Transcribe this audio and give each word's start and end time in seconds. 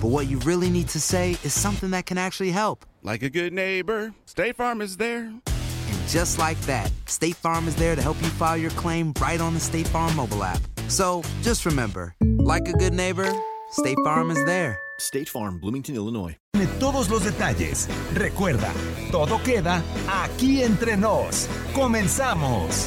but 0.00 0.08
what 0.08 0.28
you 0.28 0.38
really 0.40 0.70
need 0.70 0.88
to 0.88 1.00
say 1.00 1.32
is 1.44 1.52
something 1.52 1.90
that 1.90 2.06
can 2.06 2.16
actually 2.16 2.50
help. 2.50 2.86
Like 3.02 3.22
a 3.22 3.30
good 3.30 3.52
neighbor, 3.52 4.12
State 4.24 4.56
Farm 4.56 4.80
is 4.80 4.96
there. 4.96 5.24
And 5.24 6.08
just 6.08 6.38
like 6.38 6.60
that, 6.62 6.90
State 7.06 7.36
Farm 7.36 7.68
is 7.68 7.76
there 7.76 7.94
to 7.94 8.02
help 8.02 8.20
you 8.22 8.28
file 8.28 8.56
your 8.56 8.70
claim 8.72 9.12
right 9.20 9.40
on 9.40 9.54
the 9.54 9.60
State 9.60 9.86
Farm 9.88 10.14
mobile 10.16 10.42
app. 10.42 10.60
So 10.88 11.22
just 11.42 11.66
remember, 11.66 12.14
like 12.38 12.66
a 12.68 12.72
good 12.72 12.94
neighbor, 12.94 13.30
State 13.72 13.98
Farm 14.04 14.30
is 14.30 14.42
there. 14.46 14.78
State 14.98 15.28
Farm, 15.28 15.58
Bloomington, 15.58 15.96
Illinois. 15.96 16.36
Tiene 16.52 16.66
todos 16.78 17.08
los 17.08 17.24
detalles. 17.24 17.88
Recuerda, 18.14 18.72
todo 19.10 19.38
queda 19.42 19.82
aquí 20.08 20.62
entre 20.62 20.96
nos. 20.96 21.48
Comenzamos. 21.74 22.86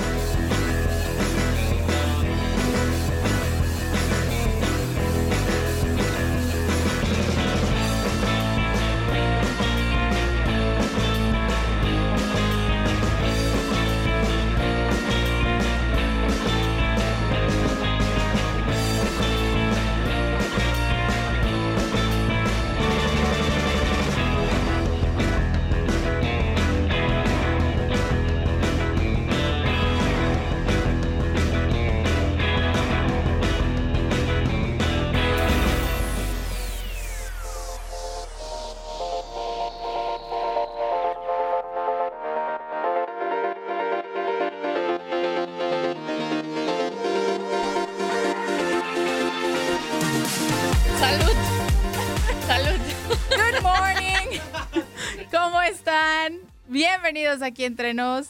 Bienvenidos 57.13 57.44
aquí 57.44 57.63
entre 57.66 57.94
nos. 57.94 58.29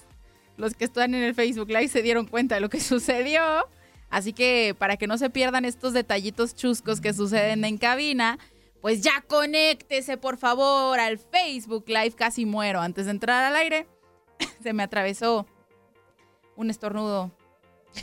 Los 0.57 0.73
que 0.73 0.83
están 0.83 1.15
en 1.15 1.23
el 1.23 1.33
Facebook 1.33 1.69
Live 1.69 1.87
se 1.87 2.01
dieron 2.01 2.27
cuenta 2.27 2.55
de 2.55 2.61
lo 2.61 2.69
que 2.69 2.79
sucedió. 2.81 3.41
Así 4.09 4.33
que 4.33 4.75
para 4.77 4.97
que 4.97 5.07
no 5.07 5.17
se 5.17 5.29
pierdan 5.29 5.63
estos 5.63 5.93
detallitos 5.93 6.53
chuscos 6.53 6.99
que 6.99 7.13
suceden 7.13 7.63
en 7.63 7.77
cabina, 7.77 8.37
pues 8.81 8.99
ya 8.99 9.21
conéctese 9.21 10.17
por 10.17 10.37
favor 10.37 10.99
al 10.99 11.17
Facebook 11.17 11.85
Live. 11.87 12.11
Casi 12.11 12.45
muero 12.45 12.81
antes 12.81 13.05
de 13.05 13.11
entrar 13.11 13.45
al 13.45 13.55
aire. 13.55 13.87
Se 14.61 14.73
me 14.73 14.83
atravesó 14.83 15.47
un 16.57 16.69
estornudo 16.69 17.31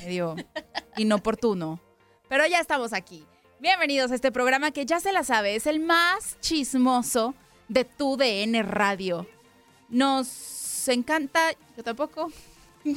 medio 0.03 0.35
inoportuno. 0.97 1.79
Pero 2.27 2.47
ya 2.47 2.59
estamos 2.59 2.95
aquí. 2.95 3.27
Bienvenidos 3.59 4.13
a 4.13 4.15
este 4.15 4.33
programa 4.33 4.71
que 4.71 4.87
ya 4.87 4.99
se 4.99 5.13
la 5.13 5.25
sabe, 5.25 5.57
es 5.57 5.67
el 5.67 5.81
más 5.81 6.41
chismoso 6.41 7.35
de 7.69 7.85
tu 7.85 8.17
DN 8.17 8.63
Radio. 8.63 9.27
Nos 9.91 10.60
encanta, 10.95 11.53
yo 11.77 11.83
tampoco. 11.83 12.31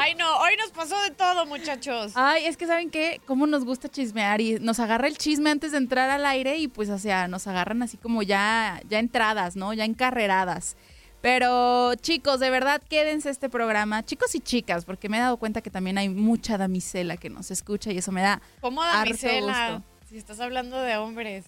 Ay, 0.00 0.14
no, 0.14 0.38
hoy 0.38 0.56
nos 0.56 0.70
pasó 0.70 1.00
de 1.02 1.10
todo, 1.10 1.46
muchachos. 1.46 2.12
Ay, 2.14 2.46
es 2.46 2.56
que 2.56 2.66
saben 2.66 2.90
qué, 2.90 3.20
cómo 3.26 3.46
nos 3.46 3.64
gusta 3.64 3.88
chismear 3.88 4.40
y 4.40 4.58
nos 4.58 4.80
agarra 4.80 5.06
el 5.06 5.18
chisme 5.18 5.50
antes 5.50 5.72
de 5.72 5.78
entrar 5.78 6.10
al 6.10 6.24
aire 6.26 6.56
y 6.58 6.68
pues 6.68 6.88
o 6.90 6.98
sea, 6.98 7.28
nos 7.28 7.46
agarran 7.46 7.82
así 7.82 7.96
como 7.96 8.22
ya 8.22 8.80
ya 8.88 8.98
entradas, 8.98 9.56
¿no? 9.56 9.72
Ya 9.72 9.84
encarreradas. 9.84 10.76
Pero 11.20 11.94
chicos, 11.96 12.40
de 12.40 12.50
verdad 12.50 12.82
quédense 12.88 13.30
este 13.30 13.48
programa, 13.48 14.04
chicos 14.04 14.34
y 14.34 14.40
chicas, 14.40 14.84
porque 14.84 15.08
me 15.08 15.18
he 15.18 15.20
dado 15.20 15.36
cuenta 15.36 15.60
que 15.62 15.70
también 15.70 15.98
hay 15.98 16.08
mucha 16.08 16.58
damisela 16.58 17.16
que 17.16 17.30
nos 17.30 17.50
escucha 17.50 17.92
y 17.92 17.98
eso 17.98 18.10
me 18.10 18.22
da 18.22 18.42
¿Cómo 18.60 18.82
harto 18.82 18.98
damisela? 19.10 19.72
gusto. 19.74 19.88
Si 20.08 20.16
estás 20.16 20.40
hablando 20.40 20.80
de 20.80 20.96
hombres. 20.96 21.44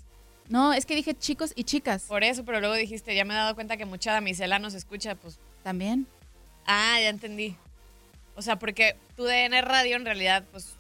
No, 0.49 0.73
es 0.73 0.85
que 0.87 0.95
dije 0.95 1.15
chicos 1.15 1.53
y 1.57 1.65
chicas 1.65 2.03
Por 2.05 2.23
eso, 2.23 2.45
pero 2.45 2.61
luego 2.61 2.75
dijiste, 2.75 3.15
ya 3.15 3.25
me 3.25 3.33
he 3.35 3.37
dado 3.37 3.55
cuenta 3.55 3.77
que 3.77 3.87
mucha 3.87 4.13
damisela 4.13 4.59
nos 4.59 4.75
escucha, 4.75 5.15
pues. 5.15 5.39
también. 5.63 6.07
Ah, 6.67 6.99
ya 7.01 7.09
entendí. 7.09 7.57
O 8.37 8.43
sea, 8.43 8.59
porque 8.59 8.97
tu 9.17 9.25
DN 9.25 9.61
Radio 9.63 9.97
en 9.97 10.05
realidad, 10.05 10.45
pues. 10.51 10.75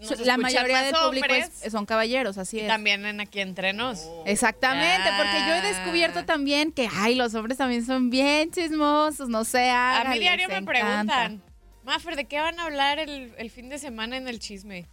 nos 0.00 0.18
la 0.20 0.36
mayoría 0.38 0.82
del 0.82 0.94
público 0.94 1.26
hombres 1.26 1.62
es- 1.62 1.72
son 1.72 1.84
caballeros, 1.86 2.38
así 2.38 2.56
y 2.56 2.60
es. 2.60 2.68
también 2.68 3.04
en 3.04 3.20
aquí 3.20 3.40
entre 3.40 3.72
nos. 3.72 4.08
Exactamente, 4.24 5.08
porque 5.18 5.38
yo 5.46 5.54
he 5.56 5.60
descubierto 5.62 6.24
también 6.24 6.72
que, 6.72 6.88
ay, 6.92 7.14
los 7.16 7.34
hombres 7.34 7.58
también 7.58 7.84
son 7.84 8.08
bien 8.10 8.50
chismosos, 8.50 9.28
no 9.28 9.44
sé, 9.44 9.68
A 9.70 10.04
mí 10.10 10.18
diario 10.18 10.48
me 10.48 10.54
encanta. 10.56 10.72
preguntan, 10.72 11.42
Maffer, 11.84 12.16
¿de 12.16 12.24
qué 12.24 12.40
van 12.40 12.58
a 12.60 12.64
hablar 12.64 12.98
el, 12.98 13.32
el 13.36 13.50
fin 13.50 13.68
de 13.68 13.78
semana 13.78 14.16
en 14.16 14.26
el 14.28 14.38
chisme? 14.38 14.86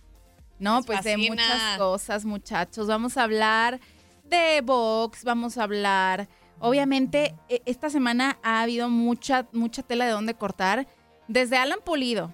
No, 0.59 0.81
pues 0.84 1.03
de 1.03 1.18
muchas 1.18 1.78
cosas, 1.78 2.25
muchachos. 2.25 2.88
Vamos 2.88 3.18
a 3.18 3.23
hablar 3.23 3.79
de 4.23 4.62
box, 4.62 5.23
vamos 5.23 5.58
a 5.58 5.64
hablar. 5.64 6.28
Obviamente, 6.59 7.35
e- 7.49 7.61
esta 7.66 7.90
semana 7.90 8.37
ha 8.43 8.61
habido 8.61 8.90
mucha, 8.90 9.46
mucha 9.52 9.84
tela 9.84 10.05
de 10.05 10.11
dónde 10.11 10.34
cortar. 10.34 10.87
Desde 11.28 11.58
Alan 11.58 11.79
Pulido. 11.84 12.34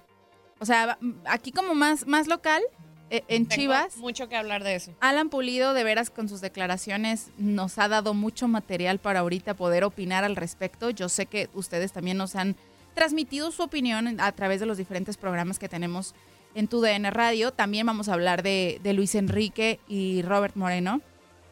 O 0.60 0.64
sea, 0.66 0.98
aquí 1.26 1.52
como 1.52 1.74
más, 1.74 2.06
más 2.06 2.26
local, 2.26 2.62
e- 3.10 3.22
en 3.28 3.46
Tengo 3.46 3.60
Chivas. 3.62 3.96
mucho 3.98 4.28
que 4.28 4.36
hablar 4.36 4.64
de 4.64 4.76
eso. 4.76 4.94
Alan 5.00 5.28
Pulido, 5.28 5.74
de 5.74 5.84
veras, 5.84 6.08
con 6.08 6.28
sus 6.28 6.40
declaraciones, 6.40 7.28
nos 7.36 7.76
ha 7.78 7.88
dado 7.88 8.14
mucho 8.14 8.48
material 8.48 8.98
para 8.98 9.20
ahorita 9.20 9.54
poder 9.54 9.84
opinar 9.84 10.24
al 10.24 10.36
respecto. 10.36 10.88
Yo 10.90 11.08
sé 11.10 11.26
que 11.26 11.50
ustedes 11.52 11.92
también 11.92 12.16
nos 12.16 12.34
han 12.36 12.56
transmitido 12.94 13.50
su 13.50 13.62
opinión 13.62 14.20
a 14.20 14.32
través 14.32 14.60
de 14.60 14.66
los 14.66 14.78
diferentes 14.78 15.16
programas 15.16 15.58
que 15.58 15.68
tenemos 15.68 16.14
en 16.54 16.68
tu 16.68 16.80
DN 16.80 17.10
Radio. 17.10 17.52
También 17.52 17.86
vamos 17.86 18.08
a 18.08 18.14
hablar 18.14 18.42
de, 18.42 18.80
de 18.82 18.92
Luis 18.92 19.14
Enrique 19.14 19.80
y 19.88 20.22
Robert 20.22 20.56
Moreno, 20.56 21.00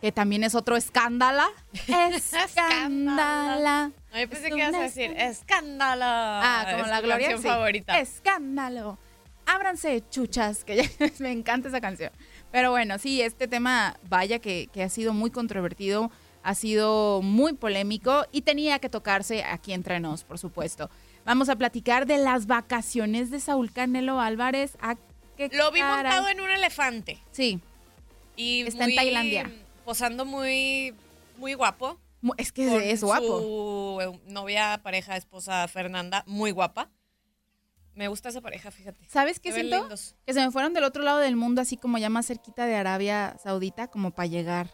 que 0.00 0.12
también 0.12 0.44
es 0.44 0.54
otro 0.54 0.76
escándala. 0.76 1.48
Escándala. 1.88 3.92
Yo 4.14 4.28
pensé 4.28 4.48
Es 4.48 4.54
que 4.54 4.58
ibas 4.60 4.74
a 4.74 4.82
decir 4.82 5.14
escándalo. 5.16 6.04
Ah, 6.04 6.66
como 6.70 6.84
Es 6.84 6.90
la 6.90 7.00
Gloria. 7.00 7.36
sí. 7.36 7.42
favorita. 7.42 7.98
Escándalo. 7.98 8.98
Ábranse, 9.46 10.02
chuchas, 10.10 10.64
que 10.64 10.76
ya- 10.76 10.90
me 11.18 11.32
encanta 11.32 11.68
esa 11.68 11.80
canción. 11.80 12.10
Pero 12.50 12.70
bueno, 12.70 12.98
sí, 12.98 13.22
este 13.22 13.48
tema, 13.48 13.96
vaya 14.08 14.38
que, 14.38 14.68
que 14.72 14.82
ha 14.82 14.88
sido 14.88 15.12
muy 15.12 15.30
controvertido, 15.30 16.10
ha 16.42 16.54
sido 16.54 17.22
muy 17.22 17.54
polémico 17.54 18.26
y 18.32 18.42
tenía 18.42 18.78
que 18.78 18.88
tocarse 18.88 19.44
aquí 19.44 19.72
entre 19.72 20.00
nos, 20.00 20.24
por 20.24 20.38
supuesto. 20.38 20.90
Vamos 21.24 21.48
a 21.48 21.56
platicar 21.56 22.06
de 22.06 22.18
las 22.18 22.46
vacaciones 22.46 23.30
de 23.30 23.38
Saúl 23.38 23.72
Canelo 23.72 24.20
Álvarez. 24.20 24.76
¿A 24.80 24.96
qué 25.36 25.48
Lo 25.52 25.70
vi 25.70 25.80
montado 25.82 26.28
en 26.28 26.40
un 26.40 26.50
elefante. 26.50 27.22
Sí, 27.30 27.60
Y 28.36 28.62
Está 28.62 28.84
en 28.84 28.96
Tailandia. 28.96 29.52
Posando 29.84 30.24
muy, 30.24 30.94
muy 31.36 31.54
guapo. 31.54 31.98
es 32.38 32.50
que 32.50 32.90
es 32.90 33.04
guapo. 33.04 33.40
Su 33.40 33.98
eh, 34.00 34.20
novia, 34.26 34.80
pareja, 34.82 35.16
esposa 35.16 35.66
Fernanda, 35.68 36.24
muy 36.26 36.50
guapa. 36.50 36.90
Me 37.94 38.08
gusta 38.08 38.30
esa 38.30 38.40
pareja, 38.40 38.70
fíjate. 38.70 39.06
¿Sabes 39.08 39.38
qué 39.38 39.52
siento? 39.52 39.80
lindos. 39.80 40.16
Que 40.26 40.32
se 40.32 40.40
me 40.40 40.50
fueron 40.50 40.72
del 40.72 40.84
otro 40.84 41.02
lado 41.02 41.18
del 41.18 41.36
mundo, 41.36 41.60
así 41.60 41.76
como 41.76 41.98
ya 41.98 42.08
más 42.08 42.26
cerquita 42.26 42.64
de 42.66 42.74
Arabia 42.74 43.36
Saudita, 43.42 43.88
como 43.88 44.12
para 44.12 44.26
llegar 44.26 44.70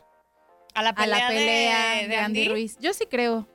A 0.75 0.83
la 0.83 0.91
a 0.91 0.95
pelea, 0.95 1.19
la 1.19 1.29
pelea 1.29 1.95
de, 2.03 2.09
de, 2.09 2.17
Andy 2.17 2.49
Ruiz. 2.49 2.79
Yo 2.81 2.95
sí 2.95 3.07
creo 3.11 3.49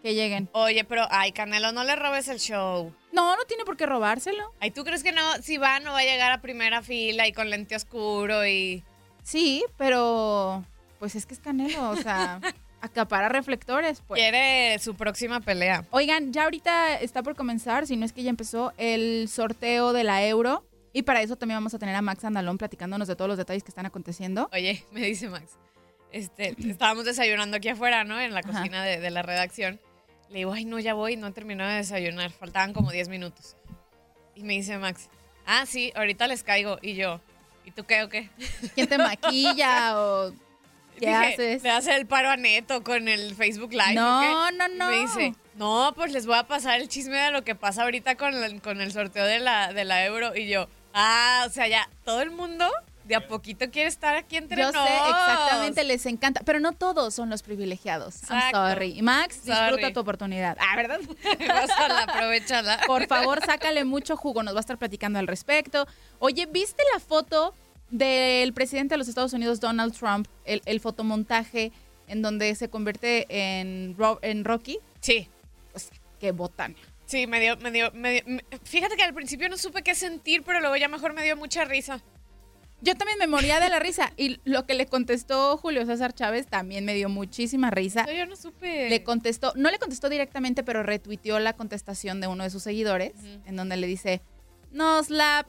que 0.00 0.14
lleguen. 0.14 0.48
Oye, 0.52 0.84
pero, 0.84 1.06
ay, 1.10 1.32
Canelo, 1.32 1.72
no 1.72 1.84
le 1.84 1.96
robes 1.96 2.28
el 2.28 2.38
show. 2.38 2.92
No, 3.12 3.36
no 3.36 3.44
tiene 3.44 3.64
por 3.64 3.76
qué 3.76 3.86
robárselo. 3.86 4.54
Ay, 4.60 4.70
¿tú 4.70 4.84
crees 4.84 5.02
que 5.02 5.12
no? 5.12 5.34
Si 5.42 5.58
va, 5.58 5.80
no 5.80 5.92
va 5.92 6.00
a 6.00 6.04
llegar 6.04 6.32
a 6.32 6.40
primera 6.40 6.82
fila 6.82 7.26
y 7.26 7.32
con 7.32 7.50
lente 7.50 7.76
oscuro 7.76 8.46
y... 8.46 8.84
Sí, 9.22 9.64
pero 9.76 10.64
pues 10.98 11.14
es 11.14 11.26
que 11.26 11.34
es 11.34 11.40
Canelo, 11.40 11.90
o 11.90 11.96
sea, 11.96 12.40
acapara 12.80 13.28
reflectores, 13.28 14.02
pues. 14.06 14.20
Quiere 14.20 14.78
su 14.78 14.94
próxima 14.94 15.40
pelea. 15.40 15.84
Oigan, 15.90 16.32
ya 16.32 16.44
ahorita 16.44 17.00
está 17.00 17.22
por 17.22 17.34
comenzar, 17.36 17.86
si 17.86 17.96
no 17.96 18.04
es 18.04 18.12
que 18.12 18.22
ya 18.22 18.30
empezó, 18.30 18.72
el 18.76 19.28
sorteo 19.28 19.92
de 19.92 20.04
la 20.04 20.24
Euro. 20.26 20.66
Y 20.92 21.02
para 21.02 21.22
eso 21.22 21.36
también 21.36 21.56
vamos 21.56 21.72
a 21.72 21.78
tener 21.78 21.94
a 21.94 22.02
Max 22.02 22.24
Andalón 22.24 22.58
platicándonos 22.58 23.06
de 23.08 23.14
todos 23.16 23.28
los 23.28 23.38
detalles 23.38 23.62
que 23.62 23.70
están 23.70 23.86
aconteciendo. 23.86 24.48
Oye, 24.52 24.84
me 24.92 25.00
dice 25.00 25.28
Max, 25.28 25.56
este, 26.12 26.54
estábamos 26.68 27.04
desayunando 27.04 27.56
aquí 27.56 27.68
afuera, 27.68 28.04
¿no? 28.04 28.20
En 28.20 28.34
la 28.34 28.42
cocina 28.42 28.84
de, 28.84 28.98
de 29.00 29.10
la 29.10 29.22
redacción. 29.22 29.80
Le 30.30 30.38
digo, 30.38 30.52
ay, 30.52 30.64
no, 30.64 30.78
ya 30.78 30.94
voy, 30.94 31.16
no 31.16 31.26
he 31.26 31.32
terminado 31.32 31.70
de 31.70 31.78
desayunar. 31.78 32.30
Faltaban 32.30 32.72
como 32.72 32.92
10 32.92 33.08
minutos. 33.08 33.56
Y 34.36 34.44
me 34.44 34.54
dice 34.54 34.78
Max, 34.78 35.08
ah, 35.44 35.66
sí, 35.66 35.92
ahorita 35.96 36.28
les 36.28 36.44
caigo. 36.44 36.78
Y 36.82 36.94
yo, 36.94 37.20
¿y 37.64 37.72
tú 37.72 37.84
qué 37.84 38.04
o 38.04 38.08
qué? 38.08 38.30
¿Quién 38.74 38.86
te 38.86 38.96
maquilla 38.96 39.98
o 40.00 40.32
qué 40.98 41.06
Dije, 41.06 41.14
haces? 41.14 41.62
¿Le 41.64 41.70
hace 41.70 41.96
el 41.96 42.06
paro 42.06 42.30
a 42.30 42.36
Neto 42.36 42.84
con 42.84 43.08
el 43.08 43.34
Facebook 43.34 43.72
Live? 43.72 43.94
No, 43.94 44.18
o 44.18 44.48
qué? 44.48 44.56
no, 44.56 44.68
no. 44.68 44.88
Me 44.88 45.00
dice, 45.00 45.34
no, 45.56 45.92
pues 45.96 46.12
les 46.12 46.26
voy 46.26 46.36
a 46.36 46.44
pasar 46.44 46.80
el 46.80 46.88
chisme 46.88 47.16
de 47.18 47.32
lo 47.32 47.42
que 47.42 47.56
pasa 47.56 47.82
ahorita 47.82 48.14
con 48.14 48.32
el, 48.32 48.62
con 48.62 48.80
el 48.80 48.92
sorteo 48.92 49.24
de 49.24 49.40
la, 49.40 49.72
de 49.72 49.84
la 49.84 50.04
euro. 50.04 50.36
Y 50.36 50.48
yo, 50.48 50.68
ah, 50.94 51.44
o 51.46 51.50
sea, 51.50 51.66
ya 51.66 51.90
todo 52.04 52.22
el 52.22 52.30
mundo 52.30 52.70
de 53.10 53.16
a 53.16 53.26
poquito 53.28 53.70
quiere 53.70 53.88
estar 53.88 54.16
aquí 54.16 54.36
entre 54.38 54.62
Yo 54.62 54.72
nos. 54.72 54.86
sé, 54.88 54.94
exactamente, 54.94 55.84
les 55.84 56.06
encanta. 56.06 56.40
Pero 56.44 56.60
no 56.60 56.72
todos 56.72 57.12
son 57.14 57.28
los 57.28 57.42
privilegiados. 57.42 58.22
I'm 58.30 58.38
Exacto. 58.38 58.68
sorry. 58.70 58.98
Y 58.98 59.02
Max, 59.02 59.44
disfruta 59.44 59.92
tu 59.92 60.00
oportunidad. 60.00 60.56
Ah, 60.58 60.76
¿verdad? 60.76 61.00
Gózala, 61.38 62.02
aprovechala. 62.04 62.80
Por 62.86 63.06
favor, 63.06 63.44
sácale 63.44 63.84
mucho 63.84 64.16
jugo. 64.16 64.42
Nos 64.42 64.54
va 64.54 64.58
a 64.58 64.60
estar 64.60 64.78
platicando 64.78 65.18
al 65.18 65.26
respecto. 65.26 65.86
Oye, 66.18 66.46
¿viste 66.46 66.82
la 66.94 67.00
foto 67.00 67.54
del 67.90 68.52
presidente 68.54 68.94
de 68.94 68.98
los 68.98 69.08
Estados 69.08 69.32
Unidos, 69.32 69.60
Donald 69.60 69.92
Trump? 69.96 70.26
El, 70.44 70.62
el 70.64 70.80
fotomontaje 70.80 71.72
en 72.06 72.22
donde 72.22 72.54
se 72.54 72.68
convierte 72.70 73.26
en, 73.28 73.96
Ro- 73.98 74.18
en 74.22 74.44
Rocky. 74.44 74.78
Sí, 75.00 75.28
Pues, 75.72 75.90
qué 76.20 76.32
botana. 76.32 76.74
sí, 77.06 77.26
me 77.26 77.40
dio, 77.40 77.56
me 77.56 77.70
dio, 77.72 77.90
me 77.92 78.12
dio- 78.12 78.22
me- 78.26 78.44
Fíjate 78.64 78.96
que 78.96 79.02
al 79.02 79.14
principio 79.14 79.48
no 79.48 79.56
supe 79.56 79.82
qué 79.82 79.94
sentir, 79.96 80.42
pero 80.44 80.60
luego 80.60 80.76
ya 80.76 80.86
mejor 80.88 81.12
me 81.12 81.22
dio 81.24 81.36
mucha 81.36 81.64
risa. 81.64 82.00
Yo 82.82 82.94
también 82.94 83.18
me 83.18 83.26
moría 83.26 83.60
de 83.60 83.68
la 83.68 83.78
risa. 83.78 84.12
Y 84.16 84.40
lo 84.44 84.66
que 84.66 84.74
le 84.74 84.86
contestó 84.86 85.56
Julio 85.56 85.84
César 85.86 86.14
Chávez 86.14 86.46
también 86.46 86.84
me 86.84 86.94
dio 86.94 87.08
muchísima 87.08 87.70
risa. 87.70 88.06
Yo 88.10 88.26
no 88.26 88.36
supe. 88.36 88.88
Le 88.88 89.02
contestó, 89.04 89.52
no 89.56 89.70
le 89.70 89.78
contestó 89.78 90.08
directamente, 90.08 90.62
pero 90.62 90.82
retuiteó 90.82 91.38
la 91.38 91.52
contestación 91.52 92.20
de 92.20 92.26
uno 92.26 92.44
de 92.44 92.50
sus 92.50 92.62
seguidores, 92.62 93.12
en 93.44 93.56
donde 93.56 93.76
le 93.76 93.86
dice, 93.86 94.22
nos 94.70 95.10
la 95.10 95.46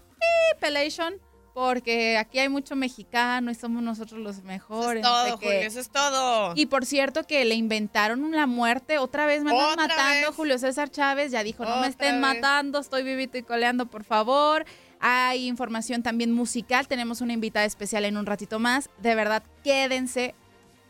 pelation, 0.59 1.15
porque 1.53 2.17
aquí 2.17 2.39
hay 2.39 2.47
mucho 2.49 2.75
mexicano 2.75 3.51
y 3.51 3.55
somos 3.55 3.83
nosotros 3.83 4.19
los 4.21 4.37
Eso 4.37 4.45
mejores. 4.45 5.03
es 5.03 5.09
no 5.09 5.23
sé 5.23 5.29
todo, 5.31 5.39
qué". 5.39 5.45
Julio, 5.47 5.61
eso 5.61 5.79
es 5.79 5.89
todo. 5.89 6.53
Y 6.55 6.65
por 6.67 6.85
cierto 6.85 7.23
que 7.25 7.43
le 7.45 7.55
inventaron 7.55 8.31
la 8.31 8.47
muerte, 8.47 8.97
otra 8.99 9.25
vez 9.25 9.43
me 9.43 9.51
andan 9.51 9.71
¿Otra 9.71 9.87
matando, 9.87 10.27
vez? 10.27 10.35
Julio 10.35 10.57
César 10.57 10.89
Chávez 10.89 11.31
ya 11.31 11.43
dijo, 11.43 11.65
no 11.65 11.81
me 11.81 11.87
estén 11.87 12.21
vez. 12.21 12.21
matando, 12.21 12.79
estoy 12.79 13.03
vivito 13.03 13.37
y 13.37 13.43
coleando, 13.43 13.85
por 13.87 14.03
favor. 14.03 14.65
Hay 15.01 15.48
información 15.48 16.03
también 16.03 16.31
musical, 16.31 16.88
tenemos 16.88 17.21
una 17.21 17.33
invitada 17.33 17.65
especial 17.65 18.06
en 18.06 18.18
un 18.18 18.27
ratito 18.27 18.59
más. 18.59 18.89
De 19.00 19.15
verdad, 19.15 19.44
quédense, 19.63 20.36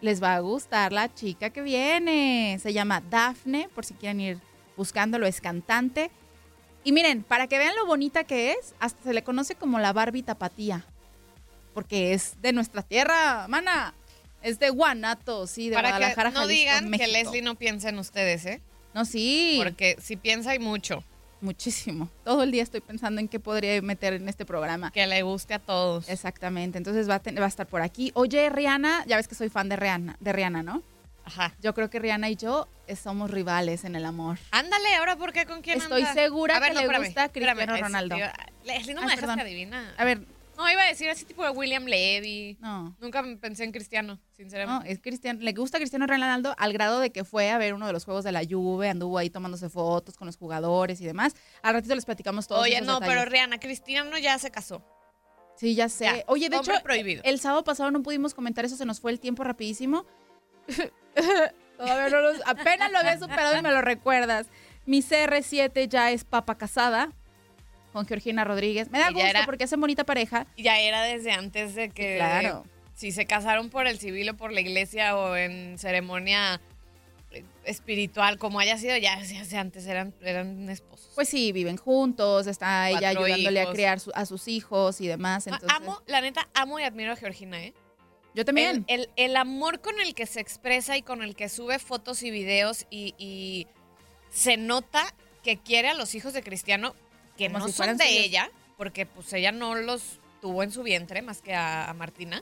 les 0.02 0.22
va 0.22 0.36
a 0.36 0.40
gustar 0.42 0.92
la 0.92 1.14
chica 1.14 1.50
que 1.52 1.62
viene. 1.62 2.60
Se 2.62 2.74
llama 2.74 3.02
Dafne, 3.10 3.70
por 3.74 3.86
si 3.86 3.94
quieren 3.94 4.20
ir 4.20 4.38
buscándolo, 4.76 5.26
es 5.26 5.40
cantante. 5.40 6.12
Y 6.84 6.92
miren, 6.92 7.24
para 7.24 7.48
que 7.48 7.58
vean 7.58 7.76
lo 7.76 7.86
bonita 7.86 8.26
que 8.26 8.52
es, 8.52 8.76
hasta 8.80 9.02
se 9.02 9.14
le 9.14 9.24
conoce 9.24 9.56
como 9.56 9.80
la 9.80 9.94
Barbie 9.94 10.24
tapatía. 10.24 10.84
Porque 11.74 12.14
es 12.14 12.34
de 12.42 12.52
nuestra 12.52 12.82
tierra, 12.82 13.48
mana. 13.48 13.94
Es 14.42 14.60
de 14.60 14.72
Guanato, 14.72 15.48
sí, 15.48 15.70
de 15.70 15.76
Para 15.76 15.90
Guadalajara, 15.92 16.32
que 16.32 16.34
no 16.34 16.42
Jalisco, 16.42 16.60
digan 16.60 16.92
que. 16.92 17.08
Leslie 17.08 17.44
no 17.44 17.56
piensa 17.56 17.90
en 17.90 18.00
ustedes, 18.00 18.46
¿eh? 18.46 18.62
No, 18.94 19.06
sí, 19.06 19.60
Porque 19.64 19.96
si 20.02 20.18
piensa 20.18 20.52
hay 20.52 20.60
mucho. 20.60 21.04
Muchísimo. 21.42 22.10
Todo 22.24 22.44
el 22.44 22.52
día 22.52 22.64
estoy 22.64 22.82
pensando 22.82 23.20
en 23.20 23.28
qué 23.28 23.40
podría 23.40 23.82
meter 23.82 24.14
en 24.14 24.30
este 24.30 24.46
programa. 24.46 24.92
Que 24.92 25.08
le 25.08 25.22
guste 25.24 25.54
a 25.54 25.60
todos. 25.60 26.08
Exactamente, 26.10 26.78
entonces 26.78 27.10
va 27.10 27.16
a, 27.16 27.20
ten- 27.20 27.38
va 27.40 27.46
a 27.46 27.48
estar 27.48 27.68
por 27.68 27.82
aquí. 27.82 28.12
Oye, 28.16 28.50
Rihanna, 28.50 29.06
ya 29.06 29.18
ves 29.18 29.28
que 29.28 29.36
soy 29.36 29.50
fan 29.50 29.70
de 29.70 29.76
Rihanna, 29.76 30.18
de 30.20 30.34
Rihanna, 30.34 30.64
¿no? 30.64 30.84
Ajá. 31.24 31.54
Yo 31.62 31.74
creo 31.76 31.90
que 31.90 32.00
Rihanna 32.00 32.30
y 32.30 32.36
yo 32.36 32.68
eh, 32.88 32.96
somos 32.96 33.30
rivales 33.30 33.84
en 33.86 33.96
el 33.96 34.06
amor. 34.06 34.40
Ándale, 34.52 34.96
ahora 34.96 35.16
por 35.18 35.34
qué 35.34 35.46
con 35.46 35.62
quién 35.62 35.78
Estoy 35.78 36.02
anda? 36.02 36.14
segura 36.16 36.58
A 36.58 36.60
ver, 36.60 36.70
que 36.70 36.74
no, 36.76 36.80
le 36.82 36.86
espérame, 36.88 37.06
gusta 37.06 37.30
Cristiano 37.30 37.76
es- 37.76 37.82
Ronaldo. 37.82 38.18
yo- 38.18 38.26
Leslie, 38.64 38.94
no 38.96 39.02
Ay, 39.02 39.08
me 39.08 39.16
dejas 39.16 39.36
que 39.36 39.42
adivina. 39.42 39.94
A 39.98 40.04
ver, 40.04 40.26
No, 40.62 40.72
iba 40.72 40.84
a 40.84 40.86
decir 40.88 41.10
así 41.10 41.26
tipo 41.26 41.44
de 41.44 41.50
William 41.50 41.86
Levy. 41.86 42.58
no. 42.62 42.96
Nunca 43.00 43.24
pensé 43.40 43.64
en 43.64 43.72
Cristiano, 43.72 44.16
No, 44.16 44.22
sinceramente. 44.36 44.92
es 44.92 45.00
Cristiano, 45.00 45.40
le 45.42 45.54
gusta 45.54 45.78
Cristiano 45.80 46.06
Ronaldo 46.06 46.54
al 46.58 46.72
grado 46.74 47.00
de 47.00 47.12
que 47.12 47.24
fue 47.24 47.50
a 47.50 47.58
ver 47.58 47.74
uno 47.74 47.88
de 47.88 47.94
los 47.94 48.06
juegos 48.06 48.24
de 48.24 48.32
la 48.32 48.44
Juve, 48.48 48.90
anduvo 48.90 49.18
ahí 49.18 49.30
tomándose 49.30 49.70
fotos 49.70 50.18
con 50.18 50.28
los 50.28 50.38
jugadores 50.38 51.02
y 51.02 51.06
demás. 51.06 51.34
Al 51.64 51.74
ratito 51.74 51.96
les 51.96 52.06
platicamos 52.06 52.48
todos 52.48 52.62
Oye, 52.62 52.76
esos 52.76 52.86
no, 52.88 53.00
detalles. 53.00 53.16
pero 53.18 53.30
Rihanna, 53.32 53.60
Cristiano 53.60 54.18
ya 54.20 54.38
se 54.38 54.52
casó. 54.52 54.84
Sí, 55.58 55.76
ya 55.76 55.90
sé. 55.90 56.06
Ya, 56.06 56.24
Oye, 56.28 56.50
de 56.50 56.58
hecho, 56.58 56.72
prohibido. 56.84 57.22
el 57.26 57.40
sábado 57.40 57.64
pasado 57.64 57.90
no 57.92 58.02
pudimos 58.04 58.34
comentar 58.34 58.64
eso, 58.66 58.76
se 58.78 58.86
nos 58.86 59.00
fue 59.00 59.12
el 59.12 59.20
tiempo 59.20 59.44
rapidísimo. 59.44 60.06
Todavía 61.78 62.10
no 62.10 62.22
los- 62.22 62.42
apenas 62.46 62.92
lo 62.92 63.00
había 63.00 63.18
superado 63.20 63.58
y 63.58 63.62
me 63.62 63.72
lo 63.72 63.82
recuerdas. 63.82 64.48
Mi 64.86 65.02
CR7 65.02 65.88
ya 65.88 66.12
es 66.12 66.24
papa 66.24 66.58
casada 66.58 67.12
con 67.94 68.06
Georgina 68.08 68.44
Rodríguez. 68.44 68.90
Me 68.92 69.00
da 69.00 69.06
Ella 69.06 69.14
gusto 69.14 69.28
era- 69.28 69.46
porque 69.46 69.64
hacen 69.66 69.80
bonita 69.82 70.04
pareja. 70.06 70.48
Ya 70.58 70.80
era 70.80 71.04
desde 71.04 71.32
antes 71.32 71.76
de 71.76 71.90
que. 71.90 72.18
Claro. 72.18 72.66
Si 72.96 73.12
se 73.12 73.26
casaron 73.26 73.70
por 73.70 73.88
el 73.88 73.98
civil 74.00 74.30
o 74.30 74.38
por 74.38 74.52
la 74.52 74.62
iglesia 74.62 75.18
o 75.18 75.36
en 75.36 75.78
ceremonia 75.80 76.62
eh, 77.32 77.44
espiritual, 77.64 78.38
como 78.38 78.60
haya 78.60 78.78
sido, 78.78 78.96
ya 78.98 79.18
desde 79.20 79.58
antes 79.58 79.88
eran, 79.88 80.14
eran 80.22 80.70
esposos. 80.70 81.10
Pues 81.16 81.28
sí, 81.30 81.52
viven 81.52 81.78
juntos, 81.78 82.46
está 82.46 82.90
ella 82.90 83.00
Cuatro 83.14 83.24
ayudándole 83.24 83.62
a 83.62 83.72
criar 83.72 84.00
su- 84.00 84.12
a 84.14 84.26
sus 84.26 84.48
hijos 84.48 85.02
y 85.02 85.08
demás. 85.08 85.48
Entonces, 85.48 85.70
amo, 85.74 86.02
la 86.06 86.22
neta, 86.22 86.48
amo 86.54 86.80
y 86.80 86.84
admiro 86.84 87.14
a 87.14 87.16
Georgina, 87.16 87.64
¿eh? 87.64 87.74
yo 88.36 88.46
también. 88.46 88.86
El, 88.88 89.02
el- 89.02 89.10
el 89.16 89.36
amor 89.38 89.82
con 89.82 90.00
el 90.00 90.14
que 90.14 90.26
se 90.26 90.40
expresa 90.42 90.96
y 90.98 91.02
con 91.02 91.24
el 91.24 91.36
que 91.36 91.50
sube 91.50 91.80
fotos 91.80 92.22
y 92.24 92.30
videos 92.32 92.86
y, 92.92 93.16
y 93.18 93.68
se 94.30 94.58
nota 94.58 95.06
que 95.44 95.58
quiere 95.58 95.88
a 95.90 95.94
los 95.96 96.14
hijos 96.16 96.34
de 96.34 96.44
Cristiano, 96.44 96.94
que 97.48 97.54
Como 97.54 97.60
no 97.66 97.68
si 97.68 97.74
son 97.74 97.98
de 97.98 98.06
suyos. 98.06 98.26
ella, 98.26 98.52
porque 98.78 99.06
pues 99.06 99.32
ella 99.34 99.52
no 99.52 99.76
los 99.76 100.20
tuvo 100.42 100.64
en 100.64 100.72
su 100.72 100.84
vientre 100.84 101.22
más 101.22 101.42
que 101.42 101.54
a, 101.54 101.90
a 101.90 101.94
Martina. 101.94 102.42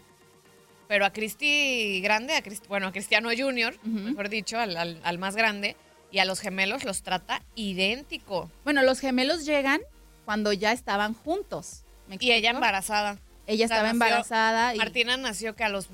Pero 0.87 1.05
a 1.05 1.11
Cristi 1.13 2.01
grande, 2.01 2.33
a 2.35 2.41
Cristi- 2.43 2.67
bueno, 2.67 2.87
a 2.87 2.91
Cristiano 2.91 3.29
Junior, 3.37 3.75
mejor 3.83 4.29
dicho, 4.29 4.57
al, 4.59 4.75
al- 4.75 4.99
al 5.03 5.17
más 5.19 5.35
grande, 5.35 5.75
y 6.11 6.17
a 6.19 6.25
los 6.25 6.39
gemelos 6.39 6.83
los 6.83 7.03
trata 7.03 7.43
idéntico. 7.55 8.49
Bueno, 8.63 8.81
los 8.83 8.99
gemelos 8.99 9.45
llegan 9.45 9.81
cuando 10.25 10.51
ya 10.53 10.71
estaban 10.71 11.13
juntos. 11.13 11.83
¿Me 12.07 12.17
Y 12.19 12.31
ella 12.31 12.49
embarazada. 12.51 13.19
Ella 13.45 13.65
o 13.65 13.67
sea, 13.67 13.77
estaba 13.77 13.81
nació- 13.83 13.91
embarazada 13.93 14.75
y 14.75 14.77
Martina 14.79 15.17
nació 15.17 15.55
que 15.55 15.63
a 15.63 15.69
los 15.69 15.87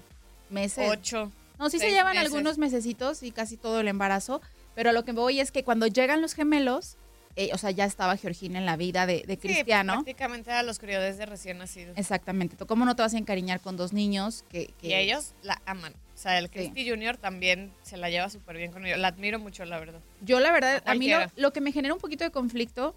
meses. 0.50 0.88
ocho. 0.89 1.31
No, 1.59 1.69
sí 1.69 1.79
se 1.79 1.89
llevan 1.91 2.13
meses. 2.15 2.25
algunos 2.25 2.57
mesecitos 2.57 3.24
y 3.24 3.31
casi 3.31 3.57
todo 3.57 3.79
el 3.81 3.88
embarazo, 3.88 4.41
pero 4.75 4.89
a 4.89 4.93
lo 4.93 5.03
que 5.05 5.12
voy 5.13 5.39
es 5.39 5.51
que 5.51 5.63
cuando 5.63 5.88
llegan 5.88 6.21
los 6.21 6.33
gemelos, 6.33 6.97
eh, 7.38 7.50
o 7.54 7.58
sea, 7.58 7.72
ya 7.72 7.86
estaba 7.86 8.15
Georgina 8.18 8.60
en 8.60 8.65
la 8.65 8.77
vida 8.77 9.06
de, 9.06 9.24
de 9.27 9.34
Sí, 9.34 9.38
Cristiano. 9.38 9.94
prácticamente 9.94 10.51
a 10.51 10.63
los 10.63 10.80
crió 10.80 11.01
desde 11.01 11.25
recién 11.25 11.58
nacidos. 11.58 11.98
Exactamente. 11.98 12.56
¿Tú 12.56 12.65
¿Cómo 12.65 12.86
no 12.86 12.96
te 12.96 13.01
vas 13.01 13.13
a 13.13 13.18
encariñar 13.18 13.60
con 13.60 13.75
dos 13.77 13.92
niños 13.94 14.46
que, 14.50 14.68
que- 14.80 14.88
Y 14.88 14.94
ellos 14.94 15.34
la 15.44 15.62
aman. 15.65 15.94
O 16.13 16.18
sea, 16.18 16.38
el 16.39 16.46
Sí. 16.46 16.51
Christy 16.51 16.89
Junior 16.89 17.18
también 17.18 17.74
se 17.84 17.98
la 17.98 18.10
lleva 18.10 18.30
súper 18.30 18.56
bien 18.56 18.72
con 18.72 18.86
ellos. 18.86 18.98
La 19.00 19.10
admiro 19.10 19.38
mucho, 19.38 19.65
la 19.65 19.80
verdad. 19.80 20.00
Yo 20.22 20.39
la 20.39 20.51
verdad, 20.54 20.82
A 20.86 20.92
a 20.92 20.96
mí 20.96 21.12
lo, 21.36 21.51
que 21.51 21.60
me 21.60 21.74
genera 21.74 21.94
un 21.94 22.00
poquito 22.00 22.24
de 22.24 22.32
conflicto 22.32 22.96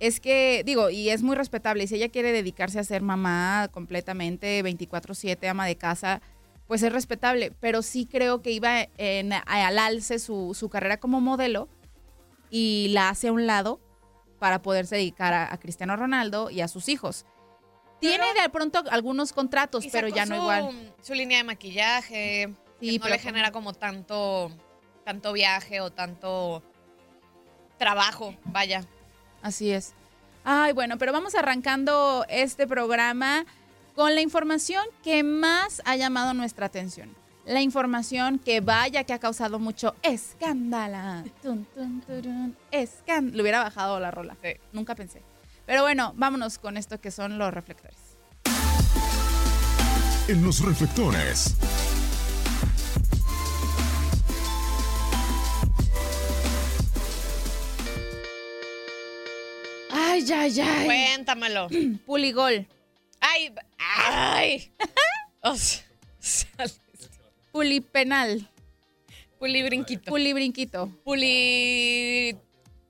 es 0.00 0.20
que, 0.20 0.62
digo, 0.66 0.90
y 0.90 1.08
es 1.08 1.22
muy 1.22 1.34
respetable, 1.34 1.84
y 1.84 1.86
si 1.86 1.94
ella 1.94 2.10
quiere 2.10 2.32
dedicarse 2.32 2.78
a 2.78 2.84
ser 2.84 3.00
mamá 3.00 3.68
completamente, 3.72 4.62
24/7, 4.62 5.48
ama 5.48 5.66
de 5.66 5.76
casa, 5.76 6.20
pues 6.66 6.82
es 6.82 6.92
respetable, 6.92 7.52
pero 7.60 7.80
sí 7.80 8.04
creo 8.04 8.42
que 8.42 8.50
iba 8.50 8.86
en, 8.98 9.32
al 9.32 9.78
alce 9.78 10.18
su, 10.18 10.52
su 10.54 10.68
carrera 10.68 10.98
como 10.98 11.22
modelo 11.22 11.70
y 12.50 12.88
la 12.92 13.08
hace 13.08 13.28
a 13.28 13.32
un 13.32 13.46
lado 13.46 13.80
para 14.38 14.60
poderse 14.62 14.96
dedicar 14.96 15.32
a, 15.32 15.52
a 15.52 15.58
Cristiano 15.58 15.96
Ronaldo 15.96 16.50
y 16.50 16.60
a 16.60 16.68
sus 16.68 16.88
hijos. 16.88 17.24
Tiene 18.00 18.26
de 18.40 18.48
pronto 18.50 18.82
algunos 18.90 19.32
contratos, 19.32 19.84
Y 19.84 19.90
pero 19.90 20.08
ya 20.08 20.26
no 20.26 20.36
su- 20.36 20.42
igual. 20.42 20.94
Su 21.02 21.14
línea 21.14 21.38
de 21.38 21.44
maquillaje. 21.44 22.52
Sí, 22.80 22.98
no 22.98 23.04
pero 23.04 23.14
le 23.14 23.18
genera 23.20 23.52
como 23.52 23.72
tanto, 23.72 24.50
tanto 25.04 25.32
viaje 25.32 25.80
o 25.80 25.90
tanto 25.90 26.62
trabajo, 27.78 28.34
vaya. 28.44 28.84
Así 29.42 29.70
es. 29.70 29.94
Ay, 30.44 30.72
bueno, 30.72 30.98
pero 30.98 31.12
vamos 31.12 31.34
arrancando 31.34 32.24
este 32.28 32.66
programa 32.66 33.44
con 33.94 34.14
la 34.14 34.20
información 34.20 34.84
que 35.02 35.22
más 35.22 35.80
ha 35.84 35.96
llamado 35.96 36.34
nuestra 36.34 36.66
atención. 36.66 37.14
La 37.46 37.62
información 37.62 38.38
que 38.40 38.60
vaya 38.60 39.04
que 39.04 39.12
ha 39.12 39.18
causado 39.20 39.58
mucho 39.60 39.94
escándalo. 40.02 41.22
Tun, 41.42 41.64
tun, 41.74 42.00
turun, 42.00 42.56
escán- 42.72 43.30
Le 43.32 43.42
hubiera 43.42 43.62
bajado 43.62 44.00
la 44.00 44.10
rola. 44.10 44.36
Sí. 44.42 44.54
Nunca 44.72 44.94
pensé. 44.96 45.22
Pero 45.64 45.82
bueno, 45.82 46.12
vámonos 46.16 46.58
con 46.58 46.76
esto 46.76 47.00
que 47.00 47.10
son 47.10 47.38
los 47.38 47.54
reflectores. 47.54 47.96
En 50.28 50.42
los 50.44 50.60
reflectores. 50.64 51.54
Ay, 59.90 60.24
ay, 60.32 60.60
ay. 60.60 60.84
Cuéntamelo. 60.86 61.68
Puligol. 62.06 62.66
Ay, 63.20 63.52
ay. 63.78 64.72
O 65.42 65.54
sea, 65.54 66.66
Pulipenal. 67.56 68.46
Puli 69.38 69.62
brinquito. 69.62 70.10
Puli 70.10 70.34
brinquito. 70.34 70.90
Puli. 71.04 72.36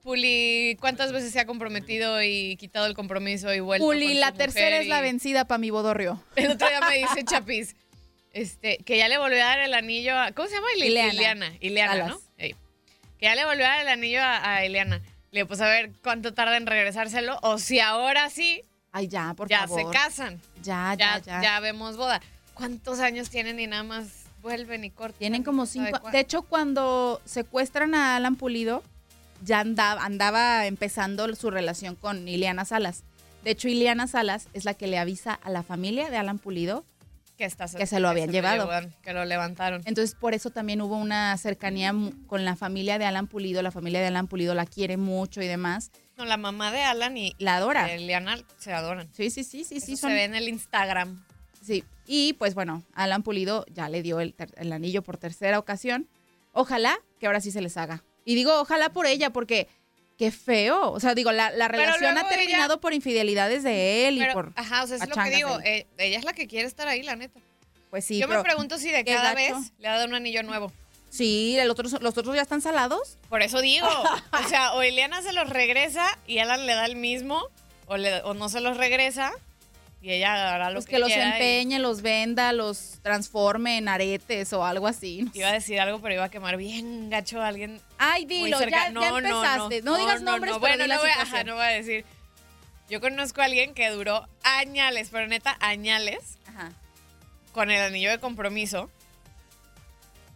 Puli. 0.03 0.75
¿Cuántas 0.81 1.13
veces 1.13 1.31
se 1.31 1.39
ha 1.39 1.45
comprometido 1.45 2.21
y 2.21 2.57
quitado 2.57 2.85
el 2.85 2.93
compromiso 2.93 3.53
y 3.53 3.61
vuelto? 3.61 3.85
Puli, 3.85 4.07
con 4.07 4.13
su 4.15 4.19
la 4.19 4.31
tercera 4.33 4.65
mujer 4.67 4.81
es 4.81 4.87
la 4.89 4.99
y- 4.99 5.03
vencida 5.03 5.45
para 5.45 5.57
mi 5.57 5.69
bodorrio. 5.69 6.21
El 6.35 6.51
otro 6.51 6.67
día 6.67 6.81
me 6.81 6.97
dice 6.97 7.23
Chapis. 7.23 7.77
Este, 8.33 8.77
que 8.79 8.97
ya 8.97 9.07
le 9.07 9.17
volvió 9.17 9.37
a 9.41 9.47
dar 9.47 9.59
el 9.59 9.73
anillo 9.73 10.17
a. 10.19 10.33
¿Cómo 10.33 10.49
se 10.49 10.55
llama? 10.55 10.67
Ileana. 10.75 11.13
Ileana. 11.13 11.53
Ileana, 11.61 11.91
Salas. 11.93 12.09
¿no? 12.09 12.19
Ey. 12.37 12.55
Que 13.19 13.25
ya 13.27 13.35
le 13.35 13.45
volvió 13.45 13.65
a 13.65 13.69
dar 13.69 13.79
el 13.79 13.87
anillo 13.87 14.21
a, 14.21 14.55
a 14.55 14.65
Ileana. 14.65 14.97
Le 15.31 15.39
digo, 15.39 15.47
pues 15.47 15.61
a 15.61 15.69
ver 15.69 15.91
cuánto 16.03 16.33
tarda 16.33 16.57
en 16.57 16.67
regresárselo. 16.67 17.39
O 17.41 17.57
si 17.57 17.79
ahora 17.79 18.29
sí, 18.29 18.63
Ay, 18.91 19.07
ya, 19.07 19.33
por 19.33 19.47
ya 19.47 19.61
favor. 19.65 19.93
se 19.93 19.97
casan. 19.97 20.41
Ya, 20.61 20.93
ya, 20.99 21.19
ya. 21.19 21.41
ya 21.41 21.59
vemos 21.61 21.95
boda. 21.95 22.21
¿Cuántos 22.53 22.99
años 22.99 23.29
tienen 23.29 23.59
y 23.59 23.67
nada 23.67 23.83
más 23.83 24.16
vuelven 24.41 24.83
y 24.83 24.89
cortan? 24.91 25.17
Tienen 25.19 25.43
como 25.43 25.65
¿Sabe 25.65 25.91
cinco. 25.91 26.09
De 26.11 26.19
hecho, 26.19 26.41
cuando 26.43 27.21
secuestran 27.25 27.95
a 27.95 28.15
Alan 28.15 28.35
Pulido, 28.35 28.83
ya 29.43 29.59
andaba, 29.59 30.03
andaba 30.03 30.65
empezando 30.65 31.33
su 31.35 31.51
relación 31.51 31.95
con 31.95 32.27
Ileana 32.27 32.65
Salas. 32.65 33.03
De 33.43 33.51
hecho, 33.51 33.67
Ileana 33.67 34.07
Salas 34.07 34.47
es 34.53 34.65
la 34.65 34.73
que 34.73 34.87
le 34.87 34.97
avisa 34.97 35.33
a 35.33 35.49
la 35.49 35.63
familia 35.63 36.09
de 36.09 36.17
Alan 36.17 36.39
Pulido. 36.39 36.85
que, 37.37 37.45
está- 37.45 37.67
que 37.67 37.85
se 37.85 37.99
lo 37.99 38.09
habían 38.09 38.31
llevado. 38.31 38.67
que 39.03 39.13
lo 39.13 39.23
levantaron. 39.23 39.83
Entonces, 39.85 40.15
por 40.15 40.33
eso 40.33 40.49
también 40.49 40.81
hubo 40.81 40.97
una 40.97 41.37
cercanía 41.37 41.93
con 42.25 42.45
la 42.45 42.55
familia 42.55 42.97
de 42.97 43.05
Alan 43.05 43.27
Pulido. 43.27 43.61
La 43.61 43.69
familia 43.69 43.99
de 44.01 44.07
Alan 44.07 44.25
Pulido 44.25 44.55
la 44.55 44.65
quiere 44.65 44.97
mucho 44.97 45.43
y 45.43 45.47
demás. 45.47 45.91
No, 46.17 46.25
la 46.25 46.37
mamá 46.37 46.71
de 46.71 46.81
Alan 46.81 47.15
y 47.15 47.35
La 47.37 47.57
adora. 47.57 47.85
de 47.85 48.01
Ileana 48.01 48.39
se 48.57 48.73
adoran. 48.73 49.07
Sí, 49.13 49.29
sí, 49.29 49.43
sí, 49.43 49.63
sí, 49.63 49.79
sí. 49.79 49.97
Son- 49.97 50.09
se 50.09 50.15
ve 50.15 50.23
en 50.23 50.33
el 50.33 50.47
Instagram. 50.49 51.23
Sí, 51.67 51.83
y 52.05 52.33
pues 52.33 52.55
bueno, 52.55 52.81
Alan 52.93 53.21
Pulido 53.23 53.65
ya 53.69 53.89
le 53.89 54.01
dio 54.01 54.21
el, 54.21 54.33
el 54.55 54.71
anillo 54.71 55.01
por 55.03 55.17
tercera 55.17 55.59
ocasión. 55.59 56.07
Ojalá 56.53 56.97
que 57.19 57.27
ahora 57.27 57.41
sí 57.41 57.51
se 57.51 57.59
les 57.61 57.75
haga. 57.77 58.03
Y 58.23 58.35
digo 58.35 58.59
ojalá 58.61 58.89
por 58.89 59.05
ella, 59.05 59.31
porque 59.31 59.67
qué 60.17 60.31
feo. 60.31 60.91
O 60.91 60.99
sea, 61.01 61.13
digo, 61.13 61.31
la, 61.33 61.51
la 61.51 61.67
relación 61.67 62.17
ha 62.17 62.21
ella- 62.21 62.29
terminado 62.29 62.79
por 62.79 62.93
infidelidades 62.93 63.63
de 63.63 64.07
él 64.07 64.21
y 64.21 64.25
por... 64.33 64.53
ajá, 64.55 64.83
o 64.83 64.87
sea, 64.87 64.95
es 64.97 65.07
lo 65.09 65.15
que 65.15 65.29
digo. 65.29 65.59
eh, 65.63 65.85
ella 65.97 66.17
es 66.17 66.23
la 66.23 66.31
que 66.33 66.47
quiere 66.47 66.67
estar 66.67 66.87
ahí, 66.87 67.03
la 67.03 67.15
neta. 67.17 67.39
Pues 67.89 68.05
sí, 68.05 68.17
Yo 68.19 68.27
pero- 68.27 68.39
me 68.39 68.43
pregunto 68.45 68.77
si 68.77 68.89
de 68.91 69.03
cada 69.03 69.33
gacho. 69.33 69.55
vez 69.59 69.73
le 69.77 69.87
ha 69.89 69.93
dado 69.95 70.05
un 70.05 70.15
anillo 70.15 70.43
nuevo. 70.43 70.71
Sí, 71.09 71.57
el 71.59 71.69
otro- 71.69 71.87
los 71.99 72.17
otros 72.17 72.35
ya 72.35 72.41
están 72.41 72.61
salados. 72.61 73.17
Por 73.29 73.41
eso 73.41 73.59
digo. 73.61 73.87
o 74.45 74.47
sea, 74.49 74.73
o 74.73 74.83
Ileana 74.83 75.21
se 75.21 75.33
los 75.33 75.49
regresa 75.49 76.17
y 76.27 76.39
Alan 76.39 76.65
le 76.65 76.73
da 76.75 76.85
el 76.85 76.95
mismo, 76.95 77.41
o, 77.87 77.97
le- 77.97 78.21
o 78.23 78.33
no 78.33 78.47
se 78.49 78.61
los 78.61 78.77
regresa 78.77 79.31
y 80.01 80.11
ella 80.11 80.53
hará 80.53 80.69
lo 80.69 80.75
Pues 80.75 80.85
que, 80.85 80.91
que 80.91 80.99
los 80.99 81.07
quiera 81.07 81.27
y- 81.29 81.31
empeñe, 81.33 81.79
los 81.79 82.01
venda, 82.01 82.53
los 82.53 82.99
transforme 83.01 83.77
en 83.77 83.87
aretes 83.89 84.53
o 84.53 84.63
algo 84.65 84.87
así. 84.87 85.23
no 85.23 85.31
Iba 85.33 85.49
a 85.49 85.53
decir 85.53 85.79
algo, 85.79 85.99
pero 86.01 86.13
iba 86.15 86.23
a 86.25 86.29
quemar 86.29 86.55
bien 86.57 87.09
gacho 87.09 87.41
a 87.41 87.47
alguien. 87.47 87.81
Ay, 87.97 88.25
dilo, 88.25 88.59
ya, 88.61 88.91
ya 88.91 89.07
empezaste. 89.09 89.81
No, 89.81 89.97
digas 89.97 90.21
nombres, 90.21 90.51
pero 90.53 90.59
Bueno, 90.59 90.83
di 90.83 90.89
la 90.89 90.95
no 90.95 91.01
voy, 91.01 91.09
ajá, 91.09 91.43
no 91.43 91.55
voy 91.55 91.63
a 91.65 91.69
decir. 91.69 92.05
Yo 92.89 93.01
conozco 93.01 93.41
a 93.41 93.45
alguien 93.45 93.73
que 93.73 93.89
duró 93.89 94.27
añales, 94.43 95.09
pero 95.11 95.27
neta, 95.27 95.57
añales, 95.59 96.37
Ajá. 96.47 96.71
con 97.51 97.69
el 97.69 97.81
anillo 97.81 98.09
de 98.11 98.19
compromiso. 98.19 98.89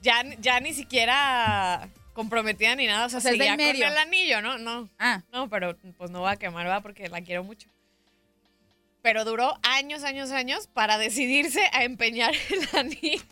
Ya, 0.02 0.24
ya 0.40 0.60
ni 0.60 0.74
siquiera 0.74 1.88
comprometida 2.14 2.76
ni 2.76 2.88
nada. 2.88 3.06
O 3.06 3.10
sea, 3.10 3.20
O 3.20 3.22
sea, 3.22 3.32
seguía 3.32 3.52
con 3.56 3.62
el 3.62 3.98
anillo, 3.98 4.42
¿no? 4.42 4.58
No. 4.58 4.90
Ah, 5.00 5.22
No, 5.32 5.48
pero 5.48 5.78
pues 5.98 6.10
no 6.10 6.22
voy 6.22 6.32
a 6.32 6.36
quemar, 6.38 6.66
¿verdad? 6.66 6.82
Porque 6.82 7.08
la 7.08 7.22
quiero 7.22 7.44
mucho. 7.44 7.70
Pero 9.02 9.26
duró 9.26 9.58
años, 9.64 10.04
años, 10.04 10.32
años 10.32 10.68
para 10.68 10.98
decidirse 10.98 11.62
a 11.74 11.84
empeñar 11.84 12.34
el 12.50 12.80
anillo. 12.80 13.24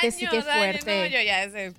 que 0.00 0.10
sí, 0.10 0.26
qué 0.28 0.42
fuerte. 0.42 1.00
no, 1.00 1.06
yo 1.06 1.22
ya 1.22 1.44
ese. 1.44 1.72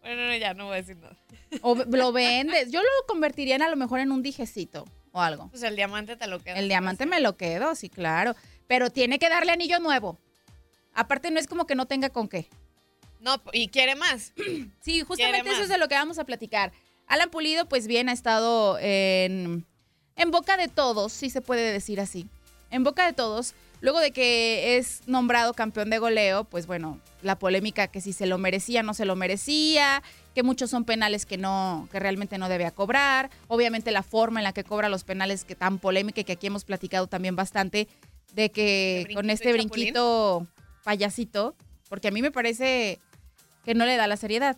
Bueno, 0.00 0.26
no, 0.26 0.36
ya 0.36 0.54
no 0.54 0.66
voy 0.66 0.74
a 0.74 0.76
decir 0.76 0.96
nada. 0.96 1.16
o 1.60 1.74
lo 1.74 2.12
vendes. 2.12 2.70
Yo 2.70 2.80
lo 2.80 2.88
convertiría 3.06 3.56
en 3.56 3.62
a 3.62 3.68
lo 3.68 3.76
mejor 3.76 4.00
en 4.00 4.12
un 4.12 4.22
dijecito 4.22 4.86
o 5.12 5.20
algo. 5.20 5.48
Pues 5.50 5.62
el 5.62 5.76
diamante 5.76 6.16
te 6.16 6.26
lo 6.26 6.38
queda. 6.40 6.58
El 6.58 6.68
diamante 6.68 7.06
me 7.06 7.20
lo 7.20 7.36
quedo, 7.36 7.74
sí, 7.74 7.88
claro. 7.88 8.34
Pero 8.66 8.90
tiene 8.90 9.18
que 9.18 9.28
darle 9.28 9.52
anillo 9.52 9.80
nuevo. 9.80 10.18
Aparte, 10.94 11.30
no 11.30 11.38
es 11.38 11.46
como 11.46 11.66
que 11.66 11.74
no 11.74 11.86
tenga 11.86 12.10
con 12.10 12.28
qué. 12.28 12.48
No, 13.20 13.42
y 13.52 13.68
quiere 13.68 13.94
más. 13.94 14.32
Sí, 14.80 15.02
justamente 15.02 15.42
Quiere 15.42 15.54
eso 15.54 15.64
es 15.64 15.68
de 15.68 15.78
lo 15.78 15.88
que 15.88 15.94
vamos 15.94 16.18
a 16.18 16.24
platicar. 16.24 16.72
Alan 17.06 17.30
Pulido, 17.30 17.68
pues 17.68 17.86
bien, 17.86 18.08
ha 18.08 18.12
estado 18.12 18.78
en, 18.80 19.66
en 20.18 20.30
boca 20.30 20.56
de 20.56 20.68
todos, 20.68 21.12
si 21.12 21.30
se 21.30 21.40
puede 21.40 21.72
decir 21.72 22.00
así. 22.00 22.28
En 22.70 22.84
boca 22.84 23.06
de 23.06 23.12
todos. 23.12 23.54
Luego 23.80 24.00
de 24.00 24.10
que 24.10 24.76
es 24.76 25.02
nombrado 25.06 25.54
campeón 25.54 25.88
de 25.88 25.98
goleo, 25.98 26.42
pues 26.44 26.66
bueno, 26.66 27.00
la 27.22 27.38
polémica 27.38 27.86
que 27.86 28.00
si 28.00 28.12
se 28.12 28.26
lo 28.26 28.36
merecía, 28.36 28.82
no 28.82 28.92
se 28.92 29.04
lo 29.04 29.14
merecía, 29.14 30.02
que 30.34 30.42
muchos 30.42 30.68
son 30.70 30.84
penales 30.84 31.26
que 31.26 31.38
no, 31.38 31.88
que 31.92 32.00
realmente 32.00 32.38
no 32.38 32.48
debía 32.48 32.72
cobrar. 32.72 33.30
Obviamente 33.46 33.92
la 33.92 34.02
forma 34.02 34.40
en 34.40 34.44
la 34.44 34.52
que 34.52 34.64
cobra 34.64 34.88
los 34.88 35.04
penales, 35.04 35.44
que 35.44 35.54
tan 35.54 35.78
polémica 35.78 36.20
y 36.20 36.24
que 36.24 36.32
aquí 36.32 36.48
hemos 36.48 36.64
platicado 36.64 37.06
también 37.06 37.36
bastante, 37.36 37.86
de 38.34 38.50
que 38.50 39.04
¿De 39.08 39.14
con 39.14 39.26
brinquito 39.26 39.32
este 39.32 39.50
y 39.50 39.52
chapulín? 39.52 39.68
brinquito 39.68 40.46
payasito, 40.82 41.54
porque 41.88 42.08
a 42.08 42.10
mí 42.10 42.20
me 42.20 42.32
parece 42.32 42.98
que 43.64 43.74
no 43.74 43.86
le 43.86 43.96
da 43.96 44.08
la 44.08 44.16
seriedad 44.16 44.56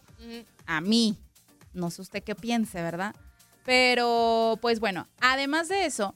a 0.64 0.80
mí. 0.80 1.18
No 1.74 1.90
sé 1.90 2.00
usted 2.00 2.22
qué 2.22 2.34
piense, 2.34 2.80
¿verdad? 2.80 3.14
Pero, 3.64 4.58
pues 4.60 4.80
bueno, 4.80 5.08
además 5.20 5.68
de 5.68 5.84
eso, 5.84 6.14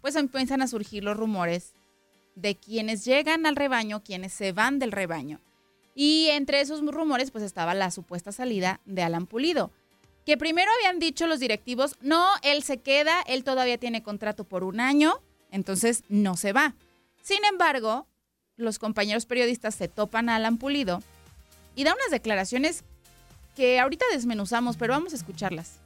pues 0.00 0.16
empiezan 0.16 0.62
a 0.62 0.68
surgir 0.68 1.04
los 1.04 1.16
rumores 1.16 1.74
de 2.34 2.56
quienes 2.56 3.04
llegan 3.04 3.46
al 3.46 3.56
rebaño, 3.56 4.02
quienes 4.02 4.32
se 4.32 4.52
van 4.52 4.78
del 4.78 4.92
rebaño. 4.92 5.40
Y 5.94 6.28
entre 6.30 6.60
esos 6.60 6.80
rumores, 6.80 7.30
pues 7.30 7.44
estaba 7.44 7.74
la 7.74 7.90
supuesta 7.90 8.32
salida 8.32 8.80
de 8.84 9.02
Alan 9.02 9.26
Pulido. 9.26 9.70
Que 10.24 10.36
primero 10.36 10.70
habían 10.78 10.98
dicho 10.98 11.26
los 11.26 11.40
directivos, 11.40 11.96
no, 12.00 12.26
él 12.42 12.62
se 12.62 12.78
queda, 12.78 13.22
él 13.26 13.44
todavía 13.44 13.76
tiene 13.76 14.02
contrato 14.02 14.44
por 14.44 14.64
un 14.64 14.80
año, 14.80 15.20
entonces 15.50 16.04
no 16.08 16.36
se 16.36 16.52
va. 16.52 16.74
Sin 17.22 17.44
embargo, 17.44 18.06
los 18.56 18.78
compañeros 18.78 19.26
periodistas 19.26 19.74
se 19.74 19.88
topan 19.88 20.28
a 20.28 20.36
Alan 20.36 20.58
Pulido 20.58 21.02
y 21.74 21.84
da 21.84 21.94
unas 21.94 22.10
declaraciones 22.10 22.84
que 23.56 23.78
ahorita 23.80 24.04
desmenuzamos, 24.12 24.76
pero 24.76 24.94
vamos 24.94 25.12
a 25.12 25.16
escucharlas. 25.16 25.81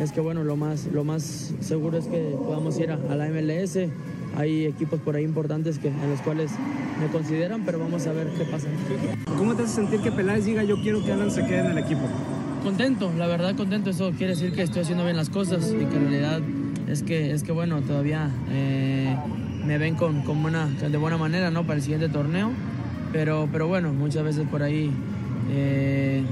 Es 0.00 0.12
que 0.12 0.20
bueno, 0.20 0.44
lo 0.44 0.56
más, 0.56 0.86
lo 0.92 1.02
más 1.02 1.52
seguro 1.60 1.98
es 1.98 2.06
que 2.06 2.34
podamos 2.38 2.78
ir 2.78 2.90
a, 2.90 2.94
a 3.10 3.16
la 3.16 3.28
MLS. 3.28 3.78
Hay 4.36 4.66
equipos 4.66 5.00
por 5.00 5.16
ahí 5.16 5.24
importantes 5.24 5.78
que, 5.78 5.88
en 5.88 6.10
los 6.10 6.20
cuales 6.20 6.52
me 7.00 7.08
consideran, 7.08 7.62
pero 7.64 7.78
vamos 7.78 8.06
a 8.06 8.12
ver 8.12 8.28
qué 8.36 8.44
pasa. 8.44 8.68
¿Cómo 9.36 9.54
te 9.54 9.64
hace 9.64 9.74
sentir 9.74 10.00
que 10.00 10.12
Peláez 10.12 10.44
diga 10.44 10.62
yo 10.62 10.80
quiero 10.80 11.04
que 11.04 11.12
Alan 11.12 11.30
se 11.30 11.44
quede 11.44 11.60
en 11.60 11.66
el 11.72 11.78
equipo? 11.78 12.02
Contento, 12.62 13.12
la 13.16 13.26
verdad 13.26 13.56
contento. 13.56 13.90
Eso 13.90 14.12
quiere 14.16 14.34
decir 14.34 14.52
que 14.52 14.62
estoy 14.62 14.82
haciendo 14.82 15.04
bien 15.04 15.16
las 15.16 15.30
cosas 15.30 15.72
y 15.72 15.84
que 15.84 15.96
en 15.96 16.10
realidad 16.10 16.40
es 16.88 17.02
que, 17.02 17.32
es 17.32 17.42
que 17.42 17.52
bueno, 17.52 17.80
todavía 17.82 18.30
eh, 18.50 19.16
me 19.64 19.78
ven 19.78 19.96
con, 19.96 20.22
con 20.22 20.42
buena, 20.42 20.66
de 20.66 20.96
buena 20.96 21.16
manera 21.16 21.50
¿no? 21.50 21.62
para 21.62 21.74
el 21.74 21.82
siguiente 21.82 22.08
torneo. 22.08 22.50
Pero, 23.12 23.48
pero 23.50 23.66
bueno, 23.66 23.92
muchas 23.92 24.22
veces 24.22 24.46
por 24.48 24.62
ahí 24.62 24.90
eh, 25.50 26.22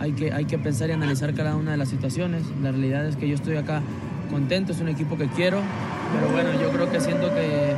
hay 0.00 0.12
que, 0.12 0.32
hay 0.32 0.44
que 0.44 0.58
pensar 0.58 0.88
y 0.90 0.92
analizar 0.92 1.34
cada 1.34 1.56
una 1.56 1.72
de 1.72 1.76
las 1.76 1.88
situaciones. 1.88 2.42
La 2.62 2.70
realidad 2.70 3.06
es 3.06 3.16
que 3.16 3.28
yo 3.28 3.34
estoy 3.34 3.56
acá 3.56 3.82
contento, 4.30 4.72
es 4.72 4.80
un 4.80 4.88
equipo 4.88 5.16
que 5.16 5.26
quiero, 5.28 5.60
pero 6.14 6.32
bueno, 6.32 6.50
yo 6.60 6.70
creo 6.70 6.90
que 6.90 7.00
siento 7.00 7.32
que, 7.34 7.74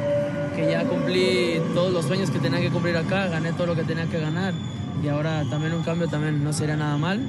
que 0.57 0.71
ya 0.71 0.85
cumplí 0.85 1.61
todos 1.75 1.93
los 1.93 2.05
sueños 2.05 2.31
que 2.31 2.39
tenía 2.39 2.61
que 2.61 2.71
cumplir 2.71 2.97
acá, 2.97 3.29
gané 3.29 3.53
todo 3.53 3.69
lo 3.69 3.77
que 3.77 3.85
tenía 3.85 4.07
que 4.07 4.19
ganar 4.19 4.53
y 5.03 5.09
ahora 5.09 5.45
también 5.49 5.73
un 5.73 5.83
cambio 5.83 6.09
también 6.09 6.43
no 6.45 6.53
sería 6.53 6.77
nada 6.77 6.97
mal. 6.97 7.21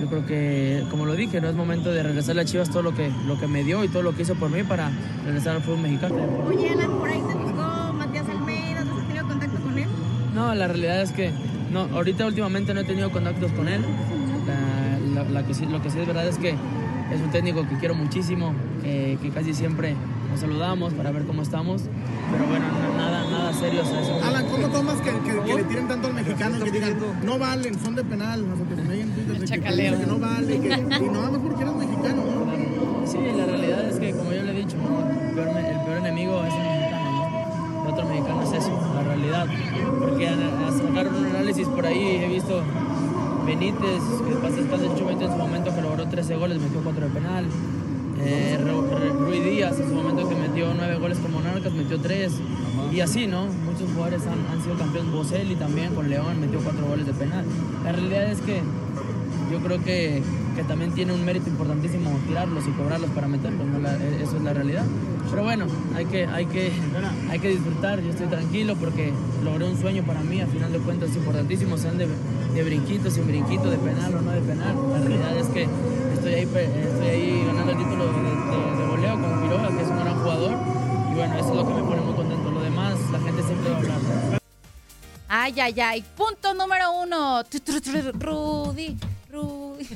Yo 0.00 0.06
creo 0.08 0.26
que, 0.26 0.84
como 0.90 1.06
lo 1.06 1.14
dije, 1.14 1.40
no 1.40 1.48
es 1.48 1.54
momento 1.54 1.92
de 1.92 2.02
regresarle 2.02 2.42
a 2.42 2.44
Chivas 2.44 2.70
todo 2.70 2.82
lo 2.82 2.94
que, 2.94 3.12
lo 3.26 3.38
que 3.38 3.46
me 3.46 3.62
dio 3.62 3.84
y 3.84 3.88
todo 3.88 4.02
lo 4.02 4.16
que 4.16 4.22
hizo 4.22 4.34
por 4.34 4.50
mí 4.50 4.62
para 4.64 4.90
regresar 5.24 5.56
al 5.56 5.62
fútbol 5.62 5.80
mexicano. 5.80 6.16
Oye, 6.48 6.70
Alan, 6.70 6.90
por 6.98 7.08
ahí 7.08 7.20
te 7.20 7.34
buscó 7.34 7.92
Matías 7.92 8.28
Almeida, 8.28 8.84
¿no 8.84 8.98
has 8.98 9.06
tenido 9.06 9.28
contacto 9.28 9.60
con 9.60 9.78
él? 9.78 9.88
No, 10.34 10.54
la 10.54 10.66
realidad 10.66 11.02
es 11.02 11.12
que 11.12 11.30
no, 11.70 11.88
ahorita 11.94 12.26
últimamente 12.26 12.74
no 12.74 12.80
he 12.80 12.84
tenido 12.84 13.10
contactos 13.10 13.52
con 13.52 13.68
él. 13.68 13.82
La, 15.30 15.42
que 15.44 15.54
lo 15.66 15.82
que 15.82 15.90
sí 15.90 15.98
es 15.98 16.06
verdad 16.06 16.26
es 16.26 16.38
que 16.38 16.50
es 16.50 17.20
un 17.22 17.30
técnico 17.30 17.66
que 17.68 17.76
quiero 17.76 17.94
muchísimo, 17.94 18.52
eh, 18.84 19.18
que 19.20 19.30
casi 19.30 19.52
siempre 19.54 19.94
nos 20.30 20.40
saludamos 20.40 20.92
para 20.94 21.10
ver 21.10 21.24
cómo 21.24 21.42
estamos, 21.42 21.82
pero 22.30 22.46
bueno, 22.46 22.64
no- 22.66 22.96
nada, 22.96 23.30
nada 23.30 23.52
serio. 23.52 23.82
o 23.82 23.84
sea, 23.84 24.00
es- 24.00 24.24
Alan, 24.24 24.46
¿cómo 24.50 24.68
tomas 24.68 24.96
que, 25.02 25.10
que- 25.10 25.40
que 25.44 25.54
le 25.54 25.64
tiren 25.64 25.88
tanto 25.88 26.08
al 26.08 26.14
mexicano 26.14 26.64
que 26.64 26.70
digan, 26.70 26.96
no 27.24 27.38
valen, 27.38 27.78
son 27.78 27.94
de 27.94 28.04
penal? 28.04 28.42
O 28.50 28.56
sea, 28.56 28.66
que 28.66 28.82
me 28.82 29.00
en 29.00 29.10
Twitter 29.10 29.34
de 29.34 29.40
que, 29.40 29.44
chacaleo. 29.46 29.98
que 30.00 30.06
no 30.06 30.18
vale, 30.18 30.60
que, 30.60 30.68
y 30.68 31.08
no 31.10 31.20
más 31.20 31.30
porque 31.42 31.62
eres 31.62 31.74
mexicano, 31.76 32.22
¿no? 32.24 33.06
Sí, 33.06 33.18
la 33.36 33.44
realidad 33.44 33.88
es 33.90 33.98
que, 33.98 34.12
como 34.12 34.32
yo 34.32 34.42
le 34.42 34.52
he 34.52 34.54
dicho, 34.64 34.76
¿no? 34.78 35.00
el, 35.10 35.34
peor, 35.34 35.48
el 35.48 35.80
peor 35.84 35.98
enemigo 35.98 36.42
es 36.44 36.54
el 36.54 36.60
mexicano. 36.62 37.12
¿no? 37.12 37.84
El 37.88 37.92
otro 37.92 38.06
mexicano 38.08 38.42
es 38.42 38.52
eso, 38.52 38.80
la 38.94 39.02
realidad. 39.02 39.46
Porque 39.98 40.28
a- 40.28 40.32
a- 40.68 40.72
sacaron 40.72 41.14
un 41.16 41.26
análisis 41.26 41.68
por 41.68 41.84
ahí, 41.84 42.20
he 42.24 42.28
visto 42.28 42.62
Benítez, 43.46 44.02
que 44.28 44.34
pasa 44.36 44.56
después 44.56 44.80
del 44.80 44.90
Benítez 44.90 45.28
en 45.28 45.32
su 45.32 45.38
momento 45.38 45.74
que 45.74 45.82
logró 45.82 46.06
13 46.06 46.36
goles, 46.36 46.60
metió 46.60 46.80
4 46.82 47.04
de 47.06 47.10
penal. 47.10 47.44
Eh, 48.24 48.58
Ru- 48.62 48.88
Ru- 48.88 49.18
Rui 49.26 49.40
Díaz 49.40 49.78
en 49.80 49.88
su 49.88 49.94
momento 49.94 50.28
que 50.28 50.34
metió 50.36 50.72
9 50.74 50.96
goles 50.98 51.18
con 51.18 51.32
Monarcas, 51.32 51.72
metió 51.72 51.98
3. 51.98 52.32
Y 52.92 53.00
así, 53.00 53.26
¿no? 53.26 53.46
Muchos 53.46 53.90
jugadores 53.94 54.22
han, 54.26 54.38
han 54.52 54.62
sido 54.62 54.76
campeones. 54.76 55.12
Boselli 55.12 55.56
también 55.56 55.94
con 55.94 56.08
León 56.08 56.40
metió 56.40 56.60
4 56.60 56.86
goles 56.86 57.06
de 57.06 57.12
penal. 57.14 57.44
La 57.84 57.92
realidad 57.92 58.30
es 58.30 58.40
que 58.42 58.60
yo 59.50 59.58
creo 59.60 59.82
que, 59.82 60.22
que 60.56 60.62
también 60.64 60.92
tiene 60.92 61.12
un 61.12 61.24
mérito 61.24 61.48
importantísimo 61.48 62.10
tirarlos 62.28 62.64
y 62.68 62.70
cobrarlos 62.70 63.10
para 63.10 63.26
meterlos, 63.28 63.66
¿no? 63.66 63.78
La- 63.80 63.96
e- 63.96 64.22
eso 64.22 64.36
es 64.36 64.42
la 64.42 64.52
realidad. 64.52 64.84
Pero 65.32 65.42
bueno, 65.44 65.66
hay 65.96 66.04
que, 66.04 66.26
hay, 66.26 66.46
que, 66.46 66.70
hay 67.30 67.38
que 67.40 67.48
disfrutar, 67.48 68.00
yo 68.02 68.10
estoy 68.10 68.26
tranquilo 68.28 68.76
porque 68.76 69.12
logré 69.42 69.64
un 69.66 69.80
sueño 69.80 70.04
para 70.04 70.20
mí, 70.20 70.40
al 70.40 70.48
final 70.48 70.70
de 70.72 70.78
cuentas 70.78 71.08
es 71.10 71.16
importantísimo, 71.16 71.76
sean 71.78 71.96
de, 71.98 72.06
de 72.06 72.62
brinquito, 72.62 73.10
sin 73.10 73.26
brinquito, 73.26 73.70
de 73.70 73.78
penal 73.78 74.14
o 74.14 74.20
no 74.20 74.30
de 74.30 74.40
penal. 74.42 74.76
La 74.92 74.98
realidad 74.98 75.36
es 75.38 75.46
que 75.48 75.62
estoy 76.14 76.34
ahí, 76.34 76.42
estoy 76.42 77.06
ahí 77.08 77.44
ganando 77.46 77.72
el 77.72 77.78
título 77.78 78.04
de, 78.06 78.12
de- 78.12 78.76
de 78.76 78.86
goleo 78.88 79.20
con 79.20 79.42
Quiroga, 79.42 79.68
que 79.68 79.82
es 79.82 79.88
un 79.88 79.98
gran 79.98 80.18
jugador. 80.20 80.52
Y 81.10 81.14
bueno, 81.14 81.34
eso 81.38 81.48
es 81.50 81.56
lo 81.56 81.66
que 81.66 81.74
me 81.74 81.82
pone 81.82 82.00
muy 82.02 82.14
contento. 82.14 82.50
Lo 82.50 82.60
demás, 82.62 82.94
la 83.10 83.18
gente 83.20 83.42
siempre 83.42 83.70
va 83.70 83.76
a 83.76 83.78
hablar. 83.80 84.40
Ay, 85.28 85.60
ay, 85.60 85.80
ay. 85.80 86.04
Punto 86.14 86.52
número 86.52 86.92
uno. 87.00 87.42
Rudy, 88.20 88.96
Rudy. 89.30 89.88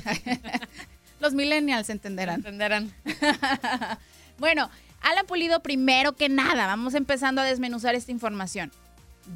Los 1.19 1.33
millennials 1.33 1.89
entenderán. 1.91 2.37
Entenderán. 2.37 2.91
bueno, 4.39 4.69
Alan 5.01 5.25
Pulido, 5.25 5.61
primero 5.61 6.13
que 6.13 6.29
nada, 6.29 6.67
vamos 6.67 6.93
empezando 6.93 7.41
a 7.41 7.45
desmenuzar 7.45 7.95
esta 7.95 8.11
información. 8.11 8.71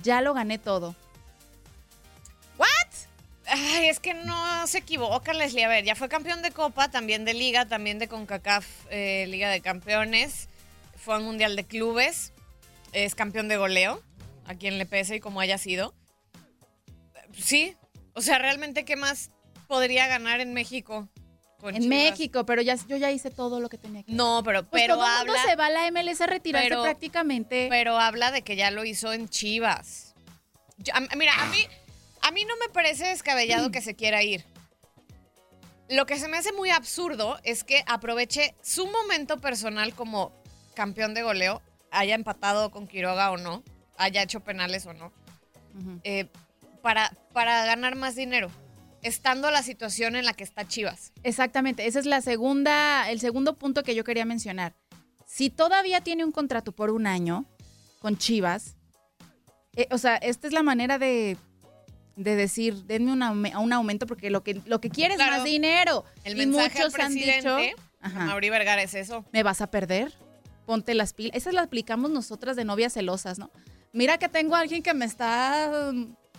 Ya 0.04 0.22
lo 0.22 0.34
gané 0.34 0.58
todo. 0.58 0.96
¿What? 2.58 2.68
Ay, 3.48 3.88
es 3.88 4.00
que 4.00 4.14
no 4.14 4.68
se 4.68 4.80
equivoca, 4.80 5.34
Leslie. 5.34 5.66
A 5.66 5.68
ver, 5.68 5.84
ya 5.84 5.96
fue 5.96 6.10
campeón 6.10 6.42
de 6.42 6.52
Copa, 6.52 6.90
también 6.90 7.26
de 7.26 7.34
Liga, 7.34 7.66
también 7.66 8.00
de 8.00 8.08
CONCACAF 8.08 8.66
eh, 8.90 9.26
Liga 9.28 9.50
de 9.50 9.62
Campeones. 9.62 10.48
Fue 10.98 11.16
al 11.16 11.24
Mundial 11.24 11.56
de 11.56 11.66
Clubes. 11.66 12.34
Es 12.94 13.16
campeón 13.16 13.48
de 13.48 13.58
goleo, 13.58 14.02
a 14.46 14.56
quien 14.56 14.78
le 14.78 14.86
pese 14.86 15.16
y 15.16 15.20
como 15.20 15.40
haya 15.40 15.58
sido. 15.58 15.94
Sí, 17.34 17.76
o 18.14 18.22
sea, 18.22 18.38
realmente, 18.38 18.84
¿qué 18.84 18.96
más 18.96 19.32
podría 19.68 20.08
ganar 20.08 20.42
en 20.42 20.54
México? 20.54 21.08
Con 21.62 21.76
En 21.76 21.84
Chivas? 21.84 21.98
México, 21.98 22.46
pero 22.46 22.62
ya, 22.62 22.76
yo 22.88 22.98
ya 22.98 23.12
hice 23.12 23.32
todo 23.32 23.60
lo 23.60 23.70
que 23.70 23.78
tenía 23.78 24.04
que 24.04 24.12
No, 24.12 24.42
pero, 24.44 24.64
Pues 24.64 24.84
pero 24.84 24.96
todo 24.96 25.06
el 25.06 25.18
mundo 25.20 25.34
habla. 25.34 25.44
se 25.50 25.56
va 25.56 25.68
a 25.68 25.70
la 25.70 25.88
MLS 25.92 26.22
a 26.22 26.28
retirarse 26.28 26.68
pero- 26.70 26.82
prácticamente. 26.84 27.68
Pero 27.70 27.98
habla 28.00 28.32
de 28.32 28.42
que 28.42 28.56
ya 28.56 28.72
lo 28.72 28.84
hizo 28.84 29.14
en 29.14 29.30
Chivas. 29.30 30.14
Yo- 30.78 30.94
a- 30.96 31.16
mira, 31.16 31.34
a 31.42 31.46
mí, 31.46 31.60
a 32.22 32.32
mí 32.32 32.44
no 32.46 32.56
me 32.58 32.68
parece 32.74 33.06
descabellado 33.08 33.72
que 33.72 33.82
se 33.82 33.96
quiera 33.96 34.24
ir. 34.24 34.44
Lo 35.90 36.06
que 36.06 36.18
se 36.18 36.28
me 36.28 36.38
hace 36.38 36.54
muy 36.54 36.70
absurdo 36.70 37.38
es 37.44 37.64
que 37.64 37.84
aproveche 37.86 38.56
su 38.62 38.88
momento 38.88 39.38
personal 39.38 39.94
como 39.94 40.32
campeón 40.74 41.14
de 41.14 41.22
goleo, 41.22 41.62
haya 41.92 42.16
empatado 42.16 42.72
con 42.72 42.88
Quiroga 42.88 43.30
o 43.32 43.38
no, 43.38 43.62
haya 43.98 44.24
hecho 44.24 44.40
penales 44.40 44.86
o 44.86 44.94
no, 44.94 45.12
eh, 46.06 46.28
para, 46.82 47.12
para 47.34 47.66
ganar 47.66 47.96
más 47.98 48.16
dinero, 48.16 48.50
estando 49.02 49.50
la 49.52 49.64
situación 49.64 50.16
en 50.16 50.26
la 50.26 50.34
que 50.34 50.44
está 50.44 50.68
Chivas. 50.68 51.12
Exactamente, 51.24 51.86
ese 51.88 52.00
es 52.00 52.06
la 52.06 52.22
segunda, 52.22 53.10
el 53.10 53.20
segundo 53.20 53.58
punto 53.58 53.84
que 53.84 53.96
yo 53.96 54.04
quería 54.04 54.26
mencionar. 54.26 54.76
Si 55.26 55.50
todavía 55.50 56.02
tiene 56.02 56.26
un 56.26 56.32
contrato 56.32 56.72
por 56.72 56.90
un 56.92 57.08
año 57.08 57.46
con 58.00 58.18
Chivas, 58.18 58.76
eh, 59.76 59.88
o 59.92 59.98
sea, 59.98 60.18
esta 60.18 60.48
es 60.48 60.54
la 60.54 60.64
manera 60.64 61.00
de, 61.00 61.38
de 62.18 62.36
decir, 62.36 62.84
denme 62.86 63.12
un, 63.14 63.22
aume- 63.22 63.56
un 63.58 63.72
aumento 63.72 64.06
porque 64.06 64.30
lo 64.30 64.44
que, 64.44 64.62
lo 64.66 64.82
que 64.82 64.90
quiere 64.90 65.14
es 65.14 65.20
más 65.20 65.44
dinero. 65.44 66.04
El 66.24 66.34
y 66.34 66.46
mensaje 66.46 66.80
al 66.80 66.92
muchos 66.92 67.00
han 67.00 67.14
dicho, 67.14 67.58
Ajá. 68.02 68.26
Mauri 68.26 68.50
Vergara, 68.50 68.82
es 68.84 68.94
eso. 68.94 69.24
me 69.32 69.44
vas 69.44 69.62
a 69.62 69.68
perder, 69.72 70.12
ponte 70.66 70.94
las 70.94 71.14
pilas. 71.14 71.38
Esas 71.38 71.54
las 71.54 71.66
aplicamos 71.66 72.12
nosotras 72.12 72.56
de 72.58 72.66
novias 72.66 72.94
celosas, 72.94 73.40
¿no? 73.40 73.50
Mira 73.94 74.18
que 74.18 74.28
tengo 74.30 74.56
a 74.56 74.60
alguien 74.60 74.84
que 74.84 74.94
me 74.94 75.06
está 75.06 75.92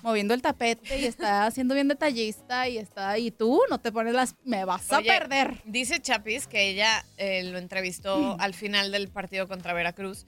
moviendo 0.03 0.35
el 0.35 0.43
tapete 0.43 1.01
y 1.01 1.05
está 1.07 1.51
siendo 1.51 1.75
bien 1.75 1.89
detallista 1.89 2.69
y 2.69 2.79
está, 2.79 3.19
y 3.19 3.31
tú 3.31 3.63
no 3.71 3.81
te 3.81 3.93
pones 3.93 4.15
las, 4.15 4.35
me 4.45 4.65
vas 4.65 4.91
Oye, 4.93 5.11
a 5.11 5.19
perder. 5.19 5.63
Dice 5.65 6.01
Chapis 6.01 6.47
que 6.47 6.69
ella 6.69 7.05
eh, 7.17 7.43
lo 7.45 7.59
entrevistó 7.59 8.37
al 8.39 8.55
final 8.55 8.91
del 8.93 9.09
partido 9.09 9.49
contra 9.49 9.73
Veracruz 9.73 10.27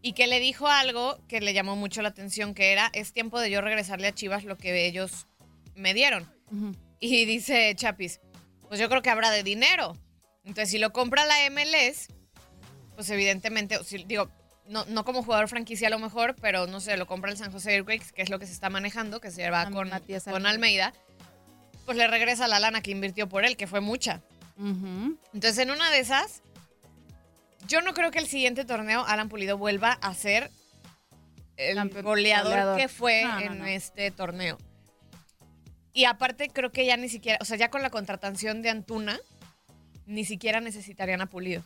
y 0.00 0.14
que 0.14 0.26
le 0.26 0.40
dijo 0.40 0.66
algo 0.66 1.18
que 1.28 1.40
le 1.40 1.54
llamó 1.54 1.76
mucho 1.76 2.02
la 2.02 2.08
atención, 2.08 2.54
que 2.54 2.72
era, 2.72 2.90
es 2.92 3.12
tiempo 3.12 3.38
de 3.38 3.50
yo 3.50 3.60
regresarle 3.60 4.08
a 4.08 4.12
Chivas 4.12 4.44
lo 4.44 4.56
que 4.56 4.86
ellos 4.86 5.28
me 5.76 5.94
dieron. 5.94 6.26
Y 6.98 7.24
dice 7.24 7.72
Chapis, 7.76 8.20
pues 8.68 8.80
yo 8.80 8.88
creo 8.88 9.02
que 9.02 9.10
habrá 9.10 9.30
de 9.30 9.42
dinero. 9.42 9.96
Entonces, 10.44 10.70
si 10.70 10.78
lo 10.78 10.92
compra 10.92 11.24
la 11.24 11.36
MLS, 11.50 12.08
pues 12.94 13.08
evidentemente, 13.10 13.78
digo, 14.06 14.28
no, 14.66 14.84
no 14.86 15.04
como 15.04 15.22
jugador 15.22 15.48
franquicia 15.48 15.88
a 15.88 15.90
lo 15.90 15.98
mejor, 15.98 16.34
pero 16.40 16.66
no 16.66 16.80
sé, 16.80 16.96
lo 16.96 17.06
compra 17.06 17.30
el 17.30 17.36
San 17.36 17.52
José 17.52 17.74
Earthquakes, 17.76 18.12
que 18.12 18.22
es 18.22 18.30
lo 18.30 18.38
que 18.38 18.46
se 18.46 18.52
está 18.52 18.70
manejando, 18.70 19.20
que 19.20 19.30
se 19.30 19.48
va 19.50 19.68
con, 19.70 19.88
Matías 19.90 20.24
con 20.24 20.46
Almeida. 20.46 20.92
Pues 21.84 21.96
le 21.96 22.06
regresa 22.06 22.46
la 22.48 22.60
lana 22.60 22.80
que 22.80 22.90
invirtió 22.92 23.28
por 23.28 23.44
él, 23.44 23.56
que 23.56 23.66
fue 23.66 23.80
mucha. 23.80 24.22
Entonces, 24.58 25.58
en 25.58 25.70
una 25.72 25.90
de 25.90 25.98
esas, 25.98 26.42
yo 27.66 27.80
no 27.80 27.92
creo 27.94 28.10
que 28.12 28.20
el 28.20 28.28
siguiente 28.28 28.64
torneo 28.64 29.04
Alan 29.04 29.28
Pulido 29.28 29.58
vuelva 29.58 29.92
a 30.00 30.14
ser 30.14 30.50
el 31.56 31.76
goleador, 32.02 32.02
goleador. 32.52 32.78
que 32.78 32.88
fue 32.88 33.24
No, 33.24 33.34
no, 33.34 33.40
en 33.40 33.58
no. 33.58 33.66
este 33.66 34.10
torneo. 34.12 34.58
Y 35.92 36.04
aparte, 36.04 36.48
creo 36.48 36.70
que 36.70 36.86
ya 36.86 36.96
ni 36.96 37.08
siquiera, 37.08 37.38
o 37.40 37.44
sea, 37.44 37.56
ya 37.56 37.68
con 37.68 37.82
la 37.82 37.90
contratación 37.90 38.62
de 38.62 38.70
Antuna, 38.70 39.18
ni 40.06 40.24
siquiera 40.24 40.60
necesitarían 40.60 41.20
a 41.20 41.26
Pulido 41.26 41.64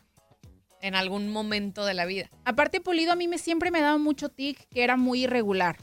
en 0.83 0.95
algún 0.95 1.31
momento 1.31 1.85
de 1.85 1.95
la 1.95 2.05
vida. 2.05 2.31
Aparte, 2.45 2.81
Pulido 2.81 3.13
a 3.13 3.17
mí 3.17 3.29
me, 3.29 3.39
siempre 3.39 3.71
me 3.71 3.81
daba 3.81 3.99
mucho 3.99 4.29
tic 4.29 4.69
que 4.69 4.85
era 4.85 4.97
muy 4.97 5.25
irregular. 5.25 5.77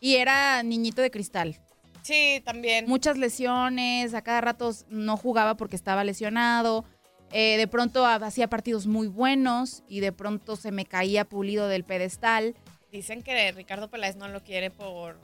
Y 0.00 0.16
era 0.16 0.62
niñito 0.62 1.02
de 1.02 1.10
cristal. 1.10 1.60
Sí, 2.02 2.42
también. 2.44 2.86
Muchas 2.86 3.16
lesiones, 3.16 4.12
a 4.12 4.22
cada 4.22 4.40
rato 4.42 4.72
no 4.88 5.16
jugaba 5.16 5.56
porque 5.56 5.76
estaba 5.76 6.04
lesionado. 6.04 6.84
Eh, 7.32 7.56
de 7.56 7.66
pronto 7.66 8.04
hacía 8.06 8.48
partidos 8.48 8.86
muy 8.86 9.08
buenos 9.08 9.82
y 9.88 10.00
de 10.00 10.12
pronto 10.12 10.56
se 10.56 10.70
me 10.70 10.84
caía 10.84 11.24
Pulido 11.24 11.66
del 11.68 11.84
pedestal. 11.84 12.54
Dicen 12.92 13.22
que 13.22 13.50
Ricardo 13.52 13.88
Peláez 13.88 14.16
no 14.16 14.28
lo 14.28 14.42
quiere 14.42 14.70
por... 14.70 15.18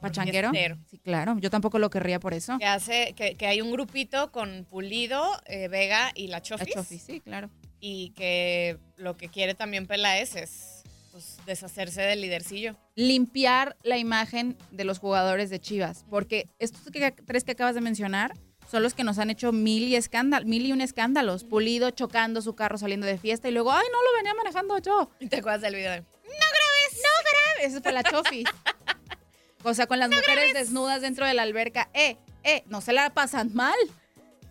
¿Pachanguero? 0.00 0.50
Sí, 0.90 0.98
claro. 0.98 1.36
Yo 1.38 1.50
tampoco 1.50 1.78
lo 1.78 1.88
querría 1.88 2.18
por 2.18 2.34
eso. 2.34 2.58
Que 2.58 2.66
hace, 2.66 3.12
que, 3.14 3.36
que 3.36 3.46
hay 3.46 3.60
un 3.60 3.70
grupito 3.70 4.32
con 4.32 4.66
Pulido, 4.68 5.22
eh, 5.46 5.68
Vega 5.68 6.10
y 6.16 6.26
la 6.26 6.42
Chofis. 6.42 6.66
La 6.68 6.74
Chofis, 6.74 7.02
sí, 7.02 7.20
claro. 7.20 7.50
Y 7.84 8.10
que 8.10 8.78
lo 8.96 9.16
que 9.16 9.28
quiere 9.28 9.54
también 9.54 9.88
Peláez 9.88 10.36
es 10.36 10.84
pues, 11.10 11.38
deshacerse 11.46 12.00
del 12.00 12.20
lidercillo. 12.20 12.76
limpiar 12.94 13.76
la 13.82 13.98
imagen 13.98 14.56
de 14.70 14.84
los 14.84 15.00
jugadores 15.00 15.50
de 15.50 15.58
Chivas, 15.58 16.04
porque 16.08 16.48
estos 16.60 16.80
que- 16.92 17.10
tres 17.10 17.42
que 17.42 17.50
acabas 17.52 17.74
de 17.74 17.80
mencionar 17.80 18.34
son 18.70 18.84
los 18.84 18.94
que 18.94 19.02
nos 19.02 19.18
han 19.18 19.30
hecho 19.30 19.50
mil 19.50 19.82
y 19.82 19.96
escándalos, 19.96 20.48
mil 20.48 20.64
y 20.64 20.70
un 20.72 20.80
escándalos. 20.80 21.42
Pulido 21.42 21.90
chocando 21.90 22.40
su 22.40 22.54
carro 22.54 22.78
saliendo 22.78 23.04
de 23.06 23.18
fiesta 23.18 23.48
y 23.48 23.52
luego, 23.52 23.72
ay, 23.72 23.84
no 23.92 23.98
lo 24.00 24.16
venía 24.16 24.32
manejando 24.34 24.78
yo. 24.78 25.10
¿Y 25.18 25.26
te 25.28 25.38
acuerdas 25.38 25.62
del 25.62 25.74
video 25.74 25.90
de, 25.90 26.00
No 26.00 26.06
grabes, 26.22 27.02
no 27.02 27.10
grabes. 27.58 27.72
Eso 27.74 27.82
fue 27.82 27.92
la 27.92 28.02
Chofis. 28.04 28.48
O 29.64 29.74
sea, 29.74 29.86
con 29.86 30.00
las 30.00 30.08
mujeres 30.10 30.54
desnudas 30.54 31.02
dentro 31.02 31.24
de 31.24 31.34
la 31.34 31.42
alberca. 31.42 31.88
Eh, 31.94 32.16
eh, 32.42 32.64
no 32.66 32.80
se 32.80 32.92
la 32.92 33.10
pasan 33.10 33.54
mal. 33.54 33.76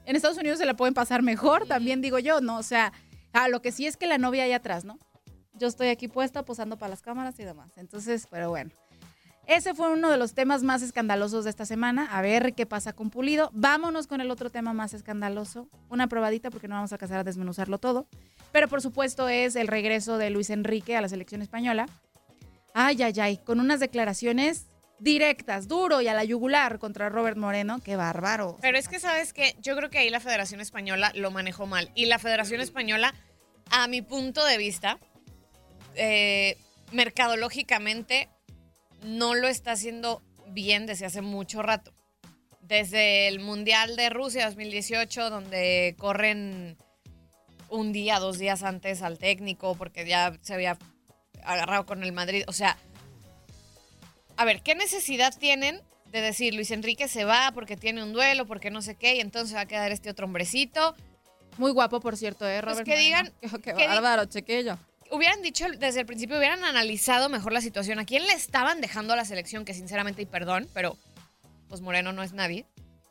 En 0.05 0.15
Estados 0.15 0.37
Unidos 0.37 0.57
se 0.59 0.65
la 0.65 0.73
pueden 0.75 0.93
pasar 0.93 1.21
mejor, 1.21 1.67
también 1.67 2.01
digo 2.01 2.17
yo, 2.17 2.39
¿no? 2.39 2.57
O 2.57 2.63
sea, 2.63 2.93
a 3.33 3.47
lo 3.47 3.61
que 3.61 3.71
sí 3.71 3.87
es 3.87 3.97
que 3.97 4.07
la 4.07 4.17
novia 4.17 4.43
ahí 4.43 4.53
atrás, 4.53 4.85
¿no? 4.85 4.99
Yo 5.53 5.67
estoy 5.67 5.89
aquí 5.89 6.07
puesta 6.07 6.43
posando 6.43 6.77
para 6.77 6.89
las 6.89 7.01
cámaras 7.01 7.39
y 7.39 7.43
demás. 7.43 7.71
Entonces, 7.77 8.27
pero 8.29 8.49
bueno. 8.49 8.71
Ese 9.47 9.73
fue 9.73 9.91
uno 9.91 10.09
de 10.09 10.17
los 10.17 10.33
temas 10.33 10.63
más 10.63 10.81
escandalosos 10.81 11.43
de 11.43 11.49
esta 11.49 11.65
semana. 11.65 12.07
A 12.11 12.21
ver 12.21 12.53
qué 12.53 12.65
pasa 12.65 12.93
con 12.93 13.09
Pulido. 13.09 13.49
Vámonos 13.53 14.07
con 14.07 14.21
el 14.21 14.31
otro 14.31 14.49
tema 14.49 14.71
más 14.71 14.93
escandaloso. 14.93 15.67
Una 15.89 16.07
probadita 16.07 16.49
porque 16.49 16.67
no 16.67 16.75
vamos 16.75 16.91
a 16.91 16.95
alcanzar 16.95 17.19
a 17.19 17.23
desmenuzarlo 17.23 17.77
todo. 17.77 18.07
Pero 18.51 18.67
por 18.67 18.81
supuesto 18.81 19.27
es 19.27 19.55
el 19.55 19.67
regreso 19.67 20.17
de 20.17 20.29
Luis 20.29 20.49
Enrique 20.49 20.95
a 20.95 21.01
la 21.01 21.09
selección 21.09 21.41
española. 21.41 21.87
Ay, 22.73 23.01
ay, 23.03 23.19
ay, 23.19 23.37
con 23.37 23.59
unas 23.59 23.79
declaraciones 23.79 24.67
directas, 25.01 25.67
duro 25.67 25.99
y 26.01 26.07
a 26.07 26.13
la 26.13 26.23
yugular 26.23 26.77
contra 26.77 27.09
Robert 27.09 27.37
Moreno. 27.37 27.81
Qué 27.83 27.95
bárbaro. 27.95 28.57
Pero 28.61 28.77
es 28.77 28.87
que, 28.87 28.99
¿sabes 28.99 29.33
que 29.33 29.55
Yo 29.59 29.75
creo 29.75 29.89
que 29.89 29.97
ahí 29.97 30.09
la 30.09 30.19
Federación 30.19 30.61
Española 30.61 31.11
lo 31.15 31.31
manejó 31.31 31.65
mal. 31.65 31.91
Y 31.95 32.05
la 32.05 32.19
Federación 32.19 32.61
Española, 32.61 33.13
a 33.71 33.87
mi 33.87 34.03
punto 34.03 34.45
de 34.45 34.57
vista, 34.57 34.99
eh, 35.95 36.55
mercadológicamente 36.91 38.29
no 39.03 39.33
lo 39.33 39.47
está 39.47 39.71
haciendo 39.71 40.21
bien 40.47 40.85
desde 40.85 41.07
hace 41.07 41.21
mucho 41.21 41.63
rato. 41.63 41.93
Desde 42.61 43.27
el 43.27 43.39
Mundial 43.39 43.95
de 43.95 44.11
Rusia 44.11 44.45
2018, 44.45 45.31
donde 45.31 45.95
corren 45.97 46.77
un 47.69 47.91
día, 47.91 48.19
dos 48.19 48.37
días 48.37 48.61
antes 48.61 49.01
al 49.01 49.17
técnico, 49.17 49.75
porque 49.75 50.05
ya 50.05 50.37
se 50.41 50.53
había 50.53 50.77
agarrado 51.43 51.87
con 51.87 52.03
el 52.03 52.11
Madrid. 52.11 52.43
O 52.47 52.53
sea, 52.53 52.77
a 54.41 54.45
ver, 54.45 54.63
¿qué 54.63 54.73
necesidad 54.73 55.37
tienen 55.37 55.79
de 56.05 56.19
decir 56.21 56.55
Luis 56.55 56.71
Enrique 56.71 57.07
se 57.07 57.25
va 57.25 57.51
porque 57.53 57.77
tiene 57.77 58.01
un 58.03 58.11
duelo, 58.11 58.47
porque 58.47 58.71
no 58.71 58.81
sé 58.81 58.95
qué, 58.95 59.15
y 59.15 59.19
entonces 59.19 59.55
va 59.55 59.61
a 59.61 59.65
quedar 59.67 59.91
este 59.91 60.09
otro 60.09 60.25
hombrecito? 60.25 60.95
Muy 61.57 61.71
guapo, 61.71 61.99
por 61.99 62.17
cierto, 62.17 62.47
¿eh, 62.47 62.59
Pues 62.63 62.73
Robert? 62.77 62.85
que 62.87 62.97
digan. 62.97 63.31
Qué 63.63 63.87
bárbaro, 63.87 64.25
chequillo. 64.25 64.79
hubieran 65.11 65.43
dicho 65.43 65.65
desde 65.77 65.99
el 65.99 66.05
principio, 66.07 66.39
hubieran 66.39 66.63
analizado 66.63 67.29
mejor 67.29 67.53
la 67.53 67.61
situación. 67.61 67.99
¿A 67.99 68.05
quién 68.05 68.25
le 68.25 68.33
estaban 68.33 68.81
dejando 68.81 69.13
a 69.13 69.15
la 69.15 69.25
selección? 69.25 69.63
Que 69.63 69.75
sinceramente, 69.75 70.23
y 70.23 70.25
perdón, 70.25 70.67
pero 70.73 70.97
pues 71.69 71.81
Moreno 71.81 72.11
no 72.11 72.23
es 72.23 72.33
nadie 72.33 72.65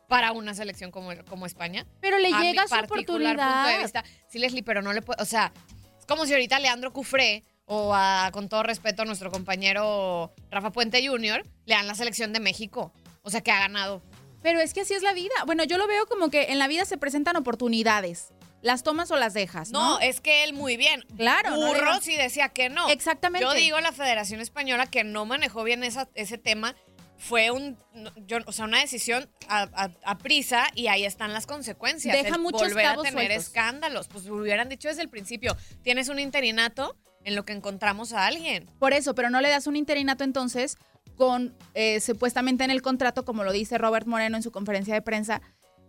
para 0.09 0.33
una 0.33 0.53
selección 0.55 0.91
como, 0.91 1.11
como 1.29 1.47
España. 1.47 1.87
Pero 2.01 2.19
le 2.19 2.35
A 2.35 2.41
mi 2.41 2.47
llega 2.47 2.65
su 2.65 2.71
particular 2.71 3.37
oportunidad. 3.37 3.63
punto 3.63 3.77
de 3.77 3.83
vista. 3.85 4.05
Sí, 4.29 4.41
Leslie, 4.41 4.65
pero 4.65 4.83
no 4.83 4.93
le 4.93 5.01
puede. 5.03 5.23
O 5.23 5.27
sea, 5.27 5.53
es 5.97 6.07
como 6.07 6.27
si 6.27 6.33
ahorita 6.33 6.59
Leandro 6.59 6.93
Cufré 6.93 7.45
o 7.73 7.95
a, 7.95 8.31
con 8.33 8.49
todo 8.49 8.65
respeto 8.65 9.03
a 9.03 9.05
nuestro 9.05 9.31
compañero 9.31 10.35
Rafa 10.51 10.73
Puente 10.73 11.07
Jr. 11.07 11.45
le 11.67 11.75
dan 11.77 11.87
la 11.87 11.95
selección 11.95 12.33
de 12.33 12.41
México. 12.41 12.93
O 13.23 13.31
sea, 13.31 13.43
que 13.43 13.53
ha 13.53 13.61
ganado. 13.61 14.03
Pero 14.43 14.59
es 14.61 14.75
que 14.75 14.81
así 14.81 14.95
es 14.95 15.03
la 15.03 15.13
vida. 15.13 15.35
Bueno, 15.47 15.63
yo 15.63 15.79
lo 15.79 15.87
veo 15.87 16.07
como 16.07 16.31
que 16.31 16.51
en 16.51 16.59
la 16.59 16.67
vida 16.67 16.85
se 16.85 16.97
presentan 16.99 17.37
oportunidades. 17.37 18.33
Las 18.61 18.83
tomas 18.83 19.11
o 19.13 19.17
las 19.17 19.35
dejas, 19.35 19.71
¿no? 19.71 19.81
No, 19.93 20.01
es 20.01 20.21
que 20.21 20.43
él 20.45 20.53
muy 20.53 20.77
bien. 20.77 21.05
Claro, 21.17 21.51
no 21.51 21.69
Burro 21.69 21.93
digo- 21.93 22.01
sí 22.03 22.17
decía 22.17 22.49
que 22.49 22.69
no. 22.71 22.89
Exactamente. 22.91 23.45
Yo 23.47 23.53
digo 23.55 23.81
la 23.81 23.93
Federación 23.93 24.41
Española 24.41 24.87
que 24.87 25.05
no 25.05 25.25
manejó 25.25 25.63
bien 25.63 25.85
esa- 25.85 26.09
ese 26.15 26.39
tema. 26.39 26.75
Fue 27.19 27.51
un, 27.51 27.79
no, 27.95 28.11
yo, 28.27 28.39
o 28.47 28.53
sea, 28.53 28.65
una 28.65 28.81
decisión 28.81 29.31
a, 29.49 29.69
a- 29.75 29.91
a 30.05 30.19
prisa 30.19 30.67
y 30.75 30.89
ahí 30.89 31.05
están 31.05 31.33
las 31.35 31.47
consecuencias. 31.47 32.17
Deja 32.17 32.35
El 32.37 32.41
muchos 32.43 32.63
volver 32.71 32.87
a 32.87 32.97
tener 32.97 33.13
sueltos. 33.13 33.37
escándalos. 33.47 34.09
Pues 34.09 34.27
hubieran 34.27 34.69
dicho 34.71 34.89
desde 34.89 35.03
el 35.03 35.09
principio, 35.11 35.57
tienes 35.83 36.09
un 36.09 36.19
interinato 36.19 36.97
en 37.25 37.35
lo 37.37 37.45
que 37.45 37.53
encontramos 37.53 38.13
a 38.13 38.27
alguien. 38.27 38.67
Por 38.79 38.93
eso, 38.93 39.15
pero 39.15 39.31
no 39.31 39.41
le 39.41 39.49
das 39.51 39.67
un 39.67 39.77
interinato 39.77 40.25
entonces 40.25 40.77
con 41.17 41.55
eh, 41.75 42.01
supuestamente 42.01 42.65
en 42.65 42.71
el 42.71 42.81
contrato, 42.83 43.25
como 43.25 43.45
lo 43.45 43.53
dice 43.53 43.77
Robert 43.79 44.07
Moreno 44.07 44.37
en 44.37 44.43
su 44.43 44.51
conferencia 44.53 44.95
de 44.95 45.03
prensa, 45.03 45.43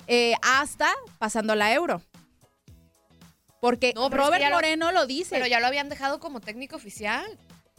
eh, 0.07 0.33
hasta 0.41 0.89
pasando 1.19 1.55
la 1.55 1.73
euro. 1.73 2.01
Porque 3.61 3.93
No, 3.95 4.09
Robert 4.09 4.43
lo- 4.43 4.49
Moreno 4.55 4.91
lo 4.91 5.05
dice. 5.05 5.35
Pero 5.35 5.47
ya 5.47 5.59
lo 5.59 5.67
habían 5.67 5.87
dejado 5.89 6.19
como 6.19 6.41
técnico 6.41 6.75
oficial. 6.75 7.25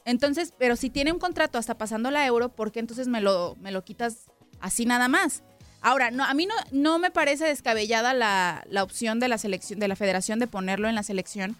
Entonces, 0.04 0.52
pero 0.58 0.76
si 0.76 0.90
tiene 0.90 1.12
un 1.12 1.18
contrato 1.18 1.58
hasta 1.58 1.76
pasando 1.76 2.10
la 2.10 2.24
euro, 2.26 2.48
¿por 2.50 2.72
qué 2.72 2.80
entonces 2.80 3.08
me 3.08 3.20
lo, 3.20 3.56
me 3.60 3.70
lo 3.70 3.84
quitas 3.84 4.26
así 4.60 4.86
nada 4.86 5.08
más? 5.08 5.42
Ahora, 5.80 6.10
no, 6.12 6.24
a 6.24 6.34
mí 6.34 6.46
no, 6.46 6.54
no 6.70 6.98
me 7.00 7.10
parece 7.10 7.44
descabellada 7.44 8.14
la, 8.14 8.64
la 8.68 8.82
opción 8.84 9.18
de 9.20 9.28
la 9.28 9.38
selección, 9.38 9.78
de 9.80 9.88
la 9.88 9.96
federación 9.96 10.38
de 10.38 10.46
ponerlo 10.46 10.88
en 10.88 10.94
la 10.94 11.02
selección, 11.02 11.56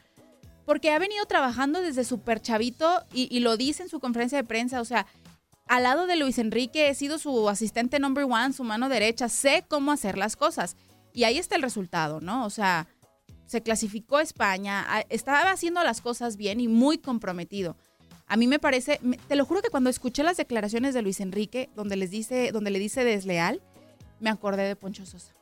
porque 0.64 0.90
ha 0.90 0.98
venido 0.98 1.24
trabajando 1.26 1.80
desde 1.80 2.04
súper 2.04 2.40
chavito 2.40 3.04
y, 3.12 3.40
lo 3.40 3.56
dice 3.56 3.82
en 3.82 3.88
su 3.88 4.00
conferencia 4.00 4.38
de 4.38 4.44
prensa, 4.44 4.80
o 4.80 4.84
sea, 4.84 5.06
al 5.66 5.84
lado 5.84 6.06
de 6.06 6.16
Luis 6.16 6.38
Enrique 6.38 6.88
he 6.88 6.94
sido 6.94 7.18
su 7.18 7.48
asistente 7.48 7.98
number 7.98 8.24
one, 8.24 8.52
su 8.52 8.64
mano 8.64 8.88
derecha, 8.88 9.28
sé 9.28 9.64
cómo 9.68 9.92
hacer 9.92 10.18
las 10.18 10.36
cosas. 10.36 10.76
Y 11.14 11.24
ahí 11.24 11.38
está 11.38 11.56
el 11.56 11.62
resultado, 11.62 12.20
¿no? 12.20 12.44
O 12.44 12.50
sea, 12.50 12.86
se 13.46 13.62
clasificó 13.62 14.16
a 14.16 14.22
España, 14.22 14.86
estaba 15.08 15.50
haciendo 15.50 15.82
las 15.82 16.00
cosas 16.00 16.36
bien 16.36 16.60
y 16.60 16.68
muy 16.68 16.98
comprometido. 16.98 17.76
A 18.26 18.36
mí 18.36 18.46
me 18.46 18.58
parece, 18.58 18.98
te 19.28 19.36
lo 19.36 19.44
juro 19.44 19.60
que 19.60 19.68
cuando 19.68 19.90
escuché 19.90 20.22
las 20.22 20.38
declaraciones 20.38 20.94
de 20.94 21.02
Luis 21.02 21.20
Enrique, 21.20 21.68
donde 21.74 21.96
les 21.96 22.10
dice, 22.10 22.50
donde 22.50 22.70
le 22.70 22.78
dice 22.78 23.04
desleal, 23.04 23.60
me 24.20 24.30
acordé 24.30 24.62
de 24.62 24.76
Poncho 24.76 25.04
Sosa. 25.04 25.32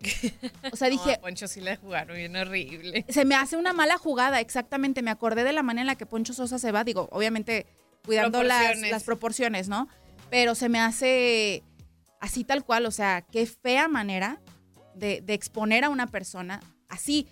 O 0.72 0.76
sea, 0.76 0.88
dije, 0.88 1.18
Poncho 1.20 1.48
sí 1.48 1.60
le 1.60 1.76
jugaron 1.76 2.16
bien 2.16 2.36
horrible. 2.36 3.04
se 3.08 3.24
me 3.24 3.34
hace 3.34 3.56
una 3.56 3.72
mala 3.72 3.98
jugada, 3.98 4.40
exactamente. 4.40 5.02
Me 5.02 5.10
acordé 5.10 5.44
de 5.44 5.52
la 5.52 5.62
manera 5.62 5.82
en 5.82 5.86
la 5.88 5.96
que 5.96 6.06
Poncho 6.06 6.32
Sosa 6.32 6.58
se 6.58 6.72
va, 6.72 6.84
digo, 6.84 7.08
obviamente 7.12 7.66
cuidando 8.04 8.42
las, 8.42 8.58
Proporciones. 8.58 8.90
las 8.90 9.04
proporciones, 9.04 9.68
¿no? 9.68 9.88
Pero 10.30 10.54
se 10.54 10.68
me 10.68 10.80
hace 10.80 11.62
así 12.20 12.44
tal 12.44 12.64
cual, 12.64 12.86
o 12.86 12.90
sea, 12.90 13.22
qué 13.22 13.46
fea 13.46 13.88
manera 13.88 14.40
de, 14.94 15.20
de 15.20 15.34
exponer 15.34 15.84
a 15.84 15.88
una 15.88 16.06
persona 16.06 16.60
así. 16.88 17.28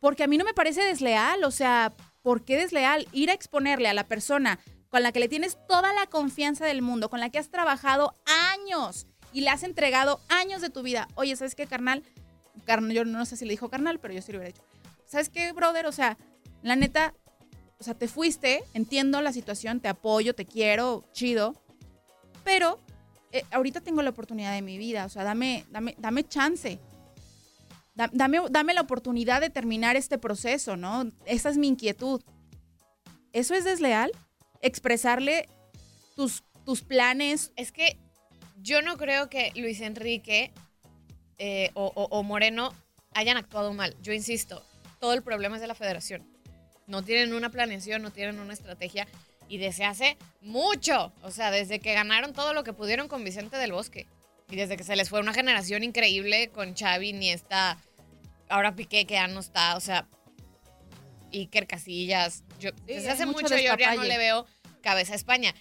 Porque 0.00 0.24
a 0.24 0.26
mí 0.26 0.36
no 0.36 0.44
me 0.44 0.54
parece 0.54 0.82
desleal, 0.82 1.44
o 1.44 1.50
sea, 1.50 1.92
¿por 2.22 2.44
qué 2.44 2.56
desleal? 2.56 3.06
Ir 3.12 3.30
a 3.30 3.34
exponerle 3.34 3.88
a 3.88 3.94
la 3.94 4.04
persona 4.04 4.58
con 4.90 5.02
la 5.02 5.12
que 5.12 5.20
le 5.20 5.28
tienes 5.28 5.58
toda 5.66 5.92
la 5.92 6.06
confianza 6.06 6.66
del 6.66 6.80
mundo, 6.80 7.10
con 7.10 7.18
la 7.18 7.28
que 7.30 7.38
has 7.38 7.50
trabajado 7.50 8.16
años 8.52 9.06
y 9.34 9.42
le 9.42 9.50
has 9.50 9.62
entregado 9.64 10.20
años 10.28 10.62
de 10.62 10.70
tu 10.70 10.82
vida. 10.82 11.08
Oye, 11.16 11.36
¿sabes 11.36 11.54
qué, 11.54 11.66
carnal? 11.66 12.02
Carnal, 12.64 12.92
yo 12.92 13.04
no 13.04 13.26
sé 13.26 13.36
si 13.36 13.44
le 13.44 13.50
dijo 13.50 13.68
carnal, 13.68 13.98
pero 13.98 14.14
yo 14.14 14.22
sí 14.22 14.32
lo 14.32 14.38
hubiera 14.38 14.54
dicho. 14.54 14.64
¿Sabes 15.04 15.28
qué, 15.28 15.52
brother? 15.52 15.84
O 15.86 15.92
sea, 15.92 16.16
la 16.62 16.76
neta, 16.76 17.12
o 17.78 17.84
sea, 17.84 17.94
te 17.94 18.08
fuiste, 18.08 18.62
entiendo 18.72 19.20
la 19.20 19.32
situación, 19.32 19.80
te 19.80 19.88
apoyo, 19.88 20.34
te 20.34 20.46
quiero, 20.46 21.04
chido, 21.12 21.54
pero 22.44 22.78
eh, 23.32 23.44
ahorita 23.50 23.80
tengo 23.80 24.00
la 24.02 24.10
oportunidad 24.10 24.52
de 24.54 24.62
mi 24.62 24.78
vida, 24.78 25.04
o 25.04 25.08
sea, 25.08 25.24
dame, 25.24 25.64
dame, 25.70 25.94
dame 25.98 26.24
chance. 26.24 26.78
Da- 27.96 28.10
Dame, 28.12 28.38
dame 28.50 28.74
la 28.74 28.80
oportunidad 28.82 29.40
de 29.40 29.50
terminar 29.50 29.96
este 29.96 30.16
proceso, 30.18 30.76
¿no? 30.76 31.10
Esa 31.26 31.48
es 31.50 31.56
mi 31.58 31.68
inquietud. 31.68 32.22
¿Eso 33.32 33.54
es 33.54 33.64
desleal? 33.64 34.12
Expresarle 34.60 35.48
tus, 36.16 36.44
tus 36.64 36.82
planes. 36.82 37.52
Es 37.56 37.72
que 37.72 37.98
yo 38.64 38.80
no 38.82 38.96
creo 38.96 39.28
que 39.28 39.52
Luis 39.54 39.80
Enrique 39.80 40.50
eh, 41.38 41.70
o, 41.74 41.92
o- 41.94 42.08
o 42.18 42.22
Moreno 42.22 42.72
hayan 43.12 43.36
actuado 43.36 43.72
mal. 43.74 43.94
Yo 44.02 44.12
insisto, 44.12 44.64
todo 45.00 45.12
el 45.12 45.22
problema 45.22 45.56
es 45.56 45.60
de 45.60 45.68
la 45.68 45.74
federación. 45.74 46.26
No 46.86 47.02
tienen 47.02 47.34
una 47.34 47.50
planeación, 47.50 48.00
no 48.02 48.10
tienen 48.10 48.40
una 48.40 48.52
estrategia 48.54 49.06
y 49.48 49.58
desde 49.58 49.84
hace 49.84 50.16
mucho, 50.40 51.12
o 51.22 51.30
sea, 51.30 51.50
desde 51.50 51.78
que 51.78 51.92
ganaron 51.92 52.32
todo 52.32 52.54
lo 52.54 52.64
que 52.64 52.72
pudieron 52.72 53.08
con 53.08 53.22
Vicente 53.24 53.56
del 53.58 53.72
Bosque 53.72 54.06
y 54.50 54.56
desde 54.56 54.76
que 54.76 54.84
se 54.84 54.96
les 54.96 55.08
fue 55.10 55.20
una 55.20 55.34
generación 55.34 55.82
increíble 55.84 56.48
con 56.48 56.74
Xavi, 56.74 57.10
Iniesta, 57.10 57.78
ahora 58.48 58.74
Piqué 58.74 59.06
que 59.06 59.14
ya 59.14 59.26
no 59.28 59.40
está, 59.40 59.76
o 59.76 59.80
sea, 59.80 60.06
Iker 61.32 61.66
Casillas. 61.66 62.44
Yo, 62.60 62.70
desde 62.86 63.08
hay 63.08 63.14
hace 63.14 63.26
mucho 63.26 63.42
mucho, 63.42 63.56
yo 63.56 63.76
ya 63.76 63.94
no 63.96 64.02
le 64.08 64.18
veo 64.18 64.46
cabeza 64.82 65.12
a 65.12 65.16
España. 65.16 65.54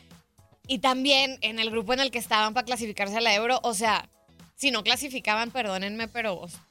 Y 0.67 0.80
también 0.80 1.38
en 1.41 1.60
el 1.60 1.69
grupo 1.69 1.93
en 1.93 1.99
el 1.99 2.12
que 2.12 2.19
estaban 2.19 2.54
para 2.54 2.65
clasificarse 2.65 3.17
a 3.17 3.21
la 3.21 3.34
Euro, 3.36 3.60
o 3.63 3.73
sea, 3.73 4.08
si 4.56 4.71
no 4.71 4.84
clasificaban, 4.84 5.52
perdónenme, 5.52 6.08
pero 6.08 6.47
sea, 6.47 6.65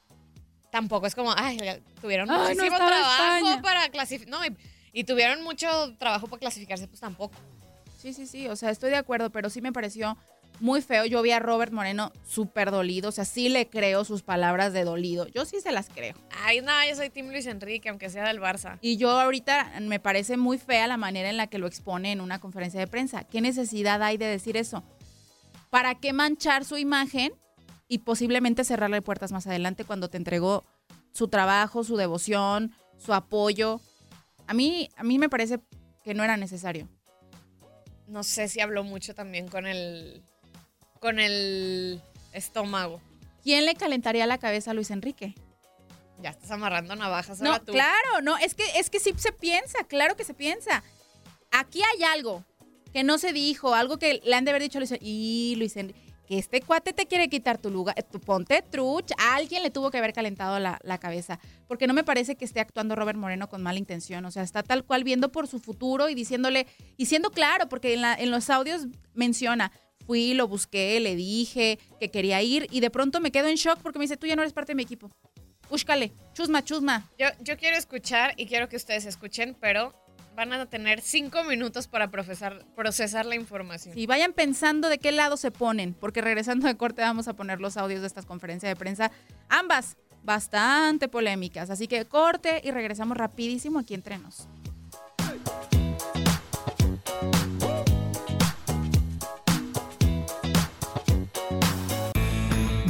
tampoco 0.70 1.06
es 1.06 1.14
como, 1.14 1.34
ay, 1.36 1.58
tuvieron 2.00 2.30
Ay, 2.30 2.54
muchísimo 2.54 2.76
trabajo 2.76 3.36
España. 3.36 3.62
para 3.62 3.88
clasificar. 3.90 4.30
No, 4.30 4.44
y, 4.46 4.56
y 4.92 5.04
tuvieron 5.04 5.42
mucho 5.42 5.68
trabajo 5.98 6.26
para 6.26 6.40
clasificarse, 6.40 6.88
pues 6.88 7.00
tampoco. 7.00 7.34
Sí, 8.00 8.14
sí, 8.14 8.26
sí, 8.26 8.48
o 8.48 8.56
sea, 8.56 8.70
estoy 8.70 8.90
de 8.90 8.96
acuerdo, 8.96 9.30
pero 9.30 9.50
sí 9.50 9.60
me 9.60 9.72
pareció 9.72 10.16
muy 10.62 10.80
feo. 10.80 11.04
Yo 11.04 11.20
vi 11.22 11.32
a 11.32 11.40
Robert 11.40 11.72
Moreno 11.72 12.12
súper 12.24 12.70
dolido, 12.70 13.08
o 13.08 13.12
sea, 13.12 13.24
sí 13.24 13.48
le 13.48 13.68
creo 13.68 14.04
sus 14.04 14.22
palabras 14.22 14.72
de 14.72 14.84
dolido. 14.84 15.26
Yo 15.26 15.44
sí 15.44 15.60
se 15.60 15.72
las 15.72 15.88
creo. 15.88 16.14
Ay, 16.44 16.60
no, 16.60 16.72
yo 16.88 16.94
soy 16.94 17.10
Tim 17.10 17.30
Luis 17.30 17.46
Enrique, 17.46 17.88
aunque 17.88 18.08
sea 18.08 18.28
del 18.28 18.40
Barça. 18.40 18.78
Y 18.80 18.96
yo 18.96 19.10
ahorita 19.10 19.72
me 19.80 19.98
parece 19.98 20.36
muy 20.36 20.58
fea 20.58 20.86
la 20.86 20.96
manera 20.96 21.28
en 21.28 21.36
la 21.36 21.48
que 21.48 21.58
lo 21.58 21.66
expone 21.66 22.12
en 22.12 22.20
una 22.20 22.38
conferencia 22.38 22.78
de 22.78 22.86
prensa. 22.86 23.24
¿Qué 23.24 23.40
necesidad 23.40 24.02
hay 24.04 24.18
de 24.18 24.26
decir 24.26 24.56
eso? 24.56 24.84
¿Para 25.68 25.96
qué 25.96 26.12
manchar 26.12 26.64
su 26.64 26.78
imagen 26.78 27.32
y 27.88 27.98
posiblemente 27.98 28.62
cerrarle 28.62 29.02
puertas 29.02 29.32
más 29.32 29.48
adelante 29.48 29.84
cuando 29.84 30.10
te 30.10 30.16
entregó 30.16 30.64
su 31.12 31.26
trabajo, 31.26 31.82
su 31.82 31.96
devoción, 31.96 32.72
su 32.98 33.12
apoyo? 33.12 33.80
A 34.46 34.54
mí, 34.54 34.88
a 34.96 35.02
mí 35.02 35.18
me 35.18 35.28
parece 35.28 35.58
que 36.04 36.14
no 36.14 36.22
era 36.22 36.36
necesario. 36.36 36.88
No 38.06 38.22
sé 38.22 38.46
si 38.46 38.60
habló 38.60 38.84
mucho 38.84 39.12
también 39.14 39.48
con 39.48 39.66
el 39.66 40.22
con 41.02 41.18
el 41.18 42.00
estómago. 42.32 43.02
¿quién 43.42 43.66
le 43.66 43.74
calentaría 43.74 44.24
la 44.24 44.38
cabeza 44.38 44.70
a 44.70 44.74
Luis 44.74 44.90
Enrique? 44.92 45.34
Ya 46.20 46.30
estás 46.30 46.52
amarrando 46.52 46.94
navajas 46.94 47.40
No, 47.40 47.50
ahora 47.50 47.64
tú. 47.64 47.72
claro, 47.72 48.20
no, 48.22 48.38
es 48.38 48.54
que, 48.54 48.62
es 48.76 48.88
que 48.88 49.00
sí 49.00 49.12
se 49.16 49.32
piensa, 49.32 49.82
claro 49.88 50.14
que 50.16 50.22
se 50.22 50.32
piensa. 50.32 50.84
Aquí 51.50 51.80
hay 51.82 52.04
algo 52.04 52.44
que 52.92 53.02
no 53.02 53.18
se 53.18 53.32
dijo, 53.32 53.74
algo 53.74 53.98
que 53.98 54.20
le 54.24 54.34
han 54.36 54.44
de 54.44 54.52
haber 54.52 54.62
dicho 54.62 54.78
a 54.78 54.80
Luis 54.80 54.92
Enrique. 54.92 55.06
Y 55.10 55.54
Luis 55.56 55.76
Enrique, 55.76 55.98
que 56.28 56.38
este 56.38 56.60
cuate 56.60 56.92
te 56.92 57.06
quiere 57.06 57.28
quitar 57.28 57.58
tu 57.58 57.68
lugar, 57.70 58.00
tu 58.04 58.20
ponte 58.20 58.62
truch. 58.62 59.10
A 59.18 59.34
alguien 59.34 59.64
le 59.64 59.70
tuvo 59.70 59.90
que 59.90 59.98
haber 59.98 60.12
calentado 60.12 60.60
la, 60.60 60.78
la 60.84 60.98
cabeza. 60.98 61.40
Porque 61.66 61.88
no 61.88 61.94
me 61.94 62.04
parece 62.04 62.36
que 62.36 62.44
esté 62.44 62.60
actuando 62.60 62.94
Robert 62.94 63.18
Moreno 63.18 63.48
con 63.48 63.60
mala 63.60 63.80
intención. 63.80 64.24
O 64.24 64.30
sea, 64.30 64.44
está 64.44 64.62
tal 64.62 64.84
cual 64.84 65.02
viendo 65.02 65.32
por 65.32 65.48
su 65.48 65.58
futuro 65.58 66.08
y 66.08 66.14
diciéndole, 66.14 66.68
y 66.96 67.06
siendo 67.06 67.32
claro, 67.32 67.68
porque 67.68 67.94
en, 67.94 68.02
la- 68.02 68.14
en 68.14 68.30
los 68.30 68.48
audios 68.50 68.82
menciona, 69.14 69.72
fui, 70.02 70.34
lo 70.34 70.48
busqué, 70.48 71.00
le 71.00 71.16
dije 71.16 71.78
que 71.98 72.10
quería 72.10 72.42
ir 72.42 72.66
y 72.70 72.80
de 72.80 72.90
pronto 72.90 73.20
me 73.20 73.30
quedo 73.30 73.48
en 73.48 73.56
shock 73.56 73.78
porque 73.82 73.98
me 73.98 74.04
dice, 74.04 74.16
tú 74.16 74.26
ya 74.26 74.36
no 74.36 74.42
eres 74.42 74.52
parte 74.52 74.72
de 74.72 74.76
mi 74.76 74.82
equipo. 74.82 75.10
Búscale, 75.70 76.12
chusma, 76.34 76.62
chusma. 76.62 77.10
Yo, 77.18 77.28
yo 77.40 77.56
quiero 77.56 77.76
escuchar 77.76 78.34
y 78.36 78.46
quiero 78.46 78.68
que 78.68 78.76
ustedes 78.76 79.06
escuchen, 79.06 79.56
pero 79.58 79.94
van 80.34 80.52
a 80.52 80.66
tener 80.66 81.00
cinco 81.00 81.44
minutos 81.44 81.88
para 81.88 82.10
procesar, 82.10 82.64
procesar 82.74 83.26
la 83.26 83.34
información. 83.34 83.98
Y 83.98 84.06
vayan 84.06 84.32
pensando 84.32 84.88
de 84.88 84.98
qué 84.98 85.12
lado 85.12 85.36
se 85.36 85.50
ponen, 85.50 85.94
porque 85.94 86.20
regresando 86.20 86.66
de 86.66 86.76
corte 86.76 87.02
vamos 87.02 87.28
a 87.28 87.34
poner 87.34 87.60
los 87.60 87.76
audios 87.76 88.00
de 88.00 88.06
estas 88.06 88.26
conferencias 88.26 88.70
de 88.70 88.76
prensa, 88.76 89.10
ambas 89.48 89.96
bastante 90.22 91.08
polémicas. 91.08 91.70
Así 91.70 91.88
que 91.88 92.04
corte 92.04 92.60
y 92.64 92.70
regresamos 92.70 93.16
rapidísimo 93.16 93.78
aquí 93.78 93.94
entre 93.94 94.18
nos. 94.18 94.48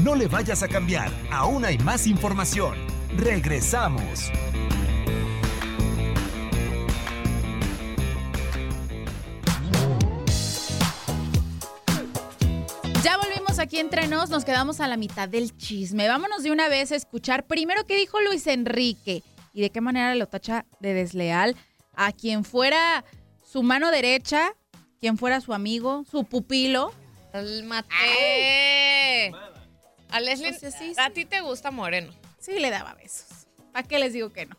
No 0.02 0.16
le 0.16 0.26
vayas 0.26 0.64
a 0.64 0.68
cambiar, 0.68 1.12
aún 1.30 1.64
hay 1.64 1.78
más 1.78 2.08
información. 2.08 2.74
Regresamos. 3.16 4.32
Ya 13.04 13.16
volvimos 13.16 13.60
aquí 13.60 13.78
entre 13.78 14.08
nos, 14.08 14.28
nos 14.28 14.44
quedamos 14.44 14.80
a 14.80 14.88
la 14.88 14.96
mitad 14.96 15.28
del 15.28 15.56
chisme. 15.56 16.08
Vámonos 16.08 16.42
de 16.42 16.50
una 16.50 16.68
vez 16.68 16.90
a 16.90 16.96
escuchar 16.96 17.46
primero 17.46 17.86
qué 17.86 17.96
dijo 17.96 18.20
Luis 18.22 18.48
Enrique 18.48 19.22
y 19.54 19.60
de 19.60 19.70
qué 19.70 19.80
manera 19.80 20.16
lo 20.16 20.26
tacha 20.26 20.66
de 20.80 20.94
desleal 20.94 21.54
a 21.94 22.10
quien 22.10 22.42
fuera 22.42 23.04
su 23.48 23.62
mano 23.62 23.92
derecha, 23.92 24.52
quien 24.98 25.16
fuera 25.16 25.40
su 25.40 25.54
amigo, 25.54 26.04
su 26.10 26.24
pupilo. 26.24 26.92
¡Cálmate! 27.30 27.92
A 30.12 30.20
Leslie, 30.20 30.50
O 30.50 30.54
sea, 30.58 30.70
sí, 30.70 30.92
a 30.98 31.10
ti 31.10 31.24
te 31.24 31.40
gusta 31.40 31.70
Moreno. 31.70 32.12
Sí, 32.38 32.52
le 32.58 32.70
daba 32.70 32.94
besos. 32.94 33.46
¿Para 33.72 33.86
qué 33.88 33.98
les 33.98 34.12
digo 34.12 34.30
que 34.30 34.46
no? 34.46 34.56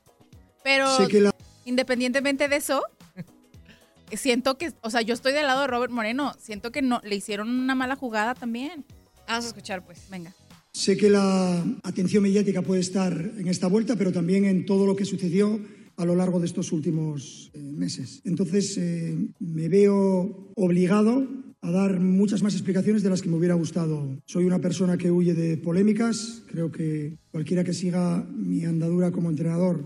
Pero 0.64 0.98
Sé 0.98 1.08
que 1.08 1.22
la- 1.22 1.36
independientemente 1.66 2.48
de 2.48 2.56
eso, 2.56 2.84
siento 4.12 4.58
que, 4.58 4.74
o 4.82 4.90
sea, 4.90 5.02
yo 5.02 5.14
estoy 5.14 5.34
del 5.34 5.48
lado 5.48 5.62
de 5.62 5.68
Robert 5.68 5.92
Moreno. 5.92 6.34
Siento 6.40 6.72
que 6.72 6.82
no 6.82 7.02
le 7.04 7.16
hicieron 7.16 7.50
una 7.50 7.76
mala 7.76 7.96
jugada 7.96 8.36
también. 8.36 8.86
Vamos 9.28 9.46
a 9.46 9.48
escuchar, 9.50 9.86
pues. 9.86 10.10
Venga. 10.10 10.34
Sé 10.72 10.98
que 10.98 11.10
la 11.10 11.64
atención 11.84 12.24
mediática 12.24 12.62
puede 12.64 12.82
estar 12.82 13.14
en 13.14 13.48
esta 13.48 13.68
vuelta, 13.68 13.96
pero 13.96 14.12
también 14.12 14.46
en 14.46 14.66
todo 14.66 14.88
lo 14.88 14.96
que 14.96 15.06
sucedió 15.06 15.60
a 15.98 16.06
lo 16.06 16.16
largo 16.16 16.40
de 16.40 16.48
estos 16.48 16.72
últimos 16.72 17.52
eh, 17.54 17.60
meses. 17.60 18.22
Entonces, 18.26 18.76
eh, 18.80 19.16
me 19.40 19.70
veo 19.70 20.52
obligado 20.56 21.28
a 21.64 21.72
dar 21.72 22.00
muchas 22.02 22.44
más 22.44 22.54
explicaciones 22.54 23.04
de 23.04 23.10
las 23.10 23.22
que 23.22 23.30
me 23.30 23.38
hubiera 23.38 23.56
gustado. 23.56 24.22
Soy 24.26 24.44
una 24.44 24.60
persona 24.60 24.98
que 24.98 25.10
huye 25.12 25.34
de 25.34 25.56
polémicas. 25.58 26.44
Creo 26.52 26.72
que 26.72 27.18
cualquiera 27.32 27.64
que 27.64 27.74
siga 27.74 28.28
mi 28.36 28.66
andadura 28.66 29.12
como 29.12 29.30
entrenador 29.30 29.86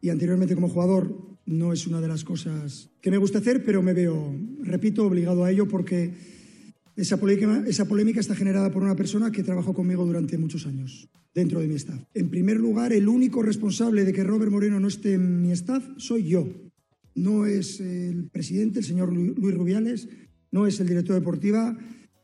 y 0.00 0.08
anteriormente 0.08 0.54
como 0.54 0.70
jugador 0.70 1.38
no 1.44 1.72
es 1.74 1.86
una 1.86 2.00
de 2.00 2.08
las 2.08 2.24
cosas 2.24 2.88
que 3.02 3.10
me 3.10 3.18
gusta 3.18 3.38
hacer, 3.38 3.64
pero 3.64 3.82
me 3.82 3.92
veo, 3.92 4.34
repito, 4.62 5.04
obligado 5.06 5.44
a 5.44 5.50
ello 5.50 5.68
porque 5.68 6.14
esa 6.96 7.18
polémica, 7.18 7.64
esa 7.66 7.86
polémica 7.86 8.20
está 8.20 8.34
generada 8.34 8.70
por 8.70 8.82
una 8.82 8.96
persona 8.96 9.30
que 9.30 9.42
trabajó 9.42 9.74
conmigo 9.74 10.06
durante 10.06 10.38
muchos 10.38 10.66
años 10.66 11.08
dentro 11.34 11.60
de 11.60 11.68
mi 11.68 11.74
staff. 11.74 12.00
En 12.14 12.30
primer 12.30 12.56
lugar, 12.58 12.94
el 12.94 13.08
único 13.08 13.42
responsable 13.42 14.04
de 14.04 14.12
que 14.14 14.24
Robert 14.24 14.50
Moreno 14.50 14.80
no 14.80 14.88
esté 14.88 15.14
en 15.14 15.42
mi 15.42 15.52
staff 15.52 15.84
soy 15.98 16.24
yo. 16.24 16.48
No 17.14 17.44
es 17.44 17.80
el 17.80 18.30
presidente, 18.30 18.78
el 18.78 18.84
señor 18.86 19.12
Lu- 19.12 19.34
Luis 19.36 19.54
Rubiales, 19.54 20.08
no 20.52 20.66
es 20.66 20.80
el 20.80 20.88
director 20.88 21.14
deportiva, 21.14 21.76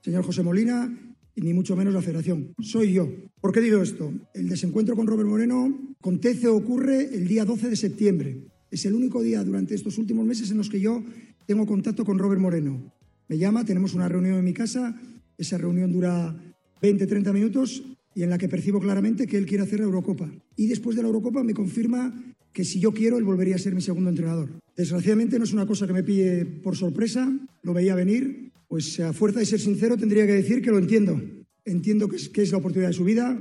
señor 0.03 0.25
José 0.25 0.43
Molina, 0.43 0.93
ni 1.37 1.53
mucho 1.53 1.77
menos 1.77 1.93
la 1.93 2.03
federación. 2.03 2.55
Soy 2.61 2.93
yo. 2.93 3.09
¿Por 3.41 3.53
qué 3.53 3.61
digo 3.61 3.83
esto? 3.83 4.12
El 4.35 4.49
desencuentro 4.49 4.97
con 4.97 5.07
Robert 5.07 5.29
Moreno 5.29 5.95
acontece 6.01 6.49
o 6.49 6.57
ocurre 6.57 7.15
el 7.15 7.29
día 7.29 7.45
12 7.45 7.69
de 7.69 7.77
septiembre. 7.77 8.47
Es 8.71 8.85
el 8.87 8.95
único 8.95 9.23
día 9.23 9.45
durante 9.45 9.75
estos 9.75 9.99
últimos 9.99 10.27
meses 10.27 10.51
en 10.51 10.57
los 10.57 10.71
que 10.71 10.81
yo 10.81 11.05
tengo 11.47 11.67
contacto 11.67 12.05
con 12.05 12.19
Robert 12.19 12.41
Moreno. 12.41 12.93
Me 13.29 13.39
llama, 13.39 13.65
tenemos 13.65 13.95
una 13.95 14.09
reunión 14.09 14.39
en 14.39 14.45
mi 14.45 14.53
casa, 14.53 15.01
esa 15.37 15.59
reunión 15.59 15.93
dura 15.93 16.35
20-30 16.81 17.33
minutos 17.33 17.83
y 18.15 18.23
en 18.23 18.31
la 18.31 18.39
que 18.39 18.49
percibo 18.49 18.81
claramente 18.81 19.27
que 19.27 19.37
él 19.37 19.47
quiere 19.47 19.65
hacer 19.65 19.81
la 19.81 19.87
Eurocopa. 19.87 20.31
Y 20.57 20.67
después 20.69 20.97
de 20.97 21.03
la 21.03 21.09
Eurocopa 21.09 21.43
me 21.43 21.55
confirma 21.55 22.15
que 22.53 22.65
si 22.65 22.81
yo 22.81 22.93
quiero, 22.93 23.19
él 23.19 23.25
volvería 23.25 23.57
a 23.57 23.59
ser 23.59 23.75
mi 23.75 23.83
segundo 23.83 24.09
entrenador. 24.09 24.49
Desgraciadamente 24.75 25.39
no 25.39 25.45
es 25.45 25.53
una 25.53 25.67
cosa 25.67 25.87
que 25.87 25.93
me 25.93 26.03
pille 26.03 26.47
por 26.47 26.77
sorpresa, 26.77 27.31
lo 27.66 27.74
veía 27.74 27.96
venir, 27.96 28.52
pues 28.68 29.00
a 29.00 29.12
fuerza 29.12 29.40
de 29.40 29.46
ser 29.46 29.59
sincero 29.61 29.96
tendría 29.96 30.24
que 30.24 30.35
decir 30.35 30.62
que 30.62 30.70
lo 30.70 30.79
entiendo. 30.79 31.20
Entiendo 31.64 32.09
que 32.09 32.14
es, 32.14 32.29
que 32.29 32.42
es 32.42 32.52
la 32.52 32.59
oportunidad 32.59 32.90
de 32.90 32.94
su 32.94 33.02
vida, 33.02 33.37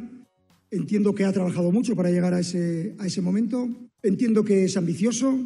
entiendo 0.71 1.13
que 1.13 1.25
ha 1.25 1.31
trabajado 1.31 1.71
mucho 1.71 1.95
para 1.95 2.09
llegar 2.09 2.33
a 2.33 2.39
ese, 2.39 2.95
a 2.97 3.05
ese 3.05 3.21
momento, 3.21 3.69
entiendo 4.01 4.43
que 4.43 4.65
es 4.65 4.75
ambicioso 4.77 5.39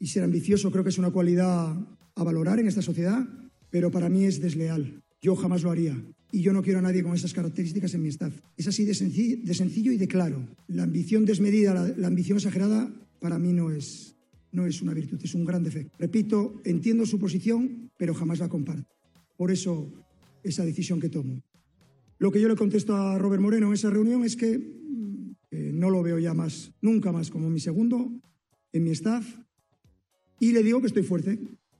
y 0.00 0.08
ser 0.08 0.24
ambicioso 0.24 0.72
creo 0.72 0.82
que 0.82 0.90
es 0.90 0.98
una 0.98 1.12
cualidad 1.12 1.76
a 2.16 2.24
valorar 2.24 2.58
en 2.58 2.66
esta 2.66 2.82
sociedad, 2.82 3.24
pero 3.70 3.92
para 3.92 4.08
mí 4.08 4.24
es 4.24 4.40
desleal. 4.40 5.00
Yo 5.22 5.36
jamás 5.36 5.62
lo 5.62 5.70
haría. 5.70 5.96
Y 6.32 6.42
yo 6.42 6.52
no 6.52 6.62
quiero 6.62 6.80
a 6.80 6.82
nadie 6.82 7.04
con 7.04 7.14
esas 7.14 7.32
características 7.32 7.94
en 7.94 8.02
mi 8.02 8.08
staff. 8.08 8.34
Es 8.56 8.66
así 8.66 8.84
de, 8.84 8.92
senci- 8.92 9.40
de 9.40 9.54
sencillo 9.54 9.92
y 9.92 9.96
de 9.96 10.08
claro. 10.08 10.48
La 10.66 10.82
ambición 10.82 11.24
desmedida, 11.24 11.72
la, 11.72 11.94
la 11.96 12.08
ambición 12.08 12.38
exagerada, 12.38 12.92
para 13.20 13.38
mí 13.38 13.52
no 13.52 13.70
es, 13.70 14.15
no 14.56 14.66
es 14.66 14.80
una 14.80 14.94
virtud, 14.94 15.20
es 15.22 15.34
un 15.34 15.44
gran 15.44 15.62
defecto. 15.62 15.94
Repito, 15.98 16.62
entiendo 16.64 17.04
su 17.04 17.18
posición, 17.18 17.90
pero 17.98 18.14
jamás 18.14 18.38
la 18.38 18.48
comparto. 18.48 18.96
Por 19.36 19.50
eso, 19.50 19.92
esa 20.42 20.64
decisión 20.64 20.98
que 20.98 21.10
tomo. 21.10 21.42
Lo 22.18 22.32
que 22.32 22.40
yo 22.40 22.48
le 22.48 22.56
contesto 22.56 22.96
a 22.96 23.18
Robert 23.18 23.42
Moreno 23.42 23.66
en 23.66 23.74
esa 23.74 23.90
reunión 23.90 24.24
es 24.24 24.34
que, 24.34 24.56
mm, 24.56 25.30
que 25.50 25.72
no 25.74 25.90
lo 25.90 26.02
veo 26.02 26.18
ya 26.18 26.32
más, 26.32 26.72
nunca 26.80 27.12
más 27.12 27.28
como 27.28 27.50
mi 27.50 27.60
segundo 27.60 28.10
en 28.72 28.82
mi 28.82 28.92
staff. 28.92 29.26
Y 30.40 30.52
le 30.52 30.62
digo 30.62 30.80
que 30.80 30.86
estoy 30.86 31.02
fuerte, 31.02 31.38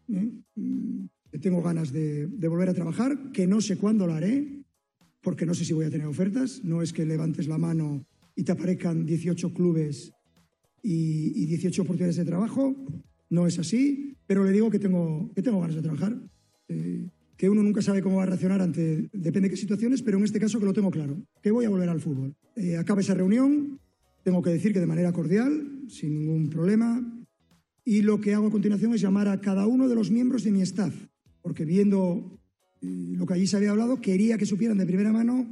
¿eh? 0.09 0.31
Mm, 0.55 1.07
tengo 1.41 1.63
ganas 1.63 1.93
de, 1.93 2.27
de 2.27 2.49
volver 2.49 2.69
a 2.69 2.75
trabajar, 2.75 3.33
que 3.33 3.47
no 3.47 3.63
sé 3.63 3.79
cuándo 3.79 4.07
lo 4.07 4.13
haré, 4.13 4.65
porque 5.23 5.47
no 5.47 5.55
sé 5.55 5.65
si 5.65 5.73
voy 5.73 5.87
a 5.87 5.91
tener 5.91 6.07
ofertas. 6.07 6.63
No 6.63 6.83
es 6.83 6.93
que 6.93 7.07
levantes 7.07 7.49
la 7.49 7.57
mano 7.57 8.05
y 8.35 8.45
te 8.45 8.53
aparezcan 8.53 9.07
18 9.07 9.55
clubes 9.55 10.13
y, 10.87 11.43
y 11.43 11.47
18 11.47 11.83
oportunidades 11.83 12.17
de 12.17 12.25
trabajo. 12.25 12.77
No 13.29 13.47
es 13.49 13.59
así, 13.59 14.15
pero 14.27 14.45
le 14.45 14.53
digo 14.53 14.71
que 14.71 14.79
tengo, 14.79 15.31
que 15.35 15.43
tengo 15.43 15.61
ganas 15.61 15.75
de 15.75 15.83
trabajar. 15.83 16.17
Eh, 16.69 17.09
que 17.37 17.51
uno 17.51 17.63
nunca 17.63 17.83
sabe 17.83 18.03
cómo 18.03 18.17
va 18.17 18.23
a 18.23 18.27
reaccionar 18.27 18.63
ante, 18.63 19.11
depende 19.13 19.49
de 19.49 19.51
qué 19.51 19.57
situaciones, 19.57 20.01
pero 20.01 20.17
en 20.17 20.25
este 20.25 20.41
caso 20.41 20.59
que 20.59 20.65
lo 20.65 20.73
tengo 20.73 20.91
claro, 20.91 21.21
que 21.43 21.51
voy 21.51 21.67
a 21.67 21.71
volver 21.71 21.89
al 21.89 22.01
fútbol. 22.01 22.35
Eh, 22.55 22.77
acaba 22.77 23.01
esa 23.01 23.15
reunión, 23.15 23.79
tengo 24.23 24.41
que 24.41 24.51
decir 24.51 24.73
que 24.73 24.81
de 24.81 24.87
manera 24.87 25.13
cordial, 25.13 25.83
sin 25.89 26.15
ningún 26.15 26.49
problema, 26.49 27.05
y 27.85 28.03
lo 28.03 28.21
que 28.21 28.33
hago 28.33 28.47
a 28.47 28.51
continuación 28.51 28.95
es 28.95 29.03
llamar 29.03 29.29
a 29.29 29.41
cada 29.41 29.67
uno 29.67 29.89
de 29.89 29.95
los 29.95 30.11
miembros 30.11 30.45
de 30.45 30.53
mi 30.53 30.63
staff, 30.63 30.95
porque 31.43 31.67
viendo 31.67 32.41
eh, 32.81 33.13
lo 33.17 33.27
que 33.27 33.35
allí 33.35 33.47
se 33.47 33.57
había 33.59 33.73
hablado, 33.73 34.01
quería 34.01 34.39
que 34.39 34.47
supieran 34.47 34.79
de 34.79 34.87
primera 34.87 35.13
mano 35.13 35.47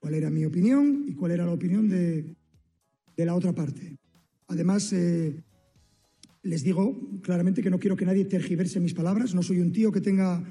cuál 0.00 0.14
era 0.14 0.30
mi 0.30 0.44
opinión 0.44 1.04
y 1.06 1.14
cuál 1.14 1.30
era 1.30 1.46
la 1.46 1.52
opinión 1.52 1.88
de, 1.88 2.34
de 3.16 3.24
la 3.24 3.36
otra 3.36 3.52
parte. 3.52 3.96
Además, 4.48 4.92
eh, 4.92 5.34
les 6.42 6.62
digo 6.62 7.20
claramente 7.22 7.62
que 7.62 7.70
no 7.70 7.78
quiero 7.78 7.96
que 7.96 8.04
nadie 8.04 8.24
tergiverse 8.24 8.80
mis 8.80 8.94
palabras, 8.94 9.34
no 9.34 9.42
soy 9.42 9.60
un 9.60 9.72
tío 9.72 9.92
que 9.92 10.00
tenga... 10.00 10.44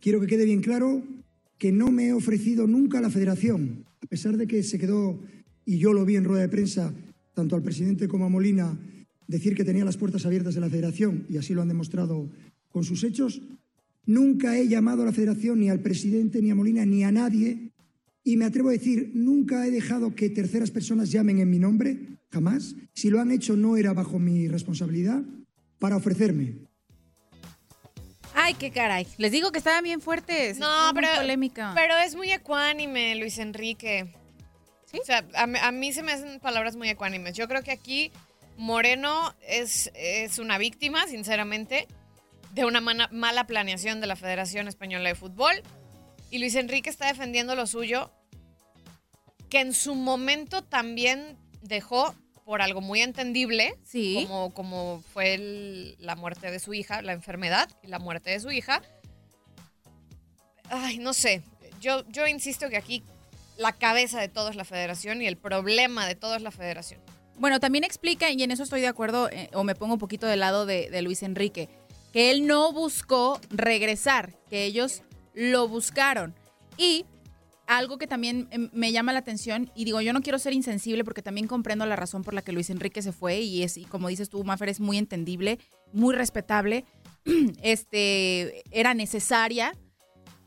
Quiero 0.00 0.20
que 0.20 0.26
quede 0.26 0.44
bien 0.44 0.60
claro 0.60 1.02
que 1.58 1.72
no 1.72 1.90
me 1.90 2.08
he 2.08 2.12
ofrecido 2.12 2.66
nunca 2.66 2.98
a 2.98 3.00
la 3.00 3.10
federación, 3.10 3.84
a 4.02 4.06
pesar 4.06 4.36
de 4.36 4.46
que 4.46 4.62
se 4.62 4.78
quedó, 4.78 5.20
y 5.64 5.78
yo 5.78 5.92
lo 5.92 6.04
vi 6.04 6.16
en 6.16 6.24
rueda 6.24 6.42
de 6.42 6.48
prensa, 6.48 6.92
tanto 7.32 7.56
al 7.56 7.62
presidente 7.62 8.08
como 8.08 8.26
a 8.26 8.28
Molina, 8.28 8.78
decir 9.26 9.54
que 9.54 9.64
tenía 9.64 9.84
las 9.84 9.96
puertas 9.96 10.26
abiertas 10.26 10.54
de 10.54 10.60
la 10.60 10.68
federación, 10.68 11.24
y 11.28 11.38
así 11.38 11.54
lo 11.54 11.62
han 11.62 11.68
demostrado 11.68 12.28
con 12.68 12.84
sus 12.84 13.04
hechos, 13.04 13.40
nunca 14.04 14.58
he 14.58 14.68
llamado 14.68 15.02
a 15.02 15.06
la 15.06 15.12
federación 15.12 15.60
ni 15.60 15.70
al 15.70 15.80
presidente, 15.80 16.42
ni 16.42 16.50
a 16.50 16.54
Molina, 16.54 16.84
ni 16.84 17.04
a 17.04 17.12
nadie, 17.12 17.63
y 18.24 18.36
me 18.36 18.46
atrevo 18.46 18.70
a 18.70 18.72
decir, 18.72 19.10
nunca 19.14 19.66
he 19.66 19.70
dejado 19.70 20.14
que 20.14 20.30
terceras 20.30 20.70
personas 20.70 21.10
llamen 21.12 21.38
en 21.40 21.50
mi 21.50 21.58
nombre, 21.58 21.98
jamás. 22.32 22.74
Si 22.94 23.10
lo 23.10 23.20
han 23.20 23.30
hecho 23.30 23.54
no 23.56 23.76
era 23.76 23.92
bajo 23.92 24.18
mi 24.18 24.48
responsabilidad, 24.48 25.22
para 25.78 25.96
ofrecerme. 25.96 26.54
Ay, 28.34 28.54
qué 28.54 28.70
caray. 28.70 29.06
Les 29.18 29.30
digo 29.30 29.52
que 29.52 29.58
estaban 29.58 29.84
bien 29.84 30.00
fuertes. 30.00 30.58
No, 30.58 30.90
pero, 30.94 31.08
polémica. 31.16 31.72
pero 31.74 31.94
es 31.98 32.16
muy 32.16 32.32
ecuánime, 32.32 33.14
Luis 33.16 33.38
Enrique. 33.38 34.12
O 35.00 35.04
sea, 35.04 35.24
a, 35.34 35.46
mí- 35.46 35.58
a 35.60 35.70
mí 35.72 35.92
se 35.92 36.02
me 36.02 36.12
hacen 36.12 36.40
palabras 36.40 36.76
muy 36.76 36.88
ecuánimes. 36.88 37.36
Yo 37.36 37.46
creo 37.48 37.62
que 37.62 37.70
aquí 37.72 38.10
Moreno 38.56 39.34
es, 39.48 39.90
es 39.94 40.38
una 40.38 40.56
víctima, 40.58 41.06
sinceramente, 41.08 41.86
de 42.54 42.64
una 42.64 42.80
mana- 42.80 43.08
mala 43.12 43.46
planeación 43.46 44.00
de 44.00 44.06
la 44.06 44.16
Federación 44.16 44.66
Española 44.68 45.08
de 45.08 45.14
Fútbol. 45.14 45.52
Y 46.30 46.38
Luis 46.38 46.54
Enrique 46.56 46.90
está 46.90 47.06
defendiendo 47.06 47.54
lo 47.54 47.66
suyo, 47.66 48.10
que 49.50 49.60
en 49.60 49.72
su 49.72 49.94
momento 49.94 50.62
también 50.62 51.36
dejó 51.62 52.14
por 52.44 52.60
algo 52.60 52.80
muy 52.80 53.00
entendible, 53.00 53.78
Sí. 53.84 54.24
como, 54.26 54.52
como 54.52 55.02
fue 55.12 55.34
el- 55.34 55.96
la 55.98 56.14
muerte 56.16 56.50
de 56.50 56.58
su 56.58 56.74
hija, 56.74 57.00
la 57.02 57.12
enfermedad 57.12 57.70
y 57.82 57.86
la 57.86 57.98
muerte 57.98 58.30
de 58.30 58.40
su 58.40 58.50
hija. 58.50 58.82
Ay, 60.70 60.98
no 60.98 61.12
sé. 61.14 61.42
Yo, 61.80 62.06
yo 62.08 62.26
insisto 62.26 62.68
que 62.68 62.76
aquí 62.76 63.02
la 63.56 63.72
cabeza 63.72 64.20
de 64.20 64.28
todo 64.28 64.48
es 64.50 64.56
la 64.56 64.64
federación 64.64 65.22
y 65.22 65.26
el 65.26 65.36
problema 65.36 66.06
de 66.06 66.14
todo 66.16 66.34
es 66.34 66.42
la 66.42 66.50
federación. 66.50 67.00
Bueno, 67.36 67.60
también 67.60 67.84
explica, 67.84 68.30
y 68.30 68.42
en 68.42 68.50
eso 68.50 68.62
estoy 68.62 68.80
de 68.80 68.86
acuerdo, 68.88 69.28
eh, 69.30 69.50
o 69.54 69.64
me 69.64 69.74
pongo 69.74 69.94
un 69.94 69.98
poquito 70.00 70.26
del 70.26 70.40
lado 70.40 70.66
de, 70.66 70.90
de 70.90 71.02
Luis 71.02 71.22
Enrique, 71.22 71.68
que 72.12 72.30
él 72.30 72.46
no 72.46 72.72
buscó 72.72 73.40
regresar, 73.50 74.34
que 74.48 74.64
ellos 74.64 75.02
lo 75.34 75.68
buscaron. 75.68 76.34
Y 76.78 77.04
algo 77.66 77.98
que 77.98 78.06
también 78.06 78.48
em, 78.50 78.68
me 78.72 78.92
llama 78.92 79.12
la 79.12 79.18
atención, 79.20 79.70
y 79.74 79.84
digo, 79.84 80.00
yo 80.00 80.12
no 80.12 80.20
quiero 80.22 80.38
ser 80.38 80.52
insensible 80.52 81.04
porque 81.04 81.22
también 81.22 81.46
comprendo 81.46 81.86
la 81.86 81.96
razón 81.96 82.22
por 82.22 82.34
la 82.34 82.42
que 82.42 82.52
Luis 82.52 82.70
Enrique 82.70 83.02
se 83.02 83.12
fue, 83.12 83.40
y 83.40 83.62
es, 83.62 83.76
y 83.76 83.84
como 83.84 84.08
dices 84.08 84.28
tú, 84.28 84.42
Mafer, 84.44 84.68
es 84.68 84.80
muy 84.80 84.98
entendible, 84.98 85.58
muy 85.92 86.14
respetable, 86.14 86.84
este, 87.62 88.62
era 88.70 88.94
necesaria, 88.94 89.74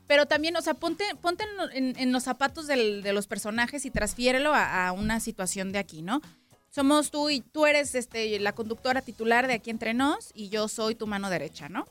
pero 0.06 0.26
también, 0.26 0.56
o 0.56 0.62
sea, 0.62 0.74
ponte, 0.74 1.04
ponte 1.20 1.44
en, 1.44 1.56
lo- 1.56 1.70
en- 1.70 1.98
en 1.98 2.12
los 2.12 2.22
zapatos 2.22 2.66
de 2.66 3.12
los 3.12 3.26
personajes 3.26 3.84
y 3.84 3.90
transfiérelo 3.90 4.54
a, 4.54 4.86
a 4.88 4.92
una 4.92 5.20
situación 5.20 5.72
de 5.72 5.78
aquí, 5.78 6.02
¿no? 6.02 6.22
Somos 6.70 7.10
tú 7.10 7.30
y 7.30 7.40
tú 7.40 7.66
eres 7.66 7.94
este, 7.94 8.38
la 8.38 8.54
conductora 8.54 9.02
titular 9.02 9.46
de 9.48 9.54
aquí 9.54 9.70
entre 9.70 9.92
nos 9.94 10.30
y 10.34 10.50
yo 10.50 10.68
soy 10.68 10.94
tu 10.94 11.06
mano 11.06 11.28
derecha, 11.30 11.68
¿no? 11.68 11.86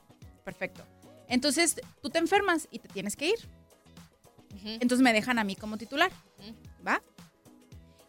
Perfecto. 0.46 0.84
Entonces, 1.28 1.80
tú 2.02 2.10
te 2.10 2.20
enfermas 2.20 2.68
y 2.72 2.80
te 2.80 2.88
tienes 2.88 3.16
que 3.16 3.28
ir. 3.30 3.40
Entonces 4.64 5.02
me 5.04 5.14
dejan 5.14 5.40
a 5.40 5.44
mí 5.44 5.56
como 5.56 5.78
titular, 5.78 6.12
¿va? 6.86 7.02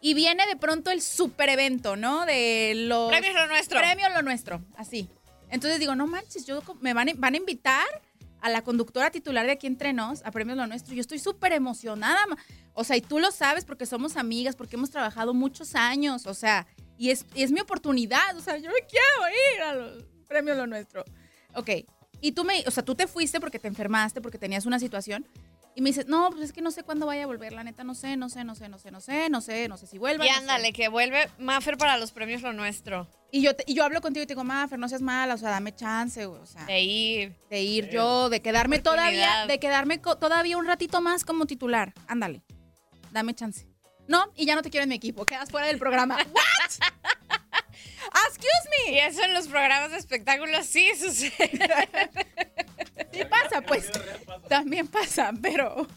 Y 0.01 0.13
viene 0.13 0.45
de 0.47 0.55
pronto 0.55 0.91
el 0.91 1.01
super 1.01 1.47
evento, 1.49 1.95
¿no? 1.95 2.25
De 2.25 2.73
los... 2.75 3.09
Premios 3.09 3.33
Lo 3.35 3.47
Nuestro. 3.47 3.79
Premio 3.79 4.09
Lo 4.09 4.21
Nuestro, 4.21 4.61
así. 4.75 5.09
Entonces 5.49 5.79
digo, 5.79 5.95
no 5.95 6.07
manches, 6.07 6.45
yo 6.45 6.61
me 6.81 6.93
van, 6.93 7.09
a- 7.09 7.13
van 7.15 7.33
a 7.33 7.37
invitar 7.37 7.85
a 8.41 8.49
la 8.49 8.61
conductora 8.61 9.11
titular 9.11 9.45
de 9.45 9.53
aquí 9.53 9.67
entre 9.67 9.93
nos 9.93 10.23
a 10.25 10.31
Premios 10.31 10.57
Lo 10.57 10.67
Nuestro. 10.67 10.93
Yo 10.93 11.01
estoy 11.01 11.19
súper 11.19 11.53
emocionada. 11.53 12.19
O 12.73 12.83
sea, 12.83 12.95
y 12.97 13.01
tú 13.01 13.19
lo 13.19 13.31
sabes 13.31 13.65
porque 13.65 13.85
somos 13.85 14.15
amigas, 14.17 14.55
porque 14.55 14.75
hemos 14.75 14.89
trabajado 14.89 15.33
muchos 15.33 15.75
años. 15.75 16.25
O 16.27 16.33
sea, 16.33 16.65
y 16.97 17.11
es, 17.11 17.25
y 17.35 17.43
es 17.43 17.51
mi 17.51 17.59
oportunidad. 17.59 18.35
O 18.37 18.41
sea, 18.41 18.57
yo 18.57 18.69
me 18.71 18.81
quiero 18.87 19.55
ir 19.55 19.61
a 19.63 19.73
los 19.75 20.03
Premios 20.27 20.57
Lo 20.57 20.67
Nuestro. 20.67 21.03
Ok. 21.55 21.69
Y 22.21 22.31
tú 22.33 22.43
me, 22.43 22.63
o 22.67 22.71
sea, 22.71 22.83
tú 22.83 22.95
te 22.95 23.07
fuiste 23.07 23.39
porque 23.39 23.59
te 23.59 23.67
enfermaste, 23.67 24.21
porque 24.21 24.37
tenías 24.37 24.65
una 24.65 24.79
situación. 24.79 25.25
Y 25.75 25.81
me 25.81 25.91
dices, 25.91 26.07
no, 26.07 26.29
pues 26.31 26.41
es 26.43 26.51
que 26.51 26.61
no 26.61 26.71
sé 26.71 26.83
cuándo 26.83 27.05
vaya 27.05 27.23
a 27.23 27.27
volver. 27.27 27.53
La 27.53 27.63
neta, 27.63 27.83
no 27.85 27.95
sé, 27.95 28.17
no 28.17 28.27
sé, 28.27 28.43
no 28.43 28.55
sé, 28.55 28.67
no 28.67 28.77
sé, 28.77 28.91
no 28.91 28.99
sé, 28.99 29.29
no 29.29 29.39
sé, 29.39 29.67
no 29.69 29.77
sé 29.77 29.87
si 29.87 29.97
vuelva. 29.97 30.25
Y 30.25 30.27
no 30.29 30.33
sé". 30.33 30.39
ándale, 30.41 30.73
que 30.73 30.89
vuelve 30.89 31.29
Maffer 31.37 31.77
para 31.77 31.97
los 31.97 32.11
premios 32.11 32.41
Lo 32.41 32.51
Nuestro. 32.51 33.07
Y 33.31 33.41
yo, 33.43 33.55
te- 33.55 33.63
y 33.67 33.75
yo 33.75 33.85
hablo 33.85 34.01
contigo 34.01 34.23
y 34.23 34.27
te 34.27 34.33
digo, 34.33 34.43
Mafer, 34.43 34.79
no 34.79 34.89
seas 34.89 35.01
mala, 35.01 35.35
o 35.35 35.37
sea, 35.37 35.51
dame 35.51 35.73
chance, 35.73 36.25
o 36.25 36.45
sea. 36.45 36.65
De 36.65 36.81
ir. 36.81 37.35
De 37.49 37.61
ir 37.61 37.89
yo, 37.89 38.29
de 38.29 38.41
quedarme 38.41 38.79
todavía, 38.79 39.45
de 39.47 39.59
quedarme 39.59 39.99
todavía 39.99 40.57
un 40.57 40.65
ratito 40.65 40.99
más 40.99 41.23
como 41.23 41.45
titular. 41.45 41.93
Ándale, 42.07 42.41
dame 43.11 43.33
chance. 43.35 43.67
No, 44.07 44.31
y 44.35 44.45
ya 44.47 44.55
no 44.55 44.63
te 44.63 44.71
quiero 44.71 44.83
en 44.83 44.89
mi 44.89 44.95
equipo, 44.95 45.23
quedas 45.25 45.51
fuera 45.51 45.67
del 45.67 45.77
programa. 45.77 46.15
¿What? 46.33 46.89
Excuse 48.27 48.69
me. 48.85 48.91
Y 48.93 48.99
eso 48.99 49.23
en 49.23 49.33
los 49.33 49.47
programas 49.47 49.91
de 49.91 49.97
espectáculos 49.97 50.65
sí 50.65 50.91
sucede. 50.95 51.89
Sí 53.11 53.25
pasa, 53.25 53.61
pues. 53.61 53.89
También 54.47 54.87
pasa, 54.87 55.31
pero. 55.41 55.87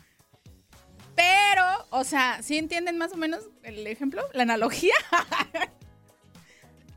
Pero, 1.14 1.86
o 1.90 2.04
sea, 2.04 2.40
¿sí 2.42 2.56
entienden 2.56 2.96
más 2.96 3.12
o 3.12 3.16
menos 3.16 3.44
el 3.62 3.86
ejemplo? 3.86 4.26
La 4.32 4.44
analogía. 4.44 4.94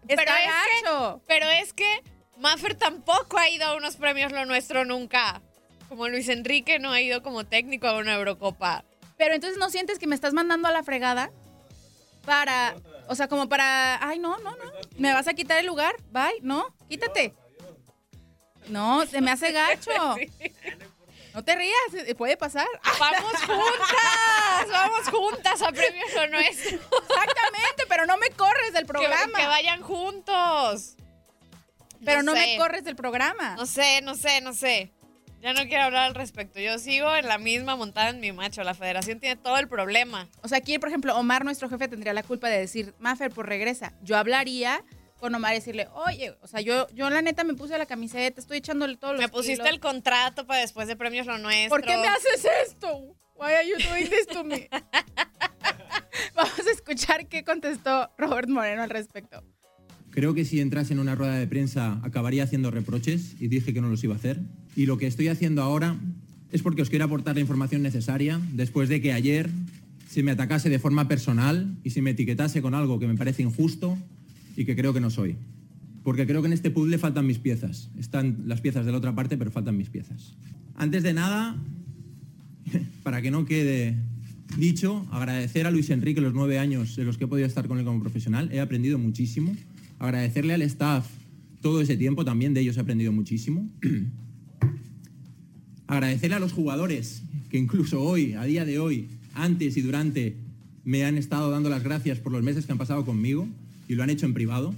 Pero 0.08 0.22
es 0.22 0.28
que-. 0.28 1.22
Pero 1.28 1.50
es 1.50 1.74
que 1.74 2.04
Maffer 2.38 2.76
tampoco 2.76 3.38
ha 3.38 3.50
ido 3.50 3.66
a 3.66 3.76
unos 3.76 3.96
premios 3.96 4.32
Lo 4.32 4.46
Nuestro 4.46 4.86
nunca. 4.86 5.42
Como 5.90 6.08
Luis 6.08 6.30
Enrique 6.30 6.80
no 6.80 6.92
ha 6.92 7.02
ido 7.02 7.22
como 7.24 7.46
técnico 7.46 7.88
a 7.88 7.98
una 7.98 8.14
Eurocopa. 8.16 8.86
Pero 9.18 9.34
entonces 9.34 9.58
no 9.58 9.70
sientes 9.70 10.00
que 10.00 10.08
me 10.08 10.16
estás 10.16 10.34
mandando 10.34 10.68
a 10.68 10.72
la 10.72 10.84
fregada 10.84 11.32
para, 12.26 12.76
o 13.08 13.16
sea, 13.16 13.28
como 13.28 13.48
para, 13.50 14.06
ay, 14.08 14.20
no, 14.20 14.38
no, 14.40 14.52
no, 14.52 14.64
me 14.98 15.14
vas 15.14 15.28
a 15.28 15.34
quitar 15.34 15.58
el 15.60 15.66
lugar, 15.66 15.96
bye, 16.12 16.40
no, 16.42 16.74
quítate. 16.90 17.34
No, 18.68 19.06
se 19.06 19.22
me 19.22 19.32
hace 19.32 19.52
gacho. 19.52 19.92
No 21.36 21.44
te 21.44 21.54
rías, 21.54 22.08
eh, 22.08 22.16
puede 22.16 22.38
pasar. 22.38 22.66
¡Vamos 22.98 23.34
juntas! 23.46 24.72
¡Vamos 24.72 25.10
juntas 25.10 25.62
a 25.62 25.72
premios 25.74 26.14
Lo 26.14 26.28
Nuestro! 26.30 26.78
Exactamente, 26.78 27.84
pero 27.90 28.06
no 28.06 28.16
me 28.16 28.30
corres 28.30 28.72
del 28.72 28.84
Que, 28.84 28.94
programa. 28.94 29.38
que 29.38 29.46
vayan 29.46 29.82
juntos. 29.82 30.96
pero 32.06 32.24
no, 32.24 32.32
sé. 32.32 32.40
me 32.40 32.58
corres 32.58 32.86
del 32.86 32.96
programa. 32.96 33.58
No 33.58 33.66
sé, 33.66 34.00
no 34.02 34.16
sé, 34.16 34.40
no 34.40 34.54
sé. 34.54 34.94
Ya 35.42 35.54
no 35.54 35.62
quiero 35.68 35.84
hablar 35.84 36.08
al 36.08 36.16
respecto. 36.16 36.60
Yo 36.60 36.80
sigo 36.80 37.14
en 37.16 37.28
la 37.28 37.38
misma 37.38 37.76
montada 37.76 38.10
en 38.10 38.20
mi 38.20 38.32
macho. 38.32 38.64
La 38.64 38.74
federación 38.74 39.20
tiene 39.20 39.36
todo 39.36 39.58
el 39.58 39.68
problema. 39.68 40.28
O 40.42 40.48
sea, 40.48 40.58
aquí, 40.58 40.80
por 40.80 40.90
ejemplo, 40.90 41.16
Omar, 41.18 41.46
nuestro 41.46 41.70
jefe, 41.70 41.88
tendría 41.88 42.14
la 42.14 42.24
culpa 42.24 42.50
de 42.50 42.60
decir, 42.60 42.94
Maffer, 43.00 43.32
pues 43.32 43.48
regresa. 43.48 43.94
Yo 44.02 44.18
hablaría 44.18 44.84
con 45.20 45.34
Omar 45.36 45.54
y 45.54 45.58
decirle, 45.58 45.88
oye, 45.94 46.36
o 46.42 46.48
sea, 46.48 46.62
yo, 46.62 46.88
yo 46.94 47.10
la 47.10 47.22
neta 47.22 47.44
me 47.44 47.54
puse 47.54 47.78
la 47.78 47.86
camiseta, 47.86 48.42
estoy 48.42 48.58
echándole 48.58 48.98
todos 48.98 49.14
los 49.14 49.22
Me 49.22 49.30
pusiste 49.30 49.56
kilos. 49.64 49.70
el 49.70 49.80
contrato 49.80 50.46
para 50.48 50.62
después 50.62 50.88
de 50.88 50.96
premios 50.96 51.28
Lo 51.28 51.38
Nuestro. 51.38 51.70
¿Por 51.70 51.84
qué 51.84 51.96
me 51.98 52.08
haces 52.08 52.46
esto? 52.68 53.16
Why 53.36 53.54
are 53.54 53.68
you 53.68 53.76
doing 53.90 54.10
this 54.10 54.28
to 54.28 54.44
me? 54.44 54.70
Vamos 56.36 56.60
a 56.60 56.72
escuchar 56.72 57.28
qué 57.28 57.44
contestó 57.44 58.12
Robert 58.18 58.50
Moreno 58.50 58.84
al 58.84 58.90
respecto. 58.90 59.44
Creo 60.16 60.34
que 60.34 60.46
si 60.46 60.62
entrase 60.62 60.94
en 60.94 61.00
una 61.00 61.14
rueda 61.14 61.36
de 61.36 61.46
prensa 61.46 62.00
acabaría 62.02 62.46
haciendo 62.46 62.72
reproches 62.72 63.36
y 63.38 63.50
dije 63.50 63.74
que 63.74 63.82
no 63.82 63.90
los 63.90 64.02
iba 64.02 64.14
a 64.14 64.18
hacer. 64.18 64.40
Y 64.74 64.86
lo 64.86 64.98
que 64.98 65.08
estoy 65.08 65.28
haciendo 65.28 65.62
ahora 65.62 65.98
es 66.54 66.62
porque 66.62 66.82
os 66.82 66.90
quiero 66.90 67.04
aportar 67.04 67.36
la 67.36 67.42
información 67.42 67.82
necesaria 67.82 68.40
después 68.54 68.88
de 68.88 69.02
que 69.02 69.12
ayer 69.12 69.50
se 70.10 70.24
me 70.24 70.32
atacase 70.32 70.70
de 70.70 70.80
forma 70.80 71.10
personal 71.10 71.76
y 71.84 71.90
se 71.90 72.02
me 72.02 72.12
etiquetase 72.12 72.62
con 72.62 72.74
algo 72.76 72.98
que 72.98 73.08
me 73.08 73.16
parece 73.16 73.44
injusto 73.44 73.98
y 74.56 74.64
que 74.64 74.78
creo 74.78 74.94
que 74.94 75.02
no 75.02 75.10
soy. 75.10 75.36
Porque 76.02 76.26
creo 76.26 76.42
que 76.42 76.48
en 76.48 76.54
este 76.54 76.72
puzzle 76.72 76.98
faltan 76.98 77.28
mis 77.28 77.40
piezas. 77.40 77.90
Están 78.00 78.44
las 78.46 78.62
piezas 78.62 78.86
de 78.86 78.94
la 78.94 79.00
otra 79.00 79.14
parte, 79.16 79.36
pero 79.36 79.52
faltan 79.52 79.76
mis 79.76 79.90
piezas. 79.90 80.38
Antes 80.76 81.04
de 81.04 81.12
nada, 81.12 81.58
para 83.04 83.22
que 83.22 83.32
no 83.32 83.44
quede 83.44 83.98
dicho, 84.58 85.06
agradecer 85.12 85.68
a 85.68 85.72
Luis 85.72 85.90
Enrique 85.90 86.22
los 86.22 86.34
nueve 86.34 86.58
años 86.58 86.98
en 86.98 87.06
los 87.06 87.18
que 87.18 87.26
he 87.26 87.28
podido 87.28 87.48
estar 87.50 87.68
con 87.68 87.80
él 87.80 87.84
como 87.84 88.00
profesional. 88.00 88.50
He 88.54 88.62
aprendido 88.62 88.98
muchísimo. 88.98 89.54
Agradecerle 90.00 90.54
al 90.54 90.62
staff 90.64 91.08
todo 91.62 91.82
ese 91.82 91.98
tiempo, 91.98 92.26
también 92.26 92.54
de 92.54 92.62
ellos 92.62 92.78
he 92.78 92.82
aprendido 92.82 93.12
muchísimo. 93.12 93.68
Agradecerle 95.88 96.36
a 96.36 96.40
los 96.40 96.54
jugadores 96.54 97.24
que 97.50 97.58
incluso 97.58 98.02
hoy, 98.02 98.34
a 98.34 98.44
día 98.44 98.66
de 98.66 98.80
hoy, 98.80 99.08
antes 99.34 99.78
y 99.78 99.82
durante, 99.82 100.36
me 100.84 101.06
han 101.06 101.18
estado 101.18 101.50
dando 101.52 101.70
las 101.70 101.84
gracias 101.84 102.20
por 102.20 102.32
los 102.32 102.44
meses 102.44 102.66
que 102.66 102.72
han 102.72 102.78
pasado 102.78 103.06
conmigo 103.06 103.48
y 103.88 103.96
lo 103.96 104.04
han 104.04 104.10
hecho 104.10 104.26
en 104.26 104.34
privado. 104.34 104.74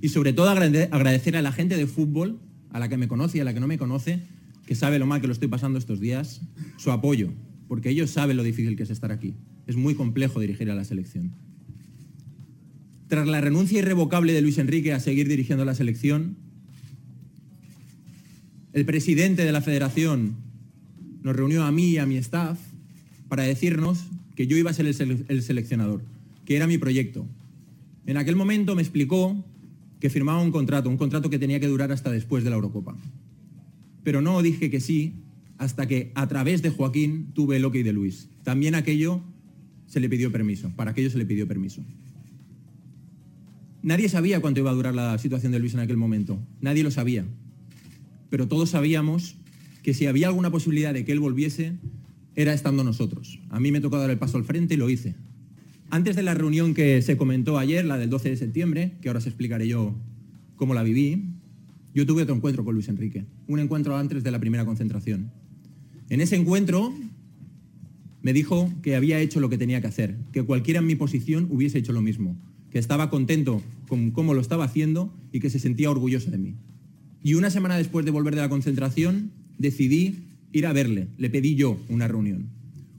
Y 0.00 0.08
sobre 0.08 0.32
todo 0.32 0.48
agrade- 0.50 0.88
agradecer 0.90 1.36
a 1.36 1.42
la 1.42 1.52
gente 1.52 1.76
de 1.76 1.86
fútbol, 1.86 2.38
a 2.70 2.78
la 2.78 2.88
que 2.88 2.96
me 2.96 3.08
conoce 3.08 3.38
y 3.38 3.40
a 3.40 3.44
la 3.44 3.54
que 3.54 3.60
no 3.60 3.66
me 3.68 3.78
conoce, 3.78 4.20
que 4.66 4.74
sabe 4.74 4.98
lo 4.98 5.06
mal 5.06 5.20
que 5.20 5.26
lo 5.26 5.32
estoy 5.32 5.48
pasando 5.48 5.78
estos 5.78 6.00
días, 6.00 6.40
su 6.76 6.90
apoyo, 6.90 7.32
porque 7.68 7.90
ellos 7.90 8.10
saben 8.10 8.36
lo 8.36 8.42
difícil 8.42 8.76
que 8.76 8.82
es 8.84 8.90
estar 8.90 9.12
aquí. 9.12 9.34
Es 9.66 9.76
muy 9.76 9.94
complejo 9.94 10.40
dirigir 10.40 10.70
a 10.70 10.74
la 10.74 10.84
selección. 10.84 11.32
Tras 13.12 13.28
la 13.28 13.42
renuncia 13.42 13.78
irrevocable 13.78 14.32
de 14.32 14.40
Luis 14.40 14.56
Enrique 14.56 14.94
a 14.94 14.98
seguir 14.98 15.28
dirigiendo 15.28 15.66
la 15.66 15.74
selección, 15.74 16.34
el 18.72 18.86
presidente 18.86 19.44
de 19.44 19.52
la 19.52 19.60
federación 19.60 20.32
nos 21.22 21.36
reunió 21.36 21.64
a 21.64 21.72
mí 21.72 21.90
y 21.90 21.98
a 21.98 22.06
mi 22.06 22.16
staff 22.16 22.58
para 23.28 23.42
decirnos 23.42 24.06
que 24.34 24.46
yo 24.46 24.56
iba 24.56 24.70
a 24.70 24.72
ser 24.72 24.86
el, 24.86 24.94
sele- 24.94 25.26
el 25.28 25.42
seleccionador, 25.42 26.00
que 26.46 26.56
era 26.56 26.66
mi 26.66 26.78
proyecto. 26.78 27.26
En 28.06 28.16
aquel 28.16 28.34
momento 28.34 28.74
me 28.74 28.80
explicó 28.80 29.44
que 30.00 30.08
firmaba 30.08 30.40
un 30.40 30.50
contrato, 30.50 30.88
un 30.88 30.96
contrato 30.96 31.28
que 31.28 31.38
tenía 31.38 31.60
que 31.60 31.66
durar 31.68 31.92
hasta 31.92 32.10
después 32.10 32.44
de 32.44 32.48
la 32.48 32.56
Eurocopa. 32.56 32.96
Pero 34.04 34.22
no 34.22 34.40
dije 34.40 34.70
que 34.70 34.80
sí 34.80 35.12
hasta 35.58 35.86
que 35.86 36.12
a 36.14 36.28
través 36.28 36.62
de 36.62 36.70
Joaquín 36.70 37.26
tuve 37.34 37.56
el 37.58 37.66
ok 37.66 37.74
de 37.74 37.92
Luis. 37.92 38.30
También 38.42 38.74
aquello 38.74 39.20
se 39.86 40.00
le 40.00 40.08
pidió 40.08 40.32
permiso, 40.32 40.70
para 40.76 40.92
aquello 40.92 41.10
se 41.10 41.18
le 41.18 41.26
pidió 41.26 41.46
permiso. 41.46 41.84
Nadie 43.82 44.08
sabía 44.08 44.40
cuánto 44.40 44.60
iba 44.60 44.70
a 44.70 44.74
durar 44.74 44.94
la 44.94 45.18
situación 45.18 45.50
de 45.50 45.58
Luis 45.58 45.74
en 45.74 45.80
aquel 45.80 45.96
momento, 45.96 46.38
nadie 46.60 46.84
lo 46.84 46.90
sabía. 46.90 47.24
Pero 48.30 48.46
todos 48.46 48.70
sabíamos 48.70 49.36
que 49.82 49.92
si 49.92 50.06
había 50.06 50.28
alguna 50.28 50.50
posibilidad 50.50 50.94
de 50.94 51.04
que 51.04 51.10
él 51.10 51.18
volviese, 51.18 51.72
era 52.36 52.54
estando 52.54 52.84
nosotros. 52.84 53.40
A 53.50 53.58
mí 53.58 53.72
me 53.72 53.80
tocó 53.80 53.98
dar 53.98 54.10
el 54.10 54.18
paso 54.18 54.38
al 54.38 54.44
frente 54.44 54.74
y 54.74 54.76
lo 54.76 54.88
hice. 54.88 55.16
Antes 55.90 56.16
de 56.16 56.22
la 56.22 56.32
reunión 56.32 56.74
que 56.74 57.02
se 57.02 57.16
comentó 57.16 57.58
ayer, 57.58 57.84
la 57.84 57.98
del 57.98 58.08
12 58.08 58.30
de 58.30 58.36
septiembre, 58.36 58.92
que 59.02 59.08
ahora 59.08 59.18
os 59.18 59.26
explicaré 59.26 59.66
yo 59.66 59.94
cómo 60.56 60.74
la 60.74 60.82
viví, 60.84 61.24
yo 61.94 62.06
tuve 62.06 62.22
otro 62.22 62.34
encuentro 62.34 62.64
con 62.64 62.74
Luis 62.74 62.88
Enrique, 62.88 63.26
un 63.48 63.58
encuentro 63.58 63.96
antes 63.96 64.22
de 64.22 64.30
la 64.30 64.38
primera 64.38 64.64
concentración. 64.64 65.32
En 66.08 66.20
ese 66.20 66.36
encuentro 66.36 66.94
me 68.22 68.32
dijo 68.32 68.72
que 68.80 68.96
había 68.96 69.18
hecho 69.18 69.40
lo 69.40 69.50
que 69.50 69.58
tenía 69.58 69.80
que 69.80 69.88
hacer, 69.88 70.16
que 70.32 70.44
cualquiera 70.44 70.80
en 70.80 70.86
mi 70.86 70.94
posición 70.94 71.48
hubiese 71.50 71.78
hecho 71.78 71.92
lo 71.92 72.00
mismo, 72.00 72.38
que 72.72 72.78
estaba 72.78 73.10
contento 73.10 73.62
con 73.86 74.10
cómo 74.10 74.32
lo 74.32 74.40
estaba 74.40 74.64
haciendo 74.64 75.12
y 75.30 75.40
que 75.40 75.50
se 75.50 75.58
sentía 75.58 75.90
orgulloso 75.90 76.30
de 76.30 76.38
mí. 76.38 76.54
Y 77.22 77.34
una 77.34 77.50
semana 77.50 77.76
después 77.76 78.04
de 78.04 78.10
volver 78.10 78.34
de 78.34 78.40
la 78.40 78.48
concentración, 78.48 79.30
decidí 79.58 80.16
ir 80.52 80.66
a 80.66 80.72
verle. 80.72 81.08
Le 81.18 81.30
pedí 81.30 81.54
yo 81.54 81.78
una 81.88 82.08
reunión. 82.08 82.48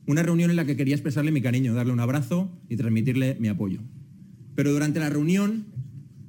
Una 0.05 0.21
reunión 0.21 0.49
en 0.51 0.55
la 0.55 0.65
que 0.65 0.77
quería 0.77 0.95
expresarle 0.95 1.31
mi 1.31 1.41
cariño, 1.41 1.73
darle 1.73 1.91
un 1.91 1.99
abrazo 1.99 2.49
y 2.69 2.75
transmitirle 2.75 3.35
mi 3.39 3.47
apoyo. 3.47 3.79
Pero 4.55 4.71
durante 4.71 4.99
la 4.99 5.09
reunión 5.09 5.65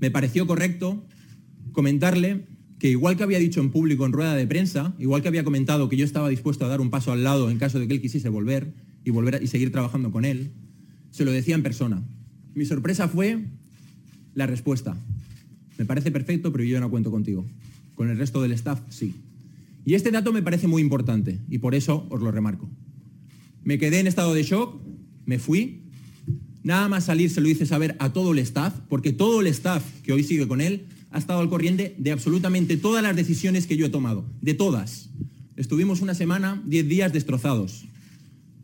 me 0.01 0.11
pareció 0.11 0.47
correcto 0.47 1.05
comentarle 1.72 2.47
que 2.78 2.88
igual 2.88 3.16
que 3.16 3.22
había 3.22 3.38
dicho 3.38 3.61
en 3.61 3.70
público 3.70 4.07
en 4.07 4.12
rueda 4.12 4.34
de 4.34 4.47
prensa, 4.47 4.95
igual 4.99 5.22
que 5.22 5.28
había 5.28 5.45
comentado 5.45 5.88
que 5.88 5.97
yo 5.97 6.05
estaba 6.05 6.28
dispuesto 6.28 6.64
a 6.64 6.68
dar 6.68 6.80
un 6.80 6.90
paso 6.90 7.12
al 7.12 7.24
lado 7.24 7.51
en 7.51 7.59
caso 7.59 7.78
de 7.78 7.86
que 7.86 7.95
él 7.95 8.01
quisiese 8.01 8.28
volver 8.28 8.72
y 9.05 9.11
volver 9.11 9.42
y 9.42 9.47
seguir 9.49 9.70
trabajando 9.70 10.11
con 10.11 10.24
él, 10.24 10.53
se 11.11 11.24
lo 11.24 11.32
decía 11.32 11.55
en 11.55 11.62
persona. 11.62 12.03
Mi 12.55 12.64
sorpresa 12.64 13.09
fue 13.09 13.44
la 14.34 14.46
respuesta. 14.46 14.96
Me 15.78 15.84
parece 15.84 16.11
perfecto, 16.11 16.52
pero 16.52 16.64
yo 16.64 16.80
no 16.80 16.90
cuento 16.90 17.11
contigo. 17.11 17.44
Con 17.94 18.11
el 18.11 18.18
resto 18.18 18.42
del 18.42 18.52
staff, 18.52 18.80
sí. 18.90 19.14
Y 19.84 19.94
este 19.94 20.11
dato 20.11 20.32
me 20.32 20.42
parece 20.42 20.66
muy 20.66 20.82
importante 20.82 21.38
y 21.48 21.59
por 21.59 21.74
eso 21.74 22.07
os 22.11 22.20
lo 22.20 22.30
remarco. 22.30 22.68
Me 23.64 23.78
quedé 23.78 24.00
en 24.00 24.07
estado 24.07 24.34
de 24.34 24.42
shock, 24.42 24.80
me 25.26 25.38
fui. 25.38 25.80
Nada 26.62 26.88
más 26.88 27.05
salir 27.05 27.30
se 27.30 27.40
lo 27.40 27.48
hice 27.48 27.66
saber 27.66 27.96
a 27.98 28.12
todo 28.12 28.32
el 28.32 28.38
staff, 28.38 28.74
porque 28.88 29.12
todo 29.12 29.40
el 29.40 29.46
staff 29.48 29.84
que 30.02 30.12
hoy 30.12 30.22
sigue 30.22 30.48
con 30.48 30.61
él 30.61 30.86
ha 31.11 31.18
estado 31.18 31.40
al 31.40 31.48
corriente 31.48 31.94
de 31.98 32.11
absolutamente 32.11 32.76
todas 32.76 33.02
las 33.02 33.14
decisiones 33.14 33.66
que 33.66 33.76
yo 33.76 33.86
he 33.86 33.90
tomado, 33.90 34.24
de 34.40 34.55
todas. 34.55 35.11
Estuvimos 35.57 36.00
una 36.00 36.14
semana, 36.14 36.62
diez 36.66 36.88
días 36.88 37.12
destrozados, 37.12 37.84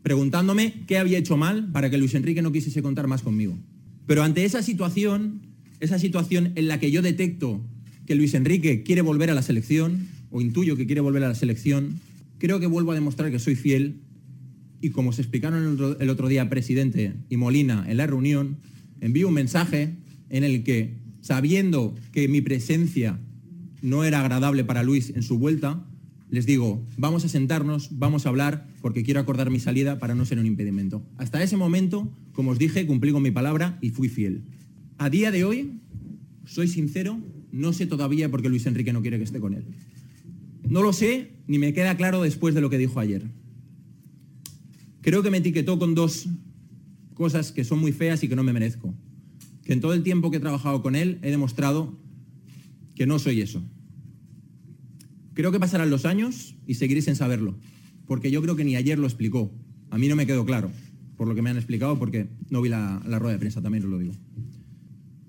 preguntándome 0.03 0.83
qué 0.87 0.97
había 0.97 1.17
hecho 1.17 1.37
mal 1.37 1.71
para 1.71 1.89
que 1.89 1.97
Luis 1.97 2.13
Enrique 2.15 2.41
no 2.41 2.51
quisiese 2.51 2.81
contar 2.81 3.07
más 3.07 3.21
conmigo. 3.21 3.57
Pero 4.11 4.23
ante 4.23 4.43
esa 4.43 4.61
situación, 4.61 5.39
esa 5.79 5.97
situación 5.97 6.51
en 6.55 6.67
la 6.67 6.81
que 6.81 6.91
yo 6.91 7.01
detecto 7.01 7.61
que 8.05 8.13
Luis 8.13 8.33
Enrique 8.33 8.83
quiere 8.83 9.01
volver 9.01 9.29
a 9.29 9.33
la 9.33 9.41
selección, 9.41 10.09
o 10.31 10.41
intuyo 10.41 10.75
que 10.75 10.85
quiere 10.85 10.99
volver 10.99 11.23
a 11.23 11.29
la 11.29 11.33
selección, 11.33 12.01
creo 12.37 12.59
que 12.59 12.67
vuelvo 12.67 12.91
a 12.91 12.95
demostrar 12.95 13.31
que 13.31 13.39
soy 13.39 13.55
fiel 13.55 14.01
y 14.81 14.89
como 14.89 15.13
se 15.13 15.21
explicaron 15.21 15.97
el 15.97 16.09
otro, 16.09 16.27
día 16.27 16.49
presidente 16.49 17.13
y 17.29 17.37
Molina 17.37 17.85
en 17.87 17.95
la 17.95 18.05
reunión, 18.05 18.57
envío 18.99 19.29
un 19.29 19.33
mensaje 19.33 19.95
en 20.27 20.43
el 20.43 20.63
que, 20.65 20.97
sabiendo 21.21 21.95
que 22.11 22.27
mi 22.27 22.41
presencia 22.41 23.17
no 23.81 24.03
era 24.03 24.19
agradable 24.19 24.65
para 24.65 24.83
Luis 24.83 25.13
en 25.15 25.23
su 25.23 25.39
vuelta, 25.39 25.85
les 26.29 26.45
digo, 26.45 26.85
vamos 26.97 27.23
a 27.23 27.29
sentarnos, 27.29 27.97
vamos 27.97 28.25
a 28.25 28.29
hablar, 28.29 28.67
porque 28.81 29.03
quiero 29.03 29.21
acordar 29.21 29.49
mi 29.51 29.61
salida 29.61 29.99
para 29.99 30.15
no 30.15 30.25
ser 30.25 30.37
un 30.37 30.47
impedimento. 30.47 31.01
Hasta 31.17 31.41
ese 31.41 31.55
momento, 31.55 32.11
como 32.33 32.51
os 32.51 32.59
dije, 32.59 32.85
cumplí 32.85 33.11
con 33.11 33.23
mi 33.23 33.31
palabra 33.31 33.77
y 33.81 33.89
fui 33.89 34.09
fiel. 34.09 34.43
A 34.97 35.09
día 35.09 35.31
de 35.31 35.43
hoy, 35.43 35.79
soy 36.45 36.67
sincero, 36.67 37.19
no 37.51 37.73
sé 37.73 37.85
todavía 37.85 38.29
por 38.29 38.41
qué 38.41 38.49
Luis 38.49 38.65
Enrique 38.65 38.93
no 38.93 39.01
quiere 39.01 39.17
que 39.17 39.23
esté 39.23 39.39
con 39.39 39.53
él. 39.53 39.65
No 40.67 40.81
lo 40.81 40.93
sé, 40.93 41.31
ni 41.47 41.59
me 41.59 41.73
queda 41.73 41.97
claro 41.97 42.21
después 42.21 42.55
de 42.55 42.61
lo 42.61 42.69
que 42.69 42.77
dijo 42.77 42.99
ayer. 42.99 43.23
Creo 45.01 45.23
que 45.23 45.31
me 45.31 45.37
etiquetó 45.37 45.79
con 45.79 45.95
dos 45.95 46.27
cosas 47.13 47.51
que 47.51 47.63
son 47.63 47.79
muy 47.79 47.91
feas 47.91 48.23
y 48.23 48.27
que 48.27 48.35
no 48.35 48.43
me 48.43 48.53
merezco. 48.53 48.93
Que 49.63 49.73
en 49.73 49.81
todo 49.81 49.93
el 49.93 50.03
tiempo 50.03 50.31
que 50.31 50.37
he 50.37 50.39
trabajado 50.39 50.81
con 50.81 50.95
él 50.95 51.19
he 51.21 51.31
demostrado 51.31 51.97
que 52.95 53.05
no 53.05 53.19
soy 53.19 53.41
eso. 53.41 53.63
Creo 55.33 55.51
que 55.51 55.59
pasarán 55.59 55.89
los 55.89 56.05
años 56.05 56.55
y 56.67 56.75
seguiré 56.75 57.01
sin 57.01 57.15
saberlo, 57.15 57.57
porque 58.05 58.31
yo 58.31 58.41
creo 58.41 58.55
que 58.55 58.63
ni 58.63 58.75
ayer 58.75 58.99
lo 58.99 59.07
explicó. 59.07 59.51
A 59.89 59.97
mí 59.97 60.07
no 60.07 60.15
me 60.15 60.27
quedó 60.27 60.45
claro, 60.45 60.71
por 61.21 61.27
lo 61.27 61.35
que 61.35 61.43
me 61.43 61.51
han 61.51 61.57
explicado, 61.57 61.99
porque 61.99 62.25
no 62.49 62.63
vi 62.63 62.69
la, 62.69 62.97
rueda 63.19 63.33
de 63.33 63.37
prensa, 63.37 63.61
también 63.61 63.83
os 63.83 63.91
lo 63.91 63.99
digo. 63.99 64.13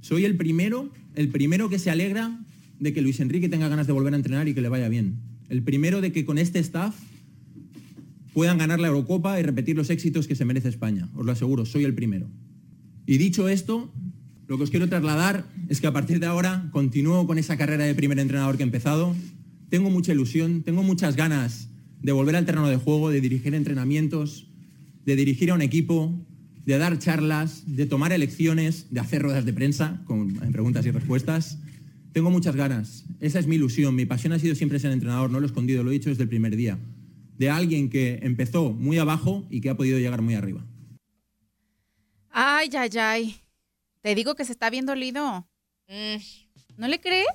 Soy 0.01 0.24
el 0.24 0.38
primero, 0.38 0.90
el 1.14 1.28
primero 1.28 1.68
que 1.68 1.78
se 1.78 1.90
alegra 1.90 2.40
de 2.80 2.95
que 2.95 3.03
Luis 3.03 3.20
Enrique 3.20 3.51
tenga 3.51 3.68
ganas 3.68 3.86
de 3.86 3.93
volver 3.93 4.14
a 4.14 4.16
entrenar 4.16 4.49
y 4.49 4.55
que 4.55 4.62
le 4.62 4.70
vaya 4.70 4.88
bien. 4.88 5.16
El 5.51 5.62
primero 5.62 6.01
de 6.01 6.11
que 6.11 6.24
con 6.24 6.38
este 6.38 6.61
staff 6.61 6.97
puedan 8.32 8.57
ganar 8.57 8.80
la 8.80 8.88
Eurocopa 8.88 9.38
y 9.38 9.43
repetir 9.43 9.76
los 9.76 9.90
éxitos 9.90 10.26
que 10.26 10.34
se 10.34 10.47
merece 10.47 10.70
España. 10.70 11.11
Os 11.14 11.26
lo 11.26 11.32
aseguro, 11.32 11.66
soy 11.66 11.84
el 11.84 11.93
primero. 11.93 12.26
Y 13.05 13.18
dicho 13.18 13.51
esto, 13.51 13.93
lo 14.49 14.57
que 14.57 14.64
os 14.64 14.70
quiero 14.70 14.88
trasladar 14.88 15.45
es 15.68 15.82
que 15.82 15.88
a 15.88 15.93
partir 15.93 16.20
de 16.20 16.26
ahora 16.26 16.70
continúo 16.72 17.26
con 17.26 17.36
esa 17.36 17.59
carrera 17.59 17.84
de 17.84 17.95
primer 17.95 18.18
entrenador 18.18 18.57
que 18.57 18.62
he 18.62 18.64
empezado. 18.64 19.14
Tengo 19.68 19.90
mucha 19.90 20.12
ilusión, 20.12 20.62
tengo 20.62 20.82
muchas 20.82 21.16
ganas 21.16 21.68
de 22.01 22.12
volver 22.12 22.36
al 22.36 22.47
terreno 22.47 22.68
de 22.68 22.78
juego, 22.78 23.11
de 23.11 23.20
dirigir 23.20 23.55
entrenamientos, 23.55 24.49
de 25.05 25.16
dirigir 25.16 25.50
a 25.50 25.55
un 25.55 25.62
equipo, 25.62 26.12
de 26.64 26.78
dar 26.78 26.98
charlas, 26.98 27.64
de 27.66 27.86
tomar 27.86 28.12
elecciones, 28.12 28.86
de 28.90 29.00
hacer 29.00 29.22
ruedas 29.22 29.44
de 29.44 29.53
prensa 29.53 30.03
con 30.07 30.34
preguntas 30.53 30.86
y 30.86 30.90
respuestas. 30.90 31.59
Tengo 32.12 32.30
muchas 32.30 32.57
ganas. 32.57 33.05
Esa 33.20 33.38
es 33.38 33.46
mi 33.46 33.57
ilusión. 33.57 33.94
Mi 33.94 34.07
pasión 34.07 34.32
ha 34.32 34.38
sido 34.38 34.55
siempre 34.55 34.78
ser 34.78 34.92
entrenador, 34.92 35.30
no 35.30 35.40
lo 35.40 35.46
he 35.46 35.48
escondido, 35.48 35.82
lo 35.82 35.90
he 35.90 35.94
dicho 35.94 36.11
desde 36.11 36.22
el 36.24 36.28
primer 36.28 36.57
día 36.57 36.78
de 37.42 37.50
alguien 37.50 37.90
que 37.90 38.20
empezó 38.22 38.70
muy 38.70 38.98
abajo 38.98 39.44
y 39.50 39.61
que 39.61 39.70
ha 39.70 39.76
podido 39.76 39.98
llegar 39.98 40.22
muy 40.22 40.34
arriba. 40.34 40.64
Ay, 42.30 42.70
ay, 42.78 42.90
ay. 42.98 43.36
Te 44.00 44.14
digo 44.14 44.36
que 44.36 44.44
se 44.44 44.53
está 44.53 44.70
viendo 44.70 44.94
Lido. 44.94 45.48
Mm. 45.88 46.16
¿No 46.76 46.86
le 46.86 47.00
crees? 47.00 47.26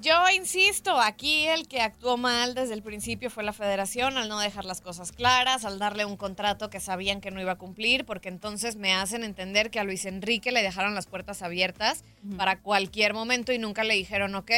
Yo 0.00 0.14
insisto, 0.34 0.98
aquí 0.98 1.46
el 1.46 1.68
que 1.68 1.82
actuó 1.82 2.16
mal 2.16 2.54
desde 2.54 2.72
el 2.72 2.82
principio 2.82 3.28
fue 3.28 3.44
la 3.44 3.52
federación 3.52 4.16
al 4.16 4.30
no 4.30 4.38
dejar 4.40 4.64
las 4.64 4.80
cosas 4.80 5.12
claras, 5.12 5.66
al 5.66 5.78
darle 5.78 6.06
un 6.06 6.16
contrato 6.16 6.70
que 6.70 6.80
sabían 6.80 7.20
que 7.20 7.30
no 7.30 7.38
iba 7.38 7.52
a 7.52 7.58
cumplir, 7.58 8.06
porque 8.06 8.30
entonces 8.30 8.76
me 8.76 8.94
hacen 8.94 9.24
entender 9.24 9.70
que 9.70 9.78
a 9.78 9.84
Luis 9.84 10.06
Enrique 10.06 10.52
le 10.52 10.62
dejaron 10.62 10.94
las 10.94 11.06
puertas 11.06 11.42
abiertas 11.42 12.02
para 12.38 12.60
cualquier 12.60 13.12
momento 13.12 13.52
y 13.52 13.58
nunca 13.58 13.84
le 13.84 13.92
dijeron, 13.92 14.34
ok, 14.34 14.50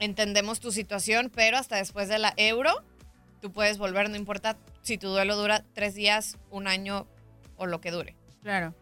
entendemos 0.00 0.58
tu 0.58 0.72
situación, 0.72 1.30
pero 1.32 1.56
hasta 1.56 1.76
después 1.76 2.08
de 2.08 2.18
la 2.18 2.34
euro, 2.36 2.82
tú 3.40 3.52
puedes 3.52 3.78
volver, 3.78 4.10
no 4.10 4.16
importa 4.16 4.56
si 4.82 4.98
tu 4.98 5.08
duelo 5.08 5.36
dura 5.36 5.64
tres 5.72 5.94
días, 5.94 6.36
un 6.50 6.66
año 6.66 7.06
o 7.58 7.66
lo 7.66 7.80
que 7.80 7.92
dure. 7.92 8.16
Claro. 8.42 8.74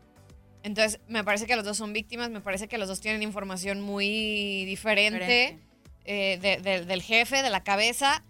Entonces, 0.63 1.01
me 1.07 1.23
parece 1.23 1.47
que 1.47 1.55
los 1.55 1.65
dos 1.65 1.77
son 1.77 1.93
víctimas, 1.93 2.31
me 2.31 2.41
parece 2.41 2.67
que 2.67 2.79
los 2.79 2.89
dos 2.89 3.01
tienen 3.01 3.23
información 3.23 3.83
muy 3.83 4.65
diferente, 4.65 5.21
Diferente. 5.21 5.66
Eh, 6.07 6.39
de- 6.41 6.59
de- 6.59 6.85
del 6.85 7.03
jefe, 7.03 7.43
de 7.43 7.51
la 7.51 7.63
cabeza. 7.63 8.23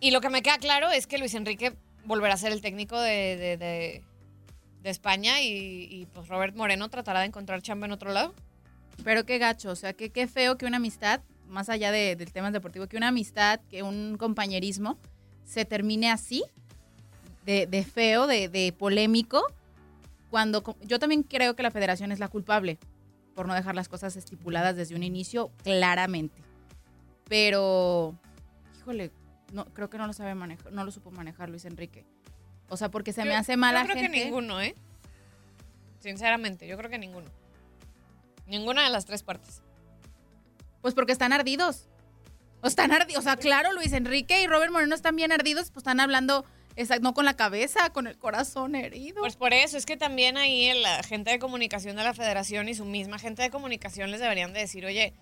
Y 0.00 0.10
lo 0.10 0.20
que 0.20 0.28
me 0.30 0.42
queda 0.42 0.58
claro 0.58 0.90
es 0.90 1.06
que 1.06 1.18
Luis 1.18 1.34
Enrique 1.34 1.74
volverá 2.04 2.34
a 2.34 2.36
ser 2.36 2.52
el 2.52 2.60
técnico 2.60 3.00
de, 3.00 3.56
de- 3.58 4.02
España 4.84 5.40
y, 5.42 6.06
pues 6.14 6.28
Robert 6.28 6.54
Moreno 6.54 6.88
tratará 6.88 7.18
de 7.18 7.26
encontrar 7.26 7.60
chamba 7.60 7.86
en 7.86 7.92
otro 7.92 8.12
lado. 8.12 8.32
Pero 9.02 9.26
qué 9.26 9.38
gacho, 9.38 9.70
o 9.70 9.74
sea, 9.74 9.94
que 9.94 10.10
qué 10.10 10.28
feo 10.28 10.56
que 10.56 10.64
una 10.64 10.76
amistad, 10.76 11.22
más 11.48 11.68
allá 11.68 11.90
de- 11.90 12.14
del 12.14 12.32
tema 12.32 12.52
deportivo, 12.52 12.86
que 12.86 12.96
una 12.96 13.08
amistad, 13.08 13.58
que 13.68 13.82
un 13.82 14.16
compañerismo 14.16 14.96
se 15.44 15.64
termine 15.64 16.08
así, 16.10 16.44
de, 17.44 17.84
feo, 17.84 18.28
de, 18.28 18.72
polémico, 18.78 19.44
cuando 20.30 20.62
yo 20.82 20.98
también 21.00 21.24
creo 21.24 21.56
que 21.56 21.62
la 21.64 21.70
federación 21.72 22.12
es 22.12 22.20
la 22.20 22.28
culpable 22.28 22.78
por 23.36 23.46
no 23.46 23.54
dejar 23.54 23.74
las 23.74 23.88
cosas 23.88 24.16
estipuladas 24.16 24.74
desde 24.76 24.96
un 24.96 25.02
inicio 25.02 25.52
claramente. 25.62 26.42
Pero, 27.28 28.14
híjole, 28.78 29.12
no, 29.52 29.66
creo 29.66 29.90
que 29.90 29.98
no 29.98 30.06
lo 30.06 30.14
sabe 30.14 30.34
manejar, 30.34 30.72
no 30.72 30.84
lo 30.84 30.90
supo 30.90 31.10
manejar 31.10 31.50
Luis 31.50 31.66
Enrique. 31.66 32.04
O 32.68 32.76
sea, 32.76 32.90
porque 32.90 33.12
se 33.12 33.24
me 33.24 33.36
hace 33.36 33.56
mala 33.56 33.82
Yo 33.82 33.90
creo 33.90 34.02
gente. 34.02 34.18
que 34.18 34.24
ninguno, 34.24 34.60
¿eh? 34.60 34.74
Sinceramente, 36.00 36.66
yo 36.66 36.78
creo 36.78 36.90
que 36.90 36.98
ninguno. 36.98 37.26
Ninguna 38.46 38.84
de 38.84 38.90
las 38.90 39.04
tres 39.04 39.22
partes. 39.22 39.60
Pues 40.80 40.94
porque 40.94 41.12
están 41.12 41.32
ardidos. 41.32 41.88
O 42.62 42.66
están 42.68 42.90
ardidos. 42.90 43.20
O 43.20 43.22
sea, 43.22 43.36
claro, 43.36 43.72
Luis 43.74 43.92
Enrique 43.92 44.42
y 44.42 44.46
Robert 44.46 44.72
Moreno 44.72 44.94
están 44.94 45.14
bien 45.14 45.30
ardidos, 45.30 45.70
pues 45.70 45.82
están 45.82 46.00
hablando, 46.00 46.46
no 47.00 47.14
con 47.14 47.24
la 47.24 47.34
cabeza, 47.34 47.90
con 47.90 48.06
el 48.06 48.18
corazón 48.18 48.74
herido. 48.74 49.20
Pues 49.20 49.36
por 49.36 49.52
eso, 49.54 49.76
es 49.78 49.86
que 49.86 49.96
también 49.96 50.36
ahí 50.36 50.72
la 50.80 51.02
gente 51.02 51.30
de 51.30 51.38
comunicación 51.38 51.96
de 51.96 52.04
la 52.04 52.14
federación 52.14 52.68
y 52.68 52.74
su 52.74 52.84
misma 52.84 53.18
gente 53.18 53.42
de 53.42 53.50
comunicación 53.50 54.10
les 54.10 54.20
deberían 54.20 54.52
de 54.52 54.60
decir, 54.60 54.84
oye, 54.86 55.14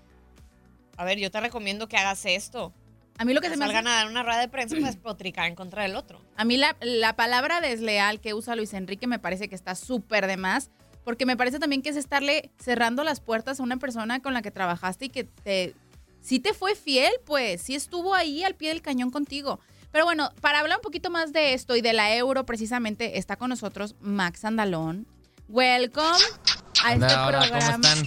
a 0.96 1.04
ver, 1.04 1.18
yo 1.18 1.30
te 1.30 1.40
recomiendo 1.40 1.88
que 1.88 1.96
hagas 1.96 2.24
esto. 2.26 2.72
A 3.18 3.24
mí 3.24 3.32
lo 3.32 3.40
que 3.40 3.48
se 3.48 3.56
me 3.56 3.64
salgan 3.66 3.86
hace- 3.86 3.94
a 3.94 3.98
dar 3.98 4.08
una 4.08 4.22
rueda 4.24 4.40
de 4.40 4.48
prensa 4.48 4.76
pues 4.80 4.96
potricar 5.02 5.46
en 5.48 5.54
contra 5.54 5.82
del 5.84 5.94
otro. 5.96 6.20
A 6.36 6.44
mí 6.44 6.56
la, 6.56 6.76
la 6.80 7.14
palabra 7.16 7.60
desleal 7.60 8.20
que 8.20 8.34
usa 8.34 8.56
Luis 8.56 8.72
Enrique 8.74 9.06
me 9.06 9.18
parece 9.20 9.48
que 9.48 9.54
está 9.54 9.74
súper 9.76 10.26
de 10.26 10.36
más, 10.36 10.70
porque 11.04 11.26
me 11.26 11.36
parece 11.36 11.58
también 11.58 11.82
que 11.82 11.90
es 11.90 11.96
estarle 11.96 12.50
cerrando 12.58 13.04
las 13.04 13.20
puertas 13.20 13.60
a 13.60 13.62
una 13.62 13.76
persona 13.76 14.20
con 14.20 14.34
la 14.34 14.42
que 14.42 14.50
trabajaste 14.50 15.04
y 15.04 15.08
que 15.10 15.24
te, 15.24 15.74
sí 16.20 16.40
te 16.40 16.54
fue 16.54 16.74
fiel, 16.74 17.12
pues, 17.26 17.60
sí 17.62 17.74
estuvo 17.74 18.14
ahí 18.14 18.42
al 18.42 18.54
pie 18.56 18.70
del 18.70 18.82
cañón 18.82 19.10
contigo. 19.10 19.60
Pero 19.94 20.06
bueno, 20.06 20.32
para 20.40 20.58
hablar 20.58 20.78
un 20.78 20.82
poquito 20.82 21.08
más 21.08 21.32
de 21.32 21.54
esto 21.54 21.76
y 21.76 21.80
de 21.80 21.92
la 21.92 22.16
euro, 22.16 22.44
precisamente 22.44 23.16
está 23.16 23.36
con 23.36 23.48
nosotros 23.48 23.94
Max 24.00 24.44
Andalón. 24.44 25.06
Welcome 25.46 26.18
a 26.82 26.94
este 26.94 27.04
Hola, 27.04 27.28
hola, 27.28 27.38
¿cómo 27.38 27.50
programa. 27.60 27.92
están? 27.92 28.06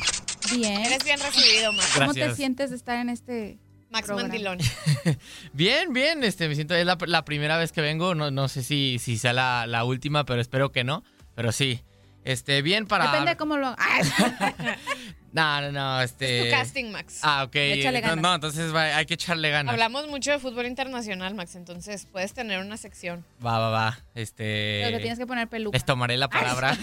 Bien. 0.60 0.82
Eres 0.82 1.06
bien 1.06 1.18
recibido, 1.18 1.72
Max. 1.72 1.92
¿Cómo 1.98 2.14
te 2.14 2.36
sientes 2.36 2.72
de 2.72 2.76
estar 2.76 2.98
en 3.00 3.08
este 3.08 3.58
Max 3.90 4.08
programa? 4.08 4.28
Mandilón. 4.28 4.60
Bien, 5.54 5.94
bien, 5.94 6.26
este, 6.26 6.50
me 6.50 6.56
siento, 6.56 6.76
es 6.76 6.86
la, 6.86 6.98
la 7.06 7.24
primera 7.24 7.56
vez 7.56 7.72
que 7.72 7.80
vengo, 7.80 8.16
no, 8.16 8.32
no 8.32 8.50
sé 8.50 8.64
si, 8.64 9.00
si 9.00 9.18
sea 9.18 9.32
la, 9.32 9.66
la 9.66 9.86
última, 9.86 10.26
pero 10.26 10.42
espero 10.42 10.74
que 10.74 10.84
no, 10.84 11.06
pero 11.36 11.54
sí. 11.54 11.84
Este, 12.28 12.62
bien 12.62 12.88
para... 12.88 13.06
Depende 13.06 13.32
de 13.32 13.38
cómo 13.38 13.56
lo 13.56 13.74
No, 15.32 15.62
no, 15.62 15.72
no, 15.72 16.02
este... 16.02 16.44
Tu 16.44 16.50
casting, 16.52 16.92
Max. 16.92 17.20
Ah, 17.22 17.44
ok. 17.46 17.56
Échale 17.56 18.02
No, 18.02 18.08
ganas. 18.08 18.22
no, 18.22 18.36
entonces 18.36 18.76
va- 18.76 18.98
hay 18.98 19.06
que 19.06 19.14
echarle 19.14 19.50
ganas. 19.50 19.72
Hablamos 19.72 20.10
mucho 20.10 20.32
de 20.32 20.40
fútbol 20.40 20.66
internacional, 20.66 21.36
Max, 21.36 21.56
entonces 21.56 22.06
puedes 22.12 22.34
tener 22.34 22.60
una 22.60 22.76
sección. 22.76 23.24
Va, 23.46 23.60
va, 23.60 23.70
va. 23.70 24.00
Este... 24.14 24.82
Pero 24.84 24.98
te 24.98 25.02
tienes 25.04 25.20
que 25.20 25.26
poner 25.26 25.48
peluca. 25.48 25.74
Les 25.78 25.86
tomaré 25.86 26.18
la 26.18 26.28
palabra. 26.28 26.78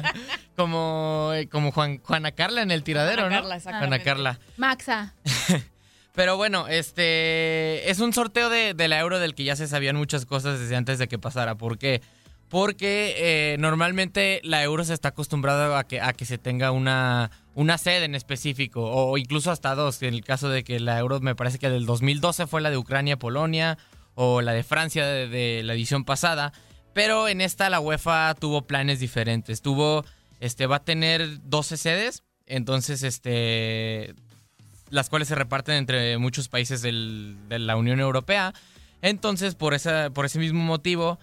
como 0.56 1.32
como 1.50 1.72
Juan, 1.72 1.98
Juana 2.02 2.32
Carla 2.32 2.60
en 2.60 2.70
el 2.70 2.82
tiradero, 2.82 3.22
Juana 3.22 3.36
¿no? 3.36 3.42
Carla, 3.42 3.56
exactamente. 3.56 4.04
Juana 4.04 4.04
Carla. 4.04 4.40
Maxa. 4.58 5.14
Pero 6.14 6.36
bueno, 6.36 6.68
este 6.68 7.88
es 7.90 8.00
un 8.00 8.12
sorteo 8.12 8.50
de, 8.50 8.74
de 8.74 8.88
la 8.88 8.98
euro 8.98 9.18
del 9.18 9.34
que 9.34 9.44
ya 9.44 9.56
se 9.56 9.66
sabían 9.66 9.96
muchas 9.96 10.26
cosas 10.26 10.58
desde 10.60 10.76
antes 10.76 10.98
de 10.98 11.08
que 11.08 11.18
pasara. 11.18 11.54
¿Por 11.54 11.78
qué? 11.78 12.00
Porque 12.00 12.18
eh, 13.52 13.56
normalmente 13.58 14.40
la 14.42 14.62
euro 14.62 14.84
se 14.84 14.92
está 14.94 15.08
acostumbrada 15.08 15.78
a 15.78 15.84
que, 15.84 16.00
a 16.00 16.12
que 16.12 16.24
se 16.26 16.36
tenga 16.36 16.72
una, 16.72 17.30
una 17.54 17.78
sede 17.78 18.04
en 18.04 18.14
específico, 18.14 18.82
o 18.90 19.16
incluso 19.16 19.50
hasta 19.50 19.74
dos. 19.74 20.02
En 20.02 20.14
el 20.14 20.24
caso 20.24 20.48
de 20.48 20.64
que 20.64 20.80
la 20.80 20.98
euro, 20.98 21.20
me 21.20 21.34
parece 21.36 21.58
que 21.58 21.70
del 21.70 21.86
2012 21.86 22.46
fue 22.46 22.60
la 22.60 22.70
de 22.70 22.76
Ucrania-Polonia, 22.76 23.78
o 24.16 24.42
la 24.42 24.52
de 24.52 24.64
Francia 24.64 25.06
de, 25.06 25.28
de 25.28 25.62
la 25.62 25.74
edición 25.74 26.04
pasada. 26.04 26.52
Pero 26.92 27.28
en 27.28 27.40
esta 27.40 27.70
la 27.70 27.78
UEFA 27.80 28.34
tuvo 28.34 28.66
planes 28.66 28.98
diferentes. 28.98 29.62
Tuvo, 29.62 30.04
este, 30.40 30.66
va 30.66 30.76
a 30.76 30.84
tener 30.84 31.38
12 31.48 31.76
sedes. 31.76 32.24
Entonces, 32.46 33.04
este, 33.04 34.12
las 34.90 35.08
cuales 35.08 35.28
se 35.28 35.36
reparten 35.36 35.76
entre 35.76 36.18
muchos 36.18 36.48
países 36.48 36.82
del- 36.82 37.36
de 37.48 37.60
la 37.60 37.76
Unión 37.76 38.00
Europea. 38.00 38.52
Entonces, 39.02 39.54
por, 39.54 39.72
esa, 39.72 40.10
por 40.10 40.26
ese 40.26 40.40
mismo 40.40 40.62
motivo, 40.62 41.18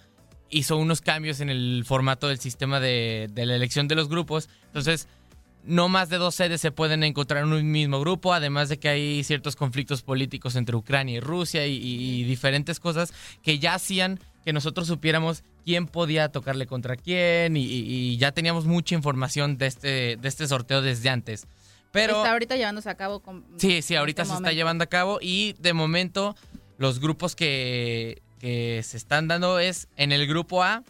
hizo 0.50 0.76
unos 0.76 1.00
cambios 1.00 1.40
en 1.40 1.50
el 1.50 1.84
formato 1.86 2.28
del 2.28 2.38
sistema 2.38 2.80
de, 2.80 3.28
de 3.32 3.46
la 3.46 3.54
elección 3.56 3.88
de 3.88 3.94
los 3.94 4.08
grupos. 4.08 4.48
Entonces, 4.66 5.08
no 5.68 5.88
más 5.88 6.08
de 6.08 6.16
dos 6.16 6.34
sedes 6.34 6.60
se 6.60 6.70
pueden 6.70 7.04
encontrar 7.04 7.44
en 7.44 7.52
un 7.52 7.70
mismo 7.70 8.00
grupo, 8.00 8.32
además 8.32 8.68
de 8.68 8.78
que 8.78 8.88
hay 8.88 9.22
ciertos 9.22 9.54
conflictos 9.54 10.02
políticos 10.02 10.56
entre 10.56 10.74
Ucrania 10.76 11.16
y 11.16 11.20
Rusia 11.20 11.66
y, 11.66 12.24
diferentes 12.24 12.80
cosas 12.80 13.12
que 13.42 13.58
ya 13.58 13.74
hacían 13.74 14.18
que 14.44 14.52
nosotros 14.52 14.86
supiéramos 14.86 15.42
quién 15.64 15.86
podía 15.86 16.30
tocarle 16.30 16.66
contra 16.66 16.96
quién 16.96 17.56
y, 17.56 18.16
ya 18.16 18.32
teníamos 18.32 18.64
mucha 18.64 18.94
información 18.94 19.58
de 19.58 19.66
este, 19.66 20.16
de 20.16 20.28
este 20.28 20.48
sorteo 20.48 20.80
desde 20.80 21.10
antes. 21.10 21.46
Pero 21.92 22.16
Está 22.16 22.32
ahorita 22.32 22.56
llevándose 22.56 22.90
a 22.90 22.96
cabo 22.96 23.20
con. 23.20 23.44
Sí, 23.56 23.80
sí, 23.80 23.94
ahorita 23.94 24.22
este 24.22 24.34
se 24.34 24.38
está 24.38 24.52
llevando 24.52 24.84
a 24.84 24.88
cabo 24.88 25.18
y 25.22 25.54
de 25.58 25.72
momento 25.72 26.36
los 26.76 27.00
grupos 27.00 27.34
que, 27.34 28.20
que 28.38 28.82
se 28.82 28.96
están 28.96 29.28
dando 29.28 29.58
es 29.58 29.88
en 29.96 30.12
el 30.12 30.26
grupo 30.26 30.62
A 30.62 30.82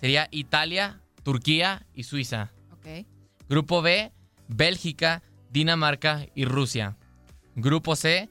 sería 0.00 0.28
Italia, 0.30 1.00
Turquía 1.22 1.86
y 1.94 2.02
Suiza. 2.04 2.52
Grupo 3.48 3.82
B, 3.82 4.12
Bélgica, 4.48 5.22
Dinamarca 5.50 6.26
y 6.34 6.44
Rusia. 6.44 6.96
Grupo 7.54 7.96
C, 7.96 8.28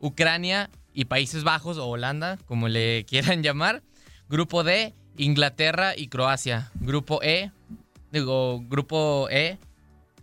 Ucrania 0.00 0.68
y 0.92 1.04
Países 1.04 1.44
Bajos 1.44 1.78
o 1.78 1.86
Holanda, 1.86 2.38
como 2.46 2.68
le 2.68 3.04
quieran 3.08 3.42
llamar. 3.42 3.82
Grupo 4.28 4.64
D, 4.64 4.94
Inglaterra 5.16 5.96
y 5.96 6.08
Croacia. 6.08 6.72
Grupo 6.74 7.22
E, 7.22 7.52
digo, 8.10 8.60
grupo 8.66 9.28
E, 9.30 9.58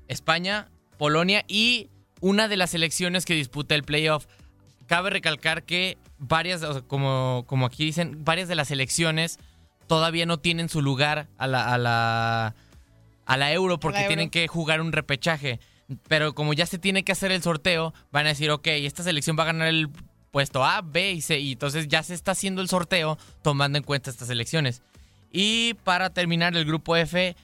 España, 0.07 0.69
Polonia 0.97 1.45
y 1.47 1.89
una 2.19 2.47
de 2.47 2.57
las 2.57 2.71
selecciones 2.71 3.25
que 3.25 3.33
disputa 3.33 3.73
el 3.73 3.83
playoff. 3.83 4.27
Cabe 4.85 5.09
recalcar 5.09 5.63
que 5.63 5.97
varias, 6.21 6.63
o 6.63 6.73
sea, 6.73 6.81
como, 6.83 7.43
como 7.47 7.65
aquí 7.65 7.83
dicen, 7.83 8.23
varias 8.23 8.47
de 8.47 8.55
las 8.55 8.69
selecciones 8.69 9.39
todavía 9.87 10.25
no 10.25 10.39
tienen 10.39 10.69
su 10.69 10.81
lugar 10.81 11.27
a 11.37 11.47
la, 11.47 11.73
a 11.73 11.77
la, 11.77 12.55
a 13.25 13.37
la 13.37 13.51
euro 13.51 13.79
porque 13.79 13.99
euro. 13.99 14.07
tienen 14.07 14.29
que 14.29 14.47
jugar 14.47 14.79
un 14.79 14.93
repechaje. 14.93 15.59
Pero 16.07 16.33
como 16.33 16.53
ya 16.53 16.65
se 16.65 16.77
tiene 16.77 17.03
que 17.03 17.11
hacer 17.11 17.33
el 17.33 17.41
sorteo, 17.41 17.93
van 18.11 18.25
a 18.25 18.29
decir, 18.29 18.49
ok, 18.51 18.67
esta 18.67 19.03
selección 19.03 19.35
va 19.37 19.43
a 19.43 19.47
ganar 19.47 19.67
el 19.67 19.89
puesto 20.31 20.63
A, 20.63 20.81
B 20.81 21.11
y 21.11 21.21
C. 21.21 21.39
Y 21.39 21.53
entonces 21.53 21.89
ya 21.89 22.01
se 22.03 22.13
está 22.13 22.31
haciendo 22.31 22.61
el 22.61 22.69
sorteo 22.69 23.17
tomando 23.41 23.77
en 23.77 23.83
cuenta 23.83 24.09
estas 24.09 24.29
elecciones. 24.29 24.81
Y 25.33 25.73
para 25.83 26.11
terminar 26.11 26.55
el 26.55 26.63
grupo 26.63 26.95
F, 26.95 27.35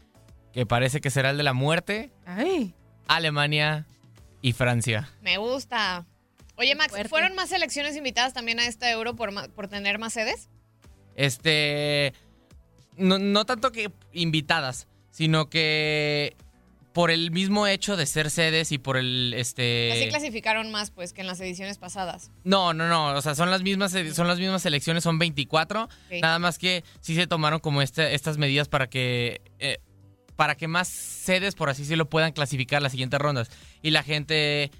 que 0.53 0.65
parece 0.65 1.01
que 1.01 1.09
será 1.09 1.31
el 1.31 1.37
de 1.37 1.43
la 1.43 1.53
muerte, 1.53 2.11
Ay. 2.25 2.73
Alemania 3.07 3.85
y 4.41 4.53
Francia. 4.53 5.09
Me 5.21 5.37
gusta. 5.37 6.05
Oye, 6.57 6.75
Max, 6.75 6.89
fuerte. 6.89 7.09
¿fueron 7.09 7.35
más 7.35 7.49
selecciones 7.49 7.95
invitadas 7.95 8.33
también 8.33 8.59
a 8.59 8.67
esta 8.67 8.89
euro 8.91 9.15
por, 9.15 9.51
por 9.51 9.67
tener 9.67 9.99
más 9.99 10.13
sedes? 10.13 10.49
Este. 11.15 12.13
No, 12.95 13.19
no 13.19 13.45
tanto 13.45 13.71
que 13.71 13.91
invitadas, 14.11 14.87
sino 15.11 15.49
que 15.49 16.35
por 16.93 17.11
el 17.11 17.29
mismo 17.29 17.67
hecho 17.67 17.95
de 17.95 18.07
ser 18.07 18.31
sedes 18.31 18.71
y 18.71 18.79
por 18.79 18.97
el. 18.97 19.35
Este. 19.37 19.91
Así 19.91 20.09
clasificaron 20.09 20.71
más, 20.71 20.89
pues, 20.89 21.13
que 21.13 21.21
en 21.21 21.27
las 21.27 21.39
ediciones 21.39 21.77
pasadas. 21.77 22.31
No, 22.43 22.73
no, 22.73 22.87
no. 22.87 23.15
O 23.15 23.21
sea, 23.21 23.35
son 23.35 23.51
las 23.51 23.61
mismas, 23.61 23.91
son 23.91 24.27
las 24.27 24.39
mismas 24.39 24.63
selecciones, 24.63 25.03
son 25.03 25.19
24. 25.19 25.83
Ok. 25.83 25.89
Nada 26.21 26.39
más 26.39 26.57
que 26.57 26.83
sí 27.01 27.13
se 27.13 27.27
tomaron 27.27 27.59
como 27.59 27.83
este, 27.83 28.15
estas 28.15 28.39
medidas 28.39 28.67
para 28.67 28.87
que. 28.87 29.41
eh, 29.59 29.77
para 30.35 30.55
que 30.55 30.67
más 30.67 30.87
sedes, 30.87 31.55
por 31.55 31.69
así 31.69 31.81
decirlo, 31.81 32.09
puedan 32.09 32.31
clasificar 32.31 32.81
las 32.81 32.91
siguientes 32.91 33.19
rondas. 33.19 33.49
Y 33.81 33.89
la 33.89 34.03
gente 34.03 34.71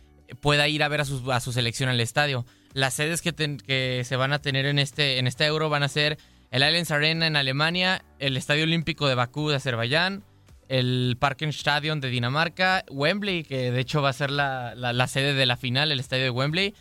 pueda 0.41 0.67
ir 0.67 0.83
a 0.83 0.87
ver 0.87 1.01
a, 1.01 1.05
sus, 1.05 1.27
a 1.29 1.39
su 1.39 1.51
selección 1.51 1.89
al 1.89 1.99
estadio. 1.99 2.45
Las 2.73 2.93
sedes 2.93 3.21
que, 3.21 3.33
que 3.33 4.03
se 4.05 4.15
van 4.15 4.33
a 4.33 4.39
tener 4.39 4.65
en 4.65 4.79
este, 4.79 5.19
en 5.19 5.27
euro 5.39 5.69
van 5.69 5.83
a 5.83 5.87
ser 5.87 6.17
el 6.51 6.63
Allianz 6.63 6.91
Arena 6.91 7.27
en 7.27 7.35
Alemania, 7.35 8.03
el 8.19 8.37
Estadio 8.37 8.63
Olímpico 8.63 9.07
de 9.07 9.15
Bakú 9.15 9.49
de 9.49 9.55
Azerbaiyán, 9.57 10.23
el 10.69 11.17
Parkenstadion 11.19 11.99
de 12.01 12.09
Dinamarca, 12.09 12.83
Wembley, 12.89 13.43
que 13.43 13.71
de 13.71 13.79
hecho 13.79 14.01
va 14.01 14.09
a 14.09 14.13
ser 14.13 14.31
la, 14.31 14.75
la- 14.75 14.93
la 14.93 15.07
sede 15.07 15.33
de 15.33 15.45
la 15.45 15.57
final, 15.57 15.91
el 15.91 15.99
estadio 15.99 16.23
de 16.23 16.29
Wembley. 16.29 16.73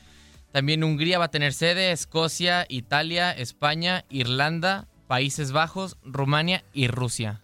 También 0.53 0.83
Hungría 0.85 1.19
va 1.19 1.27
a 1.27 1.31
tener 1.31 1.53
sede, 1.53 1.93
Escocia, 1.93 2.65
Italia, 2.69 3.31
España, 3.33 4.05
Irlanda, 4.11 4.87
Países 5.07 5.53
Bajos, 5.53 5.97
Rumania 6.03 6.65
y 6.73 6.89
Rusia. 6.89 7.43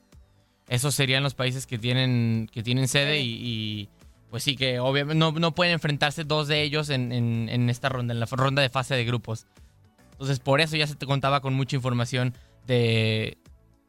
Esos 0.69 0.95
serían 0.95 1.23
los 1.23 1.35
países 1.35 1.67
que 1.67 1.79
tienen, 1.79 2.49
que 2.53 2.63
tienen 2.63 2.89
sede 2.89 3.21
y, 3.21 3.89
pues 4.33 4.43
sí, 4.43 4.57
que 4.57 4.81
obviamente 4.81 5.15
no, 5.19 5.31
no 5.31 5.55
pueden 5.55 5.75
enfrentarse 5.75 6.25
dos 6.25 6.49
de 6.49 6.63
ellos 6.63 6.89
en, 6.89 7.13
en- 7.13 7.49
en 7.51 7.69
esta 7.71 7.89
ronda, 7.89 8.13
en 8.15 8.19
la 8.19 8.27
ronda 8.27 8.63
de 8.63 8.71
fase 8.71 8.95
de 8.97 9.05
grupos. 9.05 9.47
Entonces 10.13 10.41
por 10.41 10.61
eso 10.61 10.75
ya 10.75 10.87
se 10.87 10.95
te 10.97 11.05
contaba 11.07 11.41
con 11.41 11.53
mucha 11.55 11.77
información 11.77 12.35
de, 12.67 13.37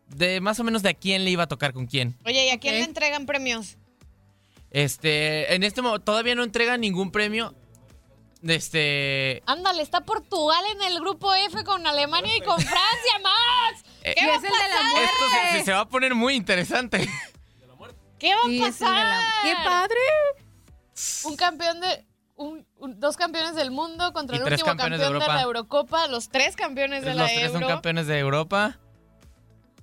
de 0.09 0.41
más 0.41 0.59
o 0.59 0.63
menos 0.65 0.83
de 0.83 0.89
a 0.89 0.93
quién 0.93 1.23
le 1.23 1.29
iba 1.31 1.43
a 1.43 1.47
tocar 1.47 1.71
con 1.73 1.85
quién. 1.87 2.15
Oye, 2.25 2.45
¿y 2.45 2.49
a 2.49 2.59
quién 2.59 2.75
le 2.75 2.83
entregan 2.83 3.25
premios? 3.25 3.77
Este, 4.71 5.53
en 5.55 5.63
este 5.63 5.81
momento 5.81 6.03
todavía 6.03 6.35
no 6.35 6.43
entregan 6.43 6.81
ningún 6.81 7.11
premio. 7.11 7.55
Este, 8.45 9.41
Ándale, 9.45 9.81
está 9.81 10.01
Portugal 10.01 10.61
en 10.75 10.81
el 10.91 10.99
grupo 10.99 11.33
F 11.33 11.63
con 11.63 11.87
Alemania 11.87 12.35
y 12.35 12.41
con 12.41 12.59
Francia, 12.59 13.19
Max. 13.23 13.83
Eh, 14.03 14.13
¿Qué 14.17 14.23
Y 14.23 14.27
va 14.27 14.33
a 14.33 14.37
es 14.37 14.43
el 14.43 14.49
de 14.49 14.57
la 14.57 14.75
pasar? 14.75 15.03
esto 15.03 15.23
se, 15.51 15.57
se- 15.59 15.65
se 15.65 15.71
va 15.71 15.79
a 15.79 15.87
poner 15.87 16.13
muy 16.15 16.33
interesante. 16.35 17.07
¿Qué 18.23 18.33
va 18.33 18.65
a 18.65 18.69
pasar? 18.69 18.89
la- 19.05 19.21
¡Qué 19.43 19.53
padre! 19.63 19.99
Un 21.25 21.35
campeón 21.35 21.79
de... 21.81 22.05
un- 22.35 22.65
un- 22.77 22.99
dos 22.99 23.17
campeones 23.17 23.55
del 23.55 23.71
mundo 23.71 24.13
contra 24.13 24.35
Y 24.35 24.39
el 24.39 24.45
tres 24.45 24.61
último 24.61 24.67
campeones 24.77 24.99
campeón 25.01 25.19
de 25.19 25.27
la 25.27 25.41
Eurocopa. 25.41 26.07
Los 26.07 26.29
tres 26.29 26.55
campeones 26.55 27.01
de 27.03 27.09
Los 27.09 27.17
la 27.17 27.25
tres 27.25 27.43
Euro. 27.47 27.59
son 27.59 27.67
campeones 27.67 28.07
de 28.07 28.19
Europa. 28.19 28.79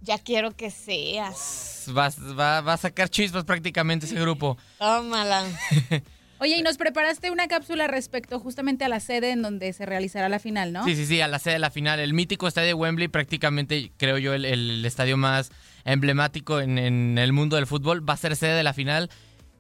Ya 0.03 0.19
quiero 0.19 0.53
que 0.53 0.71
seas. 0.71 1.85
Va, 1.97 2.09
va- 2.39 2.61
va 2.63 2.73
a 2.73 2.77
sacar 2.79 3.09
chispas 3.11 3.45
prácticamente 3.45 4.07
ese 4.07 4.15
grupo. 4.19 4.57
Tómala. 4.79 5.45
Oye, 6.43 6.57
y 6.57 6.63
nos 6.63 6.79
preparaste 6.79 7.31
una 7.31 7.49
cápsula 7.49 7.87
respecto 7.87 8.41
justamente 8.41 8.87
a 8.87 8.89
la 8.89 8.99
sede 9.01 9.31
en 9.31 9.43
donde 9.43 9.75
se 9.75 9.85
realizará 9.85 10.31
la 10.31 10.39
final, 10.39 10.73
¿no? 10.73 10.85
Sí, 10.85 10.97
sí, 10.97 11.05
sí, 11.05 11.21
a 11.21 11.29
la 11.29 11.39
sede 11.39 11.55
de 11.55 11.59
la 11.61 11.71
final. 11.71 12.01
El 12.01 12.15
mítico 12.15 12.49
estadio 12.49 12.69
de 12.69 12.75
Wembley, 12.75 13.09
prácticamente, 13.09 13.93
creo 13.99 14.17
yo, 14.17 14.33
el, 14.33 14.83
estadio 14.87 15.19
más 15.19 15.51
emblemático 15.85 16.61
en, 16.61 16.79
en 16.79 17.19
el 17.19 17.35
mundo 17.35 17.57
del 17.57 17.67
fútbol, 17.67 18.09
va 18.09 18.15
a 18.15 18.17
ser 18.17 18.37
sede 18.37 18.55
de 18.55 18.63
la 18.63 18.73
final. 18.73 19.11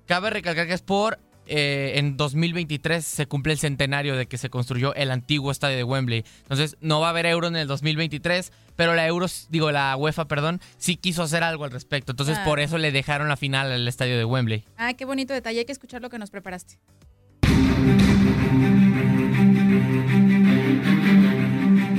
Cabe 0.06 0.30
recalcar 0.30 0.66
que 0.66 0.72
es 0.72 0.80
por. 0.80 1.18
eh, 1.46 1.94
en 1.96 2.16
2023 2.16 3.04
se 3.04 3.26
cumple 3.26 3.52
el 3.52 3.58
centenario 3.58 4.16
de 4.16 4.26
que 4.26 4.38
se 4.38 4.48
construyó 4.48 4.94
el 4.94 5.10
antiguo 5.10 5.50
estadio 5.50 5.76
de 5.76 5.84
Wembley. 5.84 6.24
Entonces, 6.42 6.78
no 6.80 7.00
va 7.00 7.08
a 7.08 7.10
haber 7.10 7.26
euro 7.26 7.48
en 7.48 7.56
el 7.56 7.66
2023, 7.66 8.52
pero 8.80 8.94
la 8.94 9.06
Euro, 9.06 9.26
digo, 9.50 9.70
la 9.72 9.94
UEFA, 9.94 10.26
perdón, 10.26 10.58
sí 10.78 10.96
quiso 10.96 11.22
hacer 11.22 11.42
algo 11.42 11.64
al 11.64 11.70
respecto. 11.70 12.12
Entonces, 12.12 12.38
Ah. 12.38 12.44
por 12.46 12.60
eso 12.60 12.78
le 12.78 12.92
dejaron 12.92 13.28
la 13.28 13.36
final 13.36 13.70
al 13.70 13.86
estadio 13.86 14.16
de 14.16 14.24
Wembley. 14.24 14.64
Ah, 14.78 14.94
qué 14.94 15.04
bonito 15.04 15.34
detalle. 15.34 15.58
Hay 15.58 15.64
que 15.66 15.72
escuchar 15.72 16.00
lo 16.00 16.08
que 16.08 16.18
nos 16.18 16.30
preparaste. 16.30 16.78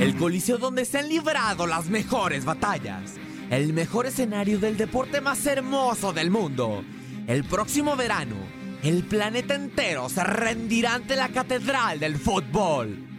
el 0.00 0.16
coliseo 0.16 0.58
donde 0.58 0.84
se 0.84 0.98
han 0.98 1.08
librado 1.08 1.68
las 1.68 1.86
mejores 1.86 2.44
batallas, 2.44 3.14
el 3.50 3.72
mejor 3.72 4.06
escenario 4.06 4.58
del 4.58 4.76
deporte 4.76 5.20
más 5.20 5.46
hermoso 5.46 6.12
del 6.12 6.32
mundo. 6.32 6.82
El 7.28 7.44
próximo 7.44 7.94
verano, 7.94 8.34
el 8.82 9.04
planeta 9.04 9.54
entero 9.54 10.08
se 10.08 10.24
rendirá 10.24 10.94
ante 10.96 11.14
la 11.14 11.28
catedral 11.28 12.00
del 12.00 12.16
fútbol. 12.18 13.11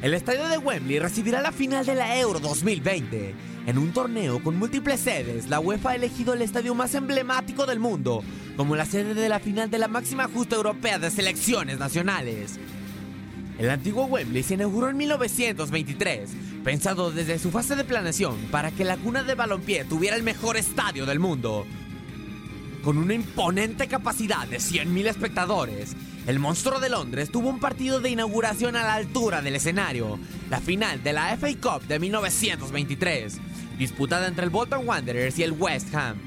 El 0.00 0.14
estadio 0.14 0.46
de 0.48 0.58
Wembley 0.58 1.00
recibirá 1.00 1.42
la 1.42 1.50
final 1.50 1.84
de 1.84 1.96
la 1.96 2.16
Euro 2.20 2.38
2020. 2.38 3.34
En 3.66 3.78
un 3.78 3.92
torneo 3.92 4.40
con 4.40 4.56
múltiples 4.56 5.00
sedes, 5.00 5.48
la 5.48 5.58
UEFA 5.58 5.90
ha 5.90 5.94
elegido 5.96 6.34
el 6.34 6.42
estadio 6.42 6.72
más 6.76 6.94
emblemático 6.94 7.66
del 7.66 7.80
mundo 7.80 8.22
como 8.56 8.76
la 8.76 8.86
sede 8.86 9.14
de 9.14 9.28
la 9.28 9.40
final 9.40 9.70
de 9.70 9.78
la 9.78 9.88
máxima 9.88 10.28
justa 10.28 10.54
europea 10.54 11.00
de 11.00 11.10
selecciones 11.10 11.80
nacionales. 11.80 12.60
El 13.58 13.70
antiguo 13.70 14.04
Wembley 14.04 14.44
se 14.44 14.54
inauguró 14.54 14.88
en 14.88 14.96
1923, 14.96 16.30
pensado 16.62 17.10
desde 17.10 17.40
su 17.40 17.50
fase 17.50 17.74
de 17.74 17.82
planeación 17.82 18.36
para 18.52 18.70
que 18.70 18.84
la 18.84 18.96
cuna 18.98 19.24
de 19.24 19.34
balompié 19.34 19.84
tuviera 19.84 20.14
el 20.14 20.22
mejor 20.22 20.56
estadio 20.56 21.06
del 21.06 21.18
mundo. 21.18 21.66
Con 22.84 22.98
una 22.98 23.14
imponente 23.14 23.88
capacidad 23.88 24.46
de 24.46 24.58
100.000 24.58 25.06
espectadores, 25.06 25.96
el 26.28 26.38
monstruo 26.40 26.78
de 26.78 26.90
Londres 26.90 27.32
tuvo 27.32 27.48
un 27.48 27.58
partido 27.58 28.00
de 28.00 28.10
inauguración 28.10 28.76
a 28.76 28.82
la 28.82 28.96
altura 28.96 29.40
del 29.40 29.56
escenario, 29.56 30.18
la 30.50 30.60
final 30.60 31.02
de 31.02 31.14
la 31.14 31.34
FA 31.38 31.48
Cup 31.58 31.88
de 31.88 31.98
1923, 31.98 33.38
disputada 33.78 34.28
entre 34.28 34.44
el 34.44 34.50
Bolton 34.50 34.86
Wanderers 34.86 35.38
y 35.38 35.42
el 35.42 35.52
West 35.52 35.94
Ham. 35.94 36.18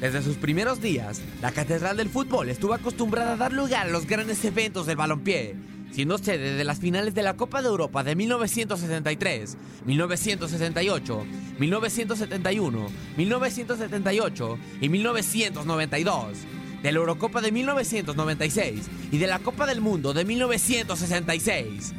Desde 0.00 0.22
sus 0.22 0.38
primeros 0.38 0.80
días, 0.80 1.20
la 1.42 1.52
Catedral 1.52 1.98
del 1.98 2.08
Fútbol 2.08 2.48
estuvo 2.48 2.72
acostumbrada 2.72 3.34
a 3.34 3.36
dar 3.36 3.52
lugar 3.52 3.86
a 3.86 3.90
los 3.90 4.06
grandes 4.06 4.42
eventos 4.46 4.86
del 4.86 4.96
balompié, 4.96 5.56
siendo 5.92 6.16
sede 6.16 6.54
de 6.54 6.64
las 6.64 6.78
finales 6.78 7.14
de 7.14 7.22
la 7.22 7.36
Copa 7.36 7.60
de 7.60 7.68
Europa 7.68 8.02
de 8.02 8.16
1963, 8.16 9.58
1968, 9.84 11.26
1971, 11.58 12.86
1978 13.18 14.58
y 14.80 14.88
1992, 14.88 16.38
de 16.82 16.92
la 16.92 16.98
Eurocopa 16.98 17.40
de 17.40 17.52
1996 17.52 18.88
y 19.10 19.18
de 19.18 19.26
la 19.26 19.38
Copa 19.38 19.66
del 19.66 19.80
Mundo 19.80 20.12
de 20.12 20.24
1966. 20.24 21.94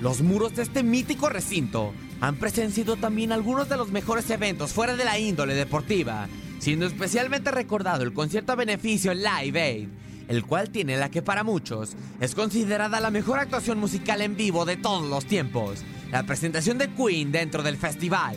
Los 0.00 0.20
muros 0.20 0.56
de 0.56 0.62
este 0.62 0.82
mítico 0.82 1.28
recinto 1.28 1.92
han 2.20 2.36
presenciado 2.36 2.96
también 2.96 3.32
algunos 3.32 3.68
de 3.68 3.76
los 3.76 3.90
mejores 3.90 4.28
eventos 4.30 4.72
fuera 4.72 4.96
de 4.96 5.04
la 5.04 5.18
índole 5.18 5.54
deportiva, 5.54 6.28
siendo 6.58 6.86
especialmente 6.86 7.50
recordado 7.50 8.02
el 8.02 8.12
concierto 8.12 8.52
a 8.52 8.56
beneficio 8.56 9.14
Live 9.14 9.60
Aid, 9.60 9.88
el 10.28 10.44
cual 10.44 10.70
tiene 10.70 10.96
la 10.96 11.10
que 11.10 11.22
para 11.22 11.44
muchos 11.44 11.96
es 12.20 12.34
considerada 12.34 13.00
la 13.00 13.10
mejor 13.10 13.38
actuación 13.38 13.78
musical 13.78 14.20
en 14.22 14.36
vivo 14.36 14.64
de 14.64 14.76
todos 14.76 15.08
los 15.08 15.24
tiempos, 15.26 15.84
la 16.10 16.24
presentación 16.24 16.78
de 16.78 16.90
Queen 16.90 17.32
dentro 17.32 17.62
del 17.62 17.76
festival. 17.76 18.36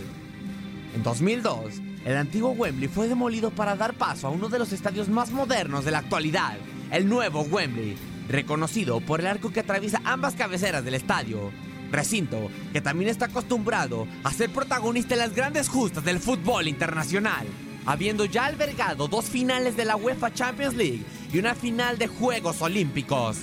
En 0.96 1.04
2002, 1.04 1.82
el 2.06 2.18
antiguo 2.18 2.52
Wembley 2.52 2.88
fue 2.88 3.08
demolido 3.08 3.50
para 3.50 3.76
dar 3.76 3.96
paso 3.96 4.28
a 4.28 4.30
uno 4.30 4.48
de 4.48 4.60
los 4.60 4.72
estadios 4.72 5.10
más 5.10 5.32
modernos 5.32 5.84
de 5.84 5.90
la 5.92 5.98
actualidad, 5.98 6.56
el 6.92 7.10
nuevo 7.10 7.42
Wembley, 7.42 7.98
reconocido 8.30 9.02
por 9.02 9.22
el 9.22 9.28
arco 9.28 9.52
que 9.52 9.62
atraviesa 9.62 10.02
ambas 10.06 10.36
cabeceras 10.36 10.86
del 10.86 10.94
estadio. 10.94 11.52
Recinto 11.92 12.52
que 12.72 12.82
también 12.82 13.10
está 13.10 13.26
acostumbrado 13.26 14.08
a 14.24 14.32
ser 14.32 14.52
protagonista 14.52 15.16
en 15.16 15.22
las 15.22 15.34
grandes 15.34 15.68
justas 15.68 16.06
del 16.06 16.20
fútbol 16.20 16.68
internacional, 16.68 17.48
habiendo 17.88 18.26
ya 18.26 18.46
albergado 18.46 19.08
dos 19.08 19.26
finales 19.26 19.76
de 19.76 19.86
la 19.86 19.96
UEFA 19.96 20.32
Champions 20.32 20.76
League 20.76 21.04
y 21.34 21.40
una 21.40 21.56
final 21.56 21.98
de 21.98 22.08
Juegos 22.08 22.62
Olímpicos. 22.62 23.38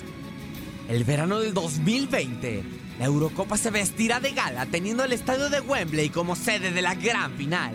El 0.87 1.03
verano 1.03 1.41
del 1.41 1.53
2020, 1.53 2.63
la 2.97 3.05
Eurocopa 3.05 3.57
se 3.57 3.71
vestirá 3.71 4.21
de 4.21 4.31
gala 4.31 4.65
teniendo 4.67 5.03
el 5.03 5.11
estadio 5.11 5.49
de 5.49 5.59
Wembley 5.59 6.09
como 6.09 6.37
sede 6.37 6.71
de 6.71 6.81
la 6.81 6.95
gran 6.95 7.33
final. 7.33 7.73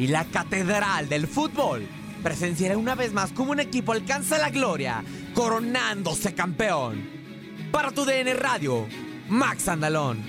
Y 0.00 0.06
la 0.06 0.24
Catedral 0.24 1.10
del 1.10 1.26
Fútbol 1.26 1.86
presenciará 2.22 2.78
una 2.78 2.94
vez 2.94 3.12
más 3.12 3.32
como 3.32 3.52
un 3.52 3.60
equipo 3.60 3.92
alcanza 3.92 4.38
la 4.38 4.48
gloria, 4.48 5.04
coronándose 5.34 6.34
campeón. 6.34 7.06
Para 7.70 7.90
tu 7.90 8.06
DN 8.06 8.32
Radio, 8.32 8.88
Max 9.28 9.68
Andalón. 9.68 10.22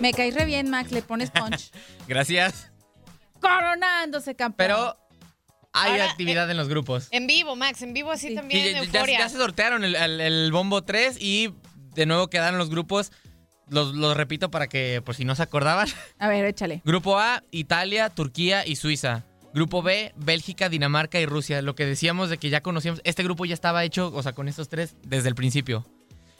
Me 0.00 0.12
caes 0.12 0.34
re 0.34 0.44
bien, 0.44 0.70
Max, 0.70 0.92
le 0.92 1.02
pones 1.02 1.30
punch. 1.30 1.72
Gracias. 2.08 2.70
Coronándose 3.40 4.36
campeón. 4.36 4.56
Pero 4.68 4.96
hay 5.72 5.90
Ahora, 5.92 6.04
actividad 6.10 6.48
en 6.48 6.56
los 6.56 6.68
grupos. 6.68 7.08
En 7.10 7.26
vivo, 7.26 7.56
Max, 7.56 7.82
en 7.82 7.92
vivo 7.92 8.12
así 8.12 8.34
también, 8.36 8.62
Sí, 8.62 8.68
en 8.68 8.74
ya, 8.76 8.80
ya- 8.92 8.98
euforia. 9.00 9.18
ya 9.18 9.28
se 9.28 9.36
sortearon 9.38 9.82
el, 9.82 9.96
el- 9.96 10.20
el 10.20 10.52
bombo 10.52 10.82
3 10.84 11.16
y 11.20 11.52
de 11.94 12.06
nuevo 12.06 12.28
quedaron 12.30 12.58
los 12.58 12.70
grupos. 12.70 13.10
Los, 13.70 13.94
los 13.94 14.16
repito 14.16 14.50
para 14.50 14.66
que, 14.66 15.02
por 15.04 15.14
si 15.14 15.24
no 15.24 15.34
se 15.34 15.42
acordaban. 15.42 15.88
A 16.18 16.28
ver, 16.28 16.44
échale. 16.44 16.82
Grupo 16.84 17.18
A, 17.18 17.42
Italia, 17.50 18.10
Turquía 18.10 18.66
y 18.66 18.76
Suiza. 18.76 19.24
Grupo 19.54 19.82
B, 19.82 20.12
Bélgica, 20.16 20.68
Dinamarca 20.68 21.20
y 21.20 21.26
Rusia. 21.26 21.62
Lo 21.62 21.74
que 21.74 21.86
decíamos 21.86 22.30
de 22.30 22.38
que 22.38 22.50
ya 22.50 22.62
conocíamos, 22.62 23.00
este 23.04 23.22
grupo 23.22 23.44
ya 23.44 23.54
estaba 23.54 23.84
hecho, 23.84 24.12
o 24.14 24.22
sea, 24.22 24.32
con 24.32 24.48
estos 24.48 24.68
tres 24.68 24.96
desde 25.02 25.28
el 25.28 25.34
principio. 25.34 25.86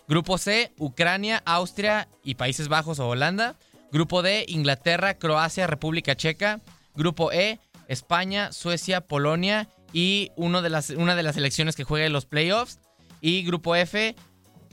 Grupo 0.09 0.39
C, 0.39 0.72
Ucrania, 0.79 1.43
Austria 1.45 2.09
y 2.22 2.35
Países 2.37 2.68
Bajos 2.68 2.99
o 2.99 3.09
Holanda. 3.09 3.57
Grupo 3.93 4.22
D, 4.22 4.45
Inglaterra, 4.49 5.14
Croacia, 5.14 5.66
República 5.66 6.16
Checa. 6.16 6.61
Grupo 6.95 7.33
E, 7.33 7.61
España, 7.89 8.53
Suecia, 8.53 9.01
Polonia 9.01 9.68
y 9.93 10.31
uno 10.37 10.62
de 10.62 10.70
las, 10.70 10.91
una 10.91 11.14
de 11.14 11.22
las 11.22 11.35
selecciones 11.35 11.76
que 11.76 11.85
juega 11.85 12.07
en 12.07 12.12
los 12.12 12.26
playoffs. 12.26 12.79
Y 13.20 13.43
Grupo 13.43 13.74
F, 13.74 14.14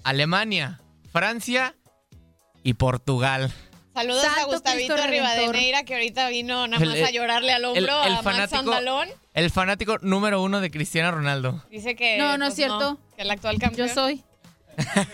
Alemania, 0.03 0.81
Francia 1.11 1.75
y 2.65 2.73
Portugal. 2.73 3.53
Saludos 3.93 4.25
a 4.25 4.43
Gustavito 4.45 4.93
Cristo. 4.95 5.09
Rivadeneira, 5.09 5.83
que 5.83 5.93
ahorita 5.93 6.27
vino 6.27 6.67
nada 6.67 6.83
más 6.85 6.95
el- 6.97 7.05
a 7.05 7.11
llorarle 7.11 7.53
al 7.53 7.63
hombro 7.63 7.79
el- 7.79 7.85
el 8.07 8.13
a 8.17 8.21
Max 8.21 8.23
fanático- 8.23 8.59
Andalón. 8.59 9.07
El 9.33 9.51
fanático 9.51 9.97
número 10.01 10.41
uno 10.41 10.59
de 10.59 10.69
Cristiano 10.71 11.11
Ronaldo. 11.11 11.63
Dice 11.69 11.95
que. 11.95 12.17
No, 12.17 12.37
no 12.37 12.45
es 12.45 12.49
pues, 12.49 12.55
cierto. 12.55 12.99
que 13.15 13.21
el 13.21 13.31
actual 13.31 13.57
campeón. 13.59 13.87
Yo 13.87 13.93
soy. 13.93 14.23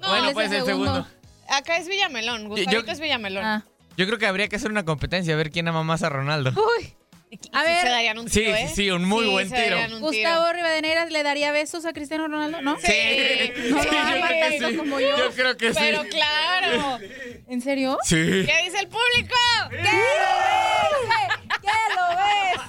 No, 0.00 0.08
bueno, 0.10 0.32
pues 0.34 0.52
el 0.52 0.64
segundo. 0.64 0.92
segundo. 0.94 1.08
Acá 1.48 1.78
es 1.78 1.88
Villamelón. 1.88 2.48
Gustavito 2.48 2.92
es 2.92 3.00
Villamelón. 3.00 3.44
Ah. 3.44 3.64
Yo 3.96 4.06
creo 4.06 4.18
que 4.18 4.26
habría 4.26 4.46
que 4.48 4.56
hacer 4.56 4.70
una 4.70 4.84
competencia 4.84 5.32
a 5.32 5.36
ver 5.38 5.50
quién 5.50 5.66
ama 5.68 5.82
más 5.82 6.02
a 6.02 6.10
Ronaldo. 6.10 6.50
Uy. 6.50 6.94
A 7.52 7.62
Sí 7.62 7.68
ver, 7.68 7.82
se 7.82 7.88
darían 7.88 8.18
un 8.18 8.28
Sí, 8.30 8.40
tiro, 8.44 8.56
sí, 8.56 8.62
¿eh? 8.62 8.72
sí, 8.74 8.90
un 8.90 9.04
muy 9.04 9.26
buen 9.26 9.48
se 9.48 9.56
tiro. 9.56 9.76
darían 9.76 9.92
un 10.02 10.10
tiro. 10.10 10.30
Gustavo 10.30 10.52
Rivadeneira 10.52 11.04
le 11.06 11.22
daría 11.22 11.50
besos 11.52 11.84
a 11.84 11.92
Cristiano 11.92 12.28
Ronaldo, 12.28 12.62
¿no? 12.62 12.76
Sí, 12.80 12.86
No 13.70 13.82
sí, 13.82 13.88
lo 13.88 13.92
yo 13.92 13.98
ama 13.98 14.26
creo 14.28 14.28
que 14.28 14.40
tanto 14.58 14.68
sí. 14.68 14.76
como 14.76 15.00
yo. 15.00 15.16
Yo 15.18 15.30
creo 15.32 15.56
que 15.56 15.74
sí. 15.74 15.80
Pero 15.80 16.04
claro. 16.04 16.98
¿En 17.48 17.60
serio? 17.60 17.98
Sí. 18.04 18.14
¿Qué 18.14 18.54
dice 18.64 18.78
el 18.78 18.88
público? 18.88 19.34
¿Qué 19.70 19.76
lo 21.94 22.08
ves? 22.16 22.60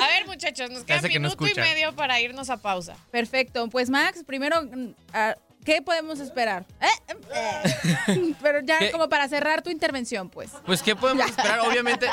A 0.00 0.06
ver, 0.08 0.26
muchachos, 0.26 0.70
nos 0.70 0.84
queda 0.84 0.96
Hace 0.98 1.08
que 1.08 1.18
no 1.18 1.28
minuto 1.28 1.44
y 1.44 1.48
escucha. 1.48 1.62
medio 1.62 1.94
para 1.94 2.20
irnos 2.20 2.50
a 2.50 2.56
pausa. 2.56 2.96
Perfecto. 3.10 3.68
Pues 3.68 3.90
Max, 3.90 4.24
primero, 4.26 4.62
mm, 4.62 4.94
ah, 5.12 5.36
¿qué 5.64 5.82
podemos 5.82 6.20
esperar? 6.20 6.66
¿Eh? 6.80 7.14
Eh. 7.34 8.34
Pero 8.42 8.60
ya 8.60 8.78
¿Qué? 8.78 8.90
como 8.90 9.08
para 9.08 9.28
cerrar 9.28 9.62
tu 9.62 9.70
intervención, 9.70 10.28
pues. 10.28 10.50
Pues, 10.66 10.82
¿qué 10.82 10.96
podemos 10.96 11.26
esperar? 11.26 11.60
Obviamente. 11.60 12.06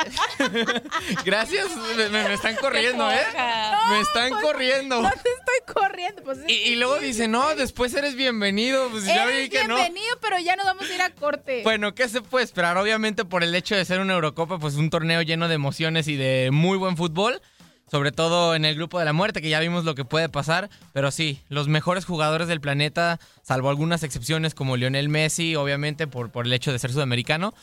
Gracias, 1.25 1.67
me, 2.11 2.33
están 2.33 2.55
corriendo, 2.55 3.11
¿eh? 3.11 3.21
Me 3.89 3.99
están 4.01 4.31
corriendo. 4.41 5.01
No 5.01 5.11
te 5.11 5.29
estoy 5.29 5.73
corriendo. 5.73 6.23
Pues, 6.23 6.39
Y, 6.47 6.53
y 6.53 6.75
luego 6.75 6.99
dice, 6.99 7.27
no, 7.27 7.55
después 7.55 7.93
eres 7.93 8.15
bienvenido. 8.15 8.89
Pues 8.89 9.05
ya 9.05 9.25
vi 9.25 9.49
que 9.49 9.65
no. 9.65 9.75
bienvenido, 9.75 10.17
pero 10.21 10.39
ya 10.39 10.55
nos 10.55 10.65
vamos 10.65 10.89
a 10.89 10.93
ir 10.93 11.01
a 11.01 11.09
corte. 11.11 11.63
Bueno, 11.63 11.95
¿qué 11.95 12.07
se 12.07 12.21
puede 12.21 12.45
esperar? 12.45 12.77
Obviamente 12.77 13.25
por 13.25 13.43
el 13.43 13.53
hecho 13.55 13.75
de 13.75 13.85
ser 13.85 13.99
una 13.99 14.13
Eurocopa, 14.13 14.59
pues 14.59 14.75
un 14.75 14.89
torneo 14.89 15.21
lleno 15.21 15.47
de 15.47 15.55
emociones 15.55 16.07
y 16.07 16.15
de 16.15 16.49
muy 16.51 16.77
buen 16.77 16.97
fútbol. 16.97 17.41
Sobre 17.91 18.11
todo 18.11 18.55
en 18.55 18.65
el 18.65 18.75
grupo 18.75 18.99
de 18.99 19.05
la 19.05 19.13
muerte, 19.13 19.41
que 19.41 19.49
ya 19.49 19.59
vimos 19.59 19.83
lo 19.83 19.95
que 19.95 20.05
puede 20.05 20.29
pasar. 20.29 20.69
Pero 20.93 21.11
sí, 21.11 21.41
los 21.49 21.67
mejores 21.67 22.05
jugadores 22.05 22.47
del 22.47 22.61
planeta, 22.61 23.19
salvo 23.41 23.69
algunas 23.69 24.03
excepciones 24.03 24.53
como 24.53 24.77
Lionel 24.77 25.09
Messi, 25.09 25.55
obviamente 25.55 26.05
por, 26.07 26.31
por 26.31 26.45
el 26.45 26.53
hecho 26.53 26.71
de 26.71 26.79
ser 26.79 26.91
sudamericano, 26.91 27.53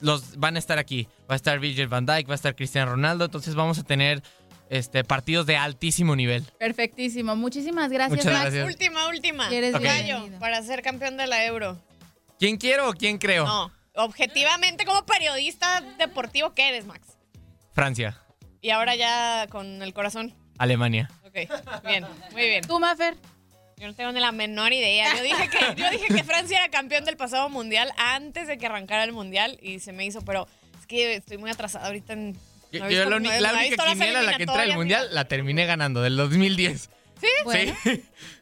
los 0.00 0.36
van 0.36 0.56
a 0.56 0.58
estar 0.58 0.78
aquí. 0.78 1.08
Va 1.30 1.34
a 1.34 1.36
estar 1.36 1.58
Virgil 1.58 1.88
van 1.88 2.06
Dijk, 2.06 2.28
va 2.28 2.32
a 2.32 2.36
estar 2.36 2.54
Cristiano 2.54 2.90
Ronaldo. 2.92 3.24
Entonces 3.24 3.54
vamos 3.54 3.78
a 3.78 3.82
tener 3.82 4.22
este, 4.68 5.02
partidos 5.04 5.46
de 5.46 5.56
altísimo 5.56 6.14
nivel. 6.14 6.44
Perfectísimo. 6.58 7.34
Muchísimas 7.36 7.90
gracias, 7.90 8.18
Muchas 8.18 8.32
Max. 8.32 8.44
gracias. 8.44 8.66
Última, 8.66 9.08
última. 9.08 9.50
Eres 9.50 9.74
Ok. 9.74 9.82
Gallo, 9.82 10.04
bienvenido. 10.04 10.40
para 10.40 10.62
ser 10.62 10.82
campeón 10.82 11.16
de 11.16 11.26
la 11.26 11.44
Euro. 11.44 11.78
¿Quién 12.38 12.56
quiero 12.56 12.88
o 12.88 12.92
quién 12.92 13.18
creo? 13.18 13.44
No, 13.46 13.70
objetivamente, 13.94 14.84
como 14.84 15.04
periodista 15.04 15.82
deportivo, 15.98 16.54
¿qué 16.54 16.68
eres, 16.68 16.86
Max? 16.86 17.06
Francia, 17.74 18.18
Y 18.60 18.70
ahora 18.70 18.94
ya 18.96 19.46
con 19.50 19.82
el 19.82 19.92
corazón. 19.94 20.34
Alemania. 20.58 21.10
Ok, 21.26 21.34
bien, 21.86 22.04
muy 22.32 22.42
bien. 22.46 22.62
¿Tú, 22.66 22.78
Mafer? 22.78 23.14
Yo 23.78 23.86
no 23.86 23.94
tengo 23.94 24.12
ni 24.12 24.20
la 24.20 24.30
menor 24.32 24.72
idea. 24.72 25.16
Yo 25.16 25.22
dije 25.22 25.48
que, 25.48 25.80
yo 25.80 25.90
dije 25.90 26.06
que 26.14 26.22
Francia 26.24 26.58
era 26.58 26.68
campeón 26.68 27.04
del 27.06 27.16
pasado 27.16 27.48
mundial 27.48 27.90
antes 27.96 28.46
de 28.46 28.58
que 28.58 28.66
arrancara 28.66 29.04
el 29.04 29.12
mundial 29.12 29.58
y 29.62 29.78
se 29.80 29.92
me 29.92 30.04
hizo, 30.04 30.20
pero 30.22 30.46
es 30.78 30.86
que 30.86 31.14
estoy 31.14 31.38
muy 31.38 31.50
atrasada 31.50 31.86
ahorita 31.86 32.12
en. 32.12 32.36
Yo, 32.72 32.80
no 32.80 32.86
he 32.86 32.92
yo 32.94 33.04
visto- 33.04 33.04
la, 33.04 33.18
no 33.18 33.20
no 33.20 33.58
única 33.66 33.84
quiniela 33.86 34.18
a 34.18 34.22
la 34.22 34.36
que 34.36 34.42
entra 34.42 34.62
el 34.64 34.70
eliminatorias, 34.70 34.76
mundial 34.76 35.08
la 35.12 35.24
terminé 35.26 35.64
ganando, 35.66 36.02
del 36.02 36.16
2010. 36.16 36.90
¿Sí? 37.20 37.26
Bueno. 37.44 37.74
Sí. 37.82 38.04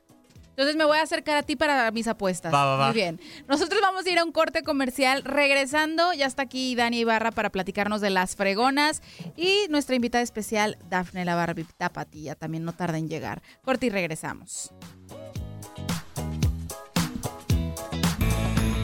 Entonces 0.58 0.74
me 0.74 0.84
voy 0.84 0.98
a 0.98 1.02
acercar 1.02 1.36
a 1.36 1.44
ti 1.44 1.54
para 1.54 1.88
mis 1.92 2.08
apuestas. 2.08 2.52
Va, 2.52 2.64
va, 2.64 2.74
va. 2.74 2.86
Muy 2.86 2.94
bien. 2.96 3.20
Nosotros 3.46 3.80
vamos 3.80 4.04
a 4.04 4.10
ir 4.10 4.18
a 4.18 4.24
un 4.24 4.32
corte 4.32 4.64
comercial. 4.64 5.22
Regresando, 5.22 6.12
ya 6.14 6.26
está 6.26 6.42
aquí 6.42 6.74
Dani 6.74 6.98
Ibarra 6.98 7.30
para 7.30 7.50
platicarnos 7.50 8.00
de 8.00 8.10
las 8.10 8.34
fregonas. 8.34 9.00
Y 9.36 9.68
nuestra 9.70 9.94
invitada 9.94 10.24
especial, 10.24 10.76
Dafne 10.90 11.24
La 11.24 11.36
Barbie 11.36 11.64
Tapatía, 11.76 12.34
también 12.34 12.64
no 12.64 12.72
tarda 12.72 12.98
en 12.98 13.08
llegar. 13.08 13.40
Corte 13.62 13.86
y 13.86 13.90
regresamos. 13.90 14.72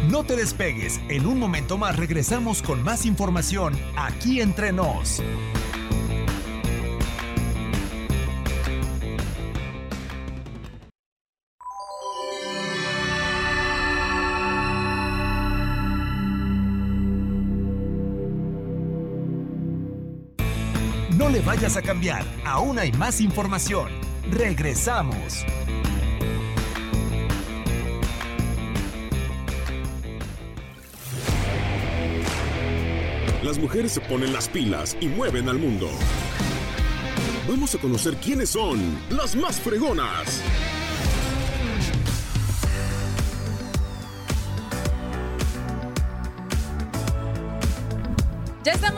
No 0.09 0.23
te 0.23 0.37
despegues, 0.37 1.01
en 1.09 1.27
un 1.27 1.41
momento 1.41 1.77
más 1.77 1.97
regresamos 1.97 2.63
con 2.63 2.85
más 2.85 3.05
información 3.05 3.77
aquí 3.97 4.41
entre 4.41 4.73
nos. 4.73 5.21
Vayas 21.45 21.77
a 21.77 21.83
cambiar, 21.83 22.25
aún 22.45 22.79
hay 22.79 22.93
más 22.93 23.21
información. 23.21 23.89
Regresamos. 24.31 25.45
Las 33.43 33.59
mujeres 33.59 33.93
se 33.93 34.01
ponen 34.01 34.33
las 34.33 34.49
pilas 34.49 34.97
y 35.01 35.09
mueven 35.09 35.51
al 35.51 35.59
mundo. 35.59 35.91
Vamos 37.47 37.75
a 37.75 37.79
conocer 37.79 38.17
quiénes 38.17 38.51
son 38.51 38.81
las 39.11 39.37
más 39.37 39.61
fregonas. 39.61 40.43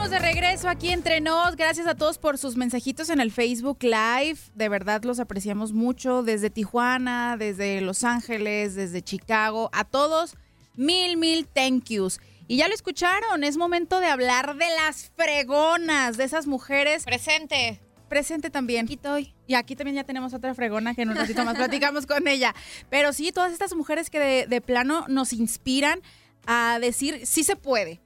Estamos 0.07 0.23
de 0.23 0.33
regreso 0.33 0.69
aquí 0.69 0.89
entre 0.89 1.19
nos. 1.19 1.57
Gracias 1.57 1.85
a 1.85 1.95
todos 1.95 2.17
por 2.17 2.37
sus 2.37 2.55
mensajitos 2.55 3.09
en 3.09 3.19
el 3.19 3.29
Facebook 3.29 3.79
Live. 3.81 4.37
De 4.55 4.69
verdad 4.69 5.03
los 5.03 5.19
apreciamos 5.19 5.73
mucho. 5.73 6.23
Desde 6.23 6.49
Tijuana, 6.49 7.35
desde 7.35 7.81
Los 7.81 8.05
Ángeles, 8.05 8.75
desde 8.75 9.01
Chicago. 9.01 9.69
A 9.73 9.83
todos, 9.83 10.37
mil, 10.75 11.17
mil 11.17 11.45
thank 11.45 11.89
yous. 11.89 12.21
Y 12.47 12.55
ya 12.57 12.69
lo 12.69 12.73
escucharon, 12.73 13.43
es 13.43 13.57
momento 13.57 13.99
de 13.99 14.07
hablar 14.07 14.55
de 14.55 14.67
las 14.85 15.11
fregonas, 15.17 16.15
de 16.15 16.23
esas 16.23 16.47
mujeres. 16.47 17.03
Presente. 17.03 17.81
Presente 18.07 18.49
también. 18.49 18.85
Aquí 18.85 18.93
estoy. 18.93 19.33
Y 19.45 19.55
aquí 19.55 19.75
también 19.75 19.95
ya 19.95 20.05
tenemos 20.05 20.33
otra 20.33 20.53
fregona 20.55 20.95
que 20.95 21.01
en 21.01 21.09
un 21.09 21.17
ratito 21.17 21.43
más 21.43 21.57
platicamos 21.57 22.05
con 22.05 22.29
ella. 22.29 22.55
Pero 22.89 23.11
sí, 23.11 23.33
todas 23.33 23.51
estas 23.51 23.75
mujeres 23.75 24.09
que 24.09 24.19
de, 24.19 24.47
de 24.47 24.61
plano 24.61 25.05
nos 25.09 25.33
inspiran 25.33 25.99
a 26.45 26.79
decir, 26.79 27.25
sí 27.25 27.43
se 27.43 27.57
puede. 27.57 27.99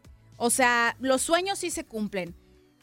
O 0.43 0.49
sea, 0.49 0.95
los 0.99 1.21
sueños 1.21 1.59
sí 1.59 1.69
se 1.69 1.83
cumplen. 1.85 2.35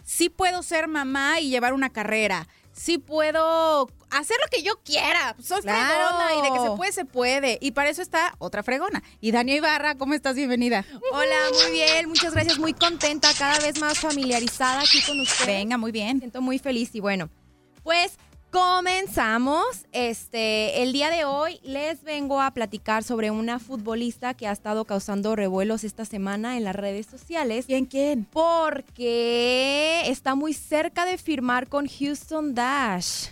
Sí 0.05 0.29
puedo 0.29 0.63
ser 0.63 0.87
mamá 0.87 1.41
y 1.41 1.51
llevar 1.51 1.73
una 1.75 1.91
carrera. 1.91 2.47
Sí 2.73 2.99
puedo 2.99 3.89
hacer 4.11 4.37
lo 4.41 4.49
que 4.49 4.63
yo 4.63 4.81
quiera. 4.85 5.35
Soy 5.43 5.63
Claro. 5.63 5.93
fregona 5.93 6.35
y 6.37 6.43
de 6.43 6.57
que 6.57 6.65
se 6.65 6.77
puede, 6.77 6.93
se 6.93 7.05
puede. 7.05 7.59
Y 7.61 7.73
para 7.73 7.91
eso 7.91 8.01
está 8.01 8.37
otra 8.39 8.63
fregona. 8.63 9.03
Y 9.21 9.33
Dania 9.33 9.57
Ibarra, 9.57 9.97
¿cómo 9.97 10.15
estás? 10.15 10.37
Bienvenida. 10.37 10.85
Hola, 11.11 11.37
muy 11.65 11.73
bien, 11.73 12.09
muchas 12.09 12.33
gracias, 12.33 12.61
muy 12.61 12.75
contenta, 12.75 13.29
cada 13.37 13.59
vez 13.59 13.81
más 13.81 13.99
familiarizada 13.99 14.83
aquí 14.83 15.03
con 15.05 15.19
usted. 15.19 15.47
Venga, 15.47 15.77
muy 15.79 15.91
bien. 15.91 16.19
Me 16.19 16.21
siento 16.21 16.41
muy 16.41 16.61
feliz 16.61 16.95
y 16.95 17.01
bueno, 17.01 17.29
pues 17.83 18.13
comenzamos. 18.51 19.65
Este, 19.93 20.83
el 20.83 20.93
día 20.93 21.11
de 21.11 21.25
hoy 21.25 21.61
les 21.63 22.03
vengo 22.03 22.41
a 22.41 22.51
platicar 22.53 23.05
sobre 23.05 23.31
una 23.31 23.59
futbolista 23.59 24.35
que 24.35 24.47
ha 24.47 24.53
estado 24.53 24.85
causando 24.85 25.37
revuelos 25.37 25.85
esta 25.85 26.05
semana 26.05 26.57
en 26.57 26.65
las 26.65 26.75
redes 26.77 27.07
sociales. 27.07 27.67
¿Quién 27.67 27.85
quién? 27.87 28.25
Porque 28.25 30.03
está 30.07 30.35
muy 30.35 30.55
cerca 30.55 31.05
de 31.05 31.19
firmar 31.19 31.69
con 31.69 31.87
Houston 31.89 32.55
Dash. 32.55 33.27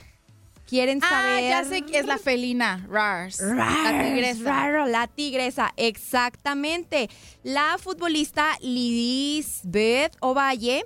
¿Quieren 0.68 0.98
Ah, 1.04 1.08
saber? 1.08 1.48
ya 1.48 1.64
sé 1.64 1.82
que 1.82 1.98
es 2.00 2.06
la 2.06 2.18
felina. 2.18 2.84
Rars. 2.90 3.40
la 3.40 3.54
Rar, 3.54 4.04
tigresa. 4.04 4.86
la 4.86 5.06
tigresa, 5.06 5.72
exactamente. 5.76 7.08
La 7.44 7.76
futbolista 7.78 8.58
Lisbeth 8.60 10.16
Ovalle, 10.20 10.84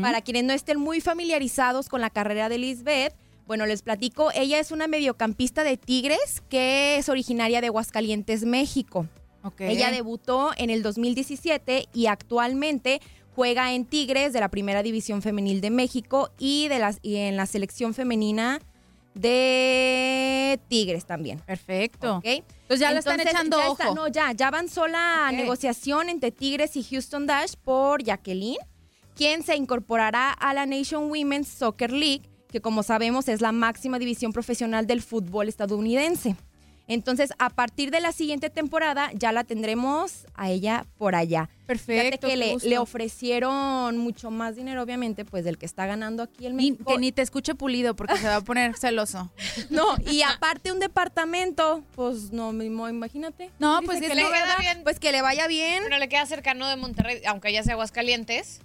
para 0.00 0.20
quienes 0.20 0.44
no 0.44 0.52
estén 0.52 0.78
muy 0.78 1.00
familiarizados 1.00 1.88
con 1.88 2.00
la 2.00 2.10
carrera 2.10 2.48
de 2.48 2.58
Lisbeth, 2.58 3.14
bueno, 3.46 3.66
les 3.66 3.82
platico, 3.82 4.30
ella 4.34 4.58
es 4.58 4.70
una 4.72 4.88
mediocampista 4.88 5.62
de 5.64 5.76
Tigres 5.76 6.42
que 6.48 6.96
es 6.96 7.08
originaria 7.08 7.60
de 7.60 7.68
Aguascalientes, 7.68 8.44
México. 8.44 9.06
Ok. 9.42 9.60
Ella 9.60 9.90
debutó 9.92 10.50
en 10.56 10.70
el 10.70 10.82
2017 10.82 11.88
y 11.94 12.06
actualmente 12.06 13.00
juega 13.34 13.72
en 13.72 13.84
Tigres 13.84 14.32
de 14.32 14.40
la 14.40 14.48
Primera 14.48 14.82
División 14.82 15.22
Femenil 15.22 15.60
de 15.60 15.70
México 15.70 16.30
y, 16.38 16.68
de 16.68 16.78
las, 16.80 16.98
y 17.02 17.16
en 17.16 17.36
la 17.36 17.46
selección 17.46 17.94
femenina 17.94 18.60
de 19.14 20.60
Tigres 20.68 21.06
también. 21.06 21.40
Perfecto. 21.40 22.16
¿ok? 22.16 22.24
Entonces 22.26 22.80
ya 22.80 22.92
le 22.92 22.98
están 22.98 23.20
echando 23.20 23.58
ya 23.58 23.68
está- 23.68 23.86
ojo. 23.86 23.94
no, 23.94 24.08
ya, 24.08 24.32
ya 24.32 24.48
avanzó 24.48 24.86
la 24.88 25.30
negociación 25.32 26.08
entre 26.08 26.32
Tigres 26.32 26.76
y 26.76 26.82
Houston 26.82 27.26
Dash 27.26 27.54
por 27.64 28.02
Jacqueline, 28.02 28.58
quien 29.14 29.42
se 29.42 29.56
incorporará 29.56 30.32
a 30.32 30.52
la 30.52 30.66
Nation 30.66 31.10
Women's 31.10 31.48
Soccer 31.48 31.92
League, 31.92 32.22
que 32.56 32.62
como 32.62 32.82
sabemos 32.82 33.28
es 33.28 33.42
la 33.42 33.52
máxima 33.52 33.98
división 33.98 34.32
profesional 34.32 34.86
del 34.86 35.02
fútbol 35.02 35.46
estadounidense. 35.46 36.36
Entonces, 36.88 37.30
a 37.38 37.50
partir 37.50 37.90
de 37.90 38.00
la 38.00 38.12
siguiente 38.12 38.48
temporada, 38.48 39.10
ya 39.12 39.30
la 39.32 39.44
tendremos 39.44 40.24
a 40.34 40.48
ella 40.50 40.86
por 40.96 41.14
allá. 41.16 41.50
Perfecto, 41.66 42.04
Fíjate 42.04 42.18
que 42.28 42.36
le, 42.36 42.56
le 42.70 42.78
ofrecieron 42.78 43.98
mucho 43.98 44.30
más 44.30 44.56
dinero, 44.56 44.82
obviamente, 44.82 45.24
pues 45.26 45.44
del 45.44 45.58
que 45.58 45.66
está 45.66 45.84
ganando 45.84 46.22
aquí 46.22 46.46
el 46.46 46.56
Ni- 46.56 46.70
México. 46.70 46.92
que 46.92 46.98
ni 46.98 47.12
te 47.12 47.20
escuche 47.22 47.54
pulido 47.56 47.94
porque 47.94 48.16
se 48.16 48.28
va 48.28 48.36
a 48.36 48.40
poner 48.40 48.74
celoso. 48.78 49.30
No, 49.68 49.84
y 50.10 50.22
aparte 50.22 50.72
un 50.72 50.78
departamento, 50.78 51.82
pues 51.94 52.32
no, 52.32 52.52
mismo, 52.52 52.88
imagínate. 52.88 53.50
No, 53.58 53.80
pues 53.84 54.00
que 54.00 54.06
es 54.06 54.14
le 54.14 54.22
queda 54.22 54.30
¿verdad? 54.30 54.56
bien. 54.60 54.80
Pues 54.82 54.98
que 55.00 55.12
le 55.12 55.20
vaya 55.20 55.46
bien. 55.48 55.82
Pero 55.82 55.98
le 55.98 56.08
queda 56.08 56.24
cercano 56.24 56.68
de 56.68 56.76
Monterrey, 56.76 57.20
aunque 57.26 57.48
ella 57.50 57.64
sea 57.64 57.74
Aguascalientes. 57.74 58.60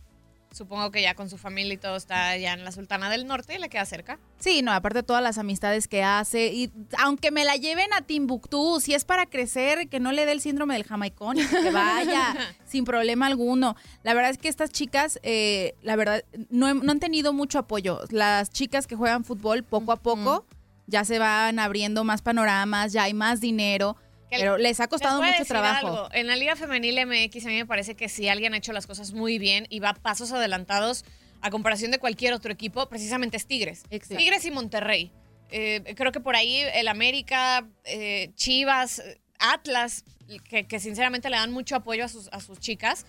Supongo 0.51 0.91
que 0.91 1.01
ya 1.01 1.15
con 1.15 1.29
su 1.29 1.37
familia 1.37 1.73
y 1.73 1.77
todo 1.77 1.95
está 1.95 2.35
ya 2.35 2.53
en 2.53 2.65
la 2.65 2.73
Sultana 2.73 3.09
del 3.09 3.25
Norte, 3.25 3.57
le 3.57 3.69
queda 3.69 3.85
cerca. 3.85 4.19
Sí, 4.39 4.61
no, 4.61 4.73
aparte 4.73 4.99
de 4.99 5.03
todas 5.03 5.23
las 5.23 5.37
amistades 5.37 5.87
que 5.87 6.03
hace. 6.03 6.47
Y 6.47 6.71
aunque 6.97 7.31
me 7.31 7.45
la 7.45 7.55
lleven 7.55 7.93
a 7.93 8.01
Timbuktu, 8.01 8.81
si 8.81 8.93
es 8.93 9.05
para 9.05 9.25
crecer, 9.27 9.87
que 9.87 10.01
no 10.01 10.11
le 10.11 10.25
dé 10.25 10.33
el 10.33 10.41
síndrome 10.41 10.73
del 10.73 10.83
jamaicón 10.83 11.39
y 11.39 11.45
que 11.45 11.71
vaya 11.71 12.35
sin 12.65 12.83
problema 12.83 13.27
alguno. 13.27 13.77
La 14.03 14.13
verdad 14.13 14.31
es 14.31 14.37
que 14.37 14.49
estas 14.49 14.71
chicas, 14.71 15.19
eh, 15.23 15.75
la 15.83 15.95
verdad, 15.95 16.23
no, 16.49 16.73
no 16.73 16.91
han 16.91 16.99
tenido 16.99 17.31
mucho 17.31 17.57
apoyo. 17.57 18.01
Las 18.09 18.49
chicas 18.49 18.87
que 18.87 18.97
juegan 18.97 19.23
fútbol, 19.23 19.63
poco 19.63 19.93
a 19.93 19.97
poco, 19.97 20.45
ya 20.85 21.05
se 21.05 21.17
van 21.17 21.59
abriendo 21.59 22.03
más 22.03 22.21
panoramas, 22.21 22.91
ya 22.91 23.03
hay 23.03 23.13
más 23.13 23.39
dinero. 23.39 23.95
Pero 24.39 24.57
les 24.57 24.79
ha 24.79 24.87
costado 24.87 25.21
a 25.21 25.25
mucho 25.25 25.45
trabajo. 25.45 25.87
algo. 25.87 26.09
En 26.13 26.27
la 26.27 26.35
Liga 26.35 26.55
Femenil 26.55 27.05
MX 27.05 27.45
a 27.45 27.49
mí 27.49 27.55
me 27.55 27.65
parece 27.65 27.95
que 27.95 28.09
si 28.09 28.29
alguien 28.29 28.53
ha 28.53 28.57
hecho 28.57 28.73
las 28.73 28.87
cosas 28.87 29.13
muy 29.13 29.37
bien 29.37 29.67
y 29.69 29.79
va 29.79 29.93
pasos 29.93 30.31
adelantados 30.31 31.03
a 31.41 31.49
comparación 31.49 31.91
de 31.91 31.99
cualquier 31.99 32.33
otro 32.33 32.51
equipo, 32.51 32.87
precisamente 32.87 33.37
es 33.37 33.45
Tigres. 33.45 33.83
Exacto. 33.89 34.17
Tigres 34.17 34.45
y 34.45 34.51
Monterrey. 34.51 35.11
Eh, 35.49 35.93
creo 35.95 36.11
que 36.11 36.19
por 36.19 36.35
ahí 36.35 36.61
el 36.73 36.87
América, 36.87 37.67
eh, 37.83 38.31
Chivas, 38.35 39.01
Atlas, 39.39 40.05
que, 40.49 40.65
que 40.65 40.79
sinceramente 40.79 41.29
le 41.29 41.35
dan 41.35 41.51
mucho 41.51 41.75
apoyo 41.75 42.05
a 42.05 42.07
sus, 42.07 42.29
a 42.29 42.39
sus 42.39 42.59
chicas. 42.59 43.05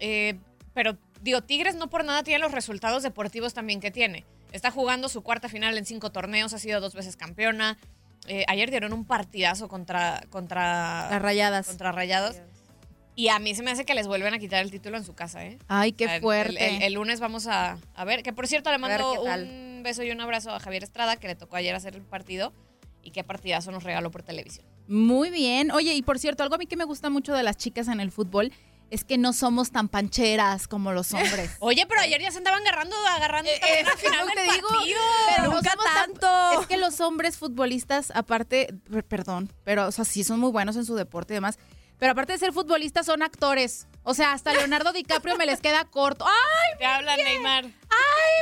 Eh, 0.00 0.34
pero 0.74 0.98
digo, 1.22 1.42
Tigres 1.42 1.74
no 1.76 1.88
por 1.88 2.04
nada 2.04 2.22
tiene 2.22 2.40
los 2.40 2.52
resultados 2.52 3.02
deportivos 3.02 3.54
también 3.54 3.80
que 3.80 3.90
tiene. 3.90 4.24
Está 4.52 4.70
jugando 4.70 5.08
su 5.08 5.22
cuarta 5.22 5.48
final 5.48 5.76
en 5.76 5.84
cinco 5.84 6.10
torneos, 6.10 6.52
ha 6.52 6.58
sido 6.58 6.80
dos 6.80 6.94
veces 6.94 7.16
campeona. 7.16 7.78
Eh, 8.28 8.44
ayer 8.48 8.70
dieron 8.70 8.92
un 8.92 9.04
partidazo 9.04 9.68
contra, 9.68 10.22
contra 10.30 11.08
Las 11.10 11.22
rayadas. 11.22 11.66
Contra 11.66 11.92
rayados. 11.92 12.36
Y 13.16 13.28
a 13.30 13.38
mí 13.40 13.54
se 13.54 13.62
me 13.64 13.70
hace 13.72 13.84
que 13.84 13.94
les 13.94 14.06
vuelven 14.06 14.32
a 14.34 14.38
quitar 14.38 14.62
el 14.62 14.70
título 14.70 14.96
en 14.96 15.04
su 15.04 15.14
casa, 15.14 15.44
¿eh? 15.44 15.58
Ay, 15.66 15.90
qué 15.92 16.04
O 16.04 16.08
sea, 16.08 16.16
el- 16.16 16.22
fuerte. 16.22 16.76
El, 16.76 16.82
el 16.82 16.92
lunes 16.92 17.18
vamos 17.18 17.46
a, 17.48 17.78
a 17.94 18.04
ver. 18.04 18.22
Que 18.22 18.32
por 18.32 18.46
cierto, 18.46 18.70
le 18.70 18.78
mando 18.78 19.22
un 19.22 19.82
beso 19.82 20.02
y 20.04 20.10
un 20.12 20.20
abrazo 20.20 20.52
a 20.52 20.60
Javier 20.60 20.84
Estrada, 20.84 21.16
que 21.16 21.26
le 21.26 21.34
tocó 21.34 21.56
ayer 21.56 21.74
hacer 21.74 21.96
el 21.96 22.02
partido. 22.02 22.52
Y 23.02 23.10
qué 23.10 23.24
partidazo 23.24 23.70
nos 23.72 23.82
regaló 23.84 24.10
por 24.10 24.22
televisión. 24.22 24.66
Muy 24.86 25.30
bien. 25.30 25.70
Oye, 25.72 25.94
y 25.94 26.02
por 26.02 26.18
cierto, 26.18 26.42
algo 26.42 26.54
a 26.56 26.58
mí 26.58 26.66
que 26.66 26.76
me 26.76 26.84
gusta 26.84 27.10
mucho 27.10 27.32
de 27.34 27.42
las 27.42 27.56
chicas 27.56 27.88
en 27.88 28.00
el 28.00 28.10
fútbol 28.10 28.52
es 28.90 29.04
que 29.04 29.18
no 29.18 29.32
somos 29.32 29.70
tan 29.70 29.88
pancheras 29.88 30.66
como 30.68 30.92
los 30.92 31.12
hombres. 31.12 31.50
Oye, 31.60 31.84
pero 31.86 32.00
ayer 32.00 32.20
ya 32.20 32.30
se 32.30 32.38
andaban 32.38 32.62
agarrando, 32.62 32.96
agarrando 33.08 33.50
también 33.60 33.86
al 33.86 33.98
final 33.98 34.20
lo 34.20 34.26
del 34.26 34.34
que 34.34 34.52
digo, 34.54 34.68
partido. 34.68 35.00
pero 35.36 35.42
no 35.48 35.54
Nunca 35.56 35.74
tan- 35.76 36.14
tanto. 36.14 36.60
Es 36.60 36.66
que 36.66 36.76
los 36.76 37.00
hombres 37.00 37.36
futbolistas, 37.38 38.10
aparte, 38.14 38.74
per- 38.90 39.04
perdón, 39.04 39.52
pero 39.64 39.86
o 39.88 39.92
sea, 39.92 40.04
sí 40.04 40.24
son 40.24 40.40
muy 40.40 40.50
buenos 40.50 40.76
en 40.76 40.84
su 40.84 40.94
deporte 40.94 41.34
y 41.34 41.36
demás. 41.36 41.58
Pero 41.98 42.12
aparte 42.12 42.32
de 42.32 42.38
ser 42.38 42.52
futbolistas, 42.52 43.06
son 43.06 43.22
actores. 43.22 43.88
O 44.04 44.14
sea, 44.14 44.32
hasta 44.32 44.52
Leonardo 44.52 44.92
DiCaprio 44.92 45.36
me 45.36 45.46
les 45.46 45.60
queda 45.60 45.84
corto. 45.84 46.24
¡Ay, 46.28 46.78
Te 46.78 46.86
habla 46.86 47.16
Neymar. 47.16 47.64
ay, 47.64 47.70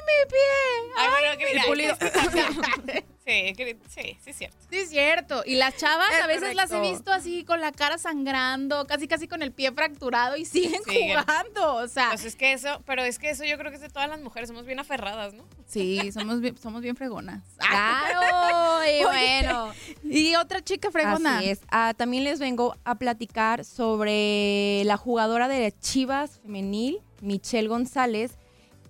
mi 0.07 0.31
pie! 0.31 0.93
Ay, 0.99 1.09
Ay, 1.09 1.15
pero 1.23 1.39
que 1.39 1.45
mi 1.47 1.53
mira, 1.53 1.65
pulido. 1.67 1.97
Sí, 3.27 3.53
sí, 3.57 3.77
sí 4.23 4.31
es 4.31 4.37
cierto. 4.37 4.57
Sí, 4.71 4.77
es 4.79 4.89
cierto. 4.91 5.43
Y 5.45 5.57
las 5.57 5.77
chavas 5.77 6.07
Es 6.17 6.23
a 6.23 6.27
veces 6.29 6.55
las 6.55 6.71
he 6.71 6.81
visto 6.81 7.11
así 7.13 7.45
con 7.45 7.61
la 7.61 7.73
cara 7.73 7.99
sangrando, 7.99 8.87
casi 8.87 9.09
casi 9.09 9.27
con 9.27 9.43
el 9.43 9.51
pie 9.51 9.73
fracturado 9.73 10.37
y 10.37 10.45
siguen 10.47 10.81
Siguen. 10.85 11.19
jugando. 11.21 11.75
O 11.75 11.89
sea, 11.89 12.11
Pues 12.11 12.25
es 12.25 12.37
que 12.37 12.53
eso, 12.53 12.81
pero 12.87 13.03
es 13.03 13.19
que 13.19 13.31
eso 13.31 13.45
yo 13.45 13.59
creo 13.59 13.71
que 13.73 13.77
es 13.79 13.83
de 13.83 13.89
todas 13.89 14.09
las 14.09 14.21
mujeres, 14.21 14.49
somos 14.49 14.65
bien 14.65 14.79
aferradas, 14.79 15.35
¿no? 15.35 15.45
sí, 15.67 16.13
somos 16.13 16.41
bien, 16.41 16.57
somos 16.57 16.81
bien 16.83 16.95
fregonas. 16.95 17.43
Claro, 17.59 18.85
y 18.89 19.03
bueno. 19.05 19.73
Y 20.05 20.37
otra 20.37 20.63
chica 20.63 20.91
fregona. 20.93 21.39
Así 21.39 21.51
es. 21.51 21.61
Ah, 21.71 21.95
también 21.97 22.23
les 22.25 22.39
vengo 22.39 22.77
a 22.85 22.95
platicar 22.95 23.65
sobre 23.65 24.83
la 24.85 24.97
jugadora 24.97 25.49
de 25.49 25.75
Chivas 25.81 26.39
femenil, 26.43 27.01
Michelle 27.21 27.67
González, 27.69 28.39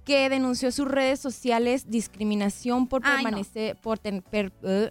que 0.06 0.30
denunció 0.30 0.70
sus 0.72 0.88
redes 0.88 1.20
sociales 1.20 1.90
discriminación 1.90 2.86
por 2.86 3.02
Ay, 3.04 3.16
no. 3.18 3.22
permanecer, 3.24 3.76
por, 3.76 3.98
ten- 3.98 4.22
per- 4.22 4.52
eh, 4.62 4.90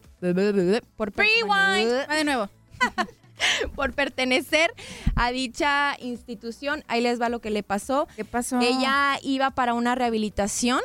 por 0.95 1.11
Rewind. 1.16 1.91
Va 2.07 2.16
de 2.16 2.24
nuevo. 2.26 2.49
por 3.76 3.93
pertenecer 3.93 4.74
a 5.16 5.32
dicha 5.32 5.95
institución. 6.01 6.84
Ahí 6.88 7.01
les 7.01 7.20
va 7.20 7.30
lo 7.30 7.39
que 7.39 7.49
le 7.49 7.63
pasó. 7.63 8.07
¿Qué 8.16 8.26
pasó? 8.26 8.59
Ella 8.59 9.18
iba 9.24 9.51
para 9.51 9.74
una 9.74 9.95
rehabilitación 9.95 10.82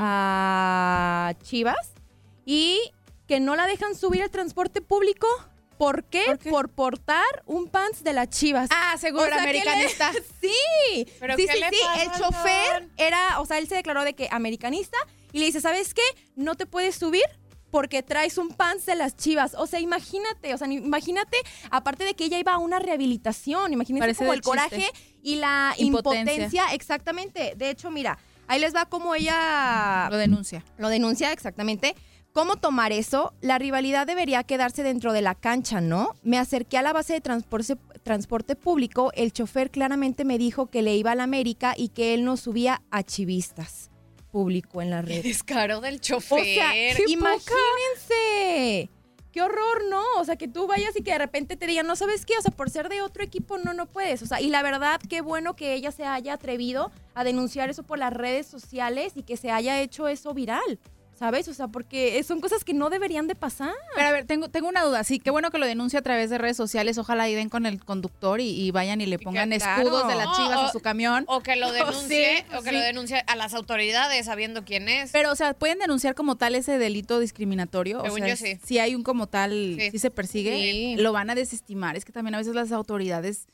a 0.00 1.34
Chivas 1.42 1.92
y 2.46 2.78
que 3.26 3.40
no 3.40 3.56
la 3.56 3.66
dejan 3.66 3.94
subir 3.94 4.22
al 4.22 4.30
transporte 4.30 4.80
público. 4.82 5.26
¿Por 5.78 6.04
qué? 6.04 6.22
¿Por, 6.50 6.68
portar 6.70 7.24
un 7.46 7.68
pants 7.68 8.02
de 8.04 8.12
las 8.12 8.28
Chivas. 8.30 8.68
Ah, 8.72 8.96
seguro, 8.98 9.24
O 9.24 9.28
sea, 9.28 9.38
que 9.44 9.52
le- 9.52 9.60
americanista. 9.60 10.12
Sí, 10.40 11.06
¿Pero 11.20 11.36
sí, 11.36 11.46
sí, 11.50 11.58
le 11.58 11.68
sí. 11.70 11.76
pasa, 11.82 12.02
El 12.02 12.10
chofer 12.12 12.88
era, 12.96 13.40
o 13.40 13.46
sea, 13.46 13.58
él 13.58 13.66
se 13.68 13.74
declaró 13.76 14.04
de 14.04 14.14
que 14.14 14.28
americanista 14.30 14.96
y 15.32 15.38
le 15.40 15.46
dice, 15.46 15.60
¿sabes 15.60 15.94
qué? 15.94 16.02
No 16.36 16.54
te 16.54 16.66
puedes 16.66 16.94
subir 16.96 17.24
porque 17.70 18.02
traes 18.04 18.38
un 18.38 18.50
pants 18.50 18.86
de 18.86 18.94
las 18.94 19.16
chivas. 19.16 19.54
O 19.58 19.66
sea, 19.66 19.80
imagínate, 19.80 20.54
o 20.54 20.58
sea, 20.58 20.68
imagínate, 20.68 21.36
aparte 21.70 22.04
de 22.04 22.14
que 22.14 22.24
ella 22.24 22.38
iba 22.38 22.52
a 22.52 22.58
una 22.58 22.78
rehabilitación, 22.78 23.72
imagínate 23.72 24.00
Parece 24.02 24.18
como 24.18 24.32
el 24.32 24.42
coraje 24.42 24.86
y 25.22 25.36
la 25.36 25.74
Impotencia. 25.78 26.34
impotencia. 26.34 26.64
exactamente. 26.74 27.54
De 27.56 27.70
hecho, 27.70 27.90
mira, 27.90 28.18
ahí 28.46 28.60
les 28.60 28.74
va 28.74 28.86
como 28.86 29.14
ella 29.14 30.08
Lo 30.10 30.18
denuncia. 30.18 30.62
lo 30.78 30.88
denuncia 30.88 31.32
exactamente. 31.32 31.96
¿Cómo 32.34 32.56
tomar 32.56 32.90
eso? 32.90 33.32
La 33.40 33.58
rivalidad 33.58 34.08
debería 34.08 34.42
quedarse 34.42 34.82
dentro 34.82 35.12
de 35.12 35.22
la 35.22 35.36
cancha, 35.36 35.80
¿no? 35.80 36.16
Me 36.24 36.36
acerqué 36.36 36.76
a 36.76 36.82
la 36.82 36.92
base 36.92 37.12
de 37.12 37.20
transporte, 37.20 37.76
transporte 38.02 38.56
público. 38.56 39.12
El 39.14 39.32
chofer 39.32 39.70
claramente 39.70 40.24
me 40.24 40.36
dijo 40.36 40.66
que 40.66 40.82
le 40.82 40.96
iba 40.96 41.12
a 41.12 41.14
la 41.14 41.22
América 41.22 41.74
y 41.76 41.90
que 41.90 42.12
él 42.12 42.24
no 42.24 42.36
subía 42.36 42.82
a 42.90 43.04
chivistas. 43.04 43.88
Público 44.32 44.82
en 44.82 44.90
la 44.90 45.00
red. 45.00 45.22
Descaro 45.22 45.80
del 45.80 45.94
O 45.94 45.98
chofer. 45.98 46.44
sea, 46.44 46.72
Qué 46.72 47.04
imagínense. 47.06 48.90
Qué 49.30 49.40
horror, 49.40 49.82
¿no? 49.88 50.02
O 50.18 50.24
sea, 50.24 50.34
que 50.34 50.48
tú 50.48 50.66
vayas 50.66 50.96
y 50.96 51.02
que 51.04 51.12
de 51.12 51.18
repente 51.18 51.56
te 51.56 51.68
digan, 51.68 51.86
no 51.86 51.94
sabes 51.94 52.26
qué, 52.26 52.34
o 52.36 52.42
sea, 52.42 52.50
por 52.50 52.68
ser 52.68 52.88
de 52.88 53.00
otro 53.02 53.22
equipo 53.22 53.58
no, 53.58 53.74
no 53.74 53.86
puedes. 53.86 54.22
O 54.22 54.26
sea, 54.26 54.40
y 54.40 54.48
la 54.48 54.62
verdad, 54.62 55.00
qué 55.08 55.20
bueno 55.20 55.54
que 55.54 55.74
ella 55.74 55.92
se 55.92 56.04
haya 56.04 56.34
atrevido 56.34 56.90
a 57.14 57.22
denunciar 57.22 57.70
eso 57.70 57.84
por 57.84 57.98
las 57.98 58.12
redes 58.12 58.46
sociales 58.48 59.12
y 59.14 59.22
que 59.22 59.36
se 59.36 59.52
haya 59.52 59.80
hecho 59.80 60.06
eso 60.08 60.34
viral, 60.34 60.80
¿sabes? 61.18 61.48
O 61.48 61.54
sea, 61.54 61.68
porque 61.68 62.22
son 62.24 62.40
cosas 62.40 62.64
que 62.64 62.74
no 62.74 62.90
deberían 62.90 63.26
de 63.26 63.34
pasar. 63.34 63.72
Pero 63.94 64.08
a 64.08 64.12
ver, 64.12 64.24
tengo, 64.26 64.48
tengo 64.48 64.68
una 64.68 64.82
duda. 64.82 65.04
Sí, 65.04 65.18
qué 65.20 65.30
bueno 65.30 65.50
que 65.50 65.58
lo 65.58 65.66
denuncia 65.66 66.00
a 66.00 66.02
través 66.02 66.30
de 66.30 66.38
redes 66.38 66.56
sociales. 66.56 66.98
Ojalá 66.98 67.28
y 67.28 67.34
den 67.34 67.48
con 67.48 67.66
el 67.66 67.84
conductor 67.84 68.40
y, 68.40 68.48
y 68.48 68.70
vayan 68.70 69.00
y 69.00 69.06
le 69.06 69.18
pongan 69.18 69.50
claro. 69.50 69.82
escudos 69.82 70.08
de 70.08 70.14
las 70.16 70.36
chivas 70.36 70.56
o- 70.56 70.60
a 70.66 70.72
su 70.72 70.80
camión. 70.80 71.24
O 71.28 71.40
que 71.40 71.56
lo 71.56 71.70
denuncie, 71.72 72.38
Sí, 72.48 72.56
o 72.56 72.62
que 72.62 72.70
sí. 72.70 72.74
lo 72.76 72.80
denuncie 72.82 73.22
a 73.26 73.36
las 73.36 73.54
autoridades 73.54 74.26
sabiendo 74.26 74.64
quién 74.64 74.88
es. 74.88 75.10
Pero, 75.12 75.30
o 75.32 75.36
sea, 75.36 75.54
¿pueden 75.54 75.78
denunciar 75.78 76.14
como 76.14 76.36
tal 76.36 76.54
ese 76.54 76.78
delito 76.78 77.18
discriminatorio? 77.20 78.02
Según 78.02 78.22
o 78.22 78.24
sea, 78.26 78.34
yo, 78.34 78.36
sí. 78.36 78.58
Si 78.64 78.78
hay 78.78 78.94
un 78.94 79.02
como 79.02 79.26
tal, 79.28 79.76
Sí. 79.78 79.90
si 79.92 79.98
se 79.98 80.10
persigue, 80.10 80.54
Sí. 80.56 80.96
lo 80.96 81.12
van 81.12 81.30
a 81.30 81.34
desestimar. 81.34 81.96
Es 81.96 82.04
que 82.04 82.12
también 82.12 82.34
a 82.34 82.38
veces 82.38 82.54
las 82.54 82.72
autoridades... 82.72 83.46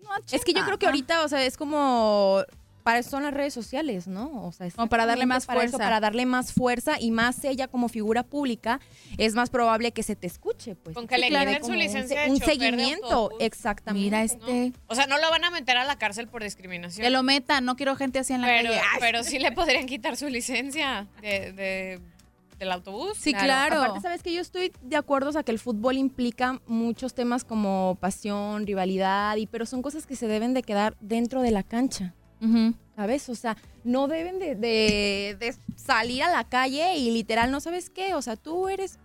No 0.00 0.10
Es 0.30 0.44
que 0.44 0.52
yo 0.52 0.62
creo 0.66 0.78
que 0.78 0.84
ahorita, 0.86 1.24
o 1.24 1.28
sea, 1.28 1.44
es 1.46 1.56
como 1.56 2.42
para 2.84 2.98
eso 3.00 3.10
son 3.10 3.22
las 3.24 3.32
redes 3.34 3.54
sociales, 3.54 4.06
¿no? 4.06 4.44
O 4.46 4.52
sea, 4.52 4.70
Como 4.70 4.88
para 4.88 5.06
darle 5.06 5.24
más 5.24 5.46
para 5.46 5.60
eso, 5.62 5.70
fuerza. 5.72 5.84
para 5.84 6.00
darle 6.00 6.26
más 6.26 6.52
fuerza 6.52 7.00
y 7.00 7.10
más 7.10 7.42
ella 7.44 7.66
como 7.66 7.88
figura 7.88 8.22
pública 8.22 8.78
es 9.16 9.34
más 9.34 9.48
probable 9.50 9.92
que 9.92 10.02
se 10.02 10.14
te 10.16 10.26
escuche, 10.26 10.76
pues. 10.76 10.94
Con 10.94 11.06
que 11.08 11.16
le 11.18 11.28
Claro, 11.28 11.64
su 11.64 11.72
un 11.72 11.78
licencia 11.78 12.20
de 12.20 12.30
un, 12.30 12.38
de 12.38 12.44
seguimiento, 12.44 13.30
exactamente. 13.40 14.04
Mira 14.04 14.22
este... 14.22 14.72
O 14.86 14.94
sea, 14.94 15.06
no 15.06 15.18
lo 15.18 15.30
van 15.30 15.44
a 15.44 15.50
meter 15.50 15.78
a 15.78 15.84
la 15.84 15.96
cárcel 15.96 16.28
por 16.28 16.42
discriminación. 16.44 17.02
Que 17.02 17.10
lo 17.10 17.22
metan, 17.22 17.64
no 17.64 17.74
quiero 17.74 17.96
gente 17.96 18.18
así 18.18 18.34
en 18.34 18.42
la 18.42 18.48
pero, 18.48 18.68
calle. 18.68 18.80
Pero 19.00 19.24
sí 19.24 19.38
le 19.38 19.50
podrían 19.52 19.86
quitar 19.86 20.16
su 20.18 20.28
licencia 20.28 21.08
de, 21.22 21.52
de- 21.52 22.00
del 22.58 22.70
autobús. 22.70 23.16
Sí, 23.18 23.32
claro. 23.32 23.78
Aparte, 23.82 24.00
sabes 24.02 24.22
que 24.22 24.32
yo 24.32 24.40
estoy 24.42 24.72
de 24.82 24.96
acuerdo, 24.96 25.30
o 25.30 25.32
sea, 25.32 25.42
que 25.42 25.50
el 25.52 25.58
fútbol 25.58 25.96
implica 25.96 26.60
muchos 26.66 27.14
temas 27.14 27.44
como 27.44 27.96
pasión, 28.00 28.66
rivalidad, 28.66 29.36
y 29.36 29.46
pero 29.46 29.64
son 29.66 29.80
cosas 29.82 30.06
que 30.06 30.14
se 30.16 30.28
deben 30.28 30.52
de 30.54 30.62
quedar 30.62 30.96
dentro 31.00 31.40
de 31.40 31.50
la 31.50 31.62
cancha. 31.62 32.14
Ujú. 32.44 32.74
¿Sabes? 32.96 33.28
O 33.28 33.34
sea, 33.34 33.56
no 33.82 34.06
deben 34.06 34.38
de, 34.38 34.54
de- 34.54 35.36
de 35.38 35.54
salir 35.76 36.22
a 36.22 36.30
la 36.30 36.44
calle 36.44 36.96
y 36.96 37.10
literal, 37.10 37.50
¿no 37.50 37.60
sabes 37.60 37.90
qué? 37.90 38.14
O 38.14 38.22
sea, 38.22 38.36
tú 38.36 38.68
eres, 38.68 38.98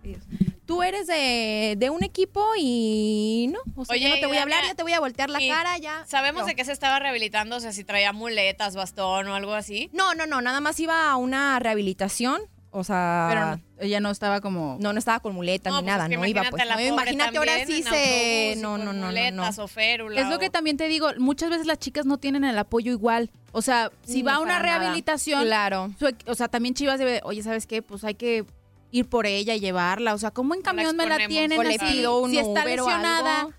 tú 0.64 0.82
eres 0.84 1.08
de, 1.08 1.74
de 1.76 1.90
un 1.90 2.04
equipo 2.04 2.46
y 2.56 3.50
no. 3.52 3.58
O 3.74 3.84
sea, 3.84 3.96
yo 3.96 4.06
Oye, 4.06 4.14
no 4.14 4.20
te 4.20 4.26
voy 4.26 4.36
a 4.36 4.42
hablar, 4.42 4.64
ya 4.64 4.74
te 4.76 4.82
voy 4.84 4.92
a 4.92 5.00
voltear 5.00 5.28
la 5.28 5.40
cara, 5.40 5.76
ya. 5.78 6.04
Sabemos 6.06 6.42
No. 6.42 6.46
de 6.48 6.54
qué 6.54 6.64
se 6.64 6.70
estaba 6.72 7.00
rehabilitando, 7.00 7.56
o 7.56 7.60
sea, 7.60 7.72
si 7.72 7.82
traía 7.82 8.12
muletas, 8.12 8.76
bastón 8.76 9.26
o 9.26 9.34
algo 9.34 9.54
así. 9.54 9.90
No, 9.92 10.14
no, 10.14 10.26
no, 10.26 10.40
nada 10.40 10.60
más 10.60 10.78
iba 10.78 11.10
a 11.10 11.16
una 11.16 11.58
rehabilitación. 11.58 12.40
O 12.72 12.84
sea, 12.84 13.26
Pero 13.28 13.46
no, 13.46 13.60
ella 13.84 13.98
no 13.98 14.10
estaba 14.10 14.40
como... 14.40 14.76
no, 14.80 14.92
no 14.92 14.98
estaba 15.00 15.18
con 15.18 15.34
muletas 15.34 15.72
No, 15.72 15.80
ni 15.80 15.84
pues 15.86 15.92
nada, 15.92 16.04
es 16.04 16.10
que 16.10 16.16
no 16.16 16.24
iba 16.26 16.40
imagínate 16.42 16.50
pues. 16.68 16.88
no, 16.88 16.94
imagínate 16.94 17.38
ahora 17.38 17.66
sí 17.66 17.82
se 17.82 18.54
no, 18.58 18.78
no, 18.78 18.84
no, 18.84 18.92
no, 18.92 19.00
no. 19.00 19.06
muletas 19.08 19.58
o 19.58 19.66
férula. 19.66 20.20
Es 20.20 20.28
lo 20.28 20.36
o- 20.36 20.38
que 20.38 20.50
también 20.50 20.76
te 20.76 20.86
digo, 20.86 21.08
muchas 21.18 21.50
veces 21.50 21.66
las 21.66 21.78
chicas 21.78 22.06
no 22.06 22.18
tienen 22.18 22.44
el 22.44 22.56
apoyo 22.56 22.92
igual. 22.92 23.30
O 23.50 23.60
sea, 23.60 23.90
si 24.04 24.22
va 24.22 24.34
a 24.34 24.38
una 24.38 24.58
nada. 24.60 24.62
rehabilitación, 24.62 25.42
Claro. 25.44 25.90
su 25.98 26.14
o 26.26 26.34
sea, 26.36 26.46
también 26.46 26.74
Chivas 26.74 27.00
debe, 27.00 27.20
oye, 27.24 27.42
¿sabes 27.42 27.66
qué? 27.66 27.82
Pues 27.82 28.04
hay 28.04 28.14
que 28.14 28.44
ir 28.92 29.08
por 29.08 29.26
ella 29.26 29.54
y 29.56 29.60
llevarla. 29.60 30.14
O 30.14 30.18
sea, 30.18 30.30
¿cómo 30.30 30.54
en 30.54 30.60
la 30.60 30.64
camión 30.64 30.96
me 30.96 31.06
la 31.06 31.26
tienen 31.26 31.58
O 31.58 31.62
le 31.64 31.74
así? 31.74 31.84
pido 31.92 32.20
un 32.20 32.30
si 32.30 32.38
está 32.38 32.62
o 32.62 32.66
lesionada. 32.66 33.40
algo. 33.40 33.52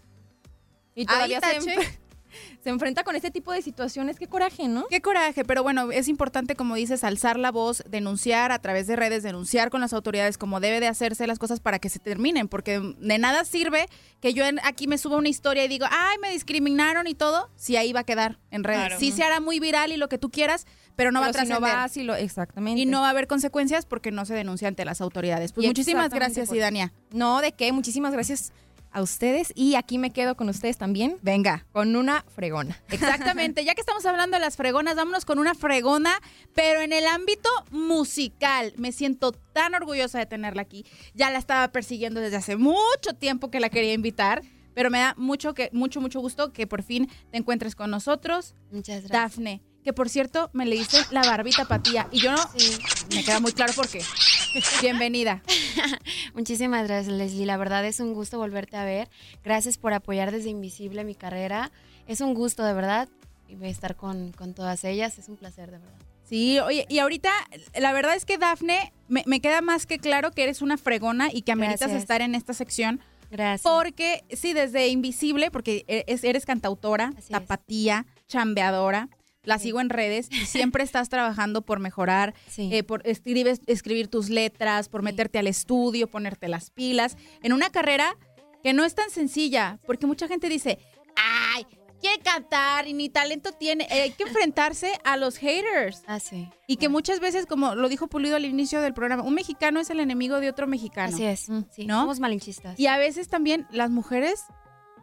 Y 0.95 1.05
todavía 1.05 1.39
se, 1.41 1.99
se 2.64 2.70
enfrenta 2.70 3.04
con 3.04 3.16
este 3.16 3.32
tipo 3.32 3.52
de 3.52 3.62
situaciones. 3.62 4.18
Qué 4.20 4.28
coraje, 4.28 4.68
¿no? 4.68 4.86
Qué 4.90 5.02
coraje, 5.02 5.44
pero 5.46 5.64
bueno, 5.64 5.92
es 5.92 6.08
importante, 6.08 6.56
como 6.56 6.76
dices, 6.76 7.04
alzar 7.04 7.38
la 7.40 7.52
voz, 7.52 7.84
denunciar 7.90 8.52
a 8.52 8.60
través 8.60 8.88
de 8.88 8.96
redes, 8.96 9.24
denunciar 9.24 9.70
con 9.70 9.82
las 9.82 9.94
autoridades 9.94 10.38
como 10.38 10.60
debe 10.60 10.80
de 10.80 10.88
hacerse 10.88 11.28
las 11.28 11.40
cosas 11.40 11.60
para 11.60 11.80
que 11.80 11.90
se 11.90 12.00
terminen, 12.00 12.48
porque 12.48 12.80
de 12.80 13.18
nada 13.18 13.46
sirve 13.46 13.88
que 14.20 14.34
yo 14.34 14.46
en- 14.46 14.60
aquí 14.64 14.88
me 14.88 14.98
suba 14.98 15.18
una 15.18 15.30
historia 15.30 15.66
y 15.66 15.68
digo, 15.68 15.86
ay, 15.90 16.18
me 16.22 16.30
discriminaron 16.32 17.08
y 17.08 17.16
todo, 17.16 17.50
si 17.56 17.76
ahí 17.78 17.94
va 17.94 18.02
a 18.02 18.04
quedar 18.04 18.40
en 18.52 18.64
redes. 18.64 18.80
Claro. 18.82 19.00
Sí 19.00 19.12
se 19.12 19.24
hará 19.24 19.40
muy 19.40 19.60
viral 19.60 19.92
y 19.92 19.98
lo 19.98 20.10
que 20.10 20.18
tú 20.18 20.30
quieras, 20.30 20.66
pero 20.96 21.12
no 21.12 21.20
va 21.22 21.28
a 21.28 21.34
si 21.34 21.40
no 21.40 21.46
trascender. 21.46 21.74
va, 21.76 21.88
si 21.90 22.04
lo, 22.04 22.16
exactamente. 22.16 22.80
y 22.82 22.86
no 22.86 23.02
va 23.02 23.08
a 23.08 23.10
haber 23.12 23.28
consecuencias 23.28 23.86
porque 23.86 24.12
no 24.12 24.26
se 24.26 24.34
denuncia 24.34 24.68
ante 24.68 24.86
las 24.86 25.02
autoridades. 25.02 25.54
Pues 25.54 25.66
muchísimas 25.66 26.12
gracias, 26.14 26.50
por- 26.50 26.58
Idania. 26.58 26.94
No, 27.12 27.42
¿de 27.42 27.54
qué? 27.54 27.72
Muchísimas 27.72 28.12
gracias 28.14 28.52
a 28.92 29.02
ustedes. 29.02 29.52
Y 29.56 29.76
aquí 29.76 29.98
me 29.98 30.12
quedo 30.12 30.36
con 30.36 30.50
ustedes 30.50 30.78
también. 30.78 31.18
Venga. 31.22 31.66
Con 31.72 31.96
una 31.96 32.26
fregona. 32.36 32.82
Exactamente, 32.89 33.64
ya 33.64 33.76
que 33.76 33.82
estamos 33.82 34.06
hablando 34.06 34.38
de 34.38 34.42
las 34.42 34.58
fregonas, 34.58 34.96
vámonos 34.96 35.26
con 35.26 35.39
una 35.39 35.54
fregona, 35.54 36.20
pero 36.54 36.82
en 36.82 36.94
el 36.94 37.08
ámbito 37.08 37.50
musical. 37.72 38.74
Me 38.78 38.92
siento 38.92 39.32
tan 39.32 39.76
orgullosa 39.76 40.20
de 40.20 40.26
tenerla 40.26 40.62
aquí. 40.62 40.86
Ya 41.14 41.30
la 41.32 41.39
estaba 41.39 41.68
persiguiendo 41.70 42.20
desde 42.20 42.38
hace 42.38 42.56
mucho 42.56 43.14
tiempo 43.18 43.50
que 43.50 43.60
la 43.60 43.70
quería 43.70 43.94
invitar, 43.94 44.44
pero 44.74 44.89
me 44.89 45.00
da 45.00 45.14
mucho 45.18 45.54
que 45.54 45.70
mucho 45.74 46.02
mucho 46.02 46.20
gusto 46.20 46.54
que 46.54 46.68
por 46.68 46.84
fin 46.84 47.10
te 47.32 47.38
encuentres 47.38 47.76
con 47.76 47.92
nosotros, 47.92 48.56
Muchas 48.72 49.04
gracias. 49.04 49.12
Dafne, 49.12 49.62
que 49.84 49.94
por 49.94 50.10
cierto 50.10 50.50
me 50.54 50.66
leíste 50.66 50.98
la 51.12 51.22
barbita 51.22 51.66
patía 51.66 52.08
y 52.12 52.22
yo 52.22 52.32
no 52.32 52.44
me 53.14 53.24
queda 53.24 53.39
muy 53.39 53.52
claro 53.52 53.74
por 53.74 53.88
qué. 53.89 54.02
Bienvenida. 54.82 55.41
Muchísimas 56.34 56.88
gracias, 56.88 57.14
Leslie. 57.14 57.45
La 57.45 57.58
verdad 57.58 57.86
es 57.86 57.99
un 57.99 58.14
gusto 58.14 58.38
volverte 58.38 58.78
a 58.78 58.86
ver. 58.86 59.10
Gracias 59.43 59.78
por 59.78 59.93
apoyar 59.93 60.32
desde 60.32 60.49
Invisible 60.49 61.04
mi 61.04 61.16
carrera. 61.16 61.72
Es 62.08 62.22
un 62.22 62.34
gusto, 62.34 62.64
de 62.64 62.74
verdad, 62.74 63.08
estar 63.62 63.95
con, 63.95 64.32
con 64.34 64.54
todas 64.54 64.84
ellas. 64.84 65.18
Es 65.18 65.30
un 65.30 65.38
placer, 65.38 65.72
de 65.72 65.78
verdad. 65.80 65.95
Sí, 66.24 66.60
oye, 66.60 66.86
y 66.89 66.99
ahorita 66.99 67.30
la 67.78 67.91
verdad 67.91 68.16
es 68.16 68.24
que 68.26 68.38
Dafne, 68.38 68.93
me, 69.10 69.24
me 69.26 69.41
queda 69.41 69.62
más 69.62 69.86
que 69.86 69.99
claro 69.99 70.32
que 70.32 70.43
eres 70.43 70.62
una 70.62 70.78
fregona 70.78 71.30
y 71.32 71.41
que 71.41 71.52
ameritas 71.52 71.82
Gracias. 71.82 72.02
estar 72.02 72.22
en 72.22 72.36
esta 72.36 72.54
sección. 72.54 73.02
Gracias. 73.30 73.62
Porque, 73.62 74.24
sí, 74.32 74.54
desde 74.54 74.88
Invisible, 74.88 75.52
porque 75.52 75.84
e- 75.88 76.04
es- 76.08 76.24
eres 76.24 76.45
cantautora, 76.45 77.14
tapatía, 77.30 78.06
chambeadora, 78.28 79.10
la 79.44 79.60
sigo 79.60 79.82
en 79.82 79.89
redes 79.89 80.30
y 80.32 80.46
siempre 80.46 80.84
estás 80.84 81.10
trabajando 81.10 81.62
por 81.62 81.80
mejorar, 81.80 82.34
eh, 82.58 82.84
por 82.84 83.08
escribes, 83.08 83.62
escribir 83.68 84.08
tus 84.08 84.30
letras, 84.30 84.89
por 84.89 85.02
meterte 85.02 85.39
al 85.39 85.48
estudio, 85.48 86.08
ponerte 86.08 86.48
las 86.48 86.70
pilas, 86.70 87.18
en 87.44 87.54
una 87.54 87.70
carrera 87.70 88.18
que 88.64 88.74
no 88.74 88.84
es 88.84 88.96
tan 88.96 89.10
sencilla, 89.10 89.80
porque 89.86 90.06
mucha 90.06 90.28
gente 90.28 90.48
dice, 90.48 90.78
ay, 91.16 91.66
quiere 92.02 92.22
cantar 92.22 92.88
y 92.88 92.94
ni 92.94 93.10
talento 93.10 93.52
tiene. 93.54 93.86
Eh, 93.89 94.02
hay 94.02 94.12
que 94.12 94.24
enfrentarse 94.24 95.00
a 95.04 95.18
los 95.18 95.38
haters. 95.38 96.04
Ah, 96.08 96.20
sí. 96.20 96.50
Y 96.68 96.78
que 96.78 96.89
muchas 96.89 97.20
veces, 97.20 97.46
como 97.46 97.76
lo 97.76 97.88
dijo 97.88 98.08
Pulido 98.08 98.36
al 98.36 98.46
inicio 98.46 98.82
del 98.82 98.94
programa, 98.94 99.24
un 99.24 99.36
mexicano 99.36 99.80
es 99.80 99.89
el 99.89 100.00
enemigo 100.00 100.39
de 100.39 100.50
otro 100.50 100.68
mexicano. 100.68 101.14
Así 101.14 101.24
es. 101.24 101.48
Sí, 101.72 101.86
¿no? 101.86 102.02
somos 102.02 102.20
malinchistas. 102.20 102.80
Y 102.80 102.88
a 102.88 102.98
veces 102.98 103.30
también 103.30 103.68
las 103.72 103.92
mujeres 103.92 104.44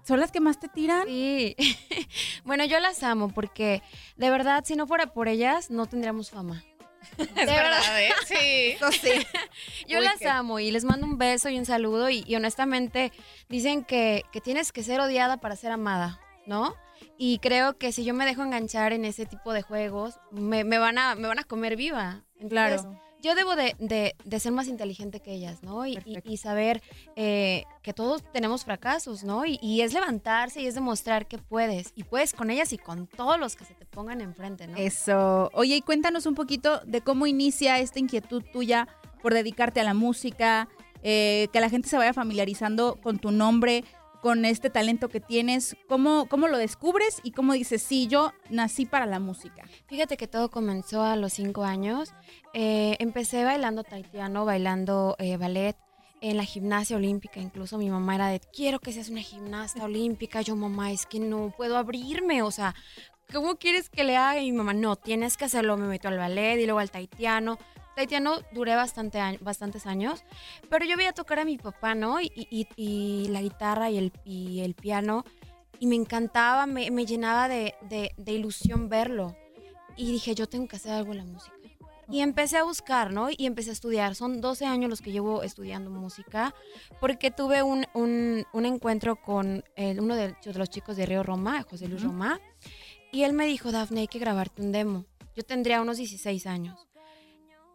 son 0.09 0.19
las 0.21 0.33
que 0.33 0.41
más 0.41 0.59
te 0.59 0.69
tiran. 0.69 1.07
Sí. 1.07 1.55
bueno, 2.45 2.65
yo 2.65 2.81
las 2.81 3.03
amo 3.03 3.29
porque 3.29 3.83
de 4.17 4.31
verdad, 4.31 4.65
si 4.67 4.75
no 4.75 4.87
fuera 4.87 5.07
por 5.13 5.29
ellas, 5.29 5.71
no 5.71 5.87
tendríamos 5.87 6.31
fama. 6.31 6.65
Es 7.19 7.35
verdad, 7.47 8.03
¿eh? 8.03 8.13
Sí. 8.27 8.77
Yo 9.87 9.99
Uy, 10.01 10.05
las 10.05 10.19
qué- 10.19 10.29
amo 10.29 10.59
y 10.59 10.71
les 10.73 10.85
mando 10.85 11.07
un 11.07 11.17
beso 11.17 11.49
y 11.49 11.59
un 11.59 11.65
saludo 11.65 12.11
y, 12.11 12.25
y 12.27 12.35
honestamente 12.35 13.13
dicen 13.49 13.85
que, 13.85 14.25
que 14.33 14.41
tienes 14.41 14.73
que 14.73 14.83
ser 14.83 14.99
odiada 15.01 15.37
para 15.39 15.55
ser 15.57 15.71
amada, 15.71 16.21
¿no? 16.47 16.75
Y 17.17 17.39
creo 17.39 17.79
que 17.79 17.93
si 17.93 18.05
yo 18.05 18.15
me 18.15 18.27
dejo 18.27 18.43
enganchar 18.43 18.93
en 18.93 19.05
ese 19.05 19.27
tipo 19.27 19.53
de 19.53 19.63
juegos, 19.63 20.19
me, 20.33 20.65
me 20.65 20.79
van, 20.79 20.99
a, 20.99 21.15
me 21.15 21.29
van 21.29 21.39
a 21.39 21.45
comer 21.45 21.77
viva. 21.77 22.25
Entonces, 22.41 22.83
Claro. 22.83 23.01
Yo 23.23 23.35
debo 23.35 23.57
de, 23.57 23.75
de- 23.81 24.15
de 24.25 24.41
ser 24.41 24.53
más 24.53 24.69
inteligente 24.69 25.21
que 25.21 25.33
ellas, 25.33 25.63
¿no? 25.63 25.85
Y, 25.87 25.99
y- 26.05 26.19
y 26.25 26.37
saber 26.37 26.83
eh, 27.17 27.65
que 27.83 27.93
todos 27.93 28.23
tenemos 28.33 28.65
fracasos, 28.65 29.25
¿no? 29.25 29.45
Y, 29.45 29.59
y 29.61 29.81
es 29.81 29.93
levantarse 29.93 30.63
y 30.63 30.67
es 30.67 30.75
demostrar 30.75 31.27
que 31.27 31.39
puedes. 31.39 31.93
Y 31.97 32.05
puedes 32.05 32.33
con 32.33 32.51
ellas 32.51 32.73
y 32.73 32.79
con 32.79 33.07
todos 33.09 33.39
los 33.41 33.57
que 33.57 33.65
se 33.65 33.75
te 33.75 33.85
pongan 33.87 34.21
enfrente, 34.21 34.67
¿no? 34.69 34.77
Eso. 34.77 35.51
Oye, 35.55 35.77
y 35.77 35.81
cuéntanos 35.83 36.27
un 36.27 36.35
poquito 36.35 36.81
de 36.87 37.01
cómo 37.01 37.27
inicia 37.27 37.79
esta 37.81 37.99
inquietud 37.99 38.43
tuya 38.53 38.87
por 39.21 39.35
dedicarte 39.35 39.81
a 39.81 39.85
la 39.85 39.95
música, 39.95 40.69
eh, 41.03 41.49
que 41.53 41.61
la 41.61 41.71
gente 41.71 41.89
se 41.89 41.97
vaya 41.97 42.13
familiarizando 42.13 42.99
con 43.03 43.19
tu 43.19 43.31
nombre, 43.33 43.85
con 44.21 44.45
este 44.45 44.71
talento 44.71 45.09
que 45.09 45.21
tienes. 45.21 45.77
¿Cómo, 45.89 46.27
¿Cómo 46.29 46.49
lo 46.49 46.59
descubres 46.59 47.21
y 47.23 47.33
cómo 47.33 47.53
dices, 47.53 47.83
sí, 47.83 48.07
yo 48.07 48.33
nací 48.51 48.87
para 48.87 49.07
la 49.07 49.19
música? 49.19 49.65
Fíjate 49.87 50.17
que 50.17 50.29
todo 50.29 50.51
comenzó 50.51 51.03
a 51.03 51.17
los 51.17 51.33
cinco 51.33 51.65
años. 51.65 52.13
Eh, 52.55 52.97
empecé 52.99 53.45
bailando 53.45 53.85
taitiano, 53.85 54.45
bailando 54.45 55.17
eh, 55.19 55.37
ballet 55.37 55.77
en 56.21 56.37
la 56.37 56.45
gimnasia 56.45 56.97
olímpica. 56.97 57.41
Incluso 57.41 57.79
mi 57.79 57.91
mamá 57.91 58.17
era 58.17 58.29
de, 58.29 58.41
quiero 58.41 58.81
que 58.81 58.93
seas 58.93 59.09
una 59.09 59.23
gimnasta 59.23 59.85
olímpica. 59.85 60.43
Yo, 60.43 60.57
mamá, 60.57 60.93
es 60.93 61.07
que 61.07 61.21
no 61.21 61.53
puedo 61.57 61.77
abrirme. 61.77 62.43
O 62.43 62.51
sea, 62.51 62.75
¿cómo 63.33 63.57
quieres 63.57 63.89
que 63.89 64.05
le 64.05 64.17
haga? 64.17 64.41
Y 64.41 64.51
mi 64.51 64.59
mamá, 64.59 64.75
no, 64.75 64.97
tienes 64.97 65.37
que 65.37 65.45
hacerlo. 65.45 65.77
Me 65.77 65.87
meto 65.87 66.09
al 66.09 66.19
ballet 66.19 66.59
y 66.61 66.65
luego 66.65 66.81
al 66.81 66.91
taitiano. 66.91 67.59
Taitiano 67.99 68.39
duré 68.53 68.77
bastante 68.77 69.19
año- 69.19 69.39
bastantes 69.41 69.85
años, 69.85 70.23
pero 70.71 70.85
yo 70.87 70.97
veía 70.97 71.13
tocar 71.13 71.41
a 71.41 71.45
mi 71.45 71.59
papá, 71.59 71.97
¿no? 71.97 72.21
Y, 72.21 72.31
y- 72.35 72.69
y 72.77 73.27
la 73.29 73.43
guitarra 73.43 73.91
y 73.91 73.99
el, 73.99 74.13
y 74.25 74.61
el 74.61 74.75
piano, 74.75 75.25
y 75.81 75.89
me 75.89 75.97
encantaba, 75.97 76.67
me, 76.67 76.93
me 76.93 77.07
llenaba 77.07 77.49
de, 77.49 77.75
de- 77.83 78.13
de 78.17 78.33
ilusión 78.33 78.89
verlo. 78.89 79.37
Y 79.97 80.13
dije, 80.13 80.37
yo 80.37 80.47
tengo 80.49 80.69
que 80.69 80.77
hacer 80.77 80.93
algo 80.93 81.11
en 81.11 81.19
la 81.19 81.25
música. 81.25 81.57
Y 82.09 82.21
empecé 82.21 82.57
a 82.57 82.63
buscar, 82.63 83.13
¿no? 83.13 83.31
Y 83.37 83.47
empecé 83.47 83.71
a 83.71 83.73
estudiar. 83.73 84.15
Son 84.15 84.41
12 84.41 84.65
años 84.65 84.89
los 84.89 85.01
que 85.03 85.11
llevo 85.11 85.43
estudiando 85.43 85.91
música, 85.91 86.55
porque 87.01 87.33
tuve 87.33 87.65
un, 87.65 87.85
un- 87.95 88.47
un 88.53 88.65
encuentro 88.65 89.17
con 89.17 89.65
eh, 89.75 89.97
uno 89.99 90.15
de, 90.15 90.37
de 90.45 90.55
los 90.55 90.71
chicos 90.71 90.97
de 90.97 91.05
Río 91.05 91.25
Roma, 91.25 91.65
José 91.69 91.89
Luis 91.89 92.03
Ujú. 92.05 92.13
Roma, 92.13 92.41
y 93.11 93.25
él 93.25 93.33
me 93.33 93.45
dijo, 93.47 93.73
Dafne, 93.73 94.03
hay 94.03 94.07
que 94.09 94.21
grabarte 94.21 94.63
un 94.63 94.71
demo. 94.71 95.05
Yo 95.35 95.43
tendría 95.45 95.81
unos 95.83 95.99
16 95.99 96.47
años. 96.47 96.88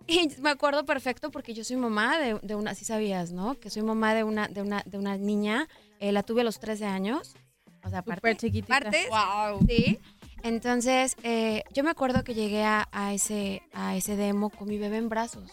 Y 0.07 0.29
me 0.41 0.49
acuerdo 0.49 0.85
perfecto 0.85 1.31
porque 1.31 1.53
yo 1.53 1.63
soy 1.63 1.77
mamá 1.77 2.17
de, 2.19 2.39
de 2.41 2.55
una, 2.55 2.75
sí 2.75 2.83
sabías, 2.85 3.31
¿no? 3.31 3.55
Que 3.59 3.69
soy 3.69 3.83
mamá 3.83 4.13
de 4.13 4.23
una, 4.23 4.47
de 4.47 4.61
una, 4.61 4.83
de 4.85 4.97
una 4.97 5.17
niña, 5.17 5.67
eh, 5.99 6.11
la 6.11 6.23
tuve 6.23 6.41
a 6.41 6.43
los 6.43 6.59
13 6.59 6.85
años. 6.85 7.35
O 7.83 7.89
sea. 7.89 8.03
Súper 8.03 8.35
chiquitita. 8.37 8.79
¿Partes? 8.81 9.07
Wow. 9.09 9.65
Sí. 9.67 9.99
Entonces, 10.43 11.15
eh, 11.23 11.63
yo 11.73 11.83
me 11.85 11.89
acuerdo 11.89 12.23
que 12.25 12.33
llegué 12.33 12.63
a, 12.63 12.89
a 12.91 13.13
ese, 13.13 13.61
a 13.73 13.95
ese 13.95 14.15
demo 14.17 14.49
con 14.49 14.67
mi 14.67 14.77
bebé 14.77 14.97
en 14.97 15.07
brazos. 15.09 15.51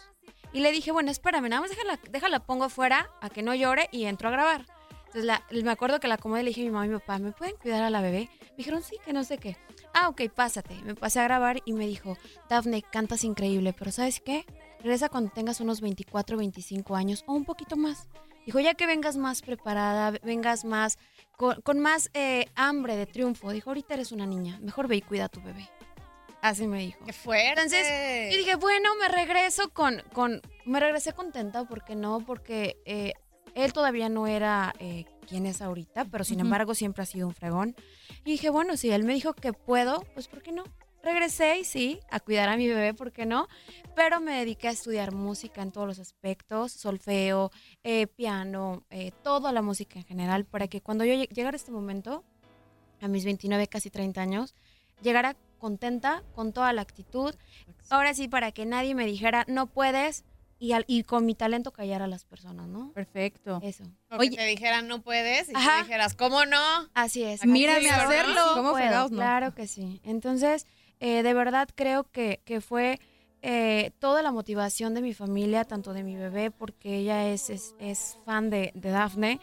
Y 0.52 0.60
le 0.60 0.72
dije, 0.72 0.90
bueno, 0.90 1.12
espérame, 1.12 1.48
nada 1.48 1.60
más 1.62 1.70
déjala, 1.70 2.00
déjala 2.10 2.40
pongo 2.40 2.64
afuera 2.64 3.08
a 3.20 3.30
que 3.30 3.42
no 3.42 3.54
llore 3.54 3.88
y 3.92 4.06
entro 4.06 4.28
a 4.28 4.32
grabar. 4.32 4.66
Entonces, 5.06 5.24
la- 5.24 5.44
me 5.62 5.70
acuerdo 5.70 6.00
que 6.00 6.08
la 6.08 6.14
acomodé 6.14 6.40
y 6.40 6.44
le 6.44 6.50
dije 6.50 6.62
a 6.62 6.64
mi 6.64 6.70
mamá 6.70 6.86
y 6.86 6.88
mi 6.88 6.98
papá, 6.98 7.18
¿me 7.20 7.30
pueden 7.30 7.54
cuidar 7.56 7.84
a 7.84 7.90
la 7.90 8.00
bebé? 8.00 8.28
Me 8.50 8.56
dijeron, 8.56 8.82
sí, 8.82 8.96
que 9.04 9.12
no 9.12 9.22
sé 9.22 9.38
qué. 9.38 9.56
Ah, 9.94 10.08
ok, 10.08 10.22
pásate. 10.34 10.74
Me 10.84 10.94
pasé 10.94 11.20
a 11.20 11.24
grabar 11.24 11.60
y 11.64 11.72
me 11.72 11.86
dijo, 11.86 12.16
Dafne, 12.48 12.82
cantas 12.82 13.24
increíble, 13.24 13.72
pero 13.72 13.90
¿sabes 13.90 14.20
qué? 14.20 14.46
Regresa 14.78 15.08
cuando 15.08 15.30
tengas 15.30 15.60
unos 15.60 15.80
24, 15.80 16.36
25 16.36 16.96
años 16.96 17.24
o 17.26 17.34
un 17.34 17.44
poquito 17.44 17.76
más. 17.76 18.08
Dijo, 18.46 18.60
ya 18.60 18.74
que 18.74 18.86
vengas 18.86 19.16
más 19.16 19.42
preparada, 19.42 20.12
vengas 20.22 20.64
más, 20.64 20.98
con, 21.36 21.60
con 21.62 21.78
más 21.78 22.10
eh, 22.14 22.46
hambre 22.54 22.96
de 22.96 23.06
triunfo. 23.06 23.50
Dijo, 23.50 23.70
ahorita 23.70 23.94
eres 23.94 24.12
una 24.12 24.26
niña, 24.26 24.58
mejor 24.62 24.88
ve 24.88 24.96
y 24.96 25.02
cuida 25.02 25.26
a 25.26 25.28
tu 25.28 25.42
bebé. 25.42 25.68
Así 26.40 26.66
me 26.66 26.80
dijo. 26.80 27.04
¡Qué 27.04 27.12
fuerte! 27.12 27.48
Entonces, 27.48 28.32
yo 28.32 28.38
dije, 28.38 28.56
bueno, 28.56 28.94
me 28.96 29.08
regreso 29.08 29.70
con, 29.70 30.02
con 30.12 30.40
me 30.64 30.80
regresé 30.80 31.12
contenta, 31.12 31.64
porque 31.64 31.94
no? 31.94 32.20
Porque 32.20 32.76
eh, 32.86 33.12
él 33.54 33.72
todavía 33.72 34.08
no 34.08 34.26
era 34.26 34.72
eh, 34.78 35.04
quien 35.30 35.46
es 35.46 35.62
ahorita, 35.62 36.06
pero 36.06 36.24
sin 36.24 36.40
embargo 36.40 36.74
siempre 36.74 37.04
ha 37.04 37.06
sido 37.06 37.28
un 37.28 37.34
fregón. 37.34 37.76
Y 38.24 38.32
dije, 38.32 38.50
bueno, 38.50 38.76
si 38.76 38.90
él 38.90 39.04
me 39.04 39.14
dijo 39.14 39.32
que 39.32 39.52
puedo, 39.52 40.04
pues 40.14 40.26
¿por 40.28 40.42
qué 40.42 40.50
no? 40.52 40.64
Regresé 41.02 41.60
y 41.60 41.64
sí, 41.64 42.00
a 42.10 42.18
cuidar 42.20 42.48
a 42.50 42.56
mi 42.56 42.66
bebé, 42.68 42.92
¿por 42.92 43.12
qué 43.12 43.24
no? 43.24 43.46
Pero 43.94 44.20
me 44.20 44.32
dediqué 44.38 44.68
a 44.68 44.72
estudiar 44.72 45.12
música 45.14 45.62
en 45.62 45.70
todos 45.72 45.86
los 45.86 45.98
aspectos, 46.00 46.72
solfeo, 46.72 47.50
eh, 47.84 48.06
piano, 48.08 48.84
eh, 48.90 49.12
toda 49.22 49.52
la 49.52 49.62
música 49.62 49.98
en 49.98 50.04
general, 50.04 50.44
para 50.44 50.66
que 50.68 50.82
cuando 50.82 51.04
yo 51.04 51.14
lleg- 51.14 51.30
llegara 51.30 51.54
a 51.54 51.56
este 51.56 51.70
momento, 51.70 52.24
a 53.00 53.08
mis 53.08 53.24
29, 53.24 53.66
casi 53.68 53.88
30 53.88 54.20
años, 54.20 54.54
llegara 55.00 55.36
contenta, 55.58 56.22
con 56.34 56.52
toda 56.52 56.72
la 56.74 56.82
actitud. 56.82 57.34
Ahora 57.88 58.12
sí, 58.14 58.28
para 58.28 58.50
que 58.52 58.66
nadie 58.66 58.94
me 58.94 59.06
dijera, 59.06 59.44
no 59.48 59.68
puedes, 59.68 60.24
y, 60.60 60.72
al- 60.72 60.84
y 60.86 61.02
con 61.02 61.26
mi 61.26 61.34
talento 61.34 61.72
callar 61.72 62.02
a 62.02 62.06
las 62.06 62.24
personas, 62.24 62.68
¿no? 62.68 62.92
Perfecto. 62.92 63.58
Eso. 63.62 63.82
O 64.10 64.18
que 64.18 64.30
te 64.30 64.44
dijeran 64.44 64.86
no 64.86 65.00
puedes 65.02 65.48
y 65.48 65.52
Ajá. 65.56 65.82
dijeras, 65.82 66.14
¿cómo 66.14 66.44
no? 66.46 66.60
Así 66.94 67.24
es. 67.24 67.44
Mírame 67.44 67.86
es. 67.86 67.90
hacerlo. 67.92 68.34
Sí 68.34 68.54
¿Cómo 68.54 68.70
puedo, 68.70 68.76
fregados 68.84 69.10
no? 69.10 69.16
Claro 69.16 69.54
que 69.54 69.66
sí. 69.66 70.00
Entonces, 70.04 70.66
eh, 71.00 71.22
de 71.24 71.34
verdad 71.34 71.68
creo 71.74 72.04
que, 72.04 72.40
que 72.44 72.60
fue 72.60 73.00
eh, 73.42 73.90
toda 73.98 74.22
la 74.22 74.30
motivación 74.32 74.92
de 74.94 75.00
mi 75.00 75.14
familia, 75.14 75.64
tanto 75.64 75.94
de 75.94 76.04
mi 76.04 76.14
bebé, 76.14 76.50
porque 76.50 76.98
ella 76.98 77.26
es, 77.28 77.48
es, 77.50 77.74
es 77.78 78.18
fan 78.26 78.50
de, 78.50 78.70
de 78.74 78.90
Dafne. 78.90 79.40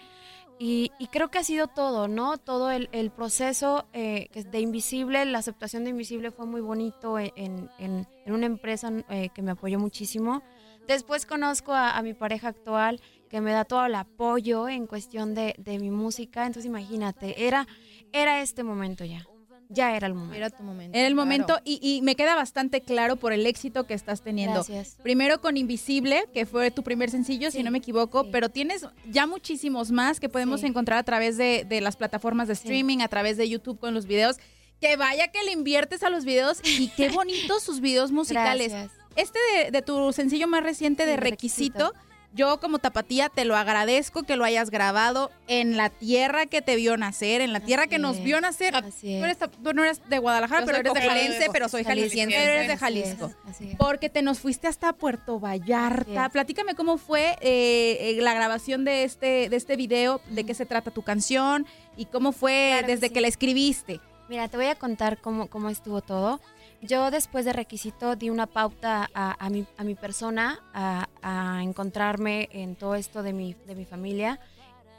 Y, 0.60 0.92
y 0.98 1.08
creo 1.08 1.30
que 1.30 1.38
ha 1.38 1.44
sido 1.44 1.68
todo, 1.68 2.08
¿no? 2.08 2.38
Todo 2.40 2.72
el, 2.72 2.90
el 2.92 3.12
proceso 3.12 3.86
eh, 3.94 4.28
de 4.34 4.60
Invisible, 4.60 5.24
la 5.26 5.38
aceptación 5.38 5.84
de 5.84 5.92
Invisible 5.92 6.32
fue 6.32 6.48
muy 6.48 6.62
bonito 6.62 7.20
en, 7.20 7.32
en- 7.36 8.08
en 8.26 8.34
una 8.34 8.48
empresa 8.48 8.92
eh, 9.10 9.30
que 9.36 9.42
me 9.44 9.52
apoyó 9.52 9.78
muchísimo. 9.80 10.42
Después 10.88 11.26
conozco 11.26 11.74
a, 11.74 11.92
a 11.98 12.02
mi 12.02 12.14
pareja 12.14 12.50
actual 12.50 13.02
que 13.30 13.42
me 13.42 13.52
da 13.52 13.66
todo 13.66 13.86
el 13.86 13.96
apoyo 13.96 14.70
en 14.70 14.88
cuestión 14.88 15.36
de, 15.36 15.54
de 15.58 15.80
mi 15.80 15.92
música. 15.92 16.46
Entonces 16.46 16.66
imagínate, 16.66 17.46
era, 17.48 17.68
era 18.14 18.42
este 18.42 18.64
momento 18.64 19.04
ya. 19.06 19.26
Ya 19.70 19.98
era 19.98 20.08
el 20.08 20.14
momento. 20.14 20.36
Era 20.38 20.50
tu 20.50 20.64
momento. 20.64 20.98
Era 20.98 21.08
el 21.10 21.14
momento 21.16 21.60
y, 21.66 21.78
y 21.82 22.02
me 22.02 22.16
queda 22.16 22.36
bastante 22.36 22.80
claro 22.80 23.18
por 23.18 23.34
el 23.34 23.46
éxito 23.46 23.86
que 23.86 23.94
estás 23.96 24.22
teniendo. 24.22 24.64
Gracias. 24.64 24.96
Primero 25.04 25.42
con 25.42 25.58
Invisible, 25.58 26.24
que 26.34 26.46
fue 26.46 26.72
tu 26.72 26.84
primer 26.84 27.10
sencillo, 27.12 27.52
si 27.52 27.64
no 27.64 27.72
me 27.72 27.80
equivoco, 27.80 28.32
pero 28.32 28.48
tienes 28.48 28.86
ya 29.10 29.28
muchísimos 29.28 29.92
más 29.92 30.22
que 30.22 30.30
podemos 30.30 30.62
Sí. 30.62 30.68
encontrar 30.68 30.98
a 31.00 31.04
través 31.04 31.36
de, 31.36 31.66
de 31.68 31.82
las 31.82 31.98
plataformas 31.98 32.48
de 32.48 32.54
streaming, 32.54 33.00
a 33.00 33.10
través 33.10 33.36
de 33.36 33.50
YouTube 33.50 33.78
con 33.78 33.94
los 33.94 34.06
videos. 34.06 34.38
Que 34.80 34.96
vaya 34.96 35.28
que 35.34 35.44
le 35.44 35.52
inviertes 35.52 36.02
a 36.04 36.10
los 36.10 36.24
videos 36.24 36.60
y 36.64 36.88
qué 36.96 37.10
bonitos 37.14 37.62
sus 37.62 37.82
videos 37.82 38.14
musicales. 38.14 38.72
Gracias. 38.72 38.97
Este 39.18 39.40
de, 39.54 39.72
de 39.72 39.82
tu 39.82 40.14
sencillo 40.14 40.48
más 40.48 40.64
reciente 40.64 41.06
de 41.06 41.18
requisito, 41.18 41.94
yo 42.34 42.60
como 42.60 42.78
tapatía 42.78 43.30
te 43.30 43.46
lo 43.46 43.56
agradezco 43.56 44.22
que 44.24 44.36
lo 44.36 44.44
hayas 44.44 44.70
grabado 44.70 45.32
en 45.48 45.76
la 45.76 45.90
tierra 45.90 46.46
que 46.46 46.62
te 46.62 46.76
vio 46.76 46.96
nacer, 46.98 47.42
en 47.42 47.52
la 47.52 47.60
tierra 47.62 47.88
que 47.88 47.98
nos 47.98 48.18
es, 48.18 48.24
vio 48.24 48.40
nacer. 48.42 48.76
así 48.76 49.18
Tú, 49.18 49.26
eres, 49.26 49.38
tú 49.40 49.74
no 49.74 49.84
eres 49.84 50.02
de 50.08 50.20
Guadalajara, 50.20 50.62
Yo 50.62 50.66
pero 50.68 50.78
eres 50.80 50.94
de 50.94 51.02
Jalisco. 51.02 51.52
pero 51.52 51.68
soy 51.70 51.84
jalisciense. 51.84 52.36
jalisciense, 52.36 52.54
Eres 52.60 52.68
de 52.68 52.78
Jalisco. 52.78 53.26
es, 53.28 53.36
así 53.56 53.70
es. 53.72 53.76
Porque 53.78 54.10
te 54.10 54.22
nos 54.22 54.40
fuiste 54.40 54.68
hasta 54.68 54.94
Puerto 54.94 55.40
Vallarta. 55.40 56.30
Platícame 56.30 56.76
cómo 56.76 56.98
fue 57.00 57.38
eh, 57.42 57.98
eh, 58.18 58.22
la 58.22 58.34
grabación 58.36 58.86
de 58.86 59.04
este, 59.04 59.50
de 59.50 59.56
este 59.56 59.76
video, 59.76 60.22
de 60.30 60.44
qué 60.44 60.54
se 60.54 60.66
trata 60.68 60.92
tu 60.92 61.02
canción 61.02 61.66
y 61.96 62.06
cómo 62.06 62.34
fue 62.34 62.68
Claro 62.74 62.86
que 62.88 62.92
desde 62.94 63.08
sí. 63.08 63.14
que 63.14 63.22
la 63.22 63.28
escribiste. 63.30 64.00
Mira, 64.30 64.48
te 64.50 64.58
voy 64.58 64.68
a 64.68 64.76
contar 64.76 65.20
cómo, 65.22 65.48
cómo 65.48 65.70
estuvo 65.70 66.02
todo. 66.02 66.40
Yo 66.82 67.10
después 67.10 67.44
de 67.44 67.54
requisito 67.54 68.16
di 68.16 68.30
una 68.30 68.46
pauta 68.46 69.10
a, 69.14 69.50
mi, 69.50 69.66
a 69.78 69.84
mi 69.84 69.96
persona, 69.96 70.60
a, 70.74 71.60
encontrarme 71.64 72.50
en 72.52 72.76
todo 72.76 72.96
esto 72.96 73.24
de 73.24 73.34
mi, 73.34 73.56
de 73.66 73.76
mi 73.76 73.86
familia. 73.86 74.40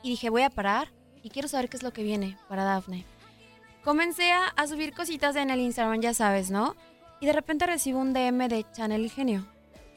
Y 0.02 0.10
dije, 0.10 0.28
voy 0.30 0.42
a 0.42 0.50
parar 0.50 0.88
y 1.22 1.30
quiero 1.30 1.48
saber 1.48 1.68
qué 1.68 1.76
es 1.76 1.82
lo 1.82 1.92
que 1.92 2.02
viene 2.02 2.36
para 2.48 2.64
Dafne. 2.64 3.04
Comencé 3.84 4.32
a, 4.32 4.66
subir 4.66 4.92
cositas 4.92 5.36
en 5.36 5.50
el 5.50 5.60
Instagram, 5.60 6.00
ya 6.00 6.14
sabes, 6.14 6.50
¿no? 6.50 6.74
Y 7.20 7.26
de 7.26 7.32
repente 7.32 7.66
recibo 7.66 8.00
un 8.00 8.12
DM 8.12 8.48
de 8.48 8.66
Channel 8.72 9.02
El 9.02 9.10
Genio, 9.10 9.46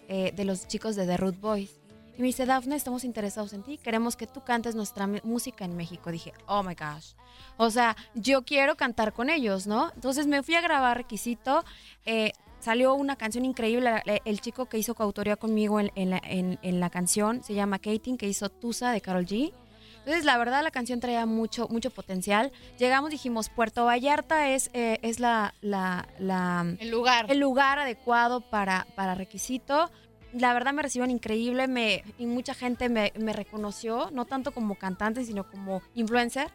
eh, 0.07 0.32
de 0.36 0.45
los 0.45 0.67
chicos 0.67 0.95
de 0.95 1.05
The 1.05 1.17
Root 1.17 1.39
Boys. 1.39 1.80
Y 2.18 2.22
me 2.22 2.28
dice, 2.28 2.45
Dafne, 2.45 2.76
estamos 2.76 3.03
interesados 3.03 3.53
en 3.53 3.64
ti, 3.64 3.78
queremos 3.78 4.16
que 4.16 4.28
tú 4.28 4.43
cantes 4.43 4.76
nuestra 4.76 5.07
música 5.24 5.66
en 5.66 5.76
México. 5.76 6.12
Dije, 6.12 6.34
oh 6.45 6.62
my 6.64 6.76
gosh. 6.76 7.14
O 7.57 7.70
sea, 7.70 7.95
yo 8.16 8.43
quiero 8.43 8.76
cantar 8.76 9.14
con 9.14 9.30
ellos, 9.30 9.66
¿no? 9.68 9.91
Entonces 9.95 10.28
me 10.28 10.43
fui 10.43 10.55
a 10.55 10.62
grabar 10.62 10.97
requisito. 10.97 11.64
eh, 12.05 12.32
salió 12.59 12.93
una 12.93 13.16
canción 13.16 13.43
increíble. 13.43 14.03
El 14.24 14.39
chico 14.39 14.68
que 14.68 14.78
hizo 14.78 14.93
coautoría 14.93 15.36
conmigo 15.36 15.80
en, 15.80 15.91
en 15.95 16.09
la, 16.12 16.22
en- 16.24 16.59
en 16.62 16.80
la 16.80 16.91
canción 16.91 17.43
se 17.43 17.55
llama 17.55 17.80
Kating, 17.80 18.18
que 18.18 18.28
hizo 18.28 18.49
Tusa 18.49 18.91
de 18.91 19.01
Carol 19.01 19.26
G. 19.26 19.51
Entonces, 19.99 20.26
la 20.26 20.38
verdad, 20.38 20.62
la 20.64 20.70
canción 20.72 20.99
traía 20.99 21.26
mucho, 21.26 21.68
mucho 21.70 21.89
potencial. 21.91 22.51
Llegamos, 22.78 23.09
dijimos, 23.12 23.49
Puerto 23.49 23.86
Vallarta 23.86 24.49
es, 24.49 24.70
eh, 24.74 24.99
es 25.03 25.20
la, 25.20 25.53
la, 25.62 26.07
la- 26.20 26.76
El 26.80 26.89
lugar. 26.91 27.26
el 27.30 27.39
lugar 27.39 27.80
adecuado 27.80 28.41
para, 28.41 28.86
para 28.95 29.16
requisito. 29.16 29.89
La 30.34 30.53
verdad 30.53 30.73
me 30.73 30.82
recibieron 30.82 31.11
increíble 31.11 31.67
me, 31.67 32.03
y 32.17 32.25
mucha 32.25 32.53
gente 32.53 32.89
me, 32.89 33.11
me 33.19 33.34
reconoció, 33.34 34.09
no 34.11 34.25
tanto 34.25 34.51
como 34.51 34.75
cantante, 34.75 35.25
sino 35.25 35.49
como 35.49 35.82
influencer. 35.93 36.49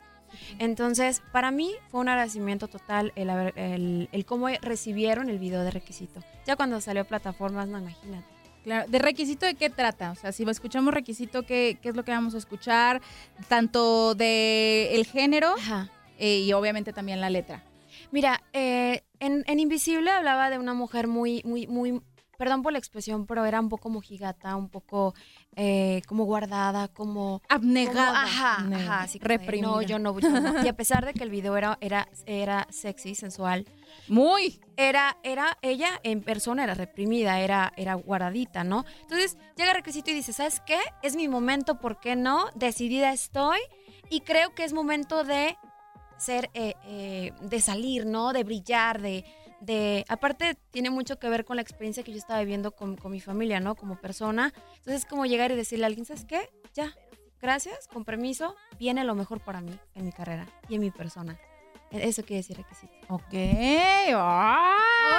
Entonces, 0.59 1.22
para 1.33 1.51
mí 1.51 1.72
fue 1.89 2.01
un 2.01 2.09
agradecimiento 2.09 2.68
total 2.68 3.12
el, 3.16 3.31
el, 3.31 4.09
el 4.11 4.24
cómo 4.24 4.49
recibieron 4.61 5.31
el 5.31 5.39
video 5.39 5.62
de 5.62 5.70
requisito. 5.70 6.20
Ya 6.47 6.57
cuando 6.57 6.81
salió 6.81 7.03
a 7.03 7.05
plataformas, 7.05 7.68
no 7.68 7.79
imagínate. 7.79 8.27
Claro, 8.64 8.91
¿de 8.91 8.99
requisito 8.99 9.47
de 9.47 9.55
qué 9.55 9.70
trata? 9.70 10.11
O 10.11 10.14
sea, 10.16 10.33
si 10.33 10.43
escuchamos 10.43 10.93
requisito, 10.93 11.45
¿qué, 11.45 11.79
qué 11.81 11.91
es 11.91 11.95
lo 11.95 12.05
que 12.05 12.11
vamos 12.11 12.35
a 12.35 12.39
escuchar? 12.39 13.01
Tanto 13.47 14.16
de 14.16 14.97
el 14.97 15.07
género 15.07 15.55
eh, 16.18 16.41
y 16.41 16.53
obviamente 16.53 16.93
también 16.93 17.20
la 17.20 17.31
letra. 17.31 17.62
Mira, 18.11 18.43
eh, 18.53 19.05
en, 19.20 19.45
en 19.47 19.61
Invisible 19.61 20.11
hablaba 20.11 20.51
de 20.51 20.59
una 20.59 20.74
mujer 20.74 21.07
muy, 21.07 21.43
muy, 21.45 21.68
muy, 21.68 22.03
perdón 22.37 22.62
por 22.62 22.72
la 22.72 22.78
expresión, 22.78 23.26
pero 23.26 23.45
era 23.45 23.61
un 23.61 23.68
poco 23.68 23.89
mojigata, 23.89 24.55
un 24.57 24.68
poco 24.68 25.14
eh, 25.55 26.03
como 26.07 26.24
guardada, 26.24 26.89
como... 26.89 27.43
Abnegada. 27.49 28.07
como- 28.07 28.16
ajá, 28.18 28.55
Abnegada. 28.57 28.84
ajá, 28.95 29.03
así 29.05 29.18
Reprimida. 29.20 29.66
No, 29.68 29.82
yo 29.82 29.99
no, 29.99 30.18
yo 30.18 30.28
no. 30.41 30.64
Y 30.64 30.68
a 30.68 30.72
pesar 30.76 31.05
de 31.07 31.14
que 31.14 31.24
el 31.24 31.30
video 31.30 31.57
era, 31.57 31.78
era, 31.80 32.09
era 32.26 32.66
sexy, 32.70 33.14
sensual. 33.14 33.66
Muy. 34.09 34.61
Era, 34.76 35.16
era, 35.22 35.57
ella 35.62 35.89
en 36.03 36.22
persona 36.22 36.64
era 36.64 36.74
reprimida, 36.74 37.41
era, 37.41 37.72
era 37.76 37.95
guardadita, 37.95 38.62
¿no? 38.64 38.84
Entonces 39.03 39.37
llega 39.57 39.72
requisito 39.72 40.11
y 40.11 40.14
dice, 40.14 40.32
¿sabes 40.32 40.61
qué? 40.66 40.78
Es 41.03 41.16
mi 41.16 41.28
momento, 41.28 41.78
¿por 41.80 41.99
qué 42.01 42.16
no? 42.16 42.47
Decidida 42.55 43.12
estoy 43.12 43.59
y 44.11 44.20
creo 44.20 44.55
que 44.55 44.64
es 44.64 44.72
momento 44.72 45.24
de 45.24 45.57
ser, 46.18 46.51
eh, 46.55 46.74
eh, 46.84 47.32
de 47.41 47.61
salir, 47.61 48.07
¿no? 48.07 48.32
De 48.32 48.45
brillar, 48.45 49.01
de, 49.01 49.24
de... 49.61 50.05
Aparte, 50.09 50.57
tiene 50.71 50.91
mucho 50.91 51.19
que 51.19 51.29
ver 51.29 51.45
con 51.45 51.57
la 51.57 51.63
experiencia 51.63 52.03
que 52.03 52.13
yo 52.13 52.19
estaba 52.19 52.41
viviendo 52.41 52.73
con, 52.73 52.97
con 52.97 53.13
mi 53.13 53.21
familia, 53.21 53.61
¿no? 53.61 53.75
Como 53.75 54.01
persona. 54.01 54.53
Entonces, 54.77 55.03
es 55.03 55.07
como 55.07 55.27
llegar 55.27 55.51
y 55.53 55.57
decirle 55.57 55.85
a 55.85 55.89
alguien, 55.89 56.05
¿sabes 56.05 56.25
qué? 56.25 56.49
Ya, 56.75 56.95
gracias, 57.41 57.89
con 57.89 58.05
permiso, 58.05 58.55
viene 58.79 59.05
lo 59.05 59.15
mejor 59.15 59.41
para 59.41 59.61
mí 59.61 59.79
en 59.95 60.05
mi 60.05 60.13
carrera 60.13 60.47
y 60.69 60.75
en 60.75 60.81
mi 60.81 60.91
persona. 60.91 61.39
Eso 61.91 62.22
quiere 62.22 62.39
decir 62.39 62.57
requisito. 62.57 62.93
Ok. 63.09 63.32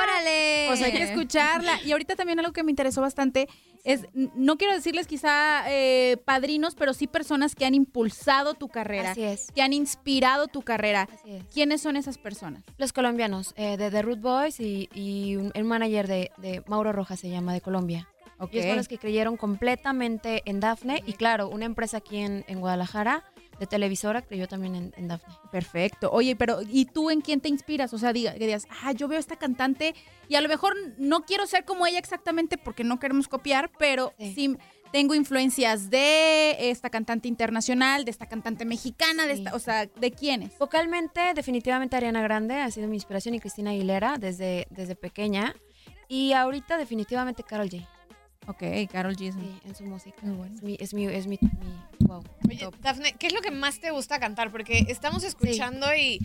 ¡Órale! 0.04 0.66
Pues 0.68 0.82
hay 0.82 0.92
que 0.92 1.04
escucharla. 1.04 1.82
Y 1.84 1.92
ahorita 1.92 2.16
también 2.16 2.40
algo 2.40 2.52
que 2.52 2.64
me 2.64 2.72
interesó 2.72 3.02
bastante 3.02 3.48
es, 3.84 4.06
no 4.14 4.58
quiero 4.58 4.74
decirles 4.74 5.08
quizá 5.08 5.64
eh, 5.70 6.18
padrinos, 6.26 6.76
pero 6.76 6.94
sí 6.94 7.08
personas 7.08 7.56
que 7.56 7.66
han 7.66 7.74
impulsado 7.74 8.54
tu 8.54 8.68
carrera. 8.68 9.12
Así 9.12 9.24
es. 9.24 9.52
Que 9.56 9.62
han 9.62 9.72
inspirado 9.74 10.48
tu 10.48 10.62
carrera. 10.62 11.08
Así 11.12 11.32
es. 11.32 11.44
¿Quiénes 11.54 11.82
son 11.82 11.96
esas 11.96 12.18
personas? 12.18 12.64
Los 12.78 12.92
colombianos, 12.92 13.54
eh, 13.56 13.78
de 13.78 13.90
The 13.90 14.02
Root 14.02 14.20
Boys 14.20 14.60
y, 14.60 14.90
y 14.94 15.38
un, 15.38 15.52
el 15.54 15.64
manager 15.64 16.08
de, 16.08 16.32
de 16.38 16.64
Mauro 16.68 16.92
Rojas 16.92 17.20
se 17.20 17.30
llama 17.30 17.54
de 17.54 17.62
Colombia. 17.62 18.10
Ok. 18.40 18.50
Ellos 18.52 18.66
fueron 18.66 18.78
los 18.78 18.88
que 18.88 18.98
creyeron 19.00 19.38
completamente 19.38 20.44
en 20.46 20.60
Dafne 20.60 21.02
y 21.08 21.14
claro, 21.14 21.48
una 21.50 21.66
empresa 21.66 21.98
aquí 21.98 22.18
en, 22.18 22.46
en 22.48 22.60
Guadalajara 22.60 23.24
de 23.60 23.68
televisora 23.68 24.22
creyó 24.22 24.48
también 24.48 24.76
en, 24.76 24.94
en 24.98 25.08
Dafne. 25.08 25.34
Perfecto. 25.52 26.12
Oye, 26.12 26.36
pero 26.36 26.60
¿y 26.62 26.86
tú 26.86 27.10
en 27.10 27.22
quién 27.22 27.42
te 27.42 27.50
inspiras? 27.50 27.94
O 27.94 27.98
sea, 27.98 28.14
diga, 28.14 28.34
que 28.34 28.46
digas, 28.46 28.68
ah, 28.84 28.92
yo 28.92 29.08
veo 29.08 29.18
a 29.18 29.20
esta 29.20 29.36
cantante 29.36 29.96
y 30.30 30.36
a 30.36 30.42
lo 30.42 30.50
mejor 30.50 30.76
no 30.98 31.26
quiero 31.26 31.48
ser 31.48 31.66
como 31.66 31.88
ella 31.88 32.00
exactamente 32.00 32.58
porque 32.58 32.84
no 32.84 33.00
queremos 33.00 33.28
copiar, 33.28 33.72
pero 33.78 34.14
sí, 34.20 34.58
tengo 34.92 35.16
influencias 35.16 35.90
de 35.90 36.70
esta 36.72 36.90
cantante 36.90 37.28
internacional, 37.28 38.06
de 38.06 38.12
esta 38.12 38.28
cantante 38.28 38.66
mexicana, 38.66 39.26
de 39.26 39.34
esta, 39.34 39.56
o 39.56 39.60
sea, 39.60 39.86
¿de 39.86 40.12
quiénes? 40.12 40.58
Vocalmente, 40.58 41.34
definitivamente 41.34 41.96
Ariana 41.96 42.22
Grande 42.22 42.56
ha 42.56 42.72
sido 42.72 42.88
mi 42.88 42.96
inspiración 42.96 43.36
y 43.36 43.40
Cristina 43.40 43.72
Aguilera 43.72 44.18
desde, 44.18 44.68
desde 44.70 44.96
pequeña. 44.96 45.56
Y 46.08 46.32
ahorita 46.32 46.78
definitivamente 46.78 47.44
Carol 47.44 47.70
G. 47.70 47.86
Ok, 48.48 48.64
Carol 48.92 49.16
G. 49.16 49.34
Sí, 49.34 49.60
en 49.66 49.76
su 49.76 49.84
música. 49.86 50.18
Es 50.56 50.64
mi, 50.64 50.78
es 50.80 50.94
mi, 50.94 51.06
es 51.06 51.28
mi, 51.28 51.38
mi- 51.42 52.08
wow. 52.08 52.24
Oye, 52.50 52.70
Dafne, 52.82 53.14
¿qué 53.14 53.28
es 53.28 53.34
lo 53.34 53.42
que 53.42 53.52
más 53.52 53.80
te 53.80 53.92
gusta 53.92 54.20
cantar? 54.20 54.52
Porque 54.52 54.86
estamos 54.88 55.24
escuchando 55.24 55.94
y 55.94 56.20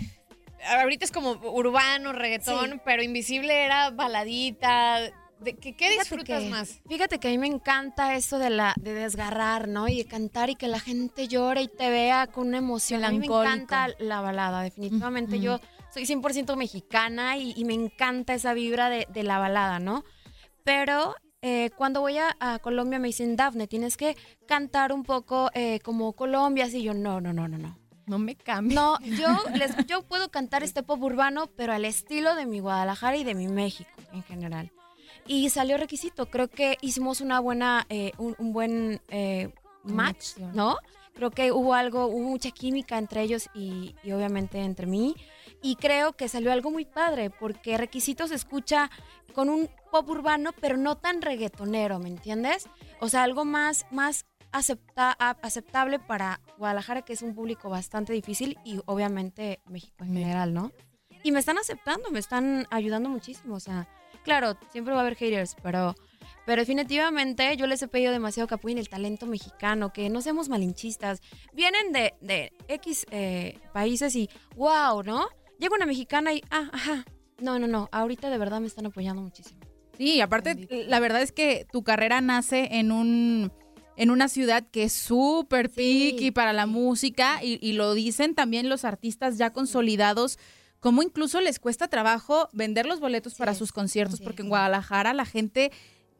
ahorita 0.78 1.04
es 1.04 1.10
como 1.10 1.32
urbano, 1.32 2.12
reggaetón, 2.12 2.70
Sí. 2.74 2.80
pero 2.84 3.02
Invisible 3.02 3.64
era 3.64 3.90
baladita. 3.90 5.00
¿De 5.40 5.56
qué, 5.56 5.74
disfrutas 5.98 6.44
que- 6.44 6.48
más? 6.50 6.80
Fíjate 6.88 7.18
que 7.18 7.26
a 7.26 7.30
mí 7.32 7.38
me 7.38 7.48
encanta 7.48 8.14
eso 8.14 8.38
de 8.38 8.50
la 8.50 8.74
de 8.78 8.94
desgarrar, 8.94 9.66
¿no? 9.66 9.88
Y 9.88 9.96
de 9.96 10.04
cantar 10.04 10.50
y 10.50 10.54
que 10.54 10.68
la 10.68 10.78
gente 10.78 11.26
llore 11.26 11.62
y 11.62 11.68
te 11.68 11.90
vea 11.90 12.28
con 12.28 12.46
una 12.46 12.58
emoción. 12.58 13.04
A 13.04 13.10
mí 13.10 13.18
me 13.18 13.26
encanta 13.26 13.88
la 13.98 14.20
balada, 14.20 14.62
definitivamente. 14.62 15.40
Yo 15.40 15.58
soy 15.92 16.06
100% 16.06 16.54
mexicana 16.54 17.36
y, 17.38 17.54
y 17.56 17.64
me 17.64 17.74
encanta 17.74 18.34
esa 18.34 18.54
vibra 18.54 18.88
de, 18.88 19.08
de 19.12 19.24
la 19.24 19.40
balada, 19.40 19.80
¿no? 19.80 20.04
Pero 20.62 21.16
eh, 21.42 21.70
cuando 21.76 22.00
voy 22.00 22.18
a, 22.18 22.36
a 22.40 22.58
Colombia 22.60 22.98
me 22.98 23.08
dicen, 23.08 23.36
Dafne, 23.36 23.66
tienes 23.66 23.96
que 23.96 24.16
cantar 24.46 24.92
un 24.92 25.02
poco 25.02 25.50
eh, 25.54 25.80
como 25.80 26.12
Colombia, 26.12 26.64
así 26.66 26.82
yo, 26.82 26.94
no, 26.94 27.20
no, 27.20 27.32
no, 27.32 27.48
no, 27.48 27.58
no. 27.58 27.78
No 28.06 28.18
me 28.18 28.34
cambio. 28.34 28.74
No, 28.74 29.00
yo, 29.00 29.28
les, 29.54 29.76
yo 29.86 30.02
puedo 30.02 30.30
cantar 30.30 30.62
este 30.62 30.82
pop 30.82 31.02
urbano, 31.02 31.48
pero 31.56 31.72
al 31.72 31.84
estilo 31.84 32.34
de 32.34 32.46
mi 32.46 32.60
Guadalajara 32.60 33.16
y 33.16 33.24
de 33.24 33.34
mi 33.34 33.48
México 33.48 33.90
en 34.12 34.22
general. 34.22 34.72
Y 35.26 35.50
salió 35.50 35.76
requisito. 35.78 36.26
Creo 36.26 36.48
que 36.48 36.78
hicimos 36.80 37.20
una 37.20 37.38
buena, 37.40 37.86
eh, 37.88 38.12
un, 38.18 38.34
un 38.38 38.52
buen 38.52 39.00
eh, 39.08 39.52
match. 39.84 40.36
¿no? 40.52 40.76
Creo 41.14 41.30
que 41.30 41.52
hubo 41.52 41.74
algo, 41.74 42.06
hubo 42.06 42.28
mucha 42.28 42.50
química 42.50 42.98
entre 42.98 43.22
ellos 43.22 43.48
y, 43.54 43.94
y 44.02 44.12
obviamente 44.12 44.58
entre 44.60 44.86
mí. 44.86 45.14
Y 45.62 45.76
creo 45.76 46.12
que 46.14 46.28
salió 46.28 46.50
algo 46.52 46.70
muy 46.70 46.84
padre, 46.84 47.30
porque 47.30 47.78
Requisito 47.78 48.26
se 48.26 48.34
escucha 48.34 48.90
con 49.32 49.48
un 49.48 49.70
pop 49.90 50.08
urbano, 50.10 50.50
pero 50.60 50.76
no 50.76 50.96
tan 50.96 51.22
reggaetonero, 51.22 51.98
¿me 52.00 52.08
entiendes? 52.08 52.66
O 53.00 53.08
sea, 53.08 53.22
algo 53.22 53.44
más, 53.44 53.86
más 53.90 54.26
acepta- 54.50 55.16
a- 55.18 55.36
aceptable 55.42 55.98
para 55.98 56.40
Guadalajara, 56.58 57.02
que 57.02 57.12
es 57.12 57.22
un 57.22 57.34
público 57.34 57.70
bastante 57.70 58.12
difícil, 58.12 58.58
y 58.64 58.80
obviamente 58.86 59.60
México 59.66 60.04
en 60.04 60.14
general, 60.14 60.52
¿no? 60.52 60.72
Y 61.22 61.30
me 61.32 61.38
están 61.38 61.56
aceptando, 61.58 62.10
me 62.10 62.18
están 62.18 62.66
ayudando 62.70 63.08
muchísimo. 63.08 63.54
O 63.54 63.60
sea, 63.60 63.88
claro, 64.24 64.56
siempre 64.72 64.92
va 64.92 64.98
a 65.00 65.02
haber 65.02 65.14
haters, 65.16 65.54
pero, 65.62 65.94
pero 66.44 66.60
definitivamente 66.60 67.56
yo 67.56 67.68
les 67.68 67.80
he 67.82 67.86
pedido 67.88 68.10
demasiado 68.10 68.52
apoyen 68.52 68.78
el 68.78 68.88
talento 68.88 69.26
mexicano, 69.26 69.92
que 69.92 70.10
no 70.10 70.20
seamos 70.20 70.48
malinchistas. 70.48 71.22
Vienen 71.52 71.92
de, 71.92 72.14
de 72.20 72.52
X 72.66 73.06
eh, 73.12 73.58
países 73.72 74.16
y 74.16 74.28
wow, 74.56 75.04
¿no? 75.04 75.28
Llega 75.62 75.76
una 75.76 75.86
mexicana 75.86 76.34
y, 76.34 76.42
ah, 76.50 76.68
ajá. 76.72 77.04
No, 77.38 77.60
no, 77.60 77.68
no, 77.68 77.88
ahorita 77.92 78.30
de 78.30 78.36
verdad 78.36 78.60
me 78.60 78.66
están 78.66 78.84
apoyando 78.86 79.22
muchísimo. 79.22 79.60
Sí, 79.96 80.20
aparte, 80.20 80.66
la 80.88 80.98
verdad 80.98 81.22
es 81.22 81.30
que 81.30 81.66
tu 81.70 81.84
carrera 81.84 82.20
nace 82.20 82.68
en 82.78 82.90
un 82.90 83.52
en 83.94 84.10
una 84.10 84.28
ciudad 84.28 84.64
que 84.72 84.82
es 84.84 84.92
súper 84.92 85.70
picky 85.70 86.32
para 86.32 86.52
la 86.52 86.66
música 86.66 87.44
y, 87.44 87.58
y 87.64 87.74
lo 87.74 87.94
dicen 87.94 88.34
también 88.34 88.68
los 88.68 88.84
artistas 88.84 89.38
ya 89.38 89.52
consolidados, 89.52 90.40
como 90.80 91.00
incluso 91.04 91.40
les 91.40 91.60
cuesta 91.60 91.86
trabajo 91.86 92.48
vender 92.52 92.86
los 92.86 92.98
boletos 92.98 93.34
para 93.36 93.54
sus 93.54 93.70
conciertos, 93.70 94.20
porque 94.20 94.42
en 94.42 94.48
Guadalajara 94.48 95.12
la 95.12 95.26
gente 95.26 95.70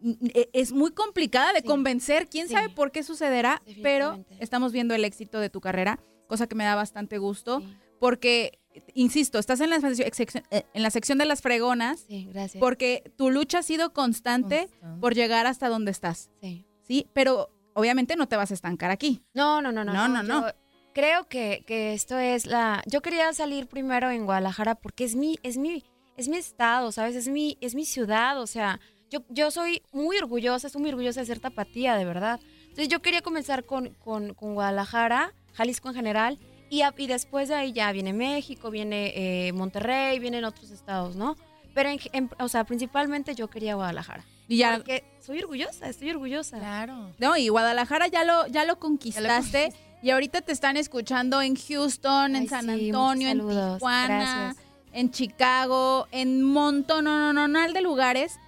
mm, 0.01 0.12
e- 0.35 0.51
es 0.53 0.71
muy 0.71 0.93
complicada 0.93 1.53
de 1.53 1.65
convencer, 1.65 2.29
quién 2.29 2.47
sabe 2.49 2.69
por 2.69 2.93
qué 2.93 3.03
sucederá, 3.03 3.61
pero 3.83 4.25
estamos 4.39 4.71
viendo 4.71 4.95
el 4.95 5.05
éxito 5.05 5.41
de 5.41 5.51
tu 5.51 5.61
carrera, 5.61 5.99
cosa 6.29 6.47
que 6.47 6.55
me 6.55 6.62
da 6.65 6.77
bastante 6.77 7.19
gusto, 7.19 7.65
porque, 7.99 8.59
insisto, 8.94 9.39
estás 9.39 9.61
en 9.61 9.70
la, 9.70 9.81
sección- 9.81 10.43
eh, 10.51 10.65
en 10.74 10.82
la 10.82 10.90
sección 10.90 11.19
de 11.19 11.24
las 11.24 11.40
fregonas, 11.43 12.01
Sí, 12.09 12.28
gracias. 12.32 12.61
porque 12.61 13.12
tu 13.16 13.31
lucha 13.31 13.59
ha 13.59 13.62
sido 13.62 13.93
constante, 13.93 14.69
por 15.01 15.15
llegar 15.15 15.47
hasta 15.47 15.69
donde 15.69 15.90
estás. 15.90 16.31
Sí. 16.40 16.66
Sí, 16.82 17.07
pero 17.12 17.51
obviamente 17.74 18.16
no 18.16 18.27
te 18.28 18.36
vas 18.36 18.51
a 18.51 18.55
estancar 18.55 18.90
aquí. 18.90 19.23
No, 19.35 19.62
no, 19.62 19.73
no, 19.73 19.85
no. 19.85 19.93
No, 19.93 20.09
no, 20.09 20.23
no. 20.23 20.47
Yo 20.49 20.53
creo 20.93 21.24
que, 21.28 21.65
que 21.66 21.94
esto 21.94 22.19
es 22.19 22.47
la. 22.47 22.82
Yo 22.86 23.01
quería 23.03 23.32
salir 23.32 23.66
primero 23.66 24.11
en 24.11 24.24
Guadalajara 24.27 24.74
porque 24.74 25.05
es 25.05 25.15
mi, 25.15 25.39
es 25.43 25.57
mi, 25.59 25.82
es 26.16 26.28
mi 26.28 26.36
estado, 26.36 26.93
¿sabes? 26.93 27.16
Es 27.16 27.28
mi, 27.28 27.57
es 27.61 27.74
mi 27.74 27.85
ciudad. 27.86 28.40
O 28.40 28.47
sea, 28.47 28.78
yo, 29.11 29.20
yo 29.28 29.51
soy 29.51 29.82
muy 29.93 30.16
orgullosa, 30.19 30.66
estoy 30.66 30.82
muy 30.82 30.90
orgullosa 30.90 31.20
de 31.20 31.27
ser 31.27 31.40
tapatía, 31.40 31.97
de 31.97 32.05
verdad. 32.05 32.40
Entonces 32.62 32.89
yo 32.89 33.01
quería 33.01 33.23
comenzar 33.23 33.65
con, 33.65 33.94
con, 33.94 34.35
con 34.35 34.55
Guadalajara, 34.55 35.35
Jalisco 35.53 35.89
en 35.90 35.94
general, 35.94 36.39
y, 36.73 36.82
a- 36.82 36.94
y 36.97 37.07
después 37.07 37.49
de 37.49 37.55
ahí 37.55 37.73
ya 37.73 37.93
viene 37.93 38.12
México, 38.12 38.70
viene 38.70 39.12
eh, 39.15 39.53
Monterrey, 39.53 40.19
vienen 40.19 40.44
otros 40.44 40.70
estados, 40.70 41.16
¿no? 41.16 41.36
Pero, 41.74 41.89
en, 41.90 42.01
en- 42.12 42.31
o 42.39 42.49
sea, 42.49 42.65
principalmente 42.65 43.35
yo 43.35 43.49
quería 43.49 43.74
Guadalajara. 43.74 44.24
Y 44.49 44.57
ya, 44.59 44.77
Porque 44.77 45.05
soy 45.20 45.39
orgullosa, 45.40 45.89
estoy 45.89 46.11
orgullosa. 46.11 46.59
Claro. 46.59 47.11
no, 47.19 47.36
y 47.36 47.49
Guadalajara 47.49 48.09
ya 48.09 48.24
lo, 48.24 48.47
ya 48.47 48.65
lo 48.65 48.78
conquistaste. 48.78 49.73
Y 50.03 50.11
ahorita 50.11 50.40
te 50.40 50.51
están 50.53 50.77
escuchando 50.77 51.40
en 51.43 51.55
Houston, 51.57 52.35
en 52.36 52.49
San 52.49 52.65
sí, 52.65 52.86
Antonio, 52.86 53.28
en. 53.28 53.39
Tijuana, 53.39 54.07
Gracias. 54.09 54.57
en 54.93 55.11
Chicago, 55.12 56.09
en 56.11 56.43
un 56.44 56.53
montón 56.53 57.05
no, 57.05 57.32
no, 57.32 57.47
no, 57.49 57.73
de 57.73 57.81
lugares. 57.82 58.39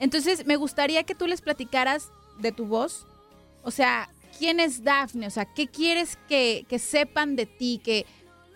Entonces, 0.00 0.44
me 0.46 0.56
gustaría 0.56 1.04
que 1.04 1.14
tú 1.14 1.26
les 1.26 1.40
platicaras 1.40 2.10
de 2.38 2.52
tu 2.52 2.66
voz. 2.66 3.06
O 3.62 3.70
sea, 3.70 4.08
¿quién 4.38 4.60
es 4.60 4.82
Dafne? 4.84 5.26
O 5.26 5.30
sea, 5.30 5.44
¿qué 5.46 5.66
quieres 5.68 6.16
que, 6.28 6.64
que 6.68 6.78
sepan 6.78 7.36
de 7.36 7.46
ti? 7.46 7.80
Que, 7.82 8.06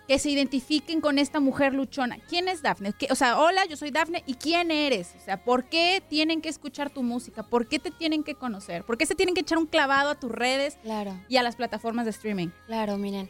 que 0.07 0.19
se 0.19 0.29
identifiquen 0.29 0.99
con 0.99 1.17
esta 1.17 1.39
mujer 1.39 1.73
luchona. 1.73 2.17
¿Quién 2.27 2.47
es 2.49 2.61
Dafne? 2.61 2.91
¿Qué- 2.93 3.07
O 3.09 3.15
sea, 3.15 3.39
hola, 3.39 3.65
yo 3.69 3.77
soy 3.77 3.89
Dafne. 3.89 4.21
¿Y 4.25 4.33
quién 4.33 4.69
eres? 4.69 5.13
O 5.17 5.23
sea, 5.23 5.43
¿por 5.45 5.63
qué 5.65 6.03
tienen 6.09 6.41
que 6.41 6.49
escuchar 6.49 6.89
tu 6.89 7.03
música? 7.03 7.43
¿Por 7.43 7.67
qué 7.69 7.79
te 7.79 7.89
tienen 7.89 8.23
que 8.23 8.35
conocer? 8.35 8.83
¿Por 8.83 8.97
qué 8.97 9.05
se 9.05 9.15
tienen 9.15 9.33
que 9.33 9.41
echar 9.41 9.57
un 9.57 9.65
clavado 9.65 10.09
a 10.09 10.15
tus 10.19 10.29
redes 10.31 10.77
Claro. 10.83 11.17
y 11.29 11.37
a 11.37 11.43
las 11.43 11.55
plataformas 11.55 12.03
de 12.05 12.11
streaming? 12.11 12.49
Claro, 12.67 12.97
miren. 12.97 13.29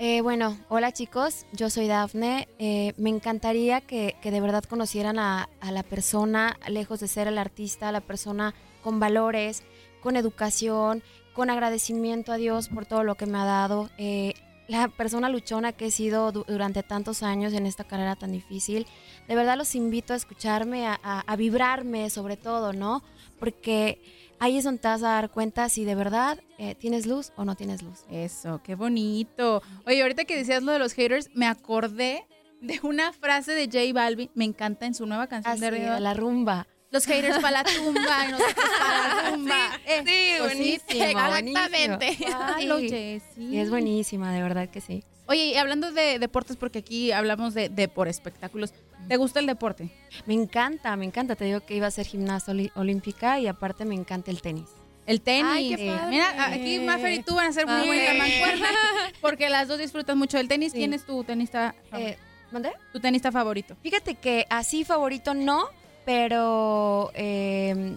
Eh, 0.00 0.20
bueno, 0.20 0.58
hola 0.68 0.92
chicos, 0.92 1.46
yo 1.52 1.70
soy 1.70 1.86
Dafne. 1.86 2.48
Eh, 2.58 2.94
me 2.96 3.10
encantaría 3.10 3.80
que, 3.80 4.16
que 4.20 4.30
de 4.32 4.40
verdad 4.40 4.64
conocieran 4.64 5.18
a, 5.20 5.48
a 5.60 5.70
la 5.72 5.82
persona, 5.84 6.58
lejos 6.68 6.98
de 7.00 7.06
ser 7.08 7.28
el 7.28 7.38
artista, 7.38 7.92
la 7.92 8.00
persona 8.00 8.54
con 8.82 8.98
valores, 8.98 9.62
con 10.00 10.16
educación, 10.16 11.02
con 11.38 11.50
agradecimiento 11.50 12.32
a 12.32 12.36
Dios 12.36 12.68
por 12.68 12.84
todo 12.84 13.04
lo 13.04 13.14
que 13.14 13.24
me 13.26 13.38
ha 13.38 13.44
dado. 13.44 13.90
Eh, 13.96 14.34
la 14.66 14.88
persona 14.88 15.28
luchona 15.28 15.72
que 15.72 15.86
he 15.86 15.90
sido 15.92 16.32
du- 16.32 16.44
durante 16.48 16.82
tantos 16.82 17.22
años 17.22 17.52
en 17.52 17.64
esta 17.64 17.84
carrera 17.84 18.16
tan 18.16 18.32
difícil. 18.32 18.88
De 19.28 19.36
verdad 19.36 19.56
los 19.56 19.76
invito 19.76 20.14
a 20.14 20.16
escucharme, 20.16 20.88
a, 20.88 20.98
a- 21.00 21.20
a 21.20 21.36
vibrarme 21.36 22.10
sobre 22.10 22.36
todo, 22.36 22.72
¿no? 22.72 23.04
Porque 23.38 24.00
ahí 24.40 24.58
es 24.58 24.64
donde 24.64 24.80
te 24.80 24.88
vas 24.88 25.04
a 25.04 25.10
dar 25.10 25.30
cuenta 25.30 25.68
si 25.68 25.84
de 25.84 25.94
verdad 25.94 26.40
eh, 26.58 26.74
tienes 26.74 27.06
luz 27.06 27.30
o 27.36 27.44
no 27.44 27.54
tienes 27.54 27.82
luz. 27.84 28.00
Eso, 28.10 28.60
qué 28.64 28.74
bonito. 28.74 29.62
Oye, 29.86 30.02
ahorita 30.02 30.24
que 30.24 30.36
decías 30.36 30.64
lo 30.64 30.72
de 30.72 30.80
los 30.80 30.92
haters, 30.94 31.30
me 31.34 31.46
acordé 31.46 32.26
de 32.60 32.80
una 32.82 33.12
frase 33.12 33.52
de 33.52 33.66
J 33.66 33.94
Balvin, 33.94 34.28
me 34.34 34.44
encanta 34.44 34.86
en 34.86 34.94
su 34.94 35.06
nueva 35.06 35.28
canción 35.28 35.52
Así, 35.52 35.60
de 35.60 35.70
Río. 35.70 36.00
la 36.00 36.14
rumba. 36.14 36.66
Los 36.90 37.04
haters 37.06 37.38
para 37.40 37.62
la 37.62 37.64
tumba 37.64 38.26
y 38.26 38.32
nosotros 38.32 38.54
para 38.78 39.22
la 39.24 39.30
tumba. 39.34 39.70
Eh, 39.86 40.02
Sí, 40.06 40.38
pues 40.38 40.54
buenísimo, 40.54 41.04
Exactamente. 41.04 41.98
buenísimo. 42.16 42.38
Halo, 42.56 42.78
Sí. 42.80 43.58
Es 43.58 43.70
buenísima, 43.70 44.32
de 44.32 44.42
verdad 44.42 44.68
que 44.70 44.80
sí. 44.80 45.04
Oye, 45.26 45.44
y 45.48 45.54
hablando 45.56 45.92
de 45.92 46.18
deportes, 46.18 46.56
porque 46.56 46.78
aquí 46.78 47.12
hablamos 47.12 47.52
de, 47.52 47.68
de 47.68 47.88
por 47.88 48.08
espectáculos, 48.08 48.72
¿te 49.08 49.16
gusta 49.18 49.40
el 49.40 49.46
deporte? 49.46 49.90
Me 50.24 50.32
encanta, 50.32 50.96
me 50.96 51.04
encanta. 51.04 51.36
Te 51.36 51.44
digo 51.44 51.60
que 51.60 51.76
iba 51.76 51.86
a 51.86 51.90
ser 51.90 52.06
gimnasta 52.06 52.52
olímpica 52.74 53.38
y 53.38 53.46
aparte 53.46 53.84
me 53.84 53.94
encanta 53.94 54.30
el 54.30 54.40
tenis. 54.40 54.68
El 55.04 55.20
tenis. 55.20 55.44
Ay, 55.46 55.74
qué 55.76 55.86
padre. 55.90 56.06
Mira, 56.08 56.46
aquí 56.46 56.78
Maffer 56.80 57.12
y 57.12 57.22
tú 57.22 57.34
van 57.34 57.48
a 57.48 57.52
ser 57.52 57.66
muy 57.66 57.76
Ay. 57.76 57.86
buena 57.86 58.14
mancuerna, 58.14 58.68
porque 59.20 59.50
las 59.50 59.68
dos 59.68 59.78
disfrutan 59.78 60.16
mucho 60.16 60.38
del 60.38 60.48
tenis. 60.48 60.72
¿Quién 60.72 60.94
es 60.94 61.04
tu 61.04 61.22
tenista? 61.24 61.74
Eh, 61.92 62.16
¿Mandé? 62.50 62.72
¿Tu 62.94 63.00
tenista 63.00 63.30
favorito? 63.30 63.76
Fíjate 63.82 64.14
que 64.14 64.46
así 64.48 64.84
favorito 64.84 65.34
no, 65.34 65.68
pero 66.08 67.10
eh, 67.14 67.96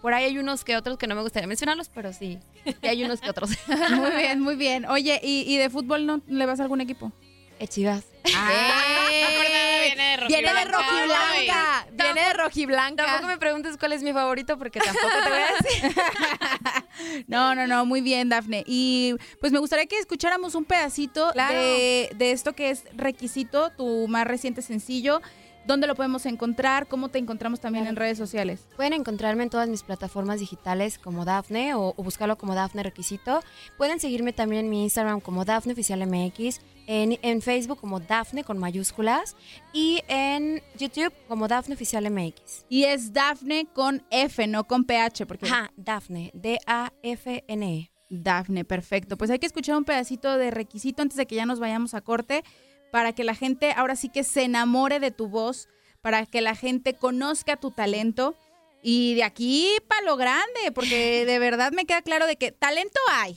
por 0.00 0.14
ahí 0.14 0.24
hay 0.24 0.38
unos 0.38 0.64
que 0.64 0.78
otros 0.78 0.96
que 0.96 1.06
no 1.06 1.14
me 1.14 1.20
gustaría 1.20 1.46
mencionarlos, 1.46 1.90
pero 1.90 2.10
sí. 2.14 2.38
Y 2.80 2.86
hay 2.86 3.04
unos 3.04 3.20
que 3.20 3.28
otros. 3.28 3.50
Muy 3.90 4.10
bien, 4.12 4.40
muy 4.40 4.56
bien. 4.56 4.86
Oye, 4.86 5.20
¿y, 5.22 5.42
y 5.46 5.58
de 5.58 5.68
fútbol 5.68 6.06
no 6.06 6.22
le 6.26 6.46
vas 6.46 6.58
a 6.58 6.62
algún 6.62 6.80
equipo? 6.80 7.12
Eh, 7.58 7.68
Chivas. 7.68 8.04
viene 8.24 10.16
de 10.16 10.26
Viene 10.26 10.54
de 10.54 10.64
rojiblanca. 10.64 10.78
rojiblanca. 10.78 11.86
Viene 11.92 12.20
de 12.28 12.32
rojiblanca. 12.32 13.04
Tampoco 13.06 13.28
me 13.28 13.36
preguntes 13.36 13.76
cuál 13.76 13.92
es 13.92 14.02
mi 14.02 14.14
favorito 14.14 14.56
porque 14.56 14.80
tampoco 14.80 15.08
te 15.22 15.28
voy 15.28 15.38
a 15.38 15.52
decir. 15.62 16.02
No, 17.28 17.54
no, 17.54 17.66
no, 17.66 17.86
muy 17.86 18.02
bien, 18.02 18.28
Dafne. 18.28 18.62
Y 18.66 19.14
pues 19.40 19.52
me 19.52 19.58
gustaría 19.58 19.86
que 19.86 19.98
escucháramos 19.98 20.54
un 20.54 20.64
pedacito 20.66 21.30
Claro. 21.32 21.54
de, 21.58 22.10
de 22.14 22.32
esto 22.32 22.52
que 22.54 22.68
es 22.70 22.84
Requisito, 22.94 23.70
tu 23.70 24.06
más 24.08 24.26
reciente 24.26 24.60
sencillo. 24.60 25.22
¿Dónde 25.66 25.86
lo 25.86 25.94
podemos 25.94 26.26
encontrar? 26.26 26.88
¿Cómo 26.88 27.10
te 27.10 27.18
encontramos 27.18 27.60
también 27.60 27.86
en 27.86 27.96
redes 27.96 28.18
sociales? 28.18 28.66
Pueden 28.76 28.92
encontrarme 28.92 29.42
en 29.42 29.50
todas 29.50 29.68
mis 29.68 29.82
plataformas 29.82 30.40
digitales 30.40 30.98
como 30.98 31.24
Dafne 31.24 31.74
o, 31.74 31.94
o 31.96 32.02
buscarlo 32.02 32.38
como 32.38 32.54
Dafne 32.54 32.82
Requisito. 32.82 33.40
Pueden 33.76 34.00
seguirme 34.00 34.32
también 34.32 34.64
en 34.64 34.70
mi 34.70 34.82
Instagram 34.82 35.20
como 35.20 35.44
Dafne 35.44 35.74
Oficial 35.74 36.04
MX, 36.06 36.60
en, 36.86 37.18
en 37.22 37.42
Facebook 37.42 37.78
como 37.78 38.00
Dafne 38.00 38.42
con 38.42 38.58
mayúsculas 38.58 39.36
y 39.72 40.02
en 40.08 40.62
YouTube 40.76 41.12
como 41.28 41.46
Dafne 41.46 41.74
Oficial 41.74 42.10
MX. 42.10 42.64
Y 42.68 42.84
es 42.84 43.12
Dafne 43.12 43.66
con 43.72 44.02
F, 44.10 44.46
no 44.46 44.64
con 44.66 44.84
PH, 44.84 45.26
porque... 45.26 45.46
Ajá, 45.46 45.70
Dafne, 45.76 46.30
D-A-F-N-E. 46.34 47.90
Dafne, 48.08 48.64
perfecto. 48.64 49.16
Pues 49.16 49.30
hay 49.30 49.38
que 49.38 49.46
escuchar 49.46 49.76
un 49.76 49.84
pedacito 49.84 50.36
de 50.36 50.50
requisito 50.50 51.02
antes 51.02 51.16
de 51.16 51.26
que 51.26 51.36
ya 51.36 51.46
nos 51.46 51.60
vayamos 51.60 51.94
a 51.94 52.00
corte 52.00 52.42
para 52.90 53.12
que 53.12 53.24
la 53.24 53.34
gente 53.34 53.72
ahora 53.76 53.96
sí 53.96 54.08
que 54.08 54.24
se 54.24 54.42
enamore 54.44 55.00
de 55.00 55.10
tu 55.10 55.28
voz, 55.28 55.68
para 56.00 56.26
que 56.26 56.40
la 56.40 56.54
gente 56.54 56.94
conozca 56.94 57.56
tu 57.56 57.70
talento 57.70 58.34
y 58.82 59.14
de 59.14 59.24
aquí 59.24 59.68
para 59.88 60.02
lo 60.02 60.16
grande, 60.16 60.72
porque 60.74 61.24
de 61.26 61.38
verdad 61.38 61.72
me 61.72 61.84
queda 61.84 62.02
claro 62.02 62.26
de 62.26 62.36
que 62.36 62.52
talento 62.52 62.98
hay. 63.12 63.36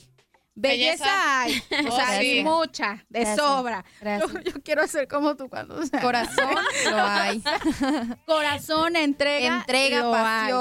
Belleza, 0.55 1.03
Belleza. 1.05 1.41
hay, 1.41 1.63
o 1.87 1.89
Oh, 1.91 1.95
sea, 1.95 2.07
sí. 2.19 2.25
hay 2.27 2.43
mucha, 2.43 3.03
de 3.09 3.21
Gracias, 3.21 3.37
sobra. 3.39 3.83
gracias. 3.99 4.31
Yo, 4.33 4.39
yo 4.51 4.61
quiero 4.63 4.85
ser 4.87 5.07
como 5.07 5.35
tú 5.35 5.49
cuando 5.49 5.75
o 5.79 5.83
sea, 5.85 5.99
Corazón 5.99 6.55
lo 6.91 7.01
hay. 7.01 7.43
corazón, 8.27 8.95
entrega, 8.95 9.57
Entrega, 9.57 9.99
lo 10.01 10.13
hay. 10.13 10.51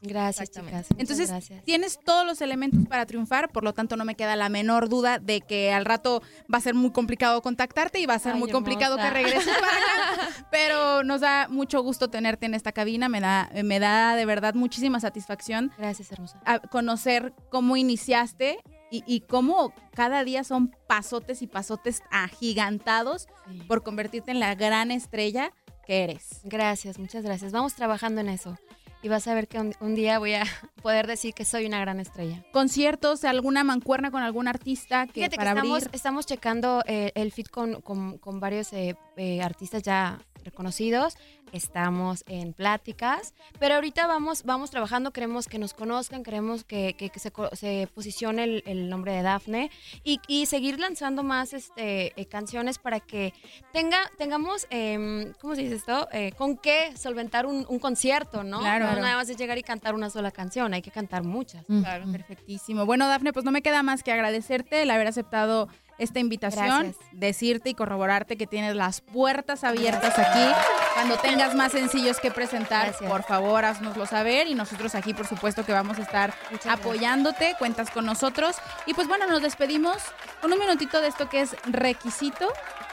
Gracias, 0.00 0.50
chicas. 0.50 0.86
Entonces, 0.96 1.28
gracias. 1.30 1.64
tienes 1.64 1.98
todos 2.04 2.24
los 2.24 2.40
elementos 2.40 2.86
para 2.88 3.04
triunfar, 3.06 3.50
por 3.50 3.64
lo 3.64 3.72
tanto 3.74 3.96
no 3.96 4.04
me 4.04 4.14
queda 4.14 4.36
la 4.36 4.48
menor 4.48 4.88
duda 4.88 5.18
de 5.18 5.40
que 5.40 5.72
al 5.72 5.84
rato 5.84 6.22
va 6.52 6.58
a 6.58 6.60
ser 6.60 6.74
muy 6.74 6.90
complicado 6.92 7.42
contactarte 7.42 7.98
y 8.00 8.06
va 8.06 8.14
a 8.14 8.18
ser 8.18 8.34
Ay, 8.34 8.38
muy 8.40 8.50
complicado 8.50 8.96
que 8.96 9.10
regreses 9.10 9.48
para 9.58 9.66
acá, 9.76 10.46
pero 10.50 11.02
nos 11.04 11.20
da 11.22 11.48
mucho 11.48 11.82
gusto 11.82 12.08
tenerte 12.08 12.46
en 12.46 12.54
esta 12.54 12.72
cabina, 12.72 13.08
me 13.08 13.20
da, 13.20 13.50
me 13.64 13.78
da 13.80 14.14
de 14.14 14.24
verdad 14.24 14.54
muchísima 14.54 15.00
satisfacción 15.00 15.72
Gracias, 15.78 16.12
hermosa. 16.12 16.40
a 16.44 16.60
conocer 16.60 17.32
cómo 17.50 17.76
iniciaste 17.76 18.58
y, 18.90 19.02
y 19.06 19.20
cómo 19.20 19.72
cada 19.94 20.24
día 20.24 20.44
son 20.44 20.74
pasotes 20.86 21.42
y 21.42 21.46
pasotes 21.46 22.02
agigantados 22.10 23.26
Sí. 23.50 23.62
por 23.66 23.82
convertirte 23.82 24.30
en 24.30 24.40
la 24.40 24.54
gran 24.54 24.90
estrella 24.90 25.52
que 25.86 26.04
eres. 26.04 26.40
Gracias, 26.44 26.98
muchas 26.98 27.24
gracias. 27.24 27.50
Vamos 27.52 27.74
trabajando 27.74 28.20
en 28.20 28.28
eso. 28.28 28.56
Y 29.02 29.08
vas 29.08 29.28
a 29.28 29.34
ver 29.34 29.46
que 29.46 29.58
un, 29.60 29.74
un 29.80 29.94
día 29.94 30.18
voy 30.18 30.34
a 30.34 30.42
poder 30.82 31.06
decir 31.06 31.32
que 31.34 31.44
soy 31.44 31.66
una 31.66 31.80
gran 31.80 32.00
estrella. 32.00 32.44
Conciertos, 32.52 33.24
alguna 33.24 33.62
mancuerna 33.64 34.10
con 34.10 34.22
algún 34.22 34.48
artista 34.48 35.06
que 35.06 35.12
Fíjate 35.14 35.36
para 35.36 35.52
que 35.52 35.58
estamos, 35.58 35.82
abrir. 35.84 35.94
estamos 35.94 36.26
checando 36.26 36.82
eh, 36.86 37.12
el 37.14 37.30
fit 37.32 37.48
con, 37.48 37.80
con- 37.80 38.18
con 38.18 38.40
varios 38.40 38.72
eh, 38.72 38.96
eh, 39.16 39.40
artistas 39.42 39.82
ya 39.82 40.18
reconocidos. 40.44 41.16
Estamos 41.52 42.24
en 42.26 42.52
pláticas, 42.52 43.32
pero 43.58 43.76
ahorita 43.76 44.06
vamos, 44.06 44.42
vamos 44.44 44.70
trabajando, 44.70 45.12
queremos 45.12 45.46
que 45.48 45.58
nos 45.58 45.72
conozcan, 45.72 46.22
queremos 46.22 46.62
que, 46.64 46.92
que- 46.94 47.08
que 47.08 47.18
se, 47.18 47.30
co- 47.30 47.48
se 47.56 47.88
posicione 47.94 48.44
el, 48.44 48.62
el 48.66 48.90
nombre 48.90 49.12
de 49.12 49.22
Dafne 49.22 49.70
y, 50.04 50.20
y 50.28 50.44
seguir 50.44 50.78
lanzando 50.78 51.22
más 51.22 51.54
este, 51.54 52.12
eh, 52.20 52.26
canciones 52.26 52.78
para 52.78 53.00
que 53.00 53.32
tenga, 53.72 53.98
tengamos, 54.18 54.66
em, 54.68 55.32
¿cómo 55.40 55.54
se 55.54 55.62
dice 55.62 55.76
esto? 55.76 56.06
Eh, 56.12 56.32
con 56.36 56.58
qué 56.58 56.94
solventar 56.98 57.46
un, 57.46 57.64
un 57.66 57.78
concierto, 57.78 58.44
¿no? 58.44 58.58
Claro. 58.60 58.84
No 58.92 58.96
nada 59.00 59.16
más 59.16 59.30
es 59.30 59.38
llegar 59.38 59.56
y 59.56 59.62
cantar 59.62 59.94
una 59.94 60.10
sola 60.10 60.30
canción, 60.30 60.74
hay 60.74 60.82
que 60.82 60.90
cantar 60.90 61.24
muchas. 61.24 61.64
Claro, 61.66 62.12
perfectísimo. 62.12 62.84
Bueno, 62.84 63.08
Dafne, 63.08 63.32
pues 63.32 63.46
no 63.46 63.52
me 63.52 63.62
queda 63.62 63.82
más 63.82 64.02
que 64.02 64.12
agradecerte 64.12 64.82
el 64.82 64.90
haber 64.90 65.06
aceptado 65.06 65.68
esta 65.98 66.20
invitación, 66.20 66.66
Gracias. 66.84 66.96
decirte 67.12 67.70
y 67.70 67.74
corroborarte 67.74 68.36
que 68.36 68.46
tienes 68.46 68.74
las 68.76 69.00
puertas 69.00 69.64
abiertas 69.64 70.18
aquí. 70.18 70.46
Cuando 70.94 71.16
tengas 71.18 71.54
más 71.54 71.72
sencillos 71.72 72.18
que 72.20 72.30
presentar, 72.30 72.88
Gracias. 72.88 73.10
por 73.10 73.22
favor, 73.22 73.64
haznoslo 73.64 74.06
saber 74.06 74.46
y 74.48 74.54
nosotros 74.54 74.94
aquí, 74.94 75.14
por 75.14 75.26
supuesto, 75.26 75.64
que 75.64 75.72
vamos 75.72 75.98
a 75.98 76.02
estar 76.02 76.34
Muchas 76.50 76.64
gracias. 76.66 76.74
apoyándote, 76.86 77.54
cuentas 77.58 77.90
con 77.90 78.04
nosotros. 78.06 78.56
Y 78.86 78.94
pues 78.94 79.06
bueno, 79.08 79.26
nos 79.26 79.42
despedimos 79.42 79.96
con 80.40 80.52
un 80.52 80.58
minutito 80.58 81.00
de 81.00 81.08
esto 81.08 81.28
que 81.28 81.42
es 81.42 81.56
requisito. 81.64 82.48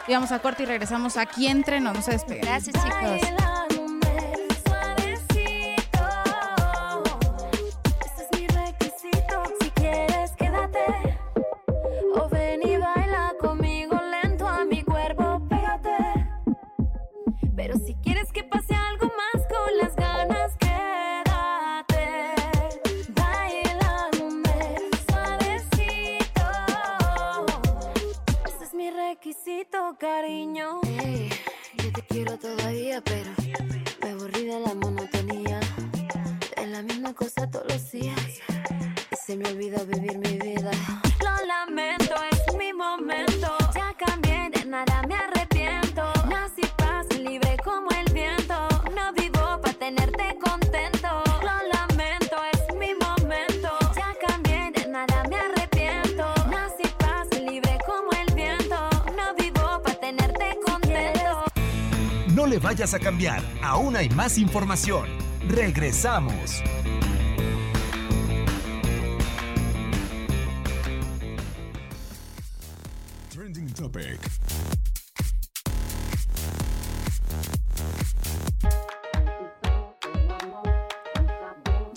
Y 0.07 0.13
vamos 0.13 0.31
a 0.31 0.39
corte 0.39 0.63
y 0.63 0.65
regresamos 0.67 1.17
aquí 1.17 1.47
entre 1.47 1.79
nos. 1.79 1.95
No 1.95 2.01
se 2.03 2.11
despeguen. 2.11 2.43
Gracias, 2.45 2.75
chicos. 2.75 3.74
Cariño. 29.99 30.79
Ey, 31.03 31.29
yo 31.83 31.91
te 31.91 32.01
quiero 32.03 32.37
todavía, 32.39 33.01
pero 33.01 33.31
me 34.01 34.09
aburrí 34.09 34.45
de 34.45 34.59
la 34.59 34.73
monotonía. 34.73 35.59
De 36.55 36.67
la 36.67 36.81
misma 36.81 37.13
cosa 37.13 37.49
todos 37.49 37.65
los 37.71 37.91
días. 37.91 38.19
Y 39.11 39.15
se 39.15 39.35
me 39.35 39.49
olvida 39.49 39.83
vivir 39.83 40.17
mi 40.17 40.37
vida. 40.37 40.71
Lo 41.23 41.45
lamento, 41.45 42.15
es 42.31 42.55
mi 42.57 42.73
momento. 42.73 43.57
Ya 43.75 43.93
cambié, 43.97 44.49
de 44.49 44.65
nada 44.65 45.03
me 45.07 45.15
arrepiento. 45.15 46.03
Nací 46.29 46.65
paz, 46.77 47.05
libre 47.17 47.57
como 47.63 47.89
el 47.91 48.11
viento. 48.13 48.55
No 48.95 49.13
vivo 49.13 49.59
para 49.61 49.73
tenerte 49.73 50.37
contento. 50.39 51.24
No 62.45 62.51
le 62.51 62.59
vayas 62.59 62.93
a 62.93 62.99
cambiar, 62.99 63.41
aún 63.63 63.95
hay 63.95 64.07
más 64.09 64.37
información. 64.37 65.07
Regresamos. 65.47 66.61
Trending 73.31 73.73
Topic. 73.73 74.34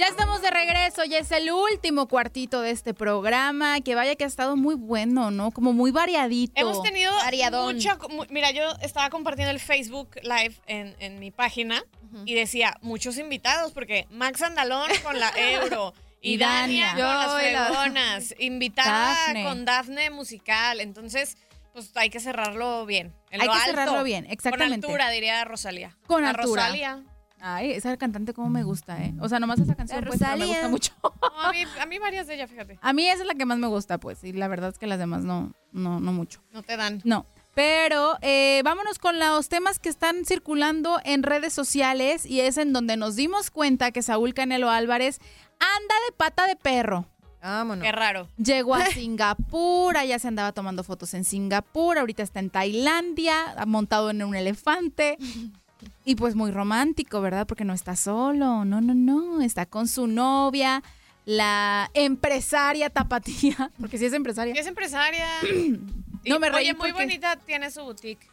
Ya 0.09 0.13
estamos 0.13 0.41
de 0.41 0.51
regreso, 0.51 1.05
ya 1.05 1.19
es 1.19 1.31
el 1.33 1.51
último 1.51 2.09
cuartito 2.09 2.63
de 2.63 2.71
este 2.71 2.95
programa, 2.95 3.83
que 3.83 3.95
vaya 3.95 4.15
que 4.17 4.25
ha 4.25 4.27
estado 4.27 4.57
muy 4.57 4.75
bueno, 4.75 5.31
¿no? 5.31 5.51
Como 5.51 5.75
muy 5.75 5.91
variadito. 5.91 6.53
Hemos 6.59 6.83
tenido 6.83 7.13
Variadón. 7.17 7.75
mucha... 7.75 7.99
mu- 8.09 8.25
Mira, 8.31 8.51
yo 8.51 8.63
estaba 8.81 9.11
compartiendo 9.11 9.51
el 9.51 9.61
Facebook 9.61 10.09
Live 10.23 10.55
en, 10.67 10.97
en 11.01 11.19
mi 11.21 11.31
página 11.31 11.85
y 12.25 12.35
decía, 12.35 12.75
muchos 12.81 13.19
invitados, 13.19 13.73
porque 13.73 14.07
Max 14.11 14.41
Andalón 14.41 14.89
con 15.03 15.21
la 15.21 15.31
Euro. 15.37 15.93
Y, 16.23 16.33
Y 16.35 16.39
Dania 16.39 16.87
Dania. 16.87 17.05
con 17.05 17.15
las 17.15 17.43
Yo 17.43 17.49
y 17.49 17.53
la- 17.53 17.65
fregonas, 17.67 18.35
invitada 18.39 19.09
Dafne. 19.27 19.45
con 19.45 19.65
Dafne 19.67 20.09
musical. 20.11 20.81
Entonces, 20.81 21.37
pues 21.75 21.91
hay 21.97 22.09
que 22.09 22.19
cerrarlo 22.21 22.87
bien. 22.87 23.15
en 23.31 23.43
Hay 23.43 23.47
lo 23.47 23.53
que 23.53 23.59
alto. 23.59 23.71
cerrarlo 23.73 24.03
bien, 24.05 24.25
exactamente. 24.31 24.87
Con 24.87 24.95
altura, 24.95 25.11
diría 25.11 25.45
Rosalía. 25.45 25.97
Con 26.07 26.23
La 26.23 26.31
altura. 26.31 26.63
Rosalía. 26.63 27.05
Ay, 27.41 27.73
esa 27.73 27.97
cantante 27.97 28.35
como 28.35 28.51
me 28.51 28.65
gusta, 28.65 29.03
¿eh? 29.03 29.15
O 29.21 29.29
sea, 29.29 29.39
nomás 29.39 29.61
esa 29.61 29.75
canción 29.75 30.05
pues, 30.05 30.19
pero 30.19 30.37
me 30.37 30.47
gusta 30.47 30.69
mucho. 30.69 30.93
No, 31.03 31.41
a, 31.41 31.53
mí, 31.53 31.65
a 31.81 31.87
mí 31.87 31.99
varias 31.99 32.27
de 32.27 32.35
ella, 32.35 32.47
fíjate. 32.47 32.79
A 32.81 32.93
mí 32.93 33.09
esa 33.09 33.23
es 33.23 33.27
la 33.27 33.35
que 33.35 33.47
más 33.47 33.59
me 33.59 33.69
gusta, 33.69 33.99
pues, 33.99 34.25
y 34.25 34.33
la 34.33 34.49
verdad 34.49 34.71
es 34.71 34.79
que 34.79 34.87
las 34.87 34.99
demás 34.99 35.25
no, 35.25 35.53
no, 35.73 36.01
no 36.01 36.13
mucho. 36.13 36.43
No 36.53 36.63
te 36.63 36.77
dan. 36.77 37.01
No. 37.05 37.27
Pero 37.55 38.17
eh, 38.23 38.61
vámonos 38.65 38.99
con 38.99 39.19
los 39.19 39.49
temas 39.49 39.79
que 39.79 39.89
están 39.89 40.25
circulando 40.25 41.01
en 41.05 41.23
redes 41.23 41.53
sociales 41.53 42.25
y 42.25 42.41
es 42.41 42.57
en 42.57 42.73
donde 42.73 42.97
nos 42.97 43.17
dimos 43.17 43.51
cuenta 43.51 43.91
que 43.91 44.03
Saúl 44.03 44.33
Canelo 44.33 44.71
Álvarez 44.71 45.19
anda 45.59 45.95
de 46.07 46.13
pata 46.17 46.47
de 46.47 46.55
perro. 46.57 47.07
Vámonos. 47.43 47.85
Qué 47.85 47.93
raro. 47.93 48.29
Llegó 48.37 48.75
a 48.75 48.87
Singapur, 48.93 49.97
allá 49.97 50.19
se 50.19 50.29
andaba 50.29 50.53
tomando 50.53 50.85
fotos 50.85 51.15
en 51.15 51.25
Singapur, 51.25 51.99
ahorita 51.99 52.23
está 52.23 52.41
en 52.41 52.51
Tailandia, 52.51 53.57
montado 53.67 54.11
en 54.11 54.23
un 54.23 54.35
elefante. 54.35 55.19
Y 56.05 56.17
pues 56.17 56.35
muy 56.35 56.51
romántico, 56.51 57.21
¿verdad? 57.21 57.47
Porque 57.47 57.65
no 57.65 57.73
está 57.75 57.95
solo, 57.97 58.65
no, 58.65 58.81
no, 58.81 58.95
no, 58.95 59.41
está 59.43 59.67
con 59.67 59.87
su 59.89 60.07
novia, 60.07 60.83
la 61.25 61.91
empresaria 61.95 62.91
tapatía, 62.91 63.71
porque 63.81 63.99
sí 63.99 64.07
es 64.07 64.13
empresaria. 64.13 64.55
Sí, 64.55 64.61
es 64.61 64.67
empresaria. 64.67 65.27
No, 66.25 66.39
me 66.41 66.51
reí 66.51 66.65
Oye, 66.65 66.75
muy 66.75 66.91
porque- 66.91 67.05
bonita 67.05 67.37
tiene 67.37 67.71
su 67.71 67.81
boutique. 67.83 68.27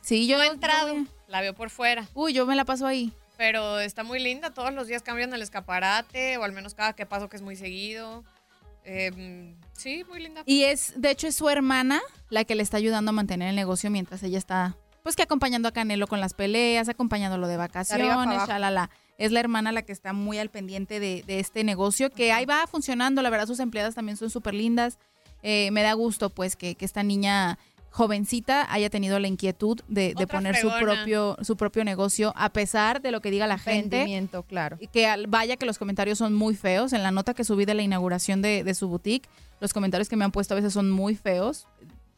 Sí, 0.00 0.26
yo 0.28 0.36
No 0.36 0.44
he 0.44 0.46
entrado, 0.48 0.94
la 1.26 1.40
veo 1.40 1.54
por 1.54 1.70
fuera. 1.70 2.06
Uy, 2.14 2.32
yo 2.34 2.46
me 2.46 2.54
la 2.54 2.64
paso 2.64 2.86
ahí. 2.86 3.12
Pero 3.36 3.80
está 3.80 4.04
muy 4.04 4.20
linda, 4.20 4.50
todos 4.50 4.72
los 4.72 4.86
días 4.86 5.02
cambian 5.02 5.32
el 5.32 5.42
escaparate, 5.42 6.36
o 6.36 6.44
al 6.44 6.52
menos 6.52 6.74
cada 6.74 6.92
que 6.92 7.04
paso 7.06 7.28
que 7.28 7.36
es 7.36 7.42
muy 7.42 7.56
seguido. 7.56 8.22
Eh, 8.84 9.54
sí, 9.72 10.04
muy 10.08 10.20
linda. 10.22 10.42
Y 10.46 10.64
es, 10.64 10.92
de 11.00 11.10
hecho, 11.10 11.26
es 11.26 11.34
su 11.34 11.48
hermana 11.48 12.00
la 12.28 12.44
que 12.44 12.54
le 12.54 12.62
está 12.62 12.76
ayudando 12.76 13.08
a 13.08 13.12
mantener 13.12 13.48
el 13.48 13.56
negocio 13.56 13.90
mientras 13.90 14.22
ella 14.22 14.38
está, 14.38 14.76
pues 15.02 15.16
que 15.16 15.22
acompañando 15.22 15.68
a 15.68 15.72
Canelo 15.72 16.06
con 16.06 16.20
las 16.20 16.34
peleas, 16.34 16.88
acompañándolo 16.88 17.48
de 17.48 17.56
vacaciones, 17.56 18.46
shalala. 18.46 18.90
Es 19.18 19.32
la 19.32 19.40
hermana 19.40 19.72
la 19.72 19.82
que 19.82 19.92
está 19.92 20.12
muy 20.12 20.38
al 20.38 20.48
pendiente 20.48 21.00
de, 21.00 21.22
de 21.26 21.38
este 21.38 21.64
negocio, 21.64 22.10
que 22.10 22.32
ahí 22.32 22.44
va 22.44 22.66
funcionando. 22.66 23.22
La 23.22 23.30
verdad, 23.30 23.46
sus 23.46 23.60
empleadas 23.60 23.94
también 23.94 24.16
son 24.16 24.30
súper 24.30 24.54
lindas. 24.54 24.98
Eh, 25.42 25.70
me 25.72 25.82
da 25.82 25.92
gusto, 25.92 26.30
pues, 26.30 26.56
que, 26.56 26.74
que 26.74 26.84
esta 26.84 27.02
niña 27.02 27.58
jovencita 27.92 28.72
haya 28.72 28.88
tenido 28.88 29.18
la 29.18 29.28
inquietud 29.28 29.80
de, 29.86 30.14
poner 30.26 30.56
su 30.56 30.70
propio, 30.80 31.36
su 31.42 31.56
propio 31.56 31.84
negocio, 31.84 32.32
a 32.36 32.48
pesar 32.50 33.02
de 33.02 33.12
lo 33.12 33.20
que 33.20 33.30
diga 33.30 33.46
la 33.46 33.58
gente. 33.58 34.28
Claro. 34.48 34.78
Y 34.80 34.86
que 34.86 35.06
vaya 35.28 35.56
que 35.56 35.66
los 35.66 35.78
comentarios 35.78 36.18
son 36.18 36.34
muy 36.34 36.54
feos. 36.56 36.94
En 36.94 37.02
la 37.02 37.10
nota 37.10 37.34
que 37.34 37.44
subí 37.44 37.66
de 37.66 37.74
la 37.74 37.82
inauguración 37.82 38.40
de, 38.40 38.64
de 38.64 38.74
su 38.74 38.88
boutique, 38.88 39.28
los 39.60 39.74
comentarios 39.74 40.08
que 40.08 40.16
me 40.16 40.24
han 40.24 40.32
puesto 40.32 40.54
a 40.54 40.56
veces 40.56 40.72
son 40.72 40.90
muy 40.90 41.14
feos, 41.14 41.66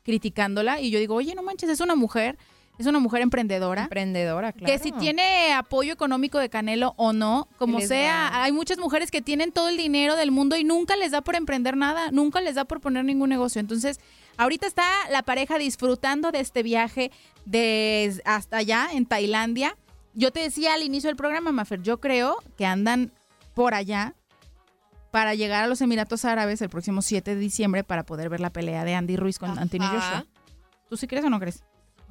criticándola. 0.04 0.80
Y 0.80 0.90
yo 0.90 1.00
digo, 1.00 1.16
oye, 1.16 1.34
no 1.34 1.42
manches, 1.42 1.68
es 1.68 1.80
una 1.80 1.96
mujer, 1.96 2.38
es 2.78 2.86
una 2.86 2.98
mujer 2.98 3.22
emprendedora. 3.22 3.84
Emprendedora, 3.84 4.52
claro. 4.52 4.72
Que 4.72 4.78
si 4.78 4.90
tiene 4.92 5.52
apoyo 5.52 5.92
económico 5.92 6.38
de 6.38 6.48
Canelo 6.48 6.94
o 6.96 7.12
no, 7.12 7.48
como 7.56 7.78
les 7.78 7.88
sea, 7.88 8.30
da. 8.32 8.42
hay 8.44 8.52
muchas 8.52 8.78
mujeres 8.78 9.10
que 9.10 9.22
tienen 9.22 9.52
todo 9.52 9.68
el 9.68 9.76
dinero 9.76 10.16
del 10.16 10.32
mundo 10.32 10.56
y 10.56 10.64
nunca 10.64 10.96
les 10.96 11.12
da 11.12 11.20
por 11.20 11.36
emprender 11.36 11.76
nada, 11.76 12.10
nunca 12.10 12.40
les 12.40 12.56
da 12.56 12.64
por 12.64 12.80
poner 12.80 13.04
ningún 13.04 13.28
negocio. 13.28 13.60
Entonces, 13.60 14.00
ahorita 14.36 14.66
está 14.66 14.84
la 15.10 15.22
pareja 15.22 15.56
disfrutando 15.58 16.32
de 16.32 16.40
este 16.40 16.62
viaje 16.62 17.12
de 17.44 18.20
hasta 18.24 18.56
allá 18.56 18.88
en 18.92 19.06
Tailandia. 19.06 19.76
Yo 20.14 20.32
te 20.32 20.40
decía 20.40 20.74
al 20.74 20.82
inicio 20.82 21.08
del 21.08 21.16
programa, 21.16 21.52
Mafer, 21.52 21.82
yo 21.82 22.00
creo 22.00 22.36
que 22.56 22.66
andan 22.66 23.12
por 23.54 23.74
allá 23.74 24.14
para 25.12 25.34
llegar 25.34 25.62
a 25.62 25.68
los 25.68 25.80
Emiratos 25.80 26.24
Árabes 26.24 26.60
el 26.60 26.70
próximo 26.70 27.02
7 27.02 27.36
de 27.36 27.40
diciembre 27.40 27.84
para 27.84 28.04
poder 28.04 28.28
ver 28.28 28.40
la 28.40 28.50
pelea 28.50 28.84
de 28.84 28.94
Andy 28.94 29.16
Ruiz 29.16 29.38
con 29.38 29.56
Anthony. 29.56 29.86
Joshua. 29.86 30.26
¿Tú 30.88 30.96
sí 30.96 31.06
crees 31.06 31.24
o 31.24 31.30
no 31.30 31.38
crees? 31.38 31.62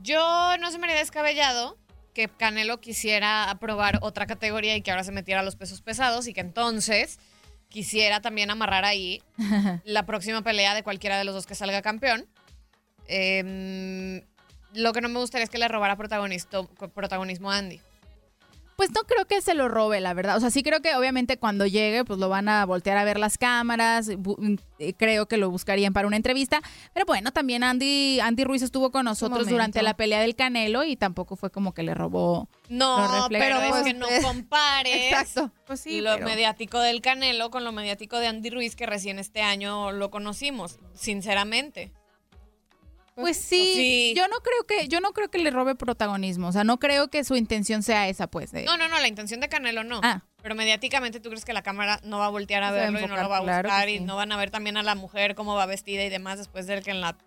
Yo 0.03 0.57
no 0.59 0.69
se 0.69 0.77
me 0.79 0.85
haría 0.85 0.99
descabellado 0.99 1.77
que 2.13 2.27
Canelo 2.27 2.81
quisiera 2.81 3.49
aprobar 3.49 3.99
otra 4.01 4.27
categoría 4.27 4.75
y 4.75 4.81
que 4.81 4.91
ahora 4.91 5.05
se 5.05 5.13
metiera 5.13 5.39
a 5.39 5.43
los 5.43 5.55
pesos 5.55 5.81
pesados 5.81 6.27
y 6.27 6.33
que 6.33 6.41
entonces 6.41 7.19
quisiera 7.69 8.19
también 8.19 8.51
amarrar 8.51 8.83
ahí 8.83 9.23
la 9.85 10.05
próxima 10.05 10.41
pelea 10.41 10.75
de 10.75 10.83
cualquiera 10.83 11.17
de 11.17 11.23
los 11.23 11.33
dos 11.33 11.47
que 11.47 11.55
salga 11.55 11.81
campeón. 11.81 12.27
Em, 13.07 14.21
lo 14.73 14.91
que 14.91 14.99
no 14.99 15.07
me 15.07 15.19
gustaría 15.19 15.45
es 15.45 15.49
que 15.49 15.57
le 15.57 15.69
robara 15.69 15.95
protagonismo 15.95 17.49
a 17.49 17.57
Andy. 17.57 17.79
Pues 18.83 18.91
no 18.93 19.03
creo 19.07 19.25
que 19.25 19.41
se 19.41 19.53
lo 19.53 19.69
robe, 19.69 20.01
la 20.01 20.13
verdad. 20.13 20.35
O 20.35 20.41
sea, 20.41 20.49
sí 20.51 20.61
creo 20.61 20.81
que 20.81 20.93
obviamente 20.95 21.37
cuando 21.37 21.65
llegue, 21.65 22.03
pues 22.03 22.19
lo 22.19 22.27
van 22.27 22.49
a 22.49 22.65
voltear 22.65 22.97
a 22.97 23.05
ver 23.05 23.17
las 23.17 23.37
cámaras. 23.37 24.09
eh, 24.09 24.93
Creo 24.97 25.25
que 25.25 25.37
lo 25.37 25.49
buscarían 25.49 25.93
para 25.93 26.05
una 26.05 26.17
entrevista. 26.17 26.61
Pero 26.93 27.05
bueno, 27.05 27.31
también 27.31 27.63
Andy, 27.63 28.19
Andy 28.19 28.43
Ruiz 28.43 28.61
estuvo 28.61 28.91
con 28.91 29.05
nosotros 29.05 29.47
durante 29.47 29.81
la 29.83 29.93
pelea 29.93 30.19
del 30.19 30.35
Canelo 30.35 30.83
y 30.83 30.97
tampoco 30.97 31.37
fue 31.37 31.49
como 31.49 31.73
que 31.73 31.83
le 31.83 31.93
robó. 31.95 32.49
No, 32.67 33.27
pero 33.29 33.61
es 33.61 33.69
Pues, 33.69 33.83
que 33.83 33.93
no 33.93 34.09
eh, 34.09 34.19
compares 34.21 34.93
Exacto. 35.13 35.49
Pues 35.65 35.79
sí, 35.79 36.01
lo 36.01 36.15
pero- 36.15 36.25
mediático 36.25 36.79
del 36.81 36.99
Canelo 36.99 37.51
con 37.51 37.63
lo 37.63 37.71
mediático 37.71 38.19
de 38.19 38.27
Andy 38.27 38.49
Ruiz 38.49 38.75
que 38.75 38.85
recién 38.85 39.17
este 39.17 39.41
año 39.41 39.93
lo 39.93 40.11
conocimos, 40.11 40.77
sinceramente. 40.93 41.93
Pues 43.15 43.37
sí, 43.37 43.73
sí. 43.75 44.13
yo 44.15 44.27
no 44.27 44.37
creo 44.39 44.65
que 44.67 44.87
yo 44.87 44.99
no 44.99 45.11
creo 45.13 45.29
que 45.29 45.37
le 45.37 45.51
robe 45.51 45.75
protagonismo, 45.75 46.47
o 46.47 46.51
sea, 46.51 46.63
no 46.63 46.79
creo 46.79 47.09
que 47.09 47.23
su 47.23 47.35
intención 47.35 47.83
sea 47.83 48.07
esa, 48.07 48.27
pues. 48.27 48.51
de- 48.51 48.63
No, 48.63 48.75
no, 48.77 48.87
no, 48.87 48.99
la 48.99 49.07
intención 49.07 49.39
de 49.39 49.49
Canelo 49.49 49.83
no. 49.83 49.99
Ah. 50.03 50.23
Pero 50.41 50.55
mediáticamente 50.55 51.19
tú 51.19 51.29
crees 51.29 51.45
que 51.45 51.53
la 51.53 51.61
cámara 51.61 51.99
no 52.03 52.17
va 52.19 52.25
a 52.25 52.29
voltear 52.29 52.63
a 52.63 52.69
Se 52.69 52.73
verlo 52.75 52.99
y 52.99 53.05
no 53.05 53.15
lo 53.15 53.29
va 53.29 53.37
a 53.37 53.41
buscar 53.41 53.87
y 53.89 53.99
sí. 53.99 54.03
no 54.03 54.15
van 54.15 54.31
a 54.31 54.37
ver 54.37 54.49
también 54.51 54.77
a 54.77 54.83
la 54.83 54.95
mujer 54.95 55.35
cómo 55.35 55.55
va 55.55 55.65
vestida 55.65 56.03
y 56.03 56.09
demás 56.09 56.37
después 56.39 56.65
de 56.67 56.81
que 56.81 56.91
en 56.91 57.01
la 57.01 57.17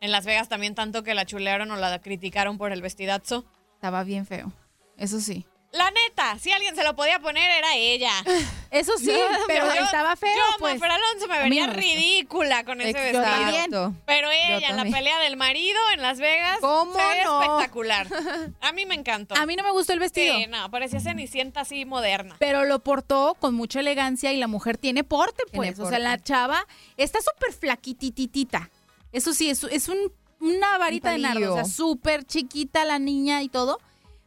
en 0.00 0.10
Las 0.12 0.26
Vegas 0.26 0.48
también 0.48 0.74
tanto 0.74 1.02
que 1.02 1.14
la 1.14 1.24
chulearon 1.24 1.70
o 1.70 1.76
la 1.76 1.98
criticaron 2.00 2.58
por 2.58 2.72
el 2.72 2.82
vestidazo. 2.82 3.44
Estaba 3.74 4.02
bien 4.04 4.26
feo. 4.26 4.52
Eso 4.98 5.20
sí. 5.20 5.46
La 5.74 5.90
neta, 5.90 6.38
si 6.38 6.52
alguien 6.52 6.76
se 6.76 6.84
lo 6.84 6.94
podía 6.94 7.18
poner 7.18 7.50
era 7.50 7.74
ella. 7.74 8.12
Eso 8.70 8.92
sí, 8.96 9.10
pero 9.48 9.66
Yo- 9.74 9.82
estaba 9.82 10.14
feo, 10.14 10.30
Yo, 10.34 10.58
pues. 10.60 10.74
Mafer 10.78 10.92
Alonso, 10.92 11.26
me 11.26 11.38
vería 11.40 11.66
no 11.66 11.72
ridícula 11.72 12.64
con 12.64 12.80
ese 12.80 12.92
vestido. 12.92 13.92
Pero 14.06 14.30
ella 14.30 14.68
en 14.68 14.76
la 14.76 14.84
pelea 14.84 15.18
del 15.18 15.36
marido 15.36 15.78
en 15.92 16.00
Las 16.02 16.18
Vegas 16.18 16.58
¿Cómo 16.60 16.92
se 16.94 16.98
veía 16.98 17.24
no? 17.24 17.42
espectacular. 17.42 18.06
A 18.60 18.72
mí 18.72 18.86
me 18.86 18.94
encantó. 18.94 19.34
A 19.36 19.46
mí 19.46 19.56
no 19.56 19.64
me 19.64 19.72
gustó 19.72 19.92
el 19.92 19.98
vestido. 19.98 20.36
Sí, 20.36 20.46
no, 20.46 20.70
parecía 20.70 21.00
cenicienta 21.00 21.60
así 21.62 21.84
moderna. 21.84 22.36
Pero 22.38 22.64
lo 22.64 22.78
portó 22.78 23.36
con 23.40 23.54
mucha 23.54 23.80
elegancia 23.80 24.32
y 24.32 24.36
la 24.36 24.46
mujer 24.46 24.78
tiene 24.78 25.02
porte, 25.02 25.42
Tiene 25.50 25.72
pues. 25.72 25.80
O 25.80 25.88
sea, 25.88 25.98
la 25.98 26.22
chava 26.22 26.66
está 26.96 27.18
súper 27.20 27.52
flaquitititita. 27.52 28.70
Eso 29.12 29.32
sí, 29.32 29.50
es, 29.50 29.64
es 29.64 29.88
un, 29.88 30.12
una 30.40 30.78
varita 30.78 31.10
de 31.10 31.18
nardo. 31.18 31.52
O 31.52 31.56
sea, 31.56 31.64
súper 31.64 32.24
chiquita 32.24 32.84
la 32.84 32.98
niña 32.98 33.42
y 33.42 33.48
todo. 33.48 33.80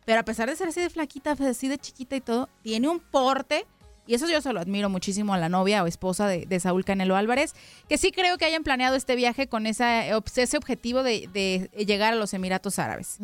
Pero 0.07 0.21
a 0.21 0.23
pesar 0.23 0.49
de 0.49 0.55
ser 0.55 0.69
así 0.69 0.79
de 0.79 0.89
flaquita, 0.89 1.31
así 1.31 1.67
de 1.67 1.77
chiquita 1.77 2.15
y 2.15 2.21
todo, 2.21 2.47
tiene 2.63 2.87
un 2.87 3.01
porte. 3.01 3.65
Y 4.07 4.13
eso 4.13 4.25
yo 4.25 4.39
se 4.39 4.53
lo 4.53 4.61
admiro 4.61 4.87
muchísimo 4.89 5.33
a 5.33 5.37
la 5.37 5.49
novia 5.49 5.83
o 5.83 5.85
esposa 5.85 6.29
de, 6.29 6.45
de 6.45 6.61
Saúl 6.61 6.85
Canelo 6.85 7.17
Álvarez, 7.17 7.55
que 7.89 7.97
sí 7.97 8.13
creo 8.13 8.37
que 8.37 8.45
hayan 8.45 8.63
planeado 8.63 8.95
este 8.95 9.17
viaje 9.17 9.47
con 9.47 9.67
esa, 9.67 10.07
ese 10.07 10.55
objetivo 10.55 11.03
de, 11.03 11.27
de 11.33 11.85
llegar 11.85 12.13
a 12.13 12.15
los 12.15 12.33
Emiratos 12.33 12.79
Árabes. 12.79 13.19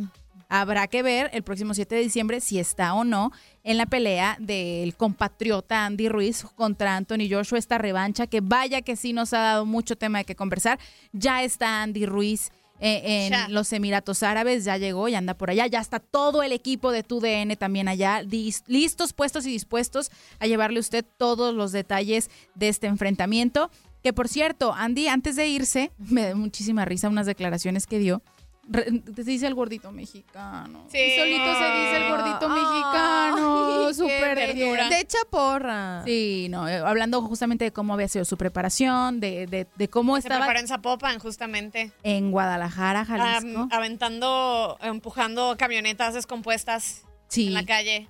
Habrá 0.50 0.88
que 0.90 1.04
ver 1.04 1.30
el 1.32 1.42
próximo 1.42 1.74
7 1.74 1.96
de 1.96 2.02
diciembre 2.02 2.42
si 2.42 2.60
está 2.60 2.94
o 2.96 3.06
no 3.06 3.32
en 3.64 3.78
la 3.78 3.86
pelea 3.86 4.36
del 4.42 4.94
compatriota 4.98 5.86
Andy 5.86 6.10
Ruiz 6.10 6.44
contra 6.56 6.98
Anthony 6.98 7.30
Joshua, 7.32 7.60
esta 7.60 7.78
revancha 7.78 8.28
que 8.28 8.42
vaya 8.42 8.82
que 8.82 8.98
sí 8.98 9.14
nos 9.14 9.32
ha 9.32 9.40
dado 9.40 9.66
mucho 9.66 9.96
tema 9.96 10.18
de 10.18 10.26
que 10.26 10.36
conversar. 10.36 10.80
Ya 11.14 11.44
está 11.44 11.82
Andy 11.82 12.06
Ruiz 12.06 12.52
eh, 12.80 13.26
en 13.26 13.32
Ya. 13.32 13.48
los 13.50 13.72
Emiratos 13.74 14.24
Árabes, 14.24 14.66
ya 14.66 14.78
llegó 14.78 15.08
y 15.08 15.16
anda 15.16 15.36
por 15.36 15.50
allá, 15.50 15.68
ya 15.68 15.80
está 15.80 16.00
todo 16.00 16.44
el 16.44 16.52
equipo 16.52 16.92
de 16.92 17.04
TUDN 17.04 17.56
también 17.58 17.88
allá, 17.88 18.22
listos, 18.68 19.14
puestos 19.14 19.46
y 19.46 19.52
dispuestos 19.52 20.12
a 20.40 20.48
llevarle 20.48 20.78
a 20.78 20.82
usted 20.82 21.06
todos 21.18 21.54
los 21.54 21.72
detalles 21.72 22.30
de 22.56 22.70
este 22.70 22.88
enfrentamiento. 22.88 23.70
Que 24.02 24.12
por 24.12 24.28
cierto, 24.28 24.74
Andy, 24.74 25.08
antes 25.08 25.36
de 25.38 25.48
irse, 25.48 25.92
me 25.98 26.24
da 26.24 26.36
muchísima 26.36 26.84
risa 26.84 27.08
unas 27.10 27.26
declaraciones 27.26 27.88
que 27.88 28.00
dio. 28.00 28.22
Re- 28.66 29.04
se 29.16 29.24
dice 29.24 29.46
el 29.48 29.56
gordito 29.56 29.92
mexicano. 29.92 30.86
Sí. 30.90 30.98
Y 30.98 31.18
solito 31.20 31.54
se 31.54 31.66
dice 31.66 31.98
el 31.98 32.10
gordito 32.10 32.48
mexicano. 32.50 33.88
Ay, 33.88 33.94
Súper. 33.94 34.90
De 34.90 35.06
chaporra. 35.08 36.04
Sí, 36.06 36.48
no, 36.50 36.68
eh, 36.68 36.78
hablando 36.78 37.22
justamente 37.22 37.66
de 37.66 37.72
cómo 37.74 37.94
había 37.94 38.08
sido 38.08 38.24
su 38.26 38.38
preparación, 38.38 39.20
de, 39.20 39.48
de, 39.48 39.68
de 39.76 39.88
cómo 39.90 40.16
Se 40.16 40.20
estaba 40.22 40.42
preparó 40.42 40.60
en 40.60 40.68
Zapopan, 40.68 41.20
justamente. 41.20 41.92
en 42.04 42.32
Guadalajara, 42.32 43.06
Jalisco. 43.06 43.68
Aventando, 43.72 44.78
empujando 44.82 45.56
camionetas 45.58 46.14
descompuestas 46.14 47.04
Sí. 47.28 47.48
en 47.48 47.54
la 47.56 47.66
calle. 47.66 48.08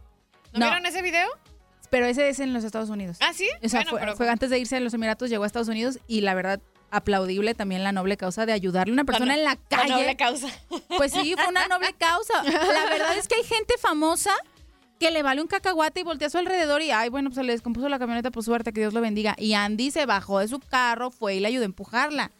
¿No, 0.54 0.60
No. 0.60 0.66
vieron 0.68 0.86
ese 0.86 1.02
video? 1.02 1.28
Pero 1.90 2.06
ese 2.08 2.30
es 2.30 2.40
en 2.40 2.54
los 2.54 2.64
Estados 2.64 2.90
Unidos. 2.90 3.18
Ah, 3.22 3.34
sí. 3.34 3.48
O 3.64 3.70
sea, 3.70 3.80
Bueno, 3.82 3.90
fue, 3.92 4.00
pero- 4.00 4.16
fue 4.16 4.30
antes 4.30 4.50
de 4.50 4.60
irse 4.60 4.78
a 4.78 4.80
los 4.80 4.94
Emiratos, 4.94 5.30
llegó 5.30 5.44
a 5.44 5.48
Estados 5.48 5.68
Unidos 5.68 6.00
y 6.08 6.22
la 6.22 6.34
verdad, 6.34 6.60
aplaudible 6.94 7.56
también 7.56 7.84
la 7.84 7.91
noble 7.91 8.18
causa 8.18 8.45
de 8.45 8.53
ayudarle 8.53 8.91
a 8.91 8.94
una 8.94 9.03
persona 9.03 9.36
en 9.36 9.44
la 9.44 9.56
calle. 9.56 9.90
La 9.90 9.95
noble 9.98 10.15
causa. 10.15 10.48
Pues 10.98 11.11
sí, 11.11 11.34
fue 11.36 11.48
una 11.48 11.68
noble 11.68 11.94
causa. 11.98 12.44
La 12.44 12.86
verdad 12.90 13.18
es 13.18 13.28
que 13.28 13.36
hay 13.36 13.44
gente 13.44 13.74
famosa 13.82 14.32
que 14.99 15.11
le 15.11 15.24
vale 15.24 15.41
un 15.41 15.48
cacahuate 15.48 16.02
y 16.02 16.03
voltea 16.03 16.28
a 16.28 16.32
su 16.32 16.38
alrededor 16.38 16.82
y, 16.82 16.91
ay, 16.91 17.10
bueno, 17.10 17.30
pues 17.30 17.36
se 17.38 17.44
le 17.44 17.52
descompuso 17.52 17.90
la 17.90 17.99
camioneta, 17.99 18.32
pues 18.32 18.45
suerte, 18.45 18.72
que 18.72 18.80
Dios 18.80 18.94
lo 18.94 19.02
bendiga. 19.02 19.36
Y 19.38 19.53
Andy 19.53 19.91
se 19.91 20.06
bajó 20.06 20.40
de 20.40 20.48
su 20.48 20.60
carro, 20.60 21.11
fue 21.11 21.36
y 21.36 21.40
le 21.40 21.48
ayudó 21.48 21.64
a 21.64 21.65
empujarla. 21.65 22.32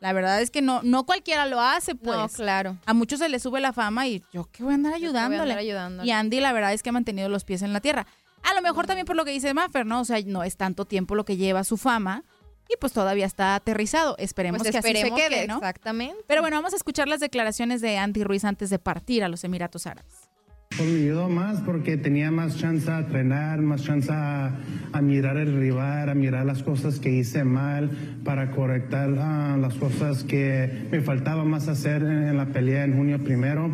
La 0.00 0.12
verdad 0.12 0.40
es 0.40 0.50
que 0.50 0.62
no, 0.62 0.80
no 0.82 1.04
cualquiera 1.04 1.46
lo 1.46 1.60
hace, 1.60 1.94
pues. 1.94 2.16
No, 2.16 2.28
claro. 2.28 2.78
A 2.86 2.94
muchos 2.94 3.20
se 3.20 3.28
les 3.28 3.42
sube 3.42 3.60
la 3.60 3.72
fama 3.72 4.06
y 4.08 4.22
yo 4.32 4.48
qué 4.50 4.62
voy 4.64 4.72
a 4.72 4.74
andar 4.76 4.94
Yo 4.94 4.98
qué 4.98 5.06
voy 5.08 5.16
a 5.16 5.24
ayudándole. 5.24 5.42
andar 5.42 5.58
ayudándole. 5.58 6.08
Y 6.08 6.10
Andy 6.10 6.40
la 6.40 6.52
verdad 6.52 6.72
es 6.72 6.82
que 6.82 6.88
ha 6.88 6.92
mantenido 6.92 7.28
los 7.28 7.44
pies 7.44 7.62
en 7.62 7.72
la 7.72 7.80
tierra. 7.80 8.06
A 8.42 8.54
lo 8.54 8.62
mejor 8.62 8.86
también 8.86 9.06
por 9.06 9.16
lo 9.16 9.24
que 9.26 9.30
dice 9.30 9.52
Maffer, 9.52 9.84
¿no? 9.84 10.00
O 10.00 10.04
sea, 10.04 10.18
no 10.24 10.42
es 10.42 10.56
tanto 10.56 10.86
tiempo 10.86 11.14
lo 11.14 11.24
que 11.26 11.36
lleva 11.36 11.64
su 11.64 11.76
fama 11.76 12.24
y 12.72 12.76
pues 12.80 12.92
todavía 12.92 13.26
está 13.26 13.54
aterrizado. 13.54 14.14
Esperemos 14.18 14.58
Pues 14.60 14.70
que 14.70 14.78
esperemos 14.78 15.12
así 15.12 15.22
se 15.22 15.28
quede, 15.28 15.40
que 15.42 15.48
¿no? 15.48 15.56
exactamente. 15.56 16.16
Pero 16.26 16.40
bueno, 16.42 16.56
vamos 16.56 16.72
a 16.72 16.76
escuchar 16.76 17.08
las 17.08 17.20
declaraciones 17.20 17.80
de 17.80 17.98
Andy 17.98 18.24
Ruiz 18.24 18.44
antes 18.44 18.70
de 18.70 18.78
partir 18.78 19.24
a 19.24 19.28
los 19.28 19.42
Emiratos 19.44 19.86
Árabes. 19.86 20.28
Pues 20.76 20.88
me 20.88 21.00
ayudó 21.00 21.28
más 21.28 21.60
porque 21.62 21.96
tenía 21.96 22.30
más 22.30 22.56
chance 22.56 22.88
a 22.88 23.00
entrenar, 23.00 23.60
más 23.60 23.82
chance 23.82 24.08
a, 24.12 24.56
a 24.92 25.02
mirar 25.02 25.36
el 25.36 25.58
rival, 25.58 26.08
a 26.08 26.14
mirar 26.14 26.46
las 26.46 26.62
cosas 26.62 27.00
que 27.00 27.10
hice 27.10 27.42
mal, 27.42 27.90
para 28.24 28.52
correctar 28.52 29.10
ah, 29.18 29.56
las 29.60 29.74
cosas 29.74 30.22
que 30.22 30.86
me 30.92 31.00
faltaba 31.00 31.44
más 31.44 31.66
hacer 31.66 32.02
en, 32.02 32.22
en 32.28 32.36
la 32.36 32.46
pelea 32.46 32.84
en 32.84 32.96
junio 32.96 33.18
primero. 33.22 33.68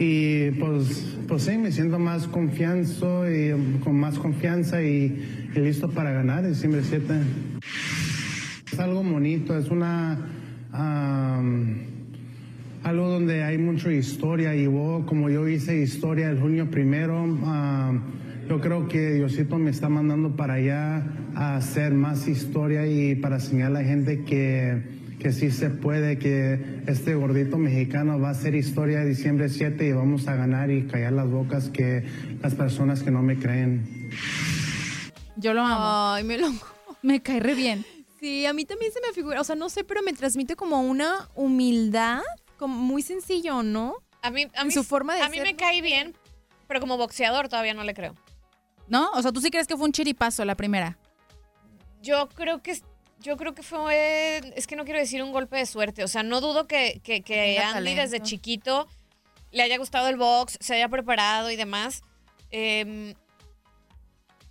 Y 0.00 0.50
pues, 0.52 1.16
pues 1.28 1.44
sí, 1.44 1.56
me 1.56 1.70
siento 1.70 2.00
más 2.00 2.26
confianzo 2.26 3.30
y 3.30 3.78
con 3.84 3.94
más 3.98 4.18
confianza 4.18 4.82
y, 4.82 5.50
y 5.54 5.58
listo 5.60 5.88
para 5.88 6.10
ganar 6.10 6.44
en 6.44 6.52
diciembre 6.52 6.82
7. 6.84 7.14
Es 8.78 8.84
algo 8.84 9.02
bonito, 9.02 9.58
es 9.58 9.70
una... 9.70 10.16
am, 10.70 11.80
algo 12.84 13.08
donde 13.08 13.42
hay 13.42 13.58
mucha 13.58 13.90
historia 13.92 14.54
y 14.54 14.68
vos, 14.68 15.04
como 15.04 15.28
yo 15.30 15.48
hice 15.48 15.82
historia 15.82 16.30
el 16.30 16.38
junio 16.38 16.70
primero, 16.70 17.26
yo 18.48 18.60
creo 18.60 18.86
que 18.86 19.14
Diosito 19.14 19.58
me 19.58 19.70
está 19.70 19.88
mandando 19.88 20.36
para 20.36 20.54
allá 20.54 21.02
a 21.34 21.56
hacer 21.56 21.92
más 21.92 22.28
historia 22.28 22.86
y 22.86 23.16
para 23.16 23.38
enseñar 23.38 23.66
a 23.66 23.82
la 23.82 23.82
gente 23.82 24.22
que, 24.22 24.80
que 25.18 25.32
sí 25.32 25.50
se 25.50 25.70
puede, 25.70 26.18
que 26.18 26.84
este 26.86 27.16
gordito 27.16 27.58
mexicano 27.58 28.20
va 28.20 28.28
a 28.28 28.30
hacer 28.30 28.54
historia 28.54 29.00
de 29.00 29.08
diciembre 29.08 29.48
7 29.48 29.88
y 29.88 29.92
vamos 29.92 30.28
a 30.28 30.36
ganar 30.36 30.70
y 30.70 30.82
callar 30.82 31.14
las 31.14 31.28
bocas 31.28 31.68
que 31.68 32.04
las 32.40 32.54
personas 32.54 33.02
que 33.02 33.10
no 33.10 33.24
me 33.24 33.40
creen. 33.40 34.10
Yo 35.34 35.52
lo 35.52 35.62
amo. 35.62 36.12
Ay, 36.14 36.22
me 36.22 36.38
lo... 36.38 36.46
Me 37.02 37.20
cae 37.20 37.40
re 37.40 37.56
bien. 37.56 37.84
Sí, 38.20 38.46
a 38.46 38.52
mí 38.52 38.64
también 38.64 38.92
se 38.92 39.00
me 39.00 39.12
figura, 39.12 39.40
o 39.40 39.44
sea, 39.44 39.54
no 39.54 39.68
sé, 39.68 39.84
pero 39.84 40.02
me 40.02 40.12
transmite 40.12 40.56
como 40.56 40.80
una 40.80 41.28
humildad, 41.34 42.22
como 42.56 42.76
muy 42.76 43.02
sencillo, 43.02 43.62
¿no? 43.62 43.94
A 44.22 44.30
mí, 44.30 44.48
a 44.56 44.64
mí, 44.64 44.72
su 44.72 44.82
forma 44.82 45.14
de 45.14 45.22
a 45.22 45.28
mí 45.28 45.40
me 45.40 45.52
¿no? 45.52 45.58
cae 45.58 45.80
bien, 45.80 46.16
pero 46.66 46.80
como 46.80 46.96
boxeador 46.96 47.48
todavía 47.48 47.74
no 47.74 47.84
le 47.84 47.94
creo. 47.94 48.14
¿No? 48.88 49.10
O 49.10 49.22
sea, 49.22 49.32
¿tú 49.32 49.40
sí 49.40 49.50
crees 49.50 49.66
que 49.66 49.76
fue 49.76 49.86
un 49.86 49.92
chiripazo 49.92 50.44
la 50.44 50.56
primera? 50.56 50.98
Yo 52.02 52.28
creo 52.30 52.62
que 52.62 52.80
yo 53.20 53.36
creo 53.36 53.54
que 53.54 53.62
fue 53.62 54.40
es 54.56 54.66
que 54.66 54.76
no 54.76 54.84
quiero 54.84 54.98
decir 55.00 55.22
un 55.22 55.32
golpe 55.32 55.56
de 55.56 55.66
suerte, 55.66 56.04
o 56.04 56.08
sea, 56.08 56.22
no 56.22 56.40
dudo 56.40 56.66
que, 56.66 57.00
que, 57.02 57.58
Andy 57.58 57.74
talento. 57.74 58.02
desde 58.02 58.20
chiquito 58.20 58.88
le 59.50 59.62
haya 59.62 59.78
gustado 59.78 60.08
el 60.08 60.16
box, 60.16 60.58
se 60.60 60.74
haya 60.74 60.88
preparado 60.88 61.50
y 61.50 61.56
demás. 61.56 62.02
Em, 62.50 63.14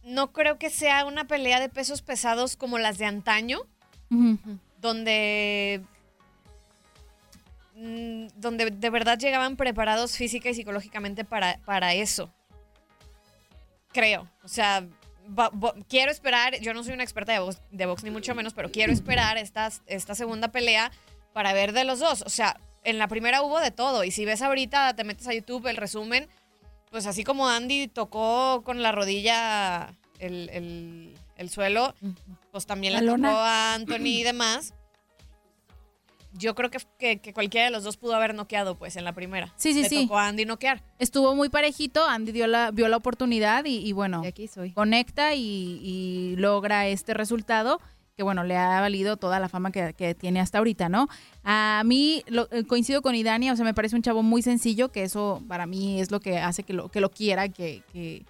no 0.07 0.31
creo 0.31 0.57
que 0.57 0.69
sea 0.69 1.05
una 1.05 1.27
pelea 1.27 1.59
de 1.59 1.69
pesos 1.69 2.01
pesados 2.01 2.55
como 2.55 2.79
las 2.79 2.97
de 2.97 3.05
antaño, 3.05 3.59
donde 4.79 5.83
mm, 7.75 8.27
donde 8.35 8.71
de 8.71 8.89
verdad 8.89 9.19
llegaban 9.19 9.57
preparados 9.57 10.15
física 10.15 10.49
y 10.49 10.53
psicológicamente 10.53 11.25
para, 11.25 11.59
para 11.65 11.93
eso. 11.93 12.31
Creo. 13.91 14.29
O 14.43 14.47
sea, 14.47 14.87
quiero 15.89 16.11
esperar, 16.11 16.59
yo 16.61 16.73
no 16.73 16.83
soy 16.83 16.93
una 16.93 17.03
experta 17.03 17.33
de 17.33 17.39
box, 17.39 17.61
de 17.71 17.85
box 17.85 18.03
ni 18.03 18.09
mucho 18.09 18.33
menos, 18.33 18.53
pero 18.53 18.71
quiero 18.71 18.93
esperar 18.93 19.37
esta, 19.37 19.69
esta 19.87 20.15
segunda 20.15 20.49
pelea 20.49 20.91
para 21.33 21.51
ver 21.51 21.73
de 21.73 21.83
los 21.83 21.99
dos. 21.99 22.21
O 22.21 22.29
sea, 22.29 22.57
en 22.85 22.97
la 22.97 23.09
primera 23.09 23.41
hubo 23.41 23.59
de 23.59 23.71
todo. 23.71 24.05
Y 24.05 24.11
si 24.11 24.23
ves 24.23 24.41
ahorita, 24.41 24.95
te 24.95 25.03
metes 25.03 25.27
a 25.27 25.33
YouTube 25.33 25.67
el 25.67 25.75
resumen, 25.75 26.29
pues 26.91 27.05
así 27.05 27.23
como 27.23 27.47
Andy 27.47 27.87
tocó 27.87 28.61
con 28.63 28.81
la 28.81 28.91
rodilla 28.91 29.93
el, 30.19 30.49
el- 30.49 31.13
el 31.35 31.49
suelo, 31.51 31.93
pues 32.51 32.65
también 32.65 32.93
La 32.93 33.01
tocó 33.01 33.27
a 33.27 33.73
Anthony 33.75 34.07
y 34.07 34.23
demás. 34.23 34.73
Yo 36.33 36.53
creo 36.55 36.69
que, 36.69 36.79
que- 36.99 37.19
que 37.19 37.33
cualquiera 37.33 37.65
de 37.65 37.71
los 37.71 37.83
dos 37.83 37.97
pudo 37.97 38.15
haber 38.15 38.35
noqueado, 38.35 38.77
pues, 38.77 38.95
en 38.95 39.03
la 39.05 39.13
primera. 39.13 39.53
Sí, 39.55 39.73
sí, 39.73 39.83
Le 39.83 39.89
sí. 39.89 40.01
tocó 40.03 40.19
a 40.19 40.27
Andy 40.27 40.45
noquear. 40.45 40.83
Estuvo 40.99 41.33
muy 41.35 41.49
parejito, 41.49 42.05
Andy 42.05 42.31
dio 42.31 42.47
la, 42.47 42.69
vio 42.71 42.87
la 42.89 42.97
oportunidad 42.97 43.65
y, 43.65 43.77
y 43.77 43.91
bueno, 43.91 44.21
aquí 44.25 44.47
soy. 44.47 44.71
conecta 44.71 45.33
y, 45.35 45.79
y 45.81 46.35
logra 46.37 46.87
este 46.87 47.13
resultado 47.13 47.79
que 48.17 48.23
bueno, 48.23 48.43
le 48.43 48.57
ha 48.57 48.81
valido 48.81 49.15
toda 49.15 49.39
la 49.39 49.47
fama 49.47 49.71
que, 49.71 49.93
que 49.93 50.15
tiene 50.15 50.39
hasta 50.39 50.57
ahorita, 50.57 50.89
¿no? 50.89 51.07
A 51.43 51.83
mí 51.85 52.23
lo- 52.27 52.47
eh, 52.51 52.63
coincido 52.65 53.03
con 53.03 53.13
Idania, 53.13 53.53
o 53.53 53.55
sea, 53.55 53.63
me 53.63 53.75
parece 53.75 53.95
un 53.95 54.01
chavo 54.01 54.23
muy 54.23 54.41
sencillo, 54.41 54.91
que 54.91 55.03
eso 55.03 55.43
para 55.47 55.67
mí 55.67 56.01
es 56.01 56.09
lo 56.09 56.19
que 56.19 56.39
hace 56.39 56.63
que 56.63 56.73
lo, 56.73 56.89
que 56.89 56.99
lo 56.99 57.11
quiera, 57.11 57.47
que, 57.47 57.83
que, 57.93 58.25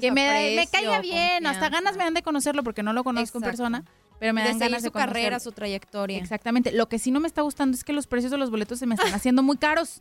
que 0.00 0.10
me, 0.10 0.54
me 0.56 0.66
caiga 0.66 1.00
bien, 1.02 1.46
hasta 1.46 1.68
ganas 1.68 1.98
me 1.98 2.04
dan 2.04 2.14
de 2.14 2.22
conocerlo 2.22 2.62
porque 2.64 2.82
no 2.82 2.94
lo 2.94 3.04
conozco 3.04 3.36
en 3.36 3.44
persona, 3.44 3.84
pero 4.18 4.32
me 4.32 4.40
De 4.40 4.48
dan 4.48 4.54
seguir 4.58 4.70
ganas 4.70 4.82
de 4.84 4.88
su 4.88 4.92
carrera, 4.92 5.38
su 5.38 5.52
trayectoria. 5.52 6.16
Exactamente. 6.16 6.72
Lo 6.72 6.88
que 6.88 6.98
sí 6.98 7.10
no 7.10 7.20
me 7.20 7.28
está 7.28 7.42
gustando 7.42 7.76
es 7.76 7.84
que 7.84 7.92
los 7.92 8.06
precios 8.06 8.30
de 8.32 8.38
los 8.38 8.50
boletos 8.50 8.78
se 8.78 8.86
me 8.86 8.94
están 8.94 9.12
haciendo 9.12 9.42
muy 9.42 9.58
caros. 9.58 10.00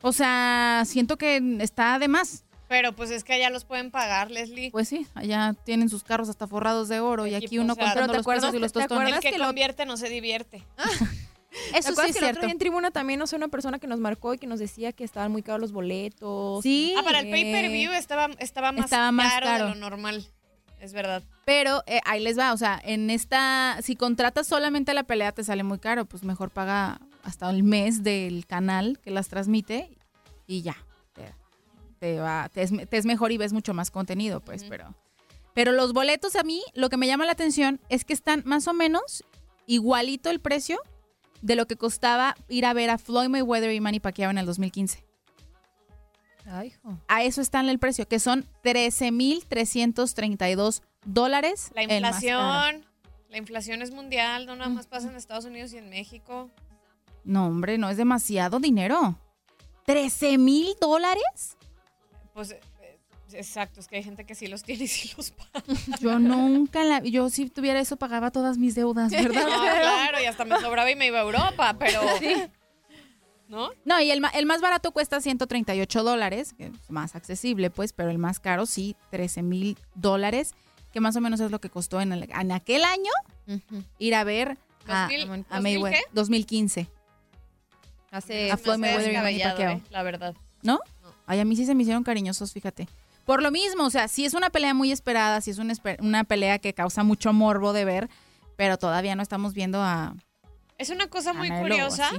O 0.00 0.12
sea, 0.12 0.84
siento 0.86 1.18
que 1.18 1.42
está 1.58 1.98
de 1.98 2.06
más. 2.06 2.44
Pero 2.70 2.92
pues 2.94 3.10
es 3.10 3.24
que 3.24 3.32
allá 3.32 3.50
los 3.50 3.64
pueden 3.64 3.90
pagar, 3.90 4.30
Leslie. 4.30 4.70
Pues 4.70 4.86
sí, 4.86 5.04
allá 5.16 5.56
tienen 5.64 5.88
sus 5.88 6.04
carros 6.04 6.28
hasta 6.28 6.46
forrados 6.46 6.88
de 6.88 7.00
oro 7.00 7.26
y 7.26 7.34
aquí 7.34 7.58
uno 7.58 7.72
o 7.72 7.76
sea, 7.76 7.86
contando 7.86 8.12
¿pero 8.12 8.12
te 8.12 8.16
los 8.18 8.26
pesos 8.26 8.44
acuerdas- 8.44 8.54
y 8.54 8.58
los 8.60 8.72
te 8.72 8.78
tostones. 8.78 9.02
acuerdas 9.02 9.20
que 9.22 9.30
que 9.32 9.38
lo- 9.38 9.46
convierte 9.46 9.86
no 9.86 9.96
se 9.96 10.08
divierte. 10.08 10.62
¿Te 11.72 11.78
Eso 11.78 11.88
sí 11.94 11.94
es 11.94 11.96
que 11.96 12.02
el 12.02 12.08
otro 12.10 12.18
cierto. 12.20 12.40
día 12.42 12.50
en 12.52 12.58
tribuna 12.58 12.90
también, 12.92 13.20
o 13.22 13.26
sea, 13.26 13.36
una 13.38 13.48
persona 13.48 13.80
que 13.80 13.88
nos 13.88 13.98
marcó 13.98 14.34
y 14.34 14.38
que 14.38 14.46
nos 14.46 14.60
decía 14.60 14.92
que 14.92 15.02
estaban 15.02 15.32
muy 15.32 15.42
caros 15.42 15.60
los 15.60 15.72
boletos? 15.72 16.62
Sí. 16.62 16.94
Ah, 16.96 17.02
para 17.02 17.18
el 17.18 17.28
pay-per-view 17.28 17.90
estaba, 17.92 18.28
estaba, 18.38 18.70
más, 18.70 18.84
Estaba 18.84 19.10
más 19.10 19.32
caro, 19.32 19.46
caro. 19.46 19.64
de 19.64 19.70
lo 19.70 19.76
normal. 19.76 20.24
Es 20.80 20.92
verdad. 20.92 21.24
Pero 21.44 21.82
eh, 21.88 21.98
ahí 22.06 22.20
les 22.22 22.38
va, 22.38 22.52
o 22.52 22.56
sea, 22.56 22.80
en 22.84 23.10
esta, 23.10 23.78
si 23.82 23.96
contratas 23.96 24.46
solamente 24.46 24.94
la 24.94 25.02
pelea 25.02 25.32
te 25.32 25.42
sale 25.42 25.64
muy 25.64 25.80
caro, 25.80 26.04
pues 26.04 26.22
mejor 26.22 26.50
paga 26.50 27.00
hasta 27.24 27.50
el 27.50 27.64
mes 27.64 28.04
del 28.04 28.46
canal 28.46 29.00
que 29.02 29.10
las 29.10 29.26
transmite 29.28 29.90
y 30.46 30.62
ya. 30.62 30.76
Te, 32.00 32.18
va, 32.18 32.48
te 32.48 32.62
es, 32.62 32.72
te 32.88 32.96
es 32.96 33.06
mejor 33.06 33.30
y 33.30 33.36
ves 33.36 33.52
mucho 33.52 33.74
más 33.74 33.90
contenido, 33.90 34.40
pues, 34.40 34.64
pero. 34.64 34.94
Pero 35.54 35.72
los 35.72 35.92
boletos 35.92 36.34
a 36.34 36.42
mí, 36.42 36.62
lo 36.74 36.88
que 36.88 36.96
me 36.96 37.06
llama 37.06 37.26
la 37.26 37.32
atención 37.32 37.78
es 37.88 38.04
que 38.04 38.14
están 38.14 38.42
más 38.46 38.66
o 38.68 38.72
menos 38.72 39.24
igualito 39.66 40.30
el 40.30 40.40
precio 40.40 40.80
de 41.42 41.56
lo 41.56 41.66
que 41.66 41.76
costaba 41.76 42.36
ir 42.48 42.64
a 42.64 42.72
ver 42.72 42.88
a 42.90 42.98
Floyd 42.98 43.28
Mayweather 43.28 43.72
y 43.72 43.80
Manny 43.80 43.98
Pacquiao 44.00 44.30
en 44.30 44.38
el 44.38 44.46
2015. 44.46 45.04
Ay, 46.46 46.68
hijo. 46.68 46.98
A 47.06 47.22
eso 47.22 47.42
está 47.42 47.60
en 47.60 47.68
el 47.68 47.78
precio, 47.78 48.08
que 48.08 48.18
son 48.18 48.46
13.332 48.64 50.80
dólares. 51.04 51.70
La 51.74 51.82
inflación. 51.82 52.86
La 53.28 53.36
inflación 53.38 53.82
es 53.82 53.90
mundial, 53.92 54.46
no 54.46 54.56
nada 54.56 54.70
más 54.70 54.86
pasa 54.88 55.08
en 55.08 55.14
Estados 55.16 55.44
Unidos 55.44 55.72
y 55.72 55.78
en 55.78 55.88
México. 55.90 56.50
No, 57.22 57.46
hombre, 57.46 57.78
no 57.78 57.88
es 57.90 57.96
demasiado 57.96 58.58
dinero. 58.58 59.16
¿13 59.86 60.36
mil 60.38 60.74
dólares? 60.80 61.56
Pues 62.34 62.52
eh, 62.52 62.60
exacto, 63.32 63.80
es 63.80 63.88
que 63.88 63.96
hay 63.96 64.02
gente 64.02 64.24
que 64.24 64.34
sí 64.34 64.46
los 64.46 64.62
tiene 64.62 64.84
y 64.84 64.88
sí 64.88 65.10
los 65.16 65.30
paga. 65.30 65.64
Yo 66.00 66.18
nunca, 66.18 66.84
la, 66.84 67.00
yo 67.00 67.28
si 67.30 67.48
tuviera 67.50 67.80
eso 67.80 67.96
pagaba 67.96 68.30
todas 68.30 68.58
mis 68.58 68.74
deudas, 68.74 69.10
¿verdad? 69.10 69.44
No, 69.46 69.60
claro, 69.60 70.20
y 70.22 70.24
hasta 70.26 70.44
me 70.44 70.58
sobraba 70.60 70.90
y 70.90 70.96
me 70.96 71.06
iba 71.06 71.18
a 71.18 71.22
Europa, 71.22 71.76
pero. 71.78 72.00
¿No? 73.48 73.70
No, 73.84 74.00
y 74.00 74.12
el, 74.12 74.22
el 74.34 74.46
más 74.46 74.60
barato 74.60 74.92
cuesta 74.92 75.20
138 75.20 76.04
dólares, 76.04 76.54
que 76.56 76.66
es 76.66 76.72
más 76.90 77.16
accesible, 77.16 77.68
pues, 77.70 77.92
pero 77.92 78.10
el 78.10 78.18
más 78.18 78.38
caro 78.38 78.64
sí, 78.64 78.94
13 79.10 79.42
mil 79.42 79.76
dólares, 79.96 80.54
que 80.92 81.00
más 81.00 81.16
o 81.16 81.20
menos 81.20 81.40
es 81.40 81.50
lo 81.50 81.60
que 81.60 81.68
costó 81.68 82.00
en, 82.00 82.12
el- 82.12 82.30
en 82.30 82.52
aquel 82.52 82.84
año 82.84 83.10
ir 83.98 84.14
a 84.14 84.22
ver 84.22 84.56
a, 84.86 85.08
2000, 85.08 85.20
a 85.22 85.26
2000 85.56 85.62
Mayweather. 85.62 85.98
qué? 85.98 86.04
2015. 86.12 86.88
Hace 88.12 88.50
a 88.52 88.56
Floyd 88.56 88.78
Mayweather 88.78 89.32
y 89.32 89.42
eh, 89.42 89.82
la 89.90 90.02
verdad. 90.04 90.34
¿No? 90.62 90.78
Ay, 91.30 91.38
a 91.38 91.44
mí 91.44 91.54
sí 91.54 91.64
se 91.64 91.76
me 91.76 91.82
hicieron 91.84 92.02
cariñosos, 92.02 92.52
fíjate. 92.52 92.88
Por 93.24 93.40
lo 93.40 93.52
mismo, 93.52 93.84
o 93.84 93.90
sea, 93.90 94.08
sí 94.08 94.24
es 94.24 94.34
una 94.34 94.50
pelea 94.50 94.74
muy 94.74 94.90
esperada, 94.90 95.40
sí 95.40 95.52
es 95.52 95.58
una, 95.58 96.24
pelea 96.24 96.58
que 96.58 96.74
causa 96.74 97.04
mucho 97.04 97.32
morbo 97.32 97.72
de 97.72 97.84
ver, 97.84 98.10
pero 98.56 98.78
todavía 98.78 99.14
no 99.14 99.22
estamos 99.22 99.54
viendo 99.54 99.80
a... 99.80 100.16
Es 100.76 100.90
una 100.90 101.06
cosa 101.06 101.32
muy 101.32 101.48
Lobo, 101.48 101.60
curiosa 101.60 102.10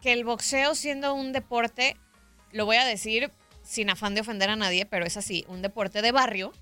que 0.00 0.12
el 0.12 0.22
boxeo 0.24 0.76
siendo 0.76 1.12
un 1.12 1.32
deporte, 1.32 1.96
lo 2.52 2.66
voy 2.66 2.76
a 2.76 2.84
decir 2.84 3.32
sin 3.64 3.90
afán 3.90 4.14
de 4.14 4.20
ofender 4.20 4.48
a 4.48 4.54
nadie, 4.54 4.86
pero 4.86 5.04
es 5.04 5.16
así, 5.16 5.44
un 5.48 5.60
deporte 5.60 6.02
de 6.02 6.12
barrio, 6.12 6.52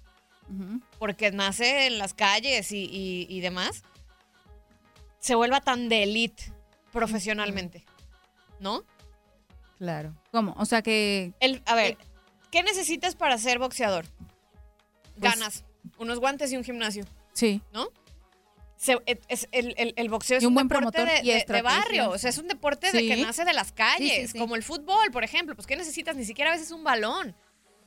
porque 0.98 1.30
nace 1.32 1.86
en 1.86 1.98
las 1.98 2.14
calles 2.14 2.72
y, 2.72 2.84
y- 2.84 3.26
y 3.28 3.40
demás, 3.40 3.82
se 5.18 5.34
vuelva 5.34 5.60
tan 5.60 5.90
de 5.90 6.04
elite 6.04 6.50
profesionalmente, 6.92 7.84
¿no? 8.58 8.84
Claro. 9.80 10.14
¿Cómo? 10.30 10.54
O 10.58 10.66
sea 10.66 10.82
que... 10.82 11.32
El, 11.40 11.62
a 11.64 11.74
ver, 11.74 11.96
¿qué 12.52 12.62
necesitas 12.62 13.16
para 13.16 13.36
ser 13.38 13.58
boxeador? 13.58 14.04
Pues- 15.18 15.32
Ganas, 15.34 15.64
unos 15.98 16.20
guantes 16.20 16.52
y 16.52 16.56
un 16.58 16.62
gimnasio, 16.64 17.04
Sí. 17.32 17.62
¿no? 17.72 17.88
Se- 18.76 18.98
es- 19.28 19.48
el, 19.52 19.74
el- 19.78 19.94
el 19.96 20.08
boxeo 20.10 20.36
es 20.36 20.42
Y 20.42 20.46
un 20.46 20.52
buen 20.54 20.68
deporte 20.68 20.98
promotor 21.02 21.24
de, 21.24 21.62
barrio, 21.62 22.10
o 22.10 22.18
sea, 22.18 22.28
es 22.30 22.36
un 22.38 22.46
deporte 22.46 22.92
de 22.92 23.06
que 23.06 23.16
nace 23.16 23.44
de 23.46 23.54
las 23.54 23.72
calles, 23.72 24.12
Sí, 24.12 24.20
sí, 24.26 24.32
sí. 24.32 24.38
como 24.38 24.54
el 24.54 24.62
fútbol, 24.62 25.10
por 25.10 25.24
ejemplo. 25.24 25.54
Pues, 25.54 25.66
¿qué 25.66 25.76
necesitas? 25.76 26.14
Ni 26.14 26.24
siquiera 26.26 26.50
a 26.50 26.54
veces 26.54 26.70
un 26.72 26.84
balón. 26.84 27.34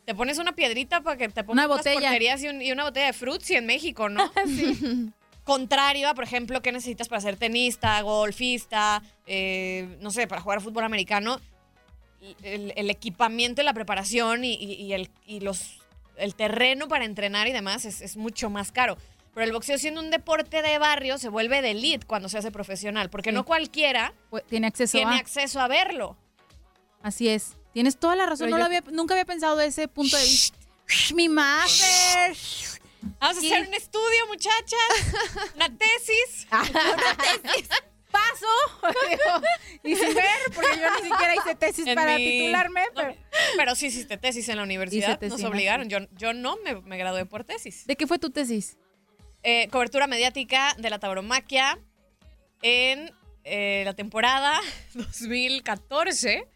Te 0.06 0.16
pones 0.16 0.40
una 0.40 0.54
piedrita 0.54 1.02
para 1.02 1.16
que 1.16 1.30
te 1.30 1.44
pongas 1.44 1.66
Una 1.66 1.74
unas 1.76 1.86
porquerías 1.86 2.42
y, 2.44 2.48
un- 2.48 2.62
y 2.62 2.72
una 2.72 2.84
botella 2.86 3.06
de 3.08 3.14
Fruitsy 3.14 3.54
en 3.56 3.68
México, 3.68 4.10
¿no? 4.10 4.32
Contrario 5.44 6.08
a, 6.10 6.14
por 6.16 6.24
ejemplo, 6.24 6.62
¿qué 6.62 6.72
necesitas 6.72 7.08
para 7.10 7.22
ser 7.22 7.36
tenista, 7.38 8.02
golfista, 8.02 9.02
eh, 9.26 9.98
no 10.00 10.10
sé, 10.12 10.26
para 10.28 10.42
jugar 10.42 10.62
fútbol 10.62 10.84
americano? 10.86 11.40
El, 12.44 12.74
el 12.76 12.90
equipamiento 12.90 13.62
y 13.62 13.66
la 13.66 13.74
preparación 13.74 14.44
y, 14.46 14.54
y- 14.54 14.74
y 14.74 14.94
el, 14.94 15.10
y 15.26 15.40
los, 15.42 15.82
el 16.18 16.36
terreno 16.36 16.88
para 16.88 17.06
entrenar 17.06 17.48
y 17.48 17.52
demás 17.52 17.86
es, 17.86 18.02
es 18.02 18.16
mucho 18.18 18.50
más 18.50 18.72
caro. 18.72 18.98
Pero 19.34 19.46
el 19.46 19.52
boxeo 19.52 19.78
siendo 19.78 20.00
un 20.00 20.12
deporte 20.12 20.62
de 20.62 20.78
barrio 20.78 21.18
se 21.18 21.28
vuelve 21.30 21.62
de 21.62 21.72
elite 21.72 22.06
cuando 22.06 22.30
se 22.30 22.38
hace 22.38 22.52
profesional, 22.52 23.10
porque 23.10 23.32
Sí. 23.32 23.36
no 23.36 23.46
cualquiera 23.46 24.14
Pues, 24.30 24.44
Tiene 24.46 24.68
acceso 24.68 24.98
tiene 24.98 25.16
a... 25.16 25.18
acceso 25.18 25.60
a 25.60 25.68
verlo. 25.68 26.16
Así 27.02 27.28
es. 27.30 27.54
Tienes 27.74 27.98
toda 27.98 28.16
la 28.16 28.26
razón. 28.28 28.46
Pero 28.46 28.52
No 28.52 28.58
yo- 28.58 28.60
lo 28.60 28.66
había, 28.78 28.82
nunca 28.92 29.16
había 29.16 29.26
pensado 29.26 29.56
de 29.58 29.66
ese 29.66 29.88
punto 29.88 30.16
de 30.16 30.24
vista. 30.24 30.58
Mi 31.16 31.28
master. 31.30 32.36
Vamos 33.20 33.36
a 33.38 33.40
hacer 33.40 33.68
un 33.68 33.74
estudio, 33.74 34.28
muchachas. 34.28 35.54
Una 35.56 35.70
tesis. 35.78 36.48
Paso. 38.14 39.42
y 39.84 39.96
sin 39.96 40.14
ver, 40.14 40.26
porque 40.56 40.78
yo 40.80 40.90
ni 41.02 41.10
siquiera 41.10 41.36
hice 41.36 41.56
tesis 41.56 41.88
En 41.88 41.96
para 41.96 42.16
mi- 42.16 42.26
titularme. 42.26 42.82
No, 42.96 43.02
Pero... 43.02 43.16
pero 43.58 43.76
sí 43.76 43.88
hiciste 43.88 44.18
tesis 44.18 44.48
en 44.50 44.58
la 44.58 44.64
universidad. 44.64 45.20
tesis, 45.20 45.42
Nos 45.42 45.50
obligaron. 45.50 45.90
Yo, 45.90 45.98
yo 46.12 46.34
no 46.34 46.56
me, 46.64 46.80
me 46.82 46.98
gradué 46.98 47.26
por 47.26 47.44
tesis. 47.44 47.86
¿De 47.88 47.96
qué 47.96 48.06
fue 48.08 48.20
tu 48.20 48.30
tesis? 48.30 48.78
Eh, 49.42 49.68
cobertura 49.72 50.08
mediática 50.08 50.74
de 50.78 50.90
la 50.90 51.00
tauromaquia 51.00 51.78
en 52.62 53.12
eh, 53.44 53.82
la 53.86 53.94
temporada 53.94 54.58
2014 54.94 56.48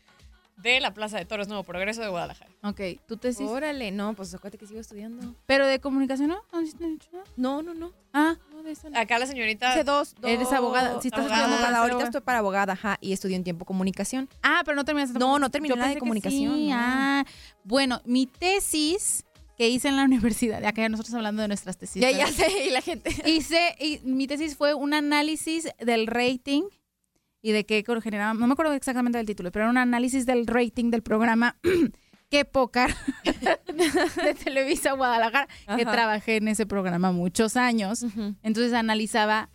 de 0.57 0.79
la 0.79 0.93
Plaza 0.93 1.17
de 1.17 1.25
Toros 1.25 1.47
Nuevo 1.47 1.63
Progreso 1.63 2.01
de 2.01 2.07
Guadalajara. 2.07 2.51
Ok, 2.69 2.81
tu 3.07 3.17
tesis. 3.17 3.47
Órale, 3.47 3.91
no, 3.91 4.13
pues 4.13 4.33
acuérdate 4.33 4.57
que 4.57 4.67
sigo 4.67 4.79
estudiando. 4.79 5.35
¿Pero 5.45 5.65
de 5.67 5.79
comunicación 5.79 6.29
no? 6.29 6.41
¿No 6.51 6.61
hiciste 6.61 6.85
nada? 6.85 7.23
No, 7.35 7.61
no, 7.61 7.73
no. 7.73 7.91
Ah, 8.13 8.35
No, 8.51 8.63
de 8.63 8.71
eso 8.71 8.89
no. 8.89 8.97
Acá 8.99 9.19
la 9.19 9.25
señorita. 9.27 9.71
Hice 9.71 9.83
dos, 9.83 10.15
dos. 10.19 10.29
Eres 10.31 10.51
abogada. 10.51 11.01
Sí, 11.01 11.07
estás 11.09 11.21
Abogada. 11.21 11.41
estudiando 11.43 11.57
para 11.57 11.77
abogada. 11.77 11.93
Ahorita 11.93 12.03
estoy 12.05 12.21
para 12.21 12.39
abogada, 12.39 12.73
ajá, 12.73 12.97
y 13.01 13.13
estudié 13.13 13.37
un 13.37 13.43
tiempo 13.43 13.65
comunicación. 13.65 14.27
Ah, 14.43 14.61
pero 14.65 14.75
no 14.75 14.85
terminaste. 14.85 15.17
No, 15.19 15.39
no 15.39 15.49
terminé 15.49 15.75
Yo 15.75 15.79
la 15.81 15.87
de 15.89 15.97
comunicación, 15.97 16.55
sí. 16.55 16.69
no. 16.69 16.75
Ah, 16.77 17.25
bueno, 17.63 18.01
mi 18.05 18.25
tesis 18.25 19.23
que 19.57 19.69
hice 19.69 19.87
en 19.87 19.95
la 19.95 20.03
universidad, 20.05 20.63
acá 20.65 20.81
ya 20.81 20.89
nosotros 20.89 21.13
hablando 21.15 21.41
de 21.41 21.47
nuestras 21.47 21.77
tesis. 21.77 22.01
Ya, 22.01 22.11
ya 22.11 22.27
sé, 22.27 22.67
y 22.67 22.69
la 22.71 22.81
gente. 22.81 23.11
Hice, 23.25 23.75
y 23.79 23.99
mi 24.03 24.27
tesis 24.27 24.55
fue 24.55 24.73
un 24.73 24.93
análisis 24.93 25.67
del 25.79 26.07
rating 26.07 26.63
y 27.41 27.51
de 27.51 27.65
qué 27.65 27.83
generaba, 28.03 28.33
no 28.33 28.45
me 28.47 28.53
acuerdo 28.53 28.73
exactamente 28.73 29.17
del 29.19 29.27
título, 29.27 29.51
pero 29.51 29.63
era 29.65 29.71
un 29.71 29.77
análisis 29.77 30.25
del 30.25 30.47
rating 30.47 30.89
del 30.91 31.01
programa 31.01 31.55
Qué 32.29 32.43
poca 32.43 32.87
de 34.23 34.33
Televisa 34.33 34.91
Guadalajara, 34.93 35.47
que 35.77 35.85
trabajé 35.85 36.37
en 36.37 36.49
ese 36.49 36.65
programa 36.65 37.11
muchos 37.13 37.55
años. 37.55 38.03
Entonces 38.43 38.73
analizaba 38.73 39.49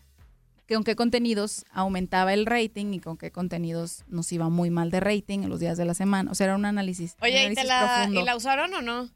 que 0.67 0.75
con 0.75 0.85
qué 0.85 0.97
contenidos 0.97 1.67
aumentaba 1.71 2.33
el 2.33 2.47
rating 2.47 2.95
y 2.95 3.01
con 3.01 3.19
qué 3.19 3.31
contenidos 3.31 4.05
nos 4.09 4.33
iba 4.33 4.49
muy 4.49 4.71
mal 4.71 4.91
de 4.91 5.01
rating 5.01 5.41
en 5.43 5.51
los 5.51 5.61
días 5.61 5.77
de 5.77 5.85
la 5.85 5.93
semana. 5.93 6.31
O 6.31 6.35
sea, 6.35 6.47
era 6.47 6.57
un 6.57 6.65
análisis. 6.65 7.15
un 7.21 7.25
Oye, 7.27 7.51
¿y, 7.51 7.55
te 7.55 7.65
la, 7.65 7.97
profundo. 7.97 8.21
¿y 8.21 8.25
la 8.25 8.37
usaron 8.37 8.73
o 8.73 8.81
no? 8.81 9.03
O 9.03 9.09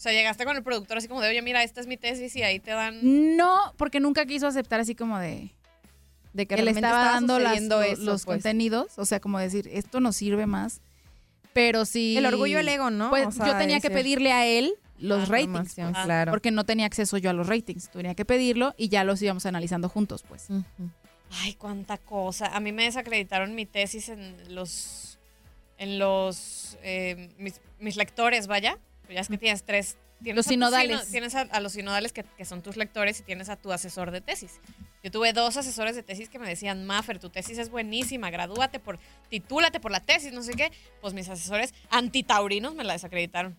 sea, 0.00 0.12
llegaste 0.12 0.44
con 0.44 0.56
el 0.56 0.62
productor 0.62 0.98
así 0.98 1.08
como 1.08 1.20
de, 1.20 1.30
oye, 1.30 1.42
mira, 1.42 1.64
esta 1.64 1.80
es 1.80 1.88
mi 1.88 1.96
tesis 1.96 2.36
y 2.36 2.42
ahí 2.44 2.60
te 2.60 2.70
dan... 2.70 3.00
No, 3.36 3.74
porque 3.76 3.98
nunca 3.98 4.24
quiso 4.26 4.46
aceptar 4.46 4.78
así 4.78 4.94
como 4.94 5.18
de 5.18 5.50
De 6.32 6.46
que 6.46 6.54
que 6.54 6.62
le 6.62 6.72
realmente 6.72 6.86
estaba 6.86 7.00
estaba 7.02 7.14
dando 7.14 7.38
las- 7.40 7.88
eso, 7.92 8.02
los 8.04 8.24
pues. 8.24 8.36
contenidos, 8.36 8.96
o 8.98 9.04
sea, 9.04 9.18
como 9.18 9.40
decir, 9.40 9.68
esto 9.72 9.98
nos 9.98 10.14
sirve 10.14 10.46
más. 10.46 10.80
Pero 11.58 11.84
sí. 11.84 12.16
El 12.16 12.26
orgullo, 12.26 12.58
el 12.60 12.68
ego, 12.68 12.90
¿no? 12.90 13.10
Pues 13.10 13.26
O 13.26 13.30
sea, 13.32 13.46
yo 13.48 13.56
tenía 13.58 13.80
que 13.80 13.90
pedirle 13.90 14.32
a 14.32 14.46
él 14.46 14.74
los 14.98 15.28
Ah, 15.28 15.32
ratings, 15.32 15.74
pues, 15.74 15.96
claro. 16.04 16.30
porque 16.32 16.50
no 16.50 16.64
tenía 16.64 16.86
acceso 16.86 17.18
yo 17.18 17.30
a 17.30 17.32
los 17.32 17.46
ratings. 17.48 17.90
Tenía 17.90 18.14
que 18.14 18.24
pedirlo 18.24 18.74
y 18.76 18.88
ya 18.88 19.02
los 19.04 19.20
íbamos 19.22 19.44
analizando 19.46 19.88
juntos, 19.88 20.24
pues. 20.28 20.46
Ay, 21.30 21.54
cuánta 21.54 21.98
cosa. 21.98 22.46
A 22.46 22.60
mí 22.60 22.72
me 22.72 22.84
desacreditaron 22.84 23.54
mi 23.54 23.66
tesis 23.66 24.08
en 24.08 24.54
los. 24.54 25.18
En 25.78 25.98
los. 25.98 26.78
eh, 26.82 27.30
mis, 27.38 27.60
mis 27.78 27.96
lectores, 27.96 28.46
vaya. 28.46 28.78
Pues 29.04 29.14
ya 29.14 29.20
es 29.20 29.28
que 29.28 29.38
tienes 29.38 29.62
tres. 29.64 29.96
Tienes 30.22 30.36
Los 30.36 30.46
sinodales. 30.46 31.00
sino- 31.00 31.10
tienes 31.12 31.34
a, 31.36 31.42
a 31.42 31.60
los 31.60 31.72
sinodales 31.72 32.12
que, 32.12 32.24
que 32.36 32.44
son 32.44 32.60
tus 32.62 32.76
lectores 32.76 33.20
y 33.20 33.22
tienes 33.22 33.48
a 33.48 33.56
tu 33.56 33.70
asesor 33.72 34.10
de 34.10 34.20
tesis. 34.20 34.58
Yo 35.02 35.10
tuve 35.10 35.32
dos 35.32 35.56
asesores 35.56 35.94
de 35.94 36.02
tesis 36.02 36.28
que 36.28 36.38
me 36.38 36.48
decían, 36.48 36.84
Maffer, 36.84 37.18
tu 37.18 37.30
tesis 37.30 37.58
es 37.58 37.70
buenísima, 37.70 38.30
gradúate 38.30 38.80
por, 38.80 38.98
titúlate 39.28 39.78
por 39.80 39.92
la 39.92 40.00
tesis, 40.00 40.32
no 40.32 40.42
sé 40.42 40.54
qué. 40.54 40.72
Pues 41.00 41.14
mis 41.14 41.28
asesores 41.28 41.72
antitaurinos 41.90 42.74
me 42.74 42.84
la 42.84 42.94
desacreditaron. 42.94 43.56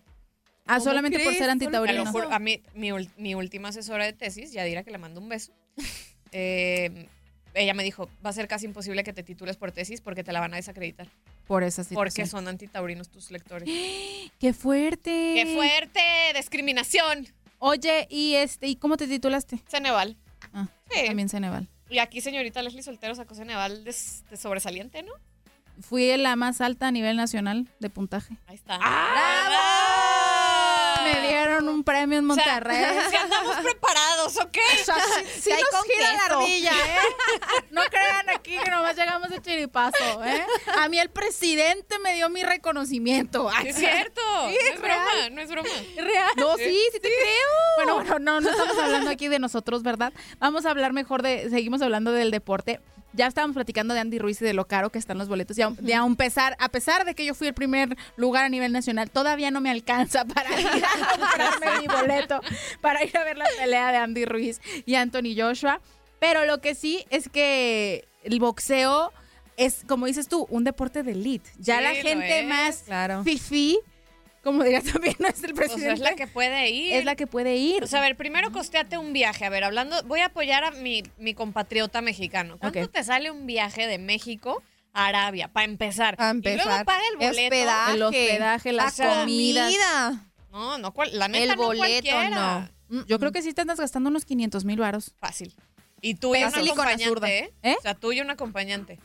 Ah, 0.66 0.74
¿Cómo 0.74 0.84
solamente 0.84 1.18
por 1.20 1.34
ser 1.34 1.50
antitaurino. 1.50 2.06
juro, 2.06 2.32
a 2.32 2.38
mí, 2.38 2.62
mi, 2.74 3.34
última 3.34 3.70
asesora 3.70 4.04
de 4.04 4.12
tesis, 4.12 4.52
Yadira, 4.52 4.84
que 4.84 4.90
le 4.90 4.98
mando 4.98 5.20
un 5.20 5.28
beso, 5.28 5.52
eh, 6.32 7.08
ella 7.54 7.74
me 7.74 7.82
dijo, 7.82 8.08
va 8.24 8.30
a 8.30 8.32
ser 8.32 8.46
casi 8.46 8.66
imposible 8.66 9.02
que 9.02 9.12
te 9.12 9.22
titules 9.22 9.56
por 9.56 9.72
tesis 9.72 10.00
porque 10.00 10.22
te 10.22 10.32
la 10.32 10.40
van 10.40 10.52
a 10.54 10.56
desacreditar. 10.56 11.08
Por 11.46 11.64
esa 11.64 11.82
Porque 11.82 12.10
situación. 12.10 12.28
son 12.28 12.48
antitaurinos 12.48 13.08
tus 13.08 13.30
lectores. 13.30 13.68
¡Qué 14.38 14.52
fuerte! 14.52 15.32
¡Qué 15.34 15.54
fuerte! 15.54 16.00
¡Discriminación! 16.36 17.26
Oye, 17.58 18.06
¿y 18.08 18.34
este 18.34 18.68
y 18.68 18.76
cómo 18.76 18.96
te 18.96 19.06
titulaste? 19.06 19.58
Ceneval. 19.68 20.16
Ah, 20.52 20.68
Sí. 20.90 21.06
también 21.06 21.28
Ceneval. 21.28 21.68
Y 21.88 21.98
aquí 21.98 22.20
señorita 22.20 22.62
Leslie 22.62 22.82
Soltero 22.82 23.14
sacó 23.14 23.34
Ceneval 23.34 23.84
de, 23.84 23.94
de 24.30 24.36
sobresaliente, 24.36 25.02
¿no? 25.02 25.12
Fui 25.80 26.16
la 26.16 26.36
más 26.36 26.60
alta 26.60 26.88
a 26.88 26.90
nivel 26.90 27.16
nacional 27.16 27.68
de 27.78 27.90
puntaje. 27.90 28.36
Ahí 28.46 28.54
está. 28.56 28.78
Me 31.04 31.20
dieron 31.28 31.68
un 31.68 31.82
premio 31.82 32.18
en 32.18 32.30
O 32.30 32.34
sea, 32.34 32.44
Monterrey. 32.44 32.84
si 33.10 33.16
andamos 33.16 33.56
preparados, 33.56 33.64
¿ok? 34.26 34.58
O 34.80 34.84
sea, 34.84 34.96
sí, 34.96 35.40
sí 35.42 35.50
nos 35.50 35.84
gira 35.84 36.12
la 36.14 36.36
ardilla, 36.36 36.70
¿eh? 36.72 36.98
No 37.70 37.82
crean 37.90 38.30
aquí 38.30 38.56
que 38.58 38.70
nomás 38.70 38.96
llegamos 38.96 39.28
de 39.30 39.40
chiripazo, 39.40 40.24
¿eh? 40.24 40.44
A 40.78 40.88
mí 40.88 40.98
el 40.98 41.10
presidente 41.10 41.98
me 42.00 42.14
dio 42.14 42.28
mi 42.28 42.42
reconocimiento. 42.42 43.48
Ay, 43.52 43.68
Es 43.68 43.76
cierto. 43.76 44.20
Sí, 44.48 44.56
no 44.68 44.74
es 44.74 44.80
real. 44.80 45.00
broma, 45.04 45.30
no 45.30 45.40
es 45.40 45.48
broma. 45.50 45.68
¿Es 45.68 46.04
real? 46.04 46.30
No, 46.36 46.56
sí, 46.56 46.80
sí 46.92 47.00
te 47.00 47.08
creo. 47.08 47.16
Bueno, 47.76 47.94
bueno, 47.96 48.18
no, 48.18 48.40
no 48.40 48.50
estamos 48.50 48.78
hablando 48.78 49.10
aquí 49.10 49.28
de 49.28 49.38
nosotros, 49.38 49.82
¿verdad? 49.82 50.12
Vamos 50.38 50.66
a 50.66 50.70
hablar 50.70 50.92
mejor 50.92 51.22
de, 51.22 51.48
seguimos 51.50 51.82
hablando 51.82 52.12
del 52.12 52.30
deporte. 52.30 52.80
Ya 53.12 53.26
estábamos 53.26 53.54
platicando 53.54 53.92
de 53.94 54.00
Andy 54.00 54.18
Ruiz 54.18 54.40
y 54.40 54.44
de 54.44 54.54
lo 54.54 54.66
caro 54.66 54.90
que 54.90 54.98
están 54.98 55.18
los 55.18 55.28
boletos. 55.28 55.58
Y 55.58 55.62
aun, 55.62 55.76
de 55.80 55.94
aun 55.94 56.14
pesar, 56.16 56.56
a 56.60 56.68
pesar 56.68 57.04
de 57.04 57.14
que 57.14 57.24
yo 57.24 57.34
fui 57.34 57.48
el 57.48 57.54
primer 57.54 57.96
lugar 58.16 58.44
a 58.44 58.48
nivel 58.48 58.72
nacional, 58.72 59.10
todavía 59.10 59.50
no 59.50 59.60
me 59.60 59.70
alcanza 59.70 60.24
para 60.24 60.60
ir 60.60 60.66
a 60.66 61.10
comprarme 61.18 61.80
mi 61.80 61.86
boleto 61.88 62.40
para 62.80 63.02
ir 63.04 63.16
a 63.16 63.24
ver 63.24 63.36
la 63.36 63.46
pelea 63.58 63.90
de 63.90 63.96
Andy 63.98 64.24
Ruiz 64.24 64.60
y 64.86 64.94
Anthony 64.94 65.34
Joshua. 65.36 65.80
Pero 66.20 66.44
lo 66.44 66.60
que 66.60 66.74
sí 66.74 67.04
es 67.10 67.28
que 67.28 68.06
el 68.22 68.38
boxeo 68.38 69.12
es, 69.56 69.82
como 69.88 70.06
dices 70.06 70.28
tú, 70.28 70.46
un 70.50 70.64
deporte 70.64 71.02
de 71.02 71.12
elite. 71.12 71.50
Ya 71.58 71.78
Sí, 71.78 71.82
la 71.84 71.94
gente 71.94 72.42
más 72.44 72.82
Claro. 72.86 73.22
fifi, 73.24 73.78
como 74.42 74.64
digas 74.64 74.84
también, 74.92 75.16
no 75.18 75.28
es 75.28 75.42
el 75.44 75.52
O 75.52 75.54
presidente. 75.54 75.84
sea, 75.84 75.92
es 75.94 76.00
la 76.00 76.14
que 76.14 76.26
puede 76.26 76.70
ir. 76.70 76.94
es 76.94 77.04
la 77.04 77.14
que 77.16 77.26
puede 77.26 77.56
ir. 77.56 77.82
O 77.84 77.86
sea, 77.86 78.00
a 78.00 78.02
ver, 78.02 78.16
primero 78.16 78.50
costeate 78.52 78.96
un 78.98 79.12
viaje. 79.12 79.44
A 79.44 79.50
ver, 79.50 79.64
hablando, 79.64 80.02
voy 80.04 80.20
a 80.20 80.26
apoyar 80.26 80.64
a 80.64 80.70
mi, 80.70 81.02
mi 81.18 81.34
compatriota 81.34 82.00
mexicano. 82.00 82.58
¿Cuánto 82.58 82.88
te 82.88 83.04
sale 83.04 83.30
un 83.30 83.46
viaje 83.46 83.86
de 83.86 83.98
México 83.98 84.62
a 84.92 85.06
Arabia? 85.06 85.48
Para 85.48 85.64
empezar. 85.66 86.16
A 86.18 86.30
Y 86.30 86.40
luego 86.40 86.48
empezar. 86.60 86.84
paga 86.86 87.02
el 87.12 87.16
boleto. 87.16 87.42
Hospedaje. 87.56 87.94
el 87.94 88.02
hospedaje, 88.02 88.72
la 88.72 88.90
comidas. 88.90 89.66
Comida. 89.70 90.26
No, 90.50 90.78
no, 90.78 90.92
cual- 90.92 91.10
la 91.16 91.28
neta 91.28 91.52
El 91.52 91.56
boleto, 91.58 92.30
no. 92.30 92.68
Yo 93.06 93.18
creo 93.20 93.30
que 93.30 93.40
sí 93.42 93.52
te 93.52 93.60
andas 93.60 93.78
gastando 93.78 94.10
unos 94.10 94.24
500 94.24 94.64
mil 94.64 94.80
varos. 94.80 95.14
Fácil. 95.20 95.54
Y 96.00 96.14
tú 96.14 96.34
y 96.34 96.42
un 96.42 96.50
Fácil 96.50 96.66
y 96.66 96.70
con 96.70 96.80
acompañante. 96.88 97.38
¿eh? 97.38 97.52
¿Eh? 97.62 97.76
O 97.78 97.82
sea, 97.82 97.94
tú 97.94 98.10
y 98.10 98.20
un 98.20 98.30
acompañante. 98.30 98.98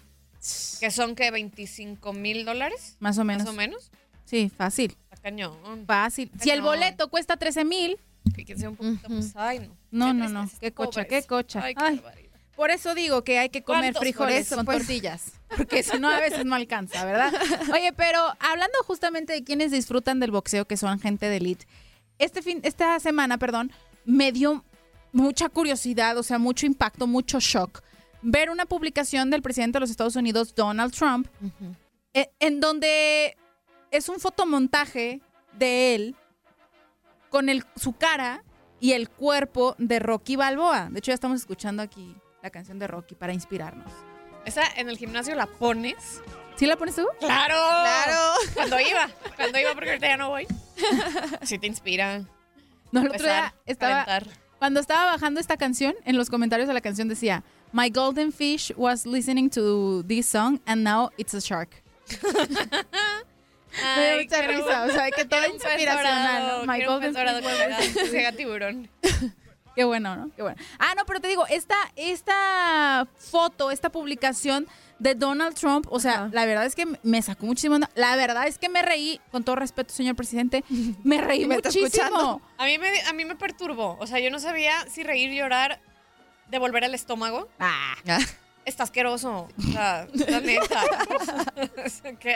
Que 0.79 0.89
son, 0.91 1.13
que 1.15 1.29
25 1.29 2.13
mil 2.13 2.45
dólares? 2.45 2.95
Más 2.99 3.17
o 3.17 3.23
menos. 3.23 3.43
Más 3.43 3.53
o 3.53 3.57
menos. 3.57 3.91
Sí, 4.25 4.49
fácil. 4.55 4.95
Cañón. 5.25 5.85
Fácil. 5.87 6.29
Si 6.39 6.51
el 6.51 6.59
Cañón. 6.59 6.65
boleto 6.75 7.09
cuesta 7.09 7.35
13 7.35 7.65
mil, 7.65 7.97
Que 8.45 8.55
sea 8.55 8.69
un 8.69 8.75
poquito, 8.75 9.07
pues, 9.07 9.35
ay, 9.35 9.71
no. 9.91 10.13
no, 10.13 10.13
no, 10.13 10.29
no. 10.29 10.49
Qué 10.59 10.71
cocha, 10.71 11.05
qué 11.05 11.23
cocha. 11.23 11.61
Ay, 11.63 11.73
qué 11.73 11.83
Ay, 11.83 11.95
barbaridad. 11.95 12.39
por 12.55 12.69
eso 12.69 12.93
digo 12.93 13.23
que 13.23 13.39
hay 13.39 13.49
que 13.49 13.63
comer 13.63 13.81
¿Cuántos 13.93 14.01
frijoles 14.01 14.45
eso, 14.45 14.55
con 14.57 14.65
pues? 14.65 14.77
tortillas. 14.79 15.31
Porque 15.57 15.81
si 15.81 15.97
no, 15.99 16.09
a 16.09 16.19
veces 16.19 16.45
no 16.45 16.53
alcanza, 16.53 17.03
¿verdad? 17.05 17.33
Oye, 17.73 17.91
pero 17.93 18.19
hablando 18.39 18.77
justamente 18.85 19.33
de 19.33 19.43
quienes 19.43 19.71
disfrutan 19.71 20.19
del 20.19 20.29
boxeo, 20.31 20.65
que 20.67 20.77
son 20.77 20.99
gente 20.99 21.27
de 21.27 21.37
elite, 21.37 21.65
este 22.19 22.43
fin, 22.43 22.59
esta 22.63 22.99
semana, 22.99 23.39
perdón, 23.39 23.71
me 24.05 24.31
dio 24.31 24.63
mucha 25.11 25.49
curiosidad, 25.49 26.17
o 26.19 26.23
sea, 26.23 26.37
mucho 26.37 26.67
impacto, 26.67 27.07
mucho 27.07 27.39
shock. 27.39 27.81
Ver 28.21 28.49
una 28.51 28.65
publicación 28.67 29.29
del 29.31 29.41
presidente 29.41 29.77
de 29.77 29.81
los 29.81 29.89
Estados 29.89 30.15
Unidos, 30.15 30.53
Donald 30.55 30.93
Trump, 30.93 31.27
e- 32.13 32.29
en 32.39 32.59
donde 32.59 33.37
es 33.91 34.09
un 34.09 34.19
fotomontaje 34.19 35.21
de 35.57 35.95
él 35.95 36.15
con 37.29 37.49
el, 37.49 37.63
su 37.75 37.93
cara 37.93 38.43
y 38.79 38.93
el 38.93 39.09
cuerpo 39.09 39.75
de 39.77 39.99
Rocky 39.99 40.35
Balboa. 40.35 40.89
De 40.91 40.99
hecho, 40.99 41.11
ya 41.11 41.15
estamos 41.15 41.39
escuchando 41.41 41.81
aquí 41.81 42.15
la 42.41 42.49
canción 42.49 42.79
de 42.79 42.87
Rocky 42.87 43.15
para 43.15 43.33
inspirarnos. 43.33 43.91
Esa 44.45 44.63
en 44.75 44.89
el 44.89 44.97
gimnasio 44.97 45.35
la 45.35 45.47
pones. 45.47 46.21
¿Sí 46.55 46.65
la 46.67 46.77
pones 46.77 46.95
tú? 46.95 47.05
¡Claro! 47.19 47.55
Claro. 47.55 48.33
Cuando 48.53 48.79
iba. 48.79 49.09
Cuando 49.35 49.59
iba, 49.59 49.73
porque 49.73 49.89
ahorita 49.89 50.07
ya 50.07 50.17
no 50.17 50.29
voy. 50.29 50.47
Sí 51.43 51.57
te 51.57 51.67
inspira. 51.67 52.25
No, 52.91 53.01
el 53.01 53.07
otro 53.07 53.23
día 53.23 53.55
estaba, 53.65 54.05
calentar. 54.05 54.37
cuando 54.59 54.79
estaba 54.79 55.05
bajando 55.05 55.39
esta 55.39 55.57
canción, 55.57 55.95
en 56.05 56.17
los 56.17 56.29
comentarios 56.29 56.67
de 56.67 56.73
la 56.73 56.81
canción 56.81 57.07
decía, 57.07 57.43
My 57.71 57.89
golden 57.89 58.31
fish 58.31 58.71
was 58.77 59.05
listening 59.05 59.49
to 59.51 60.03
this 60.03 60.27
song 60.27 60.61
and 60.65 60.83
now 60.83 61.09
it's 61.17 61.33
a 61.33 61.41
shark. 61.41 61.83
Me 63.83 64.05
dio 64.05 64.17
Ay, 64.19 64.23
mucha 64.25 64.41
risa, 64.41 64.83
o 64.83 64.89
sea, 64.89 65.11
que 65.11 65.25
todo 65.25 65.45
inspiracional. 65.47 66.61
un 66.61 66.83
golden 66.85 67.13
sea- 68.11 68.31
tiburón. 68.31 68.89
Qué 69.75 69.83
bueno, 69.83 70.15
¿no? 70.15 70.31
Qué 70.33 70.41
bueno. 70.41 70.55
Ah, 70.79 70.93
no, 70.95 71.05
pero 71.05 71.19
te 71.19 71.27
digo, 71.27 71.45
esta, 71.47 71.75
esta 71.97 73.07
foto, 73.17 73.71
esta 73.71 73.91
publicación 73.91 74.67
de 74.99 75.15
Donald 75.15 75.53
Trump, 75.57 75.85
o 75.89 75.99
sea, 75.99 76.29
la 76.31 76.45
verdad 76.45 76.65
es 76.65 76.75
que 76.75 76.87
me 77.03 77.21
sacó 77.21 77.45
muchísimo. 77.45 77.77
La 77.93 78.15
verdad 78.15 78.47
es 78.47 78.57
que 78.57 78.69
me 78.69 78.81
reí, 78.81 79.19
con 79.31 79.43
todo 79.43 79.57
respeto, 79.57 79.93
señor 79.93 80.15
presidente, 80.15 80.63
me 81.03 81.19
reí 81.19 81.45
Me 81.45 81.55
muchísimo. 81.55 81.87
escuchando. 81.87 82.41
A 82.57 82.63
mí, 82.65 82.77
me, 82.77 83.01
a 83.01 83.11
mí 83.11 83.25
me 83.25 83.35
perturbó. 83.35 83.97
O 83.99 84.07
sea, 84.07 84.19
yo 84.19 84.31
no 84.31 84.39
sabía 84.39 84.87
si 84.89 85.03
reír, 85.03 85.31
llorar, 85.33 85.81
devolver 86.47 86.85
el 86.85 86.93
estómago. 86.95 87.49
Ah, 87.59 87.95
Está 88.65 88.83
asqueroso. 88.83 89.47
O 89.57 89.61
sea, 89.71 90.07
la 90.13 90.41
neta. 90.41 90.81
¿qué? 92.19 92.35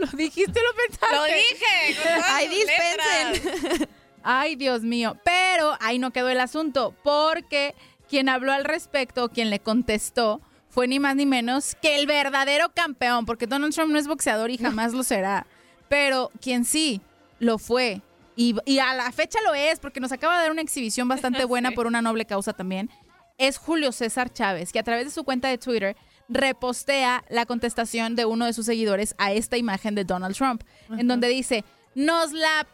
lo 0.00 0.06
dijiste, 0.16 0.60
lo 0.60 0.74
pensaste. 0.76 1.16
Lo 1.16 1.24
dije. 1.24 2.00
Ay, 2.24 2.48
letras. 2.48 3.42
dispensen. 3.42 3.88
Ay, 4.22 4.56
Dios 4.56 4.82
mío. 4.82 5.16
Pero 5.24 5.76
ahí 5.80 5.98
no 5.98 6.12
quedó 6.12 6.30
el 6.30 6.40
asunto, 6.40 6.94
porque 7.04 7.74
quien 8.08 8.28
habló 8.28 8.52
al 8.52 8.64
respecto, 8.64 9.28
quien 9.28 9.50
le 9.50 9.60
contestó, 9.60 10.40
fue 10.68 10.88
ni 10.88 10.98
más 10.98 11.16
ni 11.16 11.26
menos 11.26 11.76
que 11.80 11.96
el 11.96 12.06
verdadero 12.06 12.70
campeón, 12.74 13.26
porque 13.26 13.46
Donald 13.46 13.74
Trump 13.74 13.92
no 13.92 13.98
es 13.98 14.08
boxeador 14.08 14.50
y 14.50 14.58
jamás 14.58 14.92
lo 14.92 15.02
será. 15.02 15.46
Pero 15.88 16.30
quien 16.40 16.64
sí 16.64 17.00
lo 17.38 17.58
fue, 17.58 18.02
y, 18.34 18.56
y 18.66 18.78
a 18.78 18.94
la 18.94 19.10
fecha 19.12 19.38
lo 19.42 19.54
es, 19.54 19.78
porque 19.78 20.00
nos 20.00 20.12
acaba 20.12 20.36
de 20.36 20.42
dar 20.42 20.50
una 20.50 20.60
exhibición 20.60 21.08
bastante 21.08 21.44
buena 21.46 21.70
por 21.70 21.86
una 21.86 22.02
noble 22.02 22.26
causa 22.26 22.52
también, 22.52 22.90
es 23.38 23.58
Julio 23.58 23.92
César 23.92 24.32
Chávez, 24.32 24.72
que 24.72 24.78
a 24.78 24.82
través 24.82 25.04
de 25.06 25.10
su 25.10 25.24
cuenta 25.24 25.48
de 25.48 25.58
Twitter 25.58 25.96
repostea 26.28 27.24
la 27.28 27.46
contestación 27.46 28.16
de 28.16 28.24
uno 28.24 28.46
de 28.46 28.52
sus 28.52 28.66
seguidores 28.66 29.14
a 29.18 29.32
esta 29.32 29.56
imagen 29.56 29.94
de 29.94 30.04
Donald 30.04 30.36
Trump, 30.36 30.62
en 30.90 31.06
donde 31.06 31.28
dice, 31.28 31.64
nos 31.94 32.32
la 32.32 32.66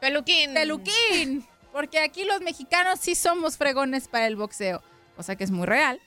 Peluquín. 0.00 0.54
peluquín. 0.54 1.46
Porque 1.72 1.98
aquí 1.98 2.24
los 2.24 2.40
mexicanos 2.40 3.00
sí 3.00 3.14
somos 3.14 3.56
fregones 3.58 4.08
para 4.08 4.26
el 4.26 4.36
boxeo. 4.36 4.82
Cosa 5.14 5.36
que 5.36 5.44
es 5.44 5.50
muy 5.50 5.66
real. 5.66 6.00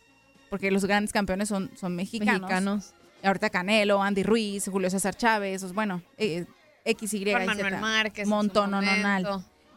Porque 0.49 0.71
los 0.71 0.85
grandes 0.85 1.13
campeones 1.13 1.49
son, 1.49 1.69
son 1.77 1.95
mexicanos. 1.95 2.93
Ahorita 3.21 3.49
Canelo, 3.49 4.01
Andy 4.01 4.23
Ruiz, 4.23 4.67
Julio 4.67 4.89
César 4.89 5.15
Chávez, 5.15 5.73
bueno, 5.73 6.01
eh, 6.17 6.45
X, 6.85 7.13
Y, 7.13 7.25
Juan 7.31 7.45
Z. 7.45 7.55
Manuel 7.55 7.81
Márquez. 7.81 8.27
Montón, 8.27 8.71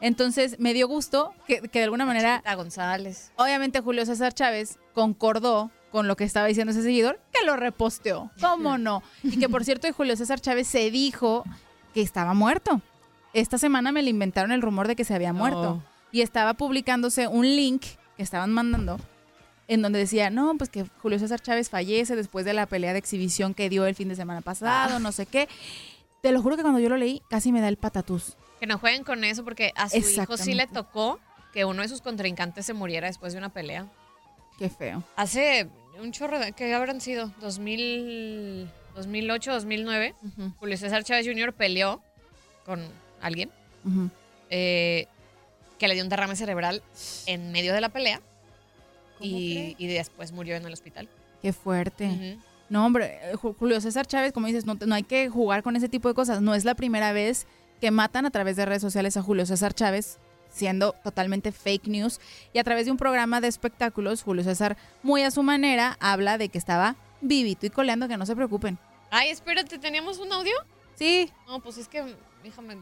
Entonces 0.03 0.59
me 0.59 0.73
dio 0.73 0.87
gusto 0.87 1.33
que, 1.47 1.61
que 1.61 1.79
de 1.79 1.85
alguna 1.85 2.05
manera, 2.05 2.39
Chita 2.39 2.55
González. 2.55 3.31
obviamente 3.37 3.79
Julio 3.79 4.05
César 4.05 4.33
Chávez 4.33 4.77
concordó 4.93 5.71
con 5.93 6.09
lo 6.09 6.17
que 6.17 6.25
estaba 6.25 6.45
diciendo 6.47 6.71
ese 6.71 6.83
seguidor, 6.83 7.21
que 7.31 7.45
lo 7.45 7.55
reposteó. 7.55 8.29
¿Cómo 8.41 8.77
no? 8.77 9.01
Y 9.23 9.39
que 9.39 9.47
por 9.47 9.63
cierto, 9.63 9.87
Julio 9.93 10.17
César 10.17 10.41
Chávez 10.41 10.67
se 10.67 10.91
dijo 10.91 11.45
que 11.93 12.01
estaba 12.01 12.33
muerto. 12.33 12.81
Esta 13.33 13.57
semana 13.57 13.93
me 13.93 14.01
le 14.01 14.09
inventaron 14.09 14.51
el 14.51 14.61
rumor 14.61 14.87
de 14.89 14.95
que 14.97 15.05
se 15.05 15.13
había 15.13 15.31
muerto. 15.31 15.81
Y 16.11 16.19
estaba 16.21 16.55
publicándose 16.55 17.27
un 17.27 17.45
link 17.45 17.85
que 18.17 18.23
estaban 18.23 18.51
mandando 18.51 18.99
en 19.69 19.81
donde 19.81 19.99
decía, 19.99 20.29
no, 20.29 20.53
pues 20.57 20.69
que 20.69 20.85
Julio 21.01 21.17
César 21.17 21.39
Chávez 21.39 21.69
fallece 21.69 22.17
después 22.17 22.43
de 22.43 22.53
la 22.53 22.65
pelea 22.65 22.91
de 22.91 22.99
exhibición 22.99 23.53
que 23.53 23.69
dio 23.69 23.85
el 23.85 23.95
fin 23.95 24.09
de 24.09 24.15
semana 24.15 24.41
pasado, 24.41 24.99
no 24.99 25.13
sé 25.13 25.25
qué. 25.25 25.47
Te 26.21 26.31
lo 26.33 26.41
juro 26.41 26.57
que 26.57 26.61
cuando 26.61 26.79
yo 26.79 26.89
lo 26.89 26.97
leí, 26.97 27.21
casi 27.29 27.51
me 27.53 27.61
da 27.61 27.69
el 27.69 27.77
patatús. 27.77 28.35
Que 28.59 28.67
no 28.67 28.77
jueguen 28.79 29.03
con 29.03 29.23
eso 29.23 29.43
porque 29.43 29.73
a 29.75 29.89
su 29.89 29.97
hijo 29.97 30.37
sí 30.37 30.53
le 30.53 30.67
tocó 30.67 31.19
que 31.53 31.65
uno 31.65 31.81
de 31.81 31.87
sus 31.89 32.01
contrincantes 32.01 32.65
se 32.65 32.73
muriera 32.73 33.07
después 33.07 33.33
de 33.33 33.39
una 33.39 33.49
pelea. 33.49 33.87
Qué 34.57 34.69
feo. 34.69 35.03
Hace 35.15 35.67
un 35.99 36.11
chorro 36.11 36.39
de... 36.39 36.53
¿Qué 36.53 36.73
habrán 36.73 37.01
sido? 37.01 37.31
2000, 37.41 38.69
2008, 38.95 39.51
2009. 39.53 40.15
Julio 40.59 40.77
César 40.77 41.03
Chávez 41.03 41.27
Jr. 41.27 41.53
peleó 41.53 42.01
con 42.65 42.81
alguien 43.21 43.51
eh, 44.49 45.07
que 45.77 45.87
le 45.87 45.93
dio 45.95 46.03
un 46.03 46.09
derrame 46.09 46.35
cerebral 46.35 46.81
en 47.25 47.51
medio 47.51 47.73
de 47.73 47.81
la 47.81 47.89
pelea 47.89 48.21
y, 49.19 49.75
y 49.77 49.87
después 49.87 50.31
murió 50.31 50.55
en 50.55 50.65
el 50.65 50.73
hospital. 50.73 51.07
Qué 51.41 51.53
fuerte. 51.53 52.37
No, 52.69 52.85
hombre, 52.85 53.19
eh, 53.23 53.33
Ju- 53.35 53.55
Julio 53.57 53.79
César 53.81 54.05
Chávez, 54.07 54.31
como 54.33 54.47
dices, 54.47 54.65
no, 54.65 54.75
no 54.75 54.95
hay 54.95 55.03
que 55.03 55.29
jugar 55.29 55.63
con 55.63 55.75
ese 55.75 55.89
tipo 55.89 56.07
de 56.07 56.13
cosas. 56.15 56.41
No 56.41 56.55
es 56.55 56.65
la 56.65 56.75
primera 56.75 57.11
vez 57.13 57.45
que 57.83 57.91
matan 57.91 58.25
a 58.25 58.31
través 58.31 58.55
de 58.55 58.65
redes 58.65 58.81
sociales 58.81 59.17
a 59.17 59.21
Julio 59.21 59.45
César 59.45 59.73
Chávez, 59.73 60.17
siendo 60.49 60.93
totalmente 61.03 61.51
fake 61.51 61.89
news. 61.89 62.21
Y 62.53 62.59
a 62.59 62.63
través 62.63 62.85
de 62.85 62.91
un 62.93 62.97
programa 62.97 63.41
de 63.41 63.49
espectáculos, 63.49 64.23
Julio 64.23 64.41
César, 64.45 64.77
muy 65.01 65.21
a 65.23 65.31
su 65.31 65.43
manera, 65.43 65.97
habla 65.99 66.37
de 66.37 66.47
que 66.47 66.57
estaba 66.57 66.95
vivito 67.19 67.65
y 67.65 67.69
coleando, 67.69 68.07
que 68.07 68.15
no 68.15 68.25
se 68.25 68.37
preocupen. 68.37 68.79
Ay, 69.11 69.31
espérate, 69.31 69.79
¿teníamos 69.79 70.19
un 70.19 70.31
audio? 70.31 70.53
Sí. 70.95 71.29
No, 71.45 71.59
pues 71.59 71.77
es 71.77 71.89
que, 71.89 72.15
déjame... 72.41 72.77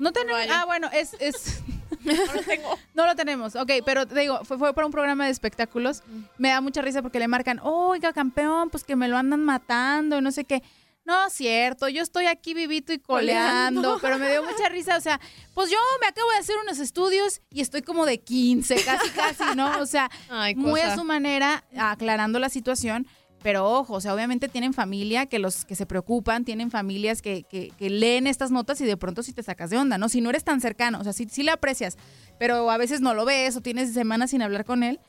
No 0.00 0.10
tenemos. 0.10 0.40
Ah, 0.50 0.64
bueno, 0.66 0.88
es. 0.92 1.14
es 1.20 1.62
No 2.04 2.12
lo 2.12 2.42
tengo. 2.42 2.78
no 2.94 3.06
lo 3.06 3.14
tenemos. 3.14 3.54
Ok, 3.54 3.70
pero 3.84 4.04
te 4.06 4.18
digo, 4.18 4.44
fue, 4.44 4.58
fue 4.58 4.74
para 4.74 4.84
un 4.84 4.92
programa 4.92 5.26
de 5.26 5.30
espectáculos. 5.30 6.02
Me 6.38 6.48
da 6.48 6.60
mucha 6.60 6.82
risa 6.82 7.02
porque 7.02 7.20
le 7.20 7.28
marcan, 7.28 7.60
oiga, 7.62 8.12
campeón, 8.12 8.68
pues 8.68 8.82
que 8.82 8.96
me 8.96 9.06
lo 9.06 9.16
andan 9.16 9.44
matando 9.44 10.18
y 10.18 10.22
no 10.22 10.32
sé 10.32 10.44
qué. 10.44 10.64
No, 11.10 11.28
cierto, 11.28 11.88
yo 11.88 12.02
estoy 12.02 12.26
aquí 12.26 12.54
vivito 12.54 12.92
y 12.92 12.98
coleando, 13.00 13.98
pero 14.00 14.16
me 14.16 14.30
dio 14.30 14.44
mucha 14.44 14.68
risa, 14.68 14.96
o 14.96 15.00
sea, 15.00 15.20
pues 15.54 15.68
yo 15.70 15.76
me 16.00 16.06
acabo 16.06 16.30
de 16.30 16.36
hacer 16.38 16.54
unos 16.62 16.78
estudios 16.78 17.40
y 17.50 17.60
estoy 17.62 17.82
como 17.82 18.06
de 18.06 18.20
15, 18.20 18.76
casi, 18.84 19.10
casi, 19.10 19.56
¿no? 19.56 19.80
O 19.80 19.86
sea, 19.86 20.08
Ay, 20.30 20.54
muy 20.54 20.80
a 20.80 20.94
su 20.96 21.02
manera, 21.04 21.64
aclarando 21.76 22.38
la 22.38 22.48
situación, 22.48 23.08
pero 23.42 23.68
ojo, 23.68 23.94
o 23.94 24.00
sea, 24.00 24.14
obviamente 24.14 24.48
tienen 24.48 24.72
familia 24.72 25.26
que 25.26 25.40
los 25.40 25.64
que 25.64 25.74
se 25.74 25.84
preocupan, 25.84 26.44
tienen 26.44 26.70
familias 26.70 27.22
que, 27.22 27.42
que- 27.42 27.72
que 27.76 27.90
leen 27.90 28.26
estas 28.28 28.50
notas 28.52 28.80
y 28.80 28.84
de 28.84 28.96
pronto 28.96 29.22
si 29.24 29.32
te 29.32 29.42
sacas 29.42 29.70
de 29.70 29.78
onda, 29.78 29.98
¿no? 29.98 30.08
Si 30.08 30.20
no 30.20 30.30
eres 30.30 30.44
tan 30.44 30.60
cercano, 30.60 31.00
o 31.00 31.02
sea, 31.04 31.12
si, 31.12 31.28
si 31.28 31.42
le 31.42 31.50
aprecias, 31.50 31.96
pero 32.38 32.70
a 32.70 32.76
veces 32.76 33.00
no 33.00 33.14
lo 33.14 33.24
ves 33.24 33.56
o 33.56 33.60
tienes 33.62 33.92
semanas 33.94 34.30
sin 34.30 34.42
hablar 34.42 34.64
con 34.64 34.82
él, 34.84 35.00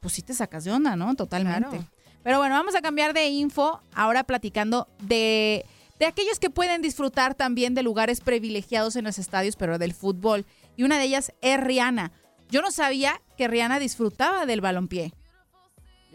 pues 0.00 0.14
sí 0.14 0.22
te 0.22 0.34
sacas 0.34 0.64
de 0.64 0.72
onda, 0.72 0.96
¿no? 0.96 1.14
Totalmente. 1.14 1.68
Claro. 1.68 1.84
Pero 2.24 2.38
bueno, 2.38 2.56
vamos 2.56 2.74
a 2.74 2.80
cambiar 2.80 3.12
de 3.12 3.28
info, 3.28 3.80
ahora 3.94 4.24
platicando 4.24 4.88
de, 4.98 5.64
de 6.00 6.06
aquellos 6.06 6.40
que 6.40 6.50
pueden 6.50 6.80
disfrutar 6.80 7.34
también 7.34 7.74
de 7.74 7.82
lugares 7.82 8.20
privilegiados 8.20 8.96
en 8.96 9.04
los 9.04 9.18
estadios, 9.18 9.56
pero 9.56 9.78
del 9.78 9.92
fútbol. 9.92 10.46
Y 10.74 10.84
una 10.84 10.98
de 10.98 11.04
ellas 11.04 11.32
es 11.42 11.60
Rihanna. 11.60 12.12
Yo 12.50 12.62
no 12.62 12.70
sabía 12.70 13.20
que 13.36 13.46
Rihanna 13.46 13.78
disfrutaba 13.78 14.46
del 14.46 14.62
balompié. 14.62 15.12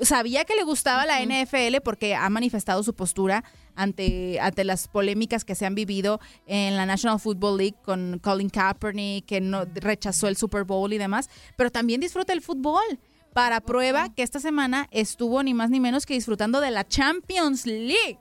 sabía 0.01 0.45
que 0.45 0.55
le 0.55 0.63
gustaba 0.63 1.05
la 1.05 1.21
NFL 1.23 1.81
porque 1.83 2.15
ha 2.15 2.29
manifestado 2.29 2.81
su 2.81 2.95
postura 2.95 3.43
ante, 3.75 4.39
ante 4.39 4.63
las 4.63 4.87
polémicas 4.87 5.45
que 5.45 5.53
se 5.53 5.65
han 5.65 5.75
vivido 5.75 6.19
en 6.47 6.75
la 6.75 6.85
National 6.85 7.19
Football 7.19 7.57
League 7.57 7.77
con 7.83 8.19
Colin 8.19 8.49
Kaepernick, 8.49 9.25
que 9.25 9.41
no, 9.41 9.65
rechazó 9.75 10.27
el 10.27 10.37
Super 10.37 10.63
Bowl 10.63 10.91
y 10.91 10.97
demás, 10.97 11.29
pero 11.55 11.69
también 11.69 12.01
disfruta 12.01 12.33
el 12.33 12.41
fútbol. 12.41 12.99
Para 13.33 13.61
prueba 13.61 14.13
que 14.13 14.23
esta 14.23 14.39
semana 14.39 14.87
estuvo 14.91 15.43
ni 15.43 15.53
más 15.53 15.69
ni 15.69 15.79
menos 15.79 16.05
que 16.05 16.13
disfrutando 16.13 16.61
de 16.61 16.71
la 16.71 16.87
Champions 16.87 17.65
League. 17.65 18.19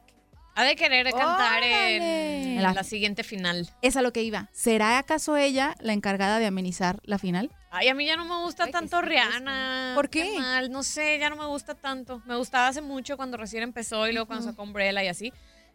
Ha 0.54 0.64
de 0.64 0.74
querer 0.74 1.08
cantar 1.12 1.62
en, 1.62 2.60
la 2.60 2.82
siguiente 2.82 3.22
final. 3.22 3.70
Es 3.80 3.96
a 3.96 4.02
lo 4.02 4.12
que 4.12 4.24
iba. 4.24 4.48
¿Será 4.52 4.98
acaso 4.98 5.36
ella 5.36 5.76
la 5.78 5.92
encargada 5.92 6.40
de 6.40 6.46
amenizar 6.46 6.98
la 7.04 7.18
final? 7.18 7.52
Ay, 7.70 7.86
a 7.86 7.94
mí 7.94 8.06
ya 8.06 8.16
no 8.16 8.24
me 8.24 8.42
gusta 8.42 8.66
tanto 8.66 9.00
Rihanna. 9.00 9.92
¿Por 9.94 10.10
qué? 10.10 10.36
mal, 10.36 10.72
no 10.72 10.82
sé, 10.82 11.18
ya 11.20 11.30
no 11.30 11.36
me 11.36 11.46
gusta 11.46 11.76
tanto. 11.76 12.22
Me 12.26 12.36
gustaba 12.36 12.66
hace 12.66 12.80
mucho 12.80 13.16
cuando 13.16 13.36
recién 13.36 13.62
empezó 13.62 14.08
y 14.08 14.12
luego 14.12 14.26
cuando 14.26 14.44
sacó 14.44 14.64
Umbrella 14.64 15.04
y 15.04 15.06
así. 15.06 15.32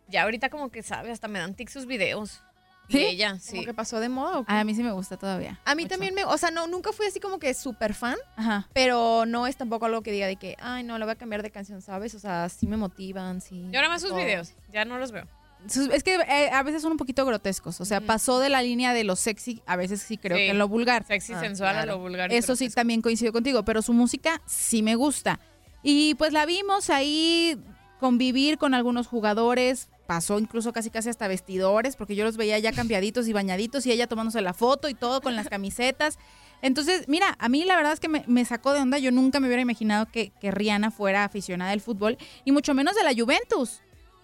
Ya 0.10 0.23
ahorita 0.23 0.49
como 0.49 0.69
que, 0.69 0.84
sabe, 0.84 1.11
hasta 1.11 1.30
me 1.30 1.39
dan 1.39 1.55
tic 1.55 1.69
sus 1.69 1.85
videos. 1.85 2.43
Y 2.89 2.93
¿Sí? 2.93 3.03
ella, 3.05 3.38
sí. 3.39 3.51
Como 3.51 3.64
que 3.64 3.73
pasó 3.73 3.99
de 3.99 4.10
moda. 4.10 4.39
¿o 4.39 4.45
qué? 4.45 4.51
A 4.53 4.64
mí 4.64 4.76
sí 4.76 4.84
me 4.84 4.91
gusta 4.91 5.15
todavía. 5.18 5.60
A 5.65 5.73
mí 5.73 5.85
también 5.85 6.14
me, 6.14 6.26
o 6.26 6.38
sea, 6.38 6.51
no, 6.51 6.68
nunca 6.68 6.91
fui 6.91 7.05
así 7.05 7.19
como 7.19 7.39
que 7.39 7.53
súper 7.53 7.93
fan, 7.93 8.18
Ajá. 8.35 8.68
pero 8.73 9.26
no 9.26 9.47
es 9.47 9.55
tampoco 9.55 9.85
algo 9.85 10.01
que 10.01 10.11
diga 10.11 10.27
de 10.27 10.35
que, 10.35 10.57
ay, 10.60 10.84
no, 10.84 10.97
le 10.97 11.05
voy 11.05 11.14
a 11.14 11.15
cambiar 11.15 11.43
de 11.43 11.49
canción, 11.51 11.81
¿sabes? 11.81 12.14
O 12.15 12.19
sea, 12.19 12.49
sí 12.49 12.68
me 12.68 12.76
motivan, 12.77 13.39
sí. 13.41 13.68
Yo 13.72 13.80
ahora 13.80 13.89
más 13.89 14.01
sus 14.01 14.10
todo. 14.11 14.19
videos, 14.19 14.53
ya 14.73 14.84
no 14.85 14.97
los 14.97 15.11
veo. 15.14 15.26
Sus- 15.69 15.88
Es 15.93 16.03
que 16.03 16.15
eh, 16.15 16.49
a 16.51 16.61
veces 16.61 16.81
son 16.81 16.91
un 16.91 16.97
poquito 16.97 17.26
grotescos. 17.26 17.80
O 17.80 17.85
sea, 17.85 18.01
pasó 18.01 18.41
de 18.41 18.49
la 18.49 18.61
línea 18.61 18.93
de 18.93 19.05
lo 19.05 19.15
sexy, 19.15 19.61
a 19.65 19.77
veces 19.77 20.01
sí 20.01 20.18
creo 20.18 20.35
Sí. 20.38 20.43
que 20.43 20.49
en 20.49 20.57
lo 20.60 20.68
vulgar. 20.68 21.05
Sexy, 21.07 21.31
Ah, 21.34 21.39
sensual, 21.39 21.69
a 21.69 21.84
claro. 21.84 21.93
lo 21.93 21.99
vulgar. 21.99 22.34
y 22.34 22.35
Eso 22.35 22.57
sí, 22.57 22.65
grotesco. 22.65 22.80
también 22.81 23.01
coincido 23.01 23.31
contigo, 23.31 23.64
pero 23.64 23.81
su 23.81 23.93
música 23.93 24.41
sí 24.45 24.84
me 24.84 24.95
gusta. 24.95 25.39
Y 25.81 26.15
pues 26.15 26.34
la 26.34 26.45
vimos 26.45 26.89
ahí 26.89 27.57
convivir 28.01 28.57
con 28.57 28.73
algunos 28.73 29.07
jugadores, 29.07 29.88
pasó 30.07 30.39
incluso 30.39 30.73
casi 30.73 30.89
casi 30.89 31.09
hasta 31.09 31.27
vestidores, 31.27 31.95
porque 31.95 32.15
yo 32.15 32.23
los 32.23 32.38
veía 32.38 32.59
ya 32.59 32.71
cambiaditos 32.71 33.27
y 33.27 33.34
bañaditos 33.34 33.85
y 33.85 33.91
ella 33.91 34.07
tomándose 34.07 34.41
la 34.41 34.53
foto 34.53 34.89
y 34.89 34.93
todo 34.93 35.21
con 35.21 35.35
las 35.35 35.47
camisetas. 35.49 36.17
Entonces, 36.61 37.07
mira, 37.07 37.35
a 37.39 37.49
mí 37.49 37.65
la 37.65 37.75
verdad 37.75 37.93
es 37.93 37.99
que 37.99 38.07
me, 38.07 38.23
me 38.27 38.45
sacó 38.45 38.73
de 38.73 38.80
onda, 38.80 38.97
yo 38.97 39.11
nunca 39.11 39.39
me 39.39 39.47
hubiera 39.47 39.61
imaginado 39.61 40.05
que, 40.09 40.31
que 40.39 40.51
Rihanna 40.51 40.91
fuera 40.91 41.23
aficionada 41.25 41.71
del 41.71 41.81
fútbol 41.81 42.17
y 42.45 42.51
mucho 42.51 42.73
menos 42.73 42.95
de 42.95 43.03
la 43.03 43.13
Juventus. 43.13 43.81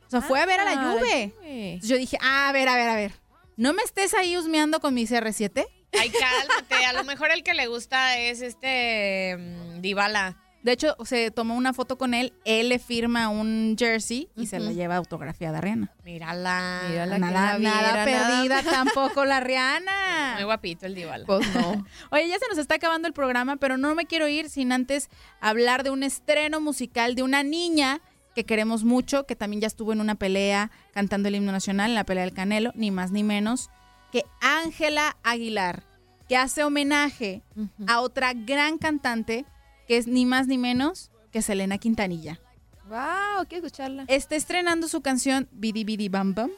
O 0.07 0.09
sea, 0.09 0.21
fue 0.21 0.39
a 0.41 0.45
ver 0.45 0.59
a 0.59 0.65
la 0.65 0.71
Ah, 0.71 0.95
Juve. 0.97 1.79
Yo 1.83 1.97
dije, 1.97 2.17
ah, 2.21 2.49
a 2.49 2.51
ver, 2.51 2.67
a 2.67 2.75
ver, 2.75 2.89
a 2.89 2.95
ver, 2.95 3.11
no 3.57 3.73
me 3.73 3.83
estés 3.83 4.13
ahí 4.13 4.37
husmeando 4.37 4.79
con 4.79 4.93
mi 4.93 5.05
CR7. 5.05 5.67
Ay, 5.99 6.09
cálmate. 6.11 6.85
A 6.85 6.93
lo 6.93 7.03
mejor 7.03 7.29
el 7.31 7.43
que 7.43 7.53
le 7.53 7.67
gusta 7.67 8.17
es 8.17 8.41
este 8.41 9.35
mm, 9.37 9.81
Dybala. 9.81 10.37
De 10.61 10.73
hecho, 10.73 10.95
se 11.05 11.31
tomó 11.31 11.55
una 11.55 11.73
foto 11.73 11.97
con 11.97 12.13
él, 12.13 12.33
él 12.43 12.69
le 12.69 12.79
firma 12.79 13.29
un 13.29 13.75
jersey 13.79 14.27
y 14.35 14.47
se 14.47 14.59
la 14.59 14.73
lleva 14.73 14.97
autografiada 14.97 15.59
a 15.59 15.61
Rihanna. 15.61 15.91
Mírala. 16.03 16.81
Mírala, 16.89 17.15
que 17.15 17.21
nada 17.21 17.53
la 17.53 17.59
nada 17.59 18.05
perdida 18.05 18.61
nada. 18.61 18.71
tampoco 18.83 19.23
la 19.23 19.39
Rihanna. 19.39 20.33
Muy 20.35 20.43
guapito 20.43 20.85
el 20.85 20.95
Dybala. 20.95 21.25
Pues 21.25 21.47
no. 21.55 21.85
Oye, 22.11 22.27
ya 22.27 22.37
se 22.39 22.47
nos 22.49 22.57
está 22.57 22.75
acabando 22.75 23.07
el 23.07 23.13
programa, 23.13 23.55
pero 23.55 23.77
no 23.77 23.95
me 23.95 24.05
quiero 24.05 24.27
ir 24.27 24.49
sin 24.49 24.71
antes 24.71 25.09
hablar 25.39 25.83
de 25.83 25.91
un 25.91 26.03
estreno 26.03 26.59
musical 26.59 27.15
de 27.15 27.23
una 27.23 27.43
niña 27.43 28.01
que 28.35 28.43
queremos 28.43 28.83
mucho, 28.83 29.25
que 29.25 29.35
también 29.35 29.61
ya 29.61 29.67
estuvo 29.67 29.93
en 29.93 30.01
una 30.01 30.15
pelea 30.15 30.71
cantando 30.93 31.29
el 31.29 31.35
himno 31.35 31.51
nacional, 31.51 31.91
en 31.91 31.95
la 31.95 32.03
pelea 32.03 32.25
del 32.25 32.33
Canelo, 32.33 32.71
ni 32.75 32.91
más 32.91 33.11
ni 33.11 33.23
menos 33.23 33.69
que 34.11 34.25
Ángela 34.41 35.17
Aguilar, 35.23 35.83
que 36.27 36.37
hace 36.37 36.63
homenaje 36.63 37.43
a 37.87 38.01
otra 38.01 38.33
gran 38.33 38.77
cantante 38.77 39.45
que 39.89 39.97
es 39.97 40.05
ni 40.05 40.23
más 40.27 40.45
ni 40.45 40.59
menos 40.59 41.09
que 41.31 41.41
Selena 41.41 41.79
Quintanilla. 41.79 42.39
Wow, 42.87 43.47
quiero 43.49 43.65
escucharla. 43.65 44.05
Está 44.07 44.35
estrenando 44.35 44.87
su 44.87 45.01
canción 45.01 45.47
Bidi 45.51 45.83
Bidi 45.83 46.09
Bam 46.09 46.35
Bam. 46.35 46.51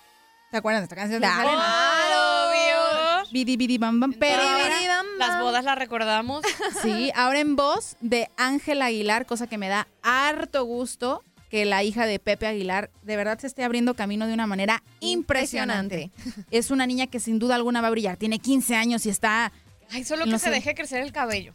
¿Se 0.52 0.58
acuerdan 0.58 0.82
de 0.82 0.84
esta 0.84 0.98
canción? 0.98 1.22
de 1.22 1.28
Claro. 1.28 1.49
Selena? 1.49 2.49
Obvio. 3.24 3.32
Bidi 3.32 3.56
Bidi 3.56 3.78
Bam 3.78 4.02
Bam. 4.02 4.14
Pero 4.20 4.41
Ahora 4.41 5.03
Las 5.18 5.41
bodas 5.41 5.64
las 5.64 5.78
recordamos. 5.78 6.44
sí, 6.82 7.10
ahora 7.16 7.40
en 7.40 7.56
voz 7.56 7.95
de 8.02 8.28
Ángela 8.36 8.88
Aguilar, 8.88 9.26
cosa 9.26 9.48
que 9.48 9.58
me 9.58 9.70
da 9.70 9.88
harto 10.03 10.66
gusto 10.66 11.24
que 11.49 11.64
la 11.64 11.84
hija 11.84 12.06
de 12.06 12.20
Pepe 12.20 12.48
Aguilar 12.48 12.91
de 13.02 13.16
verdad 13.16 13.40
se 13.40 13.48
esté 13.48 13.64
abriendo 13.64 13.94
camino 13.94 14.28
de 14.28 14.34
una 14.34 14.45
manera 14.45 14.84
impresionante. 14.99 16.12
Es 16.52 16.70
una 16.70 16.86
niña 16.86 17.08
que 17.08 17.22
sin 17.22 17.40
duda 17.40 17.56
alguna 17.56 17.80
va 17.80 17.88
a 17.88 17.91
brillar. 17.91 18.18
Tiene 18.18 18.40
15 18.40 18.76
años 18.76 19.06
y 19.06 19.10
está... 19.10 19.53
Ay, 19.90 20.03
solo 20.03 20.26
No 20.26 20.34
que 20.34 20.40
se 20.40 20.45
sé. 20.45 20.52
deje 20.52 20.76
crecer 20.76 21.02
el 21.02 21.14
cabello. 21.14 21.53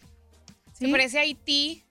¿Sí? 0.78 0.86
Se 0.86 0.89
parece 0.90 1.19
a 1.19 1.23
Haití. 1.23 1.82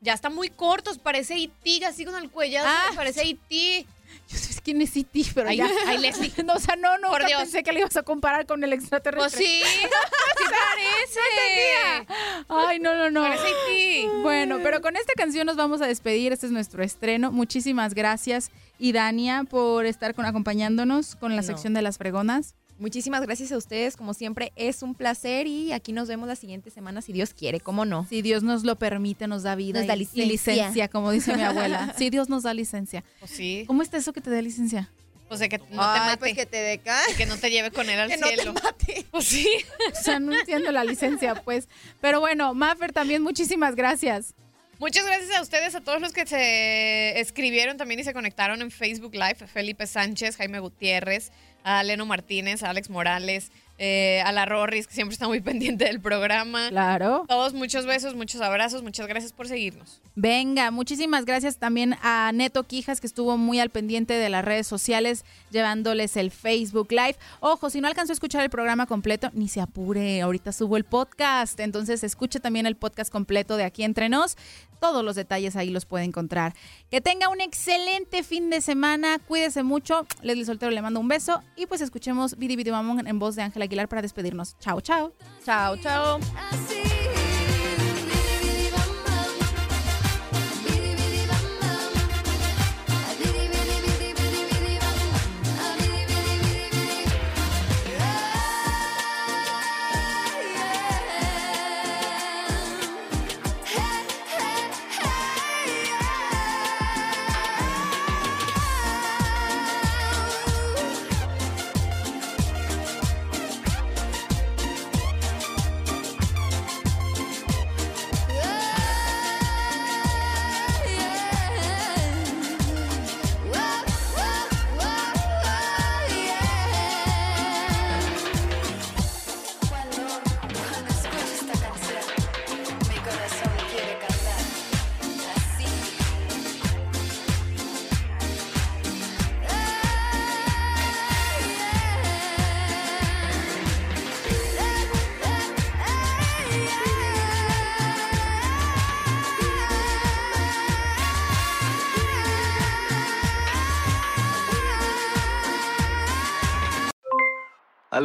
Ya 0.00 0.14
están 0.14 0.34
muy 0.34 0.48
cortos, 0.48 0.98
parece 0.98 1.34
Haití, 1.34 1.82
así 1.84 2.04
con 2.04 2.16
el 2.22 2.28
cuello. 2.30 2.58
Ah. 2.64 2.90
parece 2.96 3.20
Haití. 3.20 3.86
Yo 4.28 4.36
sé 4.38 4.60
quién 4.62 4.80
es 4.82 4.96
Iti, 4.96 5.26
pero 5.34 5.48
Ay, 5.48 5.56
ya... 5.58 5.66
Leslie. 5.98 6.32
No, 6.44 6.54
o 6.54 6.58
sea, 6.58 6.76
no, 6.76 6.98
no, 6.98 7.08
Por 7.08 7.24
Dios. 7.26 7.40
pensé 7.40 7.62
que 7.62 7.72
le 7.72 7.80
ibas 7.80 7.96
a 7.96 8.02
comparar 8.02 8.46
con 8.46 8.62
el 8.62 8.72
extraterrestre. 8.72 9.38
Pues 9.38 9.48
sí, 9.48 9.62
sí 9.64 10.44
parece. 10.44 12.06
Ay, 12.48 12.78
no, 12.78 12.94
no, 12.94 13.10
no. 13.10 13.22
Parece 13.22 13.44
Haití. 13.46 14.06
Bueno, 14.22 14.58
pero 14.62 14.80
con 14.80 14.96
esta 14.96 15.12
canción 15.14 15.46
nos 15.46 15.56
vamos 15.56 15.80
a 15.82 15.86
despedir. 15.86 16.32
Este 16.32 16.46
es 16.46 16.52
nuestro 16.52 16.82
estreno. 16.82 17.32
Muchísimas 17.32 17.94
gracias, 17.94 18.50
y 18.78 18.92
Dania, 18.92 19.44
por 19.48 19.86
estar 19.86 20.14
con, 20.14 20.24
acompañándonos 20.26 21.16
con 21.16 21.34
la 21.34 21.42
No. 21.42 21.46
sección 21.46 21.74
de 21.74 21.82
las 21.82 21.98
fregonas. 21.98 22.54
Muchísimas 22.78 23.22
gracias 23.22 23.52
a 23.52 23.56
ustedes, 23.58 23.96
como 23.96 24.12
siempre, 24.14 24.52
es 24.56 24.82
un 24.82 24.94
placer 24.94 25.46
y 25.46 25.72
aquí 25.72 25.92
nos 25.92 26.08
vemos 26.08 26.26
la 26.26 26.34
siguiente 26.36 26.70
semana 26.70 27.00
si 27.00 27.12
Dios 27.12 27.32
quiere, 27.32 27.60
¿cómo 27.60 27.84
no? 27.84 28.06
Si 28.08 28.22
Dios 28.22 28.42
nos 28.42 28.64
lo 28.64 28.76
permite, 28.76 29.26
nos 29.28 29.42
da 29.44 29.54
vida 29.54 29.78
Nos 29.80 29.86
da 29.88 29.94
y- 29.94 29.98
y 29.98 30.24
licencia. 30.24 30.54
licencia, 30.54 30.88
como 30.88 31.10
dice 31.12 31.36
mi 31.36 31.42
abuela. 31.42 31.94
Sí, 31.98 32.10
Dios 32.10 32.28
nos 32.28 32.42
da 32.42 32.54
licencia. 32.54 33.04
Pues 33.20 33.30
sí. 33.30 33.64
¿Cómo 33.66 33.82
está 33.82 33.98
eso 33.98 34.12
que 34.12 34.20
te 34.20 34.30
da 34.30 34.42
licencia? 34.42 34.90
Pues 35.28 35.38
de 35.40 35.48
que 35.48 35.58
no 35.58 35.64
te 35.64 35.72
Ay, 35.78 36.00
mate. 36.00 36.16
pues 36.18 36.34
que 36.34 36.44
te 36.46 36.56
deca. 36.58 36.98
y 37.10 37.14
que 37.14 37.24
no 37.26 37.36
te 37.38 37.50
lleve 37.50 37.70
con 37.70 37.88
él 37.88 37.98
al 38.00 38.08
Que 38.10 38.16
no 38.18 38.26
te 38.28 38.34
cielo. 38.34 38.52
mate. 38.54 39.06
Pues 39.10 39.24
sí. 39.26 39.48
O 39.92 40.02
sea, 40.02 40.18
no 40.18 40.34
entiendo 40.34 40.72
la 40.72 40.84
licencia, 40.84 41.36
pues. 41.36 41.68
Pero 42.00 42.20
bueno, 42.20 42.52
Maffer, 42.52 42.92
también 42.92 43.22
muchísimas 43.22 43.74
gracias. 43.76 44.34
Muchas 44.78 45.06
gracias 45.06 45.30
a 45.38 45.40
ustedes, 45.42 45.74
a 45.76 45.80
todos 45.80 46.00
los 46.00 46.12
que 46.12 46.26
se 46.26 47.20
escribieron 47.20 47.76
también 47.76 48.00
y 48.00 48.04
se 48.04 48.12
conectaron 48.12 48.60
en 48.62 48.70
Facebook 48.72 49.14
Live. 49.14 49.36
Felipe 49.46 49.86
Sánchez, 49.86 50.36
Jaime 50.36 50.58
Gutiérrez, 50.58 51.30
a 51.64 51.82
Leno 51.82 52.06
Martínez, 52.06 52.62
a 52.62 52.70
Alex 52.70 52.90
Morales, 52.90 53.50
eh, 53.78 54.22
a 54.24 54.30
la 54.30 54.46
Rorris, 54.46 54.86
que 54.86 54.94
siempre 54.94 55.14
está 55.14 55.26
muy 55.26 55.40
pendiente 55.42 55.86
del 55.86 56.00
programa. 56.00 56.68
Claro. 56.68 57.24
Todos 57.26 57.52
muchos 57.52 57.84
besos, 57.84 58.14
muchos 58.14 58.40
abrazos, 58.40 58.82
muchas 58.82 59.08
gracias 59.08 59.32
por 59.32 59.48
seguirnos. 59.48 60.00
Venga, 60.14 60.70
muchísimas 60.70 61.24
gracias 61.24 61.56
también 61.56 61.96
a 62.02 62.30
Neto 62.32 62.62
Quijas, 62.64 63.00
que 63.00 63.06
estuvo 63.06 63.36
muy 63.36 63.58
al 63.58 63.70
pendiente 63.70 64.14
de 64.14 64.28
las 64.28 64.44
redes 64.44 64.66
sociales, 64.66 65.24
llevándoles 65.50 66.16
el 66.16 66.30
Facebook 66.30 66.92
Live. 66.92 67.16
Ojo, 67.40 67.70
si 67.70 67.80
no 67.80 67.88
alcanzó 67.88 68.12
a 68.12 68.14
escuchar 68.14 68.42
el 68.42 68.50
programa 68.50 68.86
completo, 68.86 69.30
ni 69.32 69.48
se 69.48 69.60
apure, 69.60 70.20
ahorita 70.20 70.52
subo 70.52 70.76
el 70.76 70.84
podcast. 70.84 71.58
Entonces, 71.58 72.04
escuche 72.04 72.40
también 72.40 72.66
el 72.66 72.76
podcast 72.76 73.10
completo 73.10 73.56
de 73.56 73.64
Aquí 73.64 73.82
Entre 73.82 74.08
Nos. 74.08 74.36
Todos 74.82 75.04
los 75.04 75.14
detalles 75.14 75.54
ahí 75.54 75.70
los 75.70 75.86
puede 75.86 76.02
encontrar. 76.02 76.54
Que 76.90 77.00
tenga 77.00 77.28
un 77.28 77.40
excelente 77.40 78.24
fin 78.24 78.50
de 78.50 78.60
semana, 78.60 79.20
cuídese 79.20 79.62
mucho. 79.62 80.08
Leslie 80.22 80.44
Soltero 80.44 80.72
le 80.72 80.82
mando 80.82 80.98
un 80.98 81.06
beso 81.06 81.40
y 81.54 81.66
pues 81.66 81.80
escuchemos 81.82 82.36
Vidi 82.36 82.56
Vidi 82.56 82.72
Mamón 82.72 83.06
en 83.06 83.20
voz 83.20 83.36
de 83.36 83.42
Ángela 83.42 83.66
Aguilar 83.66 83.88
para 83.88 84.02
despedirnos. 84.02 84.58
Chao, 84.58 84.80
chao. 84.80 85.12
Chao, 85.44 85.76
chao. 85.76 86.18